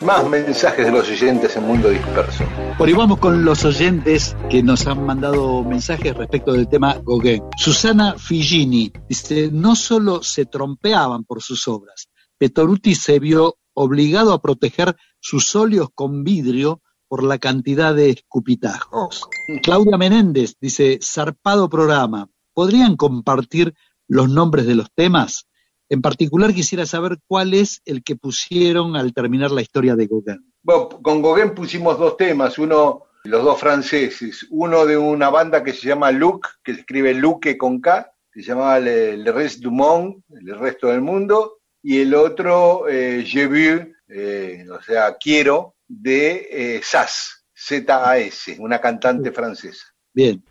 Más 0.00 0.26
mensajes 0.30 0.86
de 0.86 0.92
los 0.92 1.10
oyentes 1.10 1.54
en 1.56 1.66
Mundo 1.66 1.90
Disperso. 1.90 2.44
Por 2.82 2.88
ahí 2.88 2.94
vamos 2.94 3.20
con 3.20 3.44
los 3.44 3.64
oyentes 3.64 4.36
que 4.50 4.60
nos 4.60 4.88
han 4.88 5.06
mandado 5.06 5.62
mensajes 5.62 6.16
respecto 6.16 6.52
del 6.52 6.66
tema 6.66 6.94
Gauguin. 7.06 7.40
Susana 7.56 8.18
Figini 8.18 8.92
dice, 9.08 9.50
no 9.52 9.76
solo 9.76 10.24
se 10.24 10.46
trompeaban 10.46 11.22
por 11.22 11.40
sus 11.42 11.68
obras, 11.68 12.08
Petoruti 12.38 12.96
se 12.96 13.20
vio 13.20 13.54
obligado 13.72 14.32
a 14.32 14.42
proteger 14.42 14.96
sus 15.20 15.54
óleos 15.54 15.90
con 15.94 16.24
vidrio 16.24 16.82
por 17.06 17.22
la 17.22 17.38
cantidad 17.38 17.94
de 17.94 18.10
escupitajos. 18.10 19.28
Claudia 19.62 19.96
Menéndez 19.96 20.56
dice, 20.60 20.98
zarpado 21.00 21.68
programa, 21.68 22.30
¿podrían 22.52 22.96
compartir 22.96 23.74
los 24.08 24.28
nombres 24.28 24.66
de 24.66 24.74
los 24.74 24.92
temas? 24.92 25.46
En 25.92 26.00
particular 26.00 26.54
quisiera 26.54 26.86
saber 26.86 27.18
cuál 27.26 27.52
es 27.52 27.82
el 27.84 28.02
que 28.02 28.16
pusieron 28.16 28.96
al 28.96 29.12
terminar 29.12 29.50
la 29.50 29.60
historia 29.60 29.94
de 29.94 30.06
Gauguin. 30.06 30.42
Bueno, 30.62 30.88
con 30.88 31.20
Gauguin 31.20 31.50
pusimos 31.54 31.98
dos 31.98 32.16
temas, 32.16 32.58
uno, 32.58 33.02
los 33.24 33.44
dos 33.44 33.60
franceses, 33.60 34.46
uno 34.48 34.86
de 34.86 34.96
una 34.96 35.28
banda 35.28 35.62
que 35.62 35.74
se 35.74 35.86
llama 35.86 36.10
Luc, 36.10 36.48
que 36.64 36.72
se 36.72 36.80
escribe 36.80 37.12
Luque 37.12 37.58
con 37.58 37.82
K, 37.82 38.10
que 38.32 38.40
se 38.40 38.48
llamaba 38.48 38.80
Le, 38.80 39.18
Le 39.18 39.32
Reste 39.32 39.60
du 39.60 39.70
Monde, 39.70 40.22
el 40.30 40.58
resto 40.58 40.86
del 40.86 41.02
mundo, 41.02 41.58
y 41.82 42.00
el 42.00 42.14
otro, 42.14 42.88
eh, 42.88 43.22
Je 43.26 43.94
eh, 44.08 44.64
o 44.70 44.80
sea, 44.80 45.18
quiero, 45.18 45.74
de 45.86 46.48
eh, 46.50 46.80
SAS, 46.82 47.44
Z-A-S, 47.54 48.56
una 48.60 48.80
cantante 48.80 49.30
francesa. 49.30 49.84
Bien. 50.14 50.42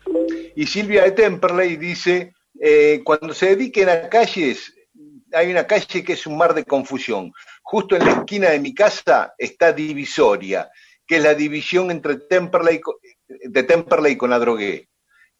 Y 0.54 0.66
Silvia 0.68 1.02
de 1.02 1.10
Temperley 1.10 1.76
dice, 1.78 2.32
eh, 2.60 3.00
cuando 3.04 3.34
se 3.34 3.56
dediquen 3.56 3.88
a 3.88 4.08
calles, 4.08 4.72
hay 5.32 5.50
una 5.50 5.66
calle 5.66 6.04
que 6.04 6.14
es 6.14 6.26
un 6.26 6.36
mar 6.36 6.54
de 6.54 6.64
confusión. 6.64 7.32
Justo 7.62 7.96
en 7.96 8.04
la 8.04 8.12
esquina 8.12 8.50
de 8.50 8.60
mi 8.60 8.74
casa 8.74 9.34
está 9.38 9.72
Divisoria, 9.72 10.70
que 11.06 11.16
es 11.16 11.22
la 11.22 11.34
división 11.34 11.90
entre 11.90 12.16
Temperley, 12.16 12.80
de 13.28 13.62
Temperley 13.62 14.16
con 14.16 14.30
la 14.30 14.38
Drogué. 14.38 14.88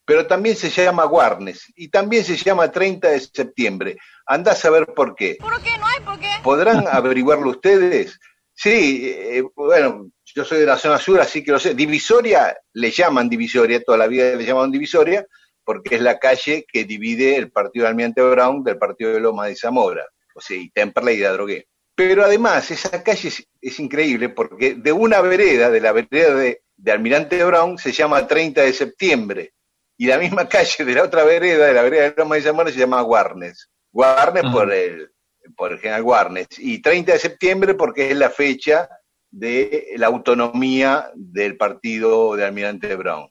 Pero 0.05 0.27
también 0.27 0.57
se 0.57 0.69
llama 0.71 1.07
Warnes 1.07 1.73
y 1.77 1.89
también 1.89 2.25
se 2.25 2.37
llama 2.37 2.71
30 2.71 3.09
de 3.09 3.21
septiembre. 3.21 3.97
Andá 4.27 4.53
a 4.53 4.57
saber 4.57 4.87
por 4.95 5.15
qué. 5.15 5.37
¿Por 5.41 5.63
qué? 5.63 5.79
No 5.79 5.87
hay 5.87 6.01
por 6.01 6.19
qué. 6.19 6.31
¿Podrán 6.43 6.87
averiguarlo 6.91 7.51
ustedes? 7.51 8.19
Sí, 8.55 9.15
eh, 9.15 9.45
bueno, 9.55 10.11
yo 10.25 10.45
soy 10.45 10.61
de 10.61 10.67
la 10.67 10.79
zona 10.79 10.99
sur, 10.99 11.21
así 11.21 11.43
que 11.43 11.53
lo 11.53 11.59
sé. 11.59 11.75
Divisoria, 11.75 12.57
le 12.73 12.91
llaman 12.91 13.29
Divisoria, 13.29 13.83
toda 13.83 13.99
la 13.99 14.07
vida 14.07 14.35
le 14.35 14.45
llamaban 14.45 14.71
Divisoria, 14.71 15.27
porque 15.65 15.97
es 15.97 16.03
la 16.03 16.19
calle 16.19 16.65
que 16.71 16.85
divide 16.85 17.37
el 17.37 17.51
partido 17.51 17.85
de 17.85 17.91
Almirante 17.91 18.23
Brown 18.23 18.65
del 18.65 18.79
partido 18.79 19.13
de 19.13 19.21
Loma 19.21 19.47
de 19.47 19.57
Zamora, 19.57 20.05
o 20.35 20.41
sea, 20.41 20.57
y 20.57 20.71
Temperley 20.71 21.17
y 21.17 21.21
de 21.21 21.27
Adrogué. 21.27 21.69
Pero 21.95 22.25
además, 22.25 22.71
esa 22.71 23.03
calle 23.03 23.29
es, 23.29 23.47
es 23.61 23.81
increíble 23.81 24.29
porque 24.29 24.75
de 24.75 24.93
una 24.93 25.21
vereda, 25.21 25.71
de 25.71 25.81
la 25.81 25.93
vereda 25.93 26.35
de, 26.35 26.63
de 26.77 26.93
Almirante 26.93 27.45
Brown, 27.45 27.79
se 27.79 27.93
llama 27.93 28.27
30 28.27 28.63
de 28.63 28.73
septiembre, 28.73 29.53
y 29.97 30.07
la 30.07 30.19
misma 30.19 30.49
calle 30.49 30.85
de 30.85 30.95
la 30.95 31.05
otra 31.05 31.25
vereda, 31.25 31.67
de 31.67 31.75
la 31.75 31.83
vereda 31.83 32.11
de 32.11 32.15
Loma 32.17 32.37
de 32.37 32.43
Zamora, 32.43 32.71
se 32.73 32.79
llama 32.79 33.03
Warnes. 33.03 33.71
Warnes 33.93 34.45
por 34.51 34.73
el, 34.73 35.13
por 35.57 35.73
el 35.73 35.79
general 35.79 36.03
Warnes. 36.03 36.49
Y 36.59 36.81
30 36.81 37.13
de 37.13 37.19
septiembre 37.19 37.75
porque 37.75 38.11
es 38.11 38.17
la 38.17 38.31
fecha 38.31 38.89
de 39.31 39.89
la 39.97 40.09
autonomía 40.09 41.11
del 41.15 41.57
partido 41.57 42.37
de 42.37 42.45
Almirante 42.45 42.97
Brown. 42.97 43.29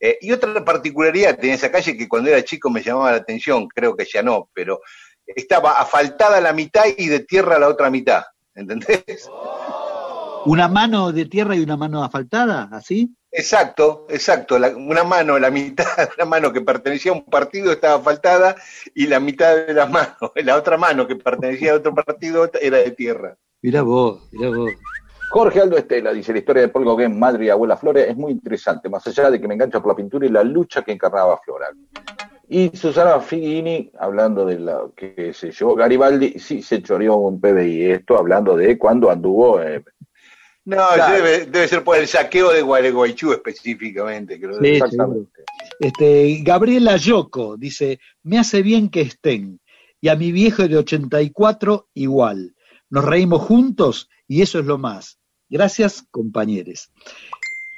Eh, 0.00 0.18
y 0.20 0.32
otra 0.32 0.64
particularidad 0.64 1.32
que 1.32 1.40
tenía 1.42 1.56
esa 1.56 1.70
calle 1.70 1.96
que 1.96 2.08
cuando 2.08 2.30
era 2.30 2.42
chico 2.44 2.70
me 2.70 2.82
llamaba 2.82 3.10
la 3.12 3.16
atención, 3.18 3.66
creo 3.68 3.96
que 3.96 4.04
ya 4.04 4.22
no, 4.22 4.48
pero 4.52 4.80
estaba 5.26 5.80
asfaltada 5.80 6.40
la 6.40 6.52
mitad 6.52 6.84
y 6.96 7.08
de 7.08 7.20
tierra 7.20 7.58
la 7.58 7.68
otra 7.68 7.90
mitad. 7.90 8.22
¿Entendés? 8.54 9.28
Una 10.44 10.68
mano 10.68 11.12
de 11.12 11.26
tierra 11.26 11.54
y 11.56 11.60
una 11.60 11.76
mano 11.76 12.02
asfaltada, 12.02 12.68
¿así? 12.72 13.14
Exacto, 13.30 14.06
exacto. 14.08 14.58
La- 14.58 14.74
una 14.76 15.04
mano, 15.04 15.38
la 15.38 15.50
mitad, 15.50 15.84
una 16.16 16.24
mano 16.24 16.52
que 16.52 16.60
pertenecía 16.60 17.12
a 17.12 17.14
un 17.14 17.24
partido 17.24 17.72
estaba 17.72 17.96
asfaltada 17.96 18.56
y 18.94 19.06
la 19.06 19.20
mitad 19.20 19.54
de 19.66 19.74
la 19.74 19.86
mano, 19.86 20.16
la 20.36 20.56
otra 20.56 20.76
mano 20.76 21.06
que 21.06 21.16
pertenecía 21.16 21.72
a 21.72 21.76
otro 21.76 21.94
partido 21.94 22.50
era 22.60 22.78
de 22.78 22.90
tierra. 22.92 23.36
Mirá 23.60 23.82
vos, 23.82 24.28
mirá 24.32 24.50
vos. 24.50 24.70
Jorge 25.30 25.60
Aldo 25.60 25.76
Estela 25.76 26.12
dice, 26.12 26.32
la 26.32 26.38
historia 26.38 26.62
de 26.62 26.68
Paul 26.68 26.84
Gauguin, 26.86 27.18
madre 27.18 27.46
y 27.46 27.48
abuela 27.50 27.76
Flora, 27.76 28.02
es 28.02 28.16
muy 28.16 28.32
interesante, 28.32 28.88
más 28.88 29.06
allá 29.06 29.30
de 29.30 29.40
que 29.40 29.46
me 29.46 29.54
engancha 29.54 29.80
por 29.80 29.92
la 29.92 29.96
pintura 29.96 30.26
y 30.26 30.30
la 30.30 30.42
lucha 30.42 30.82
que 30.82 30.92
encarnaba 30.92 31.38
Flora. 31.44 31.68
Y 32.48 32.74
Susana 32.74 33.20
Figuini, 33.20 33.90
hablando 33.98 34.46
de 34.46 34.58
la 34.58 34.80
que 34.96 35.34
se 35.34 35.50
llevó 35.50 35.74
Garibaldi, 35.74 36.38
sí 36.38 36.62
se 36.62 36.82
choreó 36.82 37.16
un 37.16 37.40
PBI, 37.40 37.90
esto 37.90 38.16
hablando 38.16 38.56
de 38.56 38.78
cuando 38.78 39.10
anduvo... 39.10 39.60
eh, 39.60 39.84
No, 40.64 40.86
Claro. 40.94 41.14
debe, 41.14 41.46
debe 41.46 41.68
ser 41.68 41.84
por 41.84 41.98
el 41.98 42.06
saqueo 42.06 42.50
de 42.50 42.62
Gualeguaychú 42.62 43.32
específicamente. 43.32 44.40
Creo. 44.40 44.58
Sí, 44.60 44.66
exactamente. 44.66 45.30
Este, 45.78 46.40
Gabriela 46.42 46.96
Yoko 46.96 47.56
dice, 47.58 48.00
me 48.22 48.38
hace 48.38 48.62
bien 48.62 48.88
que 48.88 49.02
estén. 49.02 49.60
Y 50.00 50.08
a 50.08 50.16
mi 50.16 50.32
viejo 50.32 50.66
de 50.66 50.76
84 50.78 51.88
igual. 51.94 52.54
Nos 52.90 53.04
reímos 53.04 53.42
juntos 53.42 54.08
y 54.28 54.42
eso 54.42 54.60
es 54.60 54.66
lo 54.66 54.78
más. 54.78 55.18
Gracias, 55.48 56.04
compañeros. 56.10 56.90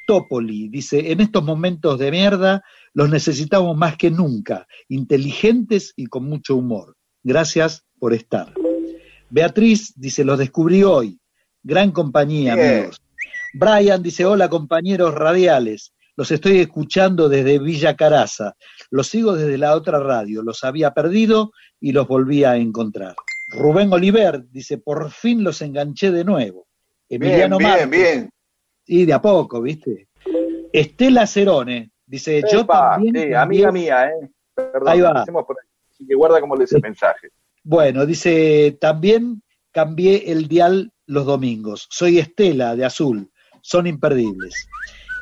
Topoli 0.06 0.68
dice, 0.68 1.12
en 1.12 1.20
estos 1.20 1.44
momentos 1.44 1.98
de 1.98 2.10
mierda 2.10 2.64
los 2.92 3.08
necesitamos 3.08 3.76
más 3.76 3.96
que 3.96 4.10
nunca, 4.10 4.66
inteligentes 4.88 5.92
y 5.96 6.06
con 6.06 6.24
mucho 6.24 6.56
humor. 6.56 6.96
Gracias 7.22 7.84
por 7.98 8.12
estar. 8.12 8.52
Beatriz 9.30 9.92
dice, 9.94 10.24
los 10.24 10.38
descubrí 10.38 10.82
hoy. 10.82 11.20
Gran 11.62 11.92
compañía, 11.92 12.56
Bien. 12.56 12.68
amigos. 12.68 13.00
Brian 13.54 14.02
dice, 14.02 14.24
hola 14.24 14.48
compañeros 14.48 15.14
radiales. 15.14 15.92
Los 16.16 16.30
estoy 16.32 16.58
escuchando 16.58 17.28
desde 17.28 17.58
Villa 17.58 17.94
Caraza. 17.94 18.56
Los 18.90 19.06
sigo 19.06 19.34
desde 19.34 19.58
la 19.58 19.74
otra 19.74 20.00
radio. 20.00 20.42
Los 20.42 20.64
había 20.64 20.92
perdido 20.92 21.52
y 21.80 21.92
los 21.92 22.08
volví 22.08 22.44
a 22.44 22.56
encontrar. 22.56 23.14
Rubén 23.50 23.92
Oliver 23.92 24.44
dice, 24.50 24.78
por 24.78 25.10
fin 25.10 25.42
los 25.44 25.60
enganché 25.62 26.10
de 26.10 26.24
nuevo. 26.24 26.66
Bien, 27.08 27.22
Emiliano 27.22 27.58
bien, 27.58 27.70
Márquez, 27.70 27.90
bien. 27.90 28.30
y 28.86 29.04
de 29.04 29.12
a 29.12 29.20
poco, 29.20 29.60
¿viste? 29.60 30.08
Estela 30.72 31.26
Cerone 31.26 31.90
dice, 32.06 32.42
yo 32.50 32.60
Epa, 32.60 32.92
también... 32.92 33.14
sí, 33.14 33.20
cambié- 33.22 33.36
amiga 33.36 33.72
mía, 33.72 34.06
¿eh? 34.08 34.30
Perdón, 34.54 34.88
Ahí 34.88 35.00
va. 35.00 35.10
empecemos 35.10 35.44
por 35.44 35.56
ahí. 35.60 35.68
Así 35.90 36.06
que 36.06 36.14
guarda 36.14 36.40
como 36.40 36.54
le 36.54 36.62
dice 36.64 36.76
el 36.76 36.82
mensaje. 36.82 37.28
Bueno, 37.64 38.06
dice, 38.06 38.76
también 38.80 39.42
cambié 39.72 40.30
el 40.30 40.46
dial 40.48 40.92
los 41.06 41.26
domingos. 41.26 41.86
Soy 41.90 42.18
Estela 42.18 42.76
de 42.76 42.84
Azul, 42.84 43.30
son 43.62 43.86
imperdibles. 43.86 44.54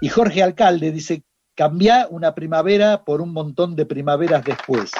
Y 0.00 0.08
Jorge 0.08 0.42
Alcalde 0.42 0.92
dice, 0.92 1.22
cambia 1.54 2.06
una 2.10 2.34
primavera 2.34 3.04
por 3.04 3.20
un 3.22 3.32
montón 3.32 3.74
de 3.74 3.86
primaveras 3.86 4.44
después. 4.44 4.92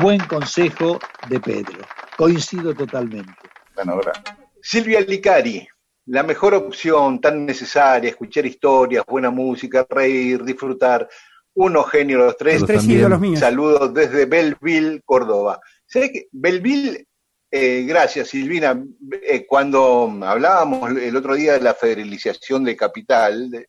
Buen 0.00 0.20
consejo 0.20 0.98
de 1.30 1.40
Pedro. 1.40 1.78
Coincido 2.18 2.74
totalmente. 2.74 3.32
Bueno, 3.76 3.92
ahora. 3.92 4.12
Silvia 4.60 5.00
Licari, 5.00 5.64
la 6.06 6.24
mejor 6.24 6.52
opción 6.52 7.20
tan 7.20 7.46
necesaria, 7.46 8.10
escuchar 8.10 8.44
historias, 8.44 9.04
buena 9.06 9.30
música, 9.30 9.86
reír, 9.88 10.42
disfrutar. 10.42 11.08
Unos 11.54 11.88
genios 11.88 12.20
los 12.20 12.36
tres. 12.36 12.60
Los 12.62 12.66
Tres 12.66 12.88
ídolos 12.88 13.20
míos. 13.20 13.38
Saludos 13.38 13.94
desde 13.94 14.26
Belleville, 14.26 15.00
Córdoba. 15.04 15.60
¿Sabés 15.86 16.10
que 16.10 16.26
Belleville, 16.32 17.06
eh, 17.52 17.84
gracias 17.86 18.30
Silvina, 18.30 18.84
eh, 19.22 19.46
cuando 19.46 20.12
hablábamos 20.24 20.90
el 20.90 21.14
otro 21.14 21.36
día 21.36 21.52
de 21.52 21.60
la 21.60 21.74
federalización 21.74 22.64
de 22.64 22.76
capital 22.76 23.48
de, 23.48 23.68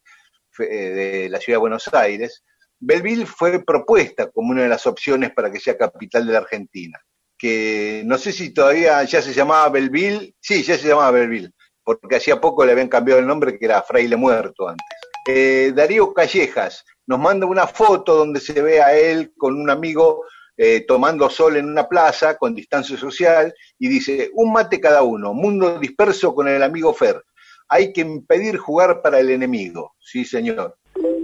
eh, 0.58 0.66
de 0.66 1.30
la 1.30 1.40
ciudad 1.40 1.58
de 1.58 1.62
Buenos 1.62 1.88
Aires, 1.94 2.44
Belleville 2.80 3.28
fue 3.28 3.64
propuesta 3.64 4.32
como 4.32 4.50
una 4.50 4.64
de 4.64 4.70
las 4.70 4.88
opciones 4.88 5.32
para 5.36 5.52
que 5.52 5.60
sea 5.60 5.78
capital 5.78 6.26
de 6.26 6.34
la 6.34 6.40
Argentina. 6.40 7.00
Que 7.40 8.04
no 8.06 8.18
sé 8.18 8.32
si 8.34 8.54
todavía 8.54 9.02
ya 9.06 9.22
se 9.22 9.34
llamaba 9.34 9.70
Belleville, 9.70 10.36
sí, 10.40 10.62
ya 10.62 10.78
se 10.78 10.90
llamaba 10.90 11.12
Belleville, 11.12 11.54
porque 11.84 12.18
hacía 12.18 12.40
poco 12.40 12.66
le 12.66 12.74
habían 12.74 12.90
cambiado 12.90 13.20
el 13.20 13.28
nombre 13.28 13.58
que 13.58 13.66
era 13.66 13.82
Fraile 13.82 14.18
Muerto 14.18 14.68
antes. 14.68 14.86
Eh, 15.28 15.72
Darío 15.74 16.14
Callejas 16.14 16.84
nos 17.08 17.20
manda 17.20 17.46
una 17.46 17.66
foto 17.66 18.16
donde 18.16 18.40
se 18.40 18.62
ve 18.62 18.82
a 18.82 18.94
él 18.94 19.32
con 19.38 19.60
un 19.60 19.70
amigo 19.70 20.24
eh, 20.62 20.84
tomando 20.86 21.30
sol 21.30 21.56
en 21.56 21.70
una 21.70 21.88
plaza 21.88 22.38
con 22.38 22.54
distancia 22.54 22.98
social 22.98 23.54
y 23.78 23.88
dice, 23.88 24.30
un 24.34 24.52
mate 24.52 24.82
cada 24.82 25.04
uno, 25.04 25.34
mundo 25.34 25.80
disperso 25.80 26.36
con 26.36 26.50
el 26.50 26.62
amigo 26.62 26.94
Fer. 26.94 27.24
Hay 27.70 27.94
que 27.94 28.02
impedir 28.02 28.58
jugar 28.58 29.02
para 29.02 29.20
el 29.20 29.30
enemigo. 29.30 29.96
Sí, 30.00 30.26
señor. 30.26 30.78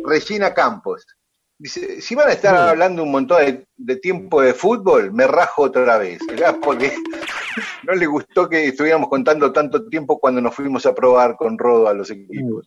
Regina 0.05 0.53
Campos. 0.53 1.05
Dice, 1.57 2.01
si 2.01 2.15
van 2.15 2.27
a 2.27 2.33
estar 2.33 2.53
hablando 2.55 3.01
un 3.03 3.11
montón 3.11 3.45
de, 3.45 3.65
de 3.77 3.95
tiempo 3.95 4.41
de 4.41 4.53
fútbol, 4.53 5.13
me 5.13 5.25
rajo 5.25 5.63
otra 5.63 5.97
vez. 5.97 6.19
¿verdad? 6.27 6.57
Porque 6.61 6.91
no 7.83 7.93
le 7.93 8.05
gustó 8.05 8.49
que 8.49 8.67
estuviéramos 8.67 9.07
contando 9.09 9.51
tanto 9.53 9.87
tiempo 9.87 10.19
cuando 10.19 10.41
nos 10.41 10.53
fuimos 10.53 10.85
a 10.85 10.93
probar 10.93 11.37
con 11.37 11.57
Rodo 11.57 11.87
a 11.87 11.93
los 11.93 12.11
equipos. 12.11 12.65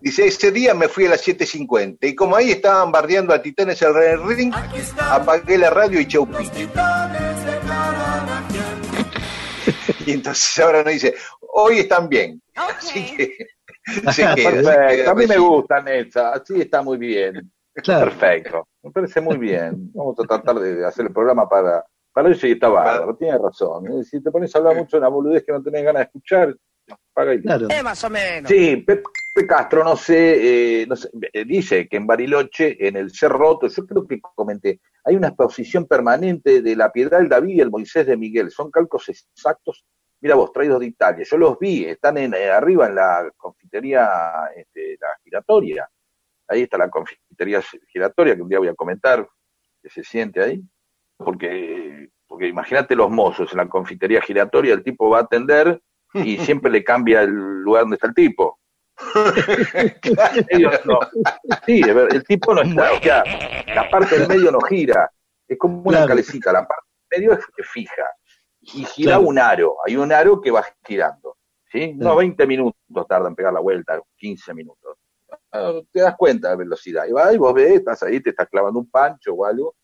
Dice, 0.00 0.26
ese 0.26 0.52
día 0.52 0.74
me 0.74 0.88
fui 0.88 1.06
a 1.06 1.10
las 1.10 1.26
7.50 1.26 1.98
y 2.02 2.14
como 2.14 2.36
ahí 2.36 2.52
estaban 2.52 2.92
bardeando 2.92 3.34
a 3.34 3.42
Titanes 3.42 3.82
al 3.82 3.96
el 4.00 4.22
ring, 4.24 4.54
apagué 5.00 5.58
la 5.58 5.70
radio 5.70 6.00
y 6.00 6.06
chau 6.06 6.26
pi. 6.26 6.48
Y 10.06 10.12
entonces 10.12 10.58
ahora 10.60 10.82
nos 10.82 10.92
dice, 10.94 11.14
hoy 11.52 11.80
están 11.80 12.08
bien. 12.08 12.40
Así 12.54 13.14
que 13.16 13.36
se 14.12 14.22
queda. 14.22 14.34
se 14.36 14.42
Perfecto. 14.44 14.70
queda 14.96 15.10
A 15.10 15.14
mí 15.14 15.26
me 15.26 15.34
Regina. 15.34 15.48
gusta, 15.48 15.82
Netza. 15.82 16.30
Así 16.30 16.60
está 16.60 16.82
muy 16.82 16.96
bien. 16.96 17.50
Claro. 17.82 18.06
Perfecto. 18.06 18.68
Me 18.82 18.90
parece 18.90 19.20
muy 19.20 19.36
bien. 19.36 19.90
Vamos 19.94 20.18
a 20.18 20.22
tratar 20.22 20.56
de 20.56 20.84
hacer 20.84 21.06
el 21.06 21.12
programa 21.12 21.48
para, 21.48 21.84
para 22.12 22.30
eso 22.30 22.46
y 22.46 22.52
está 22.52 22.68
bárbaro. 22.68 23.16
Tiene 23.16 23.38
razón. 23.38 23.86
¿eh? 23.92 24.04
Si 24.04 24.22
te 24.22 24.30
pones 24.30 24.54
a 24.54 24.58
hablar 24.58 24.76
mucho 24.76 24.96
de 24.96 25.00
una 25.00 25.08
boludez 25.08 25.44
que 25.44 25.52
no 25.52 25.62
tenés 25.62 25.84
ganas 25.84 26.00
de 26.00 26.04
escuchar, 26.04 26.54
paga 27.12 27.34
y 27.34 27.42
Claro. 27.42 27.66
Eh, 27.70 27.82
más 27.82 28.02
o 28.04 28.10
menos. 28.10 28.48
Sí, 28.48 28.76
Pepe 28.76 29.02
Castro, 29.46 29.84
no 29.84 29.96
sé, 29.96 30.82
eh, 30.82 30.86
no 30.86 30.96
sé, 30.96 31.08
eh, 31.32 31.44
dice 31.44 31.88
que 31.88 31.96
en 31.96 32.06
Bariloche, 32.06 32.76
en 32.86 32.96
el 32.96 33.12
Cerro 33.12 33.38
Roto, 33.38 33.68
yo 33.68 33.86
creo 33.86 34.06
que 34.06 34.20
comenté, 34.20 34.80
hay 35.04 35.16
una 35.16 35.28
exposición 35.28 35.86
permanente 35.86 36.60
de 36.60 36.76
la 36.76 36.90
piedra 36.90 37.18
del 37.18 37.28
David 37.28 37.54
y 37.54 37.60
el 37.60 37.70
Moisés 37.70 38.06
de 38.06 38.16
Miguel. 38.16 38.50
Son 38.50 38.70
calcos 38.70 39.08
exactos, 39.08 39.84
mira 40.20 40.34
vos, 40.34 40.52
traídos 40.52 40.80
de 40.80 40.86
Italia. 40.86 41.24
Yo 41.28 41.36
los 41.36 41.58
vi, 41.58 41.84
están 41.84 42.18
en, 42.18 42.34
eh, 42.34 42.50
arriba 42.50 42.86
en 42.88 42.94
la 42.96 43.30
confitería, 43.36 44.10
este, 44.56 44.96
la 45.00 45.08
giratoria. 45.22 45.88
Ahí 46.48 46.62
está 46.62 46.78
la 46.78 46.88
confitería 46.90 47.60
giratoria, 47.92 48.34
que 48.34 48.42
un 48.42 48.48
día 48.48 48.58
voy 48.58 48.68
a 48.68 48.74
comentar, 48.74 49.28
que 49.82 49.88
se 49.90 50.02
siente 50.02 50.42
ahí. 50.42 50.62
Porque, 51.16 52.08
porque 52.26 52.46
imagínate 52.48 52.94
los 52.94 53.10
mozos 53.10 53.52
en 53.52 53.58
la 53.58 53.68
confitería 53.68 54.20
giratoria, 54.22 54.72
el 54.74 54.82
tipo 54.82 55.10
va 55.10 55.18
a 55.18 55.22
atender 55.22 55.80
y 56.14 56.38
siempre 56.62 56.70
le 56.70 56.82
cambia 56.84 57.22
el 57.22 57.30
lugar 57.62 57.82
donde 57.82 57.96
está 57.96 58.06
el 58.08 58.14
tipo. 58.14 58.58
No. 60.84 60.98
Sí, 61.66 61.82
el 61.82 62.24
tipo 62.24 62.54
no 62.54 62.62
está, 62.62 62.92
o 62.92 63.00
sea, 63.00 63.22
la 63.74 63.88
parte 63.90 64.18
del 64.18 64.28
medio 64.28 64.50
no 64.50 64.60
gira, 64.60 65.10
es 65.46 65.58
como 65.58 65.80
una 65.82 65.98
Claro. 65.98 66.08
calecita, 66.08 66.52
la 66.52 66.66
parte 66.66 66.86
del 67.10 67.20
medio 67.22 67.32
es 67.38 67.68
fija 67.68 68.04
y 68.60 68.84
gira 68.84 69.12
Claro. 69.12 69.22
un 69.28 69.38
aro, 69.38 69.76
hay 69.86 69.96
un 69.96 70.12
aro 70.12 70.40
que 70.40 70.50
va 70.50 70.64
girando, 70.86 71.36
¿sí? 71.70 71.92
No, 71.94 72.16
20 72.16 72.46
minutos 72.46 72.76
tarda 73.08 73.28
en 73.28 73.34
pegar 73.34 73.52
la 73.52 73.60
vuelta, 73.60 74.00
15 74.16 74.54
minutos. 74.54 74.98
Te 75.50 76.00
das 76.00 76.14
cuenta 76.16 76.48
de 76.48 76.54
la 76.54 76.58
velocidad, 76.58 77.06
y 77.08 77.12
va 77.12 77.32
y 77.32 77.38
vos 77.38 77.54
ves, 77.54 77.72
estás 77.76 78.02
ahí, 78.02 78.20
te 78.20 78.30
estás 78.30 78.48
clavando 78.48 78.80
un 78.80 78.90
pancho 78.90 79.32
o 79.34 79.44
algo, 79.44 79.74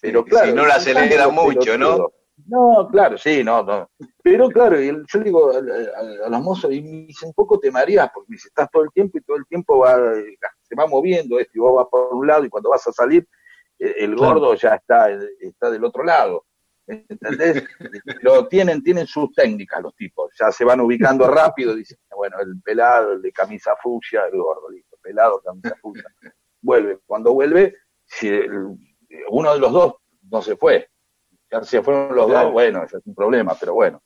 pero 0.00 0.22
Sí, 0.22 0.30
claro. 0.30 0.46
si 0.48 0.52
no 0.54 0.66
la 0.66 0.74
acelera 0.74 1.28
mucho, 1.28 1.78
¿no? 1.78 2.10
No, 2.46 2.88
claro, 2.90 3.16
sí, 3.16 3.44
no, 3.44 3.62
no. 3.62 3.88
Pero 4.22 4.48
claro, 4.48 4.76
yo 4.80 5.20
digo 5.20 5.52
a, 5.52 5.58
a- 5.58 6.26
a 6.26 6.28
los 6.28 6.40
mozos, 6.42 6.72
y 6.72 6.82
me 6.82 7.06
dice, 7.06 7.26
un 7.26 7.32
poco 7.32 7.58
te 7.60 7.70
mareas, 7.70 8.10
porque 8.12 8.26
me 8.30 8.34
dice, 8.34 8.48
estás 8.48 8.68
todo 8.72 8.82
el 8.82 8.90
tiempo 8.90 9.18
y 9.18 9.22
todo 9.22 9.36
el 9.36 9.46
tiempo 9.46 9.78
va, 9.78 9.94
eh, 10.18 10.36
se 10.62 10.74
va 10.74 10.86
moviendo 10.86 11.38
esto, 11.38 11.52
y 11.54 11.60
vos 11.60 11.76
vas 11.76 11.86
por 11.90 12.12
un 12.12 12.26
lado, 12.26 12.44
y 12.44 12.48
cuando 12.50 12.70
vas 12.70 12.86
a 12.88 12.92
salir, 12.92 13.26
eh, 13.78 13.94
el 13.98 14.16
gordo 14.16 14.54
ya 14.56 14.74
está, 14.74 15.08
está 15.40 15.70
del 15.70 15.84
otro 15.84 16.02
lado. 16.04 16.44
¿Entendés? 16.86 17.64
Lo 18.22 18.46
tienen, 18.48 18.82
tienen 18.82 19.06
sus 19.06 19.32
técnicas 19.32 19.80
los 19.80 19.94
tipos, 19.96 20.32
ya 20.38 20.50
se 20.52 20.64
van 20.64 20.80
ubicando 20.80 21.26
rápido, 21.28 21.74
dicen, 21.74 21.98
bueno, 22.14 22.36
el 22.40 22.60
pelado, 22.62 23.12
el 23.12 23.22
de 23.22 23.32
camisa 23.32 23.74
fucsia, 23.82 24.24
el 24.30 24.36
gordo, 24.38 24.68
listo, 24.70 24.93
pelado, 25.04 25.40
camisa 25.44 25.76
fucsia. 25.80 26.10
Vuelve, 26.62 26.98
cuando 27.06 27.34
vuelve, 27.34 27.76
si 28.06 28.28
el- 28.28 28.76
uno 29.28 29.52
de 29.52 29.60
los 29.60 29.72
dos 29.72 29.94
no 30.30 30.40
se 30.42 30.56
fue, 30.56 30.88
García 31.48 31.82
fueron 31.82 32.16
los 32.16 32.26
Claro. 32.26 32.46
dos, 32.46 32.52
bueno, 32.52 32.82
eso 32.82 32.98
es 32.98 33.06
un 33.06 33.14
problema, 33.14 33.54
pero 33.60 33.74
bueno. 33.74 34.02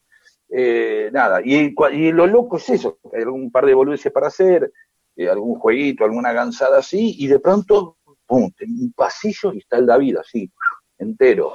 Eh, 0.51 1.11
nada, 1.12 1.41
y, 1.43 1.70
lo 2.12 2.27
loco 2.27 2.57
es 2.57 2.69
eso, 2.70 2.99
hay 3.12 3.23
algún 3.23 3.51
par 3.51 3.65
de 3.66 3.75
boludeces 3.75 4.11
para 4.12 4.27
hacer, 4.29 4.73
eh, 5.16 5.29
algún 5.29 5.59
jueguito, 5.59 6.05
alguna 6.05 6.33
gansada 6.33 6.79
así, 6.79 7.15
y 7.19 7.27
de 7.27 7.39
pronto, 7.39 7.99
pum, 8.27 8.51
en 8.59 8.70
un 8.70 8.93
pasillo 8.93 9.53
y 9.53 9.59
está 9.59 9.77
el 9.79 9.87
David 9.87 10.16
así, 10.19 10.51
entero. 10.99 11.53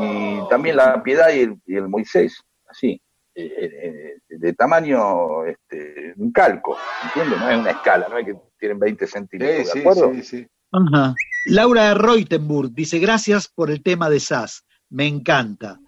Y 0.00 0.48
también 0.48 0.76
la 0.76 1.02
Piedad 1.02 1.30
y 1.30 1.40
el, 1.40 1.60
y 1.66 1.76
el 1.76 1.88
Moisés, 1.88 2.42
así, 2.66 3.00
eh, 3.34 3.70
eh, 3.82 4.16
de 4.28 4.52
tamaño, 4.54 5.44
este, 5.44 6.14
un 6.16 6.32
calco, 6.32 6.76
¿entiendes? 7.04 7.38
No 7.40 7.50
es 7.50 7.58
una 7.58 7.70
escala, 7.70 8.08
no 8.08 8.18
es 8.18 8.26
que 8.26 8.36
tienen 8.60 8.78
20 8.78 9.06
centímetros, 9.06 9.56
Sí, 9.56 9.64
¿de 9.64 9.72
sí, 9.72 9.78
acuerdo? 9.80 10.14
sí, 10.14 10.22
sí. 10.22 10.46
Ajá. 10.72 11.14
Laura 11.46 11.94
Reutenburg 11.94 12.70
dice, 12.72 12.98
gracias 12.98 13.48
por 13.48 13.70
el 13.70 13.82
tema 13.82 14.08
de 14.10 14.20
SAS, 14.20 14.64
me 14.90 15.06
encanta. 15.06 15.80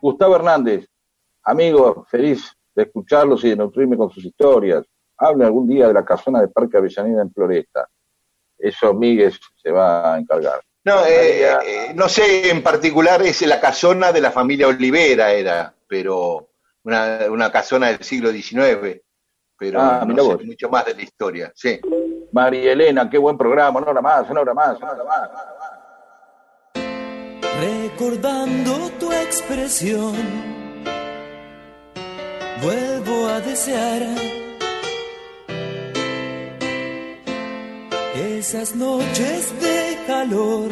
Gustavo 0.00 0.36
Hernández, 0.36 0.86
amigo, 1.42 2.06
feliz 2.08 2.52
de 2.74 2.84
escucharlos 2.84 3.42
y 3.44 3.48
de 3.50 3.56
nutrirme 3.56 3.96
con 3.96 4.10
sus 4.10 4.24
historias. 4.24 4.84
Hable 5.16 5.44
algún 5.44 5.68
día 5.68 5.88
de 5.88 5.94
la 5.94 6.04
casona 6.04 6.40
de 6.40 6.48
Parque 6.48 6.76
Avellaneda 6.78 7.22
en 7.22 7.32
Floresta. 7.32 7.88
Eso 8.56 8.94
Miguel 8.94 9.34
se 9.56 9.70
va 9.70 10.14
a 10.14 10.18
encargar. 10.18 10.60
No, 10.84 11.04
eh, 11.04 11.42
eh, 11.42 11.92
no 11.94 12.08
sé 12.08 12.50
en 12.50 12.62
particular, 12.62 13.20
es 13.22 13.42
la 13.42 13.60
casona 13.60 14.12
de 14.12 14.20
la 14.20 14.30
familia 14.30 14.68
Olivera, 14.68 15.32
era, 15.32 15.74
pero 15.86 16.48
una, 16.84 17.20
una 17.30 17.50
casona 17.52 17.88
del 17.88 18.02
siglo 18.02 18.30
XIX, 18.32 19.00
pero 19.58 19.78
Ah, 19.80 20.04
no 20.06 20.14
sé 20.14 20.20
vos. 20.22 20.44
mucho 20.44 20.70
más 20.70 20.86
de 20.86 20.94
la 20.94 21.02
historia. 21.02 21.52
Sí. 21.54 21.78
María 22.32 22.72
Elena, 22.72 23.10
qué 23.10 23.18
buen 23.18 23.36
programa, 23.36 23.80
una 23.80 23.90
hora 23.90 24.00
más, 24.00 24.30
una 24.30 24.40
hora 24.40 24.54
más, 24.54 24.78
una 24.78 24.92
hora 24.92 25.04
más. 25.04 25.30
Recordando 27.60 28.90
tu 28.98 29.12
expresión, 29.12 30.14
vuelvo 32.62 33.26
a 33.26 33.40
desear 33.40 34.02
esas 38.14 38.74
noches 38.76 39.60
de 39.60 39.98
calor, 40.06 40.70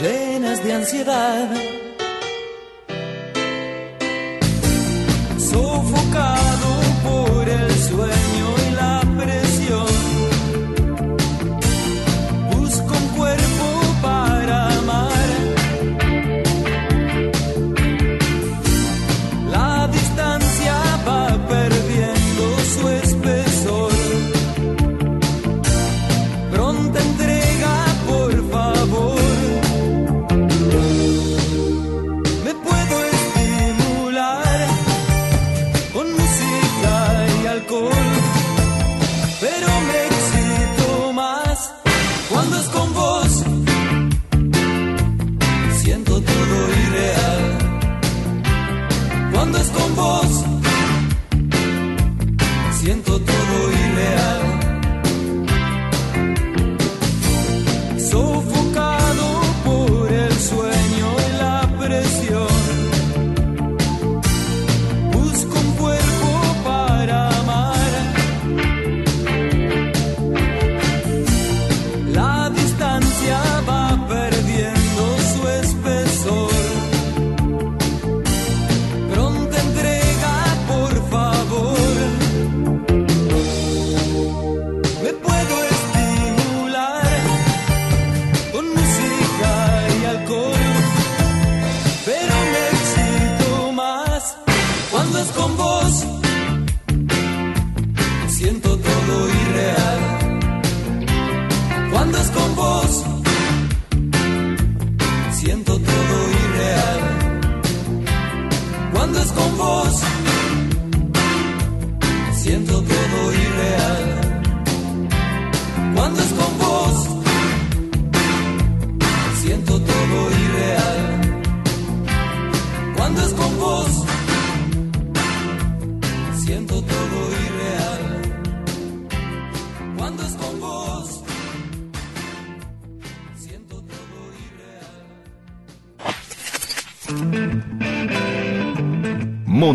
llenas 0.00 0.62
de 0.64 0.72
ansiedad, 0.72 1.48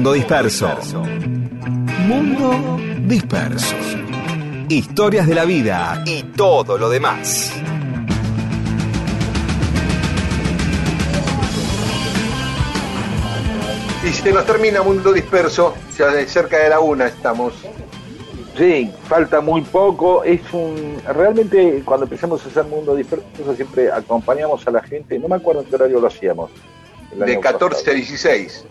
Mundo 0.03 0.15
Disperso. 0.15 0.67
Mundo 2.07 2.77
Disperso. 3.07 3.73
Historias 4.67 5.25
de 5.25 5.33
la 5.33 5.45
vida 5.45 6.03
y 6.05 6.23
todo 6.23 6.77
lo 6.77 6.89
demás. 6.89 7.53
Y 14.03 14.09
se 14.09 14.33
nos 14.33 14.45
termina 14.45 14.83
Mundo 14.83 15.13
Disperso, 15.13 15.73
ya 15.97 16.07
de 16.07 16.27
cerca 16.27 16.57
de 16.57 16.67
la 16.67 16.81
una 16.81 17.05
estamos. 17.05 17.53
Sí, 18.57 18.91
falta 19.07 19.39
muy 19.39 19.61
poco. 19.61 20.25
Es 20.25 20.41
un 20.51 20.97
realmente 21.15 21.81
cuando 21.85 22.07
empezamos 22.07 22.43
a 22.43 22.49
hacer 22.49 22.65
Mundo 22.65 22.93
Disperso 22.93 23.55
siempre 23.55 23.89
acompañamos 23.89 24.67
a 24.67 24.71
la 24.71 24.83
gente. 24.83 25.17
No 25.17 25.29
me 25.29 25.37
acuerdo 25.37 25.61
en 25.61 25.67
qué 25.67 25.75
horario 25.75 26.01
lo 26.01 26.07
hacíamos. 26.07 26.51
De 27.15 27.23
año 27.23 27.39
14 27.39 27.79
a 27.79 27.79
pasado. 27.79 27.95
16. 27.95 28.65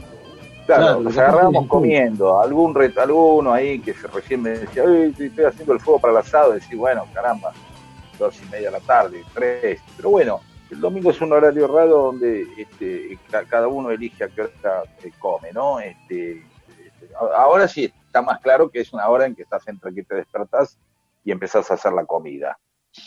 Claro, 0.67 0.83
Claro, 0.85 1.01
nos 1.01 1.19
agarrábamos 1.19 1.53
14 1.65 1.67
a 1.67 1.69
comiendo. 1.69 2.41
Algún 2.41 2.75
ret, 2.75 2.97
alguno 2.99 3.53
ahí 3.53 3.81
que 3.81 3.95
se 3.95 4.07
recién 4.09 4.43
me 4.43 4.51
decía, 4.51 4.85
"Ay, 4.87 5.15
estoy 5.19 5.45
haciendo 5.45 5.73
el 5.75 5.81
fuego 5.81 5.99
para 6.01 6.13
el 6.13 6.19
asado. 6.19 6.53
Y 6.53 6.61
decía, 6.61 6.79
bueno, 6.79 7.07
caramba, 7.13 7.53
dos 8.19 8.41
y 8.43 8.47
media 8.51 8.71
de 8.71 8.79
la 8.79 8.85
tarde, 8.85 9.25
tres. 9.35 9.81
Pero 9.97 10.11
bueno, 10.11 10.41
el 10.71 10.81
domingo 10.81 11.11
es 11.11 11.21
un 11.21 11.33
horario 11.33 11.67
raro 11.67 11.99
donde 12.05 12.47
este, 12.57 13.19
ca- 13.31 13.45
cada 13.45 13.69
uno 13.69 13.91
elige 13.91 14.25
a 14.25 14.29
qué 14.29 14.43
hora 14.43 14.83
eh, 15.03 15.11
come, 15.19 15.53
¿no? 15.53 15.81
Este, 15.81 16.33
este, 16.33 17.15
ahora 17.37 17.67
sí 17.69 17.93
está 18.07 18.23
más 18.23 18.41
claro 18.41 18.71
que 18.71 18.81
es 18.81 18.93
una 18.93 19.09
hora 19.09 19.27
en 19.27 19.35
que 19.35 19.43
estás 19.43 19.67
entre 19.69 19.93
que 19.93 20.05
te 20.05 20.15
despertás 20.15 20.79
y 21.25 21.33
empezás 21.33 21.71
a 21.71 21.75
hacer 21.75 21.93
la 21.93 22.05
comida. 22.07 22.59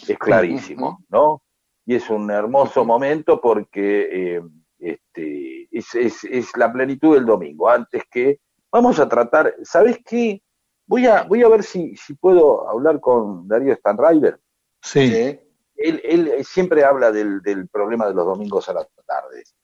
Es 0.08 0.18
clarísimo, 0.18 1.00
¿no? 1.10 1.42
Y 1.86 1.96
es 1.96 2.10
un 2.10 2.30
hermoso 2.32 2.84
momento 2.86 3.40
porque 3.40 4.36
eh, 4.38 4.42
este, 4.80 5.65
es, 5.78 5.94
es- 5.96 6.24
es 6.26 6.56
la 6.58 6.72
plenitud 6.72 7.16
del 7.16 7.26
domingo. 7.26 7.70
Antes 7.70 8.04
que 8.10 8.40
vamos 8.72 9.00
a 9.00 9.08
tratar, 9.08 9.54
¿sabes 9.64 10.00
qué? 10.06 10.42
Voy 10.88 11.08
a, 11.08 11.24
voy 11.24 11.42
a 11.44 11.48
ver 11.50 11.64
si, 11.64 11.96
si 11.96 12.14
puedo 12.14 12.70
hablar 12.70 13.00
con 13.00 13.48
Darío 13.48 13.76
Stanriver. 13.76 14.40
Sí. 14.82 15.08
¿sí? 15.10 15.40
Él, 15.78 16.02
él 16.04 16.46
siempre 16.46 16.84
habla 16.84 17.12
del, 17.12 17.42
del 17.42 17.68
problema 17.68 18.08
de 18.08 18.14
los 18.14 18.26
domingos 18.26 18.70
a 18.70 18.74
las 18.74 18.88
tardes, 19.06 19.56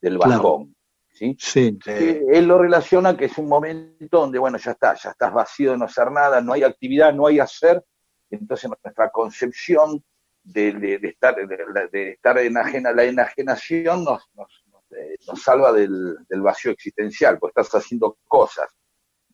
del 0.00 0.16
Claro. 0.18 0.30
balcón. 0.32 0.76
¿sí? 1.08 1.34
Sí. 1.40 1.78
Él 1.86 2.46
lo 2.46 2.58
relaciona 2.58 3.16
que 3.16 3.24
es 3.24 3.38
un 3.38 3.48
momento 3.48 4.20
donde, 4.20 4.38
bueno, 4.38 4.58
ya 4.58 4.72
está, 4.72 4.94
ya 4.94 5.10
estás 5.10 5.32
vacío 5.32 5.72
de 5.72 5.78
no 5.78 5.86
hacer 5.86 6.10
nada, 6.12 6.40
no 6.42 6.52
hay 6.52 6.62
actividad, 6.62 7.12
no 7.14 7.26
hay 7.26 7.40
hacer. 7.40 7.82
Entonces 8.30 8.68
nuestra 8.68 9.10
concepción 9.10 10.04
de, 10.42 10.72
de- 10.72 10.98
de 10.98 11.08
estar, 11.08 11.34
de, 11.34 11.88
de 11.90 12.10
estar 12.10 12.36
enajena, 12.38 12.92
la 12.92 13.04
enajenación 13.04 14.04
nos, 14.04 14.22
nos, 14.34 14.62
eh, 14.90 15.16
nos 15.26 15.42
salva 15.42 15.72
del, 15.72 16.16
del 16.28 16.40
vacío 16.40 16.70
existencial, 16.72 17.38
pues 17.38 17.50
estás 17.56 17.74
haciendo 17.82 18.18
cosas. 18.26 18.68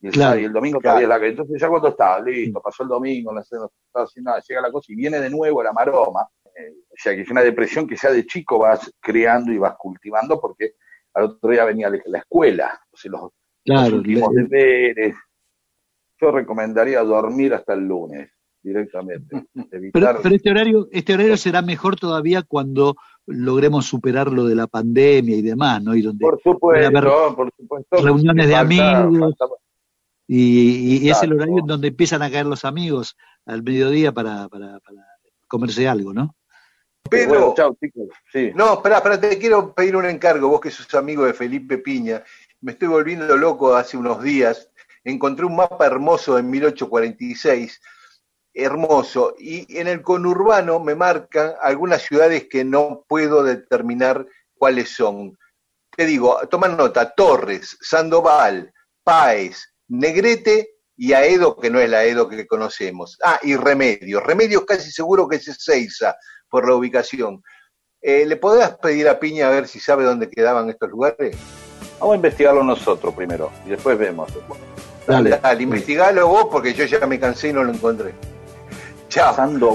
Y 0.01 0.07
el, 0.07 0.13
Claro. 0.13 0.29
sábado 0.31 0.41
y 0.41 0.45
el 0.45 0.53
domingo 0.53 0.79
todavía 0.81 1.03
es 1.03 1.09
la 1.09 1.19
que. 1.19 1.27
Entonces, 1.29 1.61
ya 1.61 1.69
cuando 1.69 1.87
está, 1.89 2.19
listo, 2.19 2.61
pasó 2.61 2.83
el 2.83 2.89
domingo, 2.89 3.31
no 3.33 3.41
sé, 3.43 3.55
no 3.55 3.71
estaba 3.87 4.05
haciendo 4.05 4.31
nada, 4.31 4.43
llega 4.47 4.61
la 4.61 4.71
cosa 4.71 4.91
y 4.91 4.95
viene 4.95 5.19
de 5.19 5.29
nuevo 5.29 5.63
la 5.63 5.71
maroma. 5.71 6.27
eh, 6.55 6.73
o 6.89 6.95
sea, 6.95 7.15
que 7.15 7.21
es 7.21 7.29
una 7.31 7.41
depresión 7.41 7.87
que 7.87 7.95
ya 7.95 8.11
de 8.11 8.25
chico 8.25 8.59
vas 8.59 8.91
creando 8.99 9.51
y 9.51 9.57
vas 9.57 9.75
cultivando, 9.77 10.39
porque 10.41 10.73
al 11.13 11.23
otro 11.25 11.49
día 11.49 11.63
venía 11.65 11.89
la 11.89 11.99
la 12.05 12.19
escuela, 12.19 12.79
o 12.91 12.97
sea, 12.97 13.11
los, 13.11 13.21
los 13.21 13.31
Claro, 13.63 13.95
últimos 13.97 14.33
le- 14.33 14.41
deberes. 14.43 15.15
Yo 16.19 16.31
recomendaría 16.31 17.01
dormir 17.01 17.53
hasta 17.53 17.73
el 17.73 17.87
lunes 17.87 18.29
directamente. 18.61 19.45
Evitar. 19.71 19.91
Pero, 19.93 20.19
pero 20.21 20.35
este 20.35 20.51
horario, 20.51 20.87
este 20.91 21.13
horario 21.13 21.37
será 21.37 21.61
mejor 21.61 21.95
todavía 21.97 22.43
cuando 22.43 22.95
logremos 23.25 23.85
superar 23.85 24.31
lo 24.31 24.45
de 24.45 24.55
la 24.55 24.67
pandemia 24.67 25.37
y 25.37 25.41
demás, 25.41 25.81
¿no? 25.81 25.95
Y 25.95 26.01
donde 26.01 26.21
por 26.21 26.33
haber 26.33 26.93
supuesto, 26.93 27.35
por 27.35 27.51
supuesto. 27.57 27.97
reuniones 28.03 28.47
de 28.47 28.53
Falta- 28.53 28.99
amigos. 29.01 29.19
falta- 29.39 29.55
y, 30.27 31.05
y 31.05 31.09
es 31.09 31.21
el 31.23 31.33
horario 31.33 31.59
en 31.59 31.65
donde 31.67 31.89
empiezan 31.89 32.21
a 32.21 32.31
caer 32.31 32.45
los 32.45 32.63
amigos 32.65 33.17
al 33.45 33.61
mediodía 33.61 34.11
para, 34.13 34.47
para, 34.47 34.79
para 34.79 35.05
comerse 35.47 35.87
algo, 35.87 36.13
¿no? 36.13 36.35
Pero, 37.09 37.29
Bueno, 37.29 37.53
chao, 37.55 37.75
chicos. 37.79 38.07
Sí. 38.31 38.51
no, 38.55 38.75
espera, 38.75 38.97
espera, 38.97 39.19
te 39.19 39.37
quiero 39.37 39.73
pedir 39.73 39.95
un 39.97 40.05
encargo, 40.05 40.47
vos 40.47 40.61
que 40.61 40.71
sos 40.71 40.91
amigo 40.95 41.25
de 41.25 41.33
Felipe 41.33 41.77
Piña. 41.77 42.23
Me 42.61 42.71
estoy 42.71 42.87
volviendo 42.87 43.35
loco 43.35 43.75
hace 43.75 43.97
unos 43.97 44.23
días. 44.23 44.69
Encontré 45.03 45.45
un 45.45 45.57
mapa 45.57 45.85
hermoso 45.85 46.37
en 46.39 46.49
1846, 46.49 47.81
hermoso, 48.53 49.35
y 49.39 49.77
en 49.77 49.87
el 49.87 50.01
conurbano 50.01 50.79
me 50.79 50.95
marcan 50.95 51.53
algunas 51.61 52.03
ciudades 52.03 52.47
que 52.49 52.63
no 52.63 53.03
puedo 53.07 53.43
determinar 53.43 54.27
cuáles 54.57 54.89
son. 54.89 55.37
Te 55.95 56.05
digo, 56.05 56.39
toma 56.49 56.67
nota, 56.67 57.13
Torres, 57.13 57.77
Sandoval, 57.81 58.71
Páez, 59.03 59.73
Negrete 59.87 60.75
y 60.95 61.13
Aedo, 61.13 61.57
que 61.57 61.69
no 61.69 61.79
es 61.79 61.89
la 61.89 61.99
Aedo 61.99 62.29
que 62.29 62.47
conocemos. 62.47 63.17
Ah, 63.23 63.39
y 63.43 63.55
Remedios. 63.55 64.23
Remedios 64.23 64.65
casi 64.65 64.91
seguro 64.91 65.27
que 65.27 65.37
es 65.37 65.47
Ezeiza, 65.47 66.15
por 66.49 66.67
la 66.67 66.75
ubicación. 66.75 67.43
Eh, 68.01 68.25
¿Le 68.25 68.35
podrás 68.35 68.77
pedir 68.77 69.07
a 69.07 69.19
Piña 69.19 69.47
a 69.47 69.51
ver 69.51 69.67
si 69.67 69.79
sabe 69.79 70.03
dónde 70.03 70.29
quedaban 70.29 70.69
estos 70.69 70.89
lugares? 70.89 71.35
Vamos 71.99 72.13
a 72.13 72.15
investigarlo 72.17 72.63
nosotros 72.63 73.13
primero 73.13 73.51
y 73.65 73.69
después 73.69 73.97
vemos. 73.97 74.31
Dale, 75.07 75.39
dale, 75.41 75.63
investigalo 75.63 76.27
vos 76.27 76.47
porque 76.51 76.73
yo 76.73 76.85
ya 76.85 77.05
me 77.07 77.19
cansé 77.19 77.49
y 77.49 77.53
no 77.53 77.63
lo 77.63 77.71
encontré. 77.71 78.13
Chao, 79.13 79.29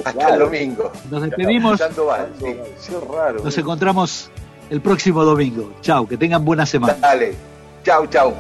hasta 0.05 0.35
el 0.35 0.39
domingo. 0.41 0.91
Nos 1.09 1.23
despedimos, 1.23 1.79
Sandoval, 1.79 2.29
sí. 2.41 2.57
Qué 2.89 2.97
raro. 3.17 3.41
nos 3.45 3.57
encontramos 3.57 4.31
el 4.69 4.81
próximo 4.81 5.25
domingo. 5.25 5.73
Chao, 5.81 6.09
que 6.09 6.17
tengan 6.17 6.45
buena 6.45 6.67
semana. 6.67 6.95
Dale, 7.01 7.37
chao, 7.85 8.05
chao. 8.09 8.35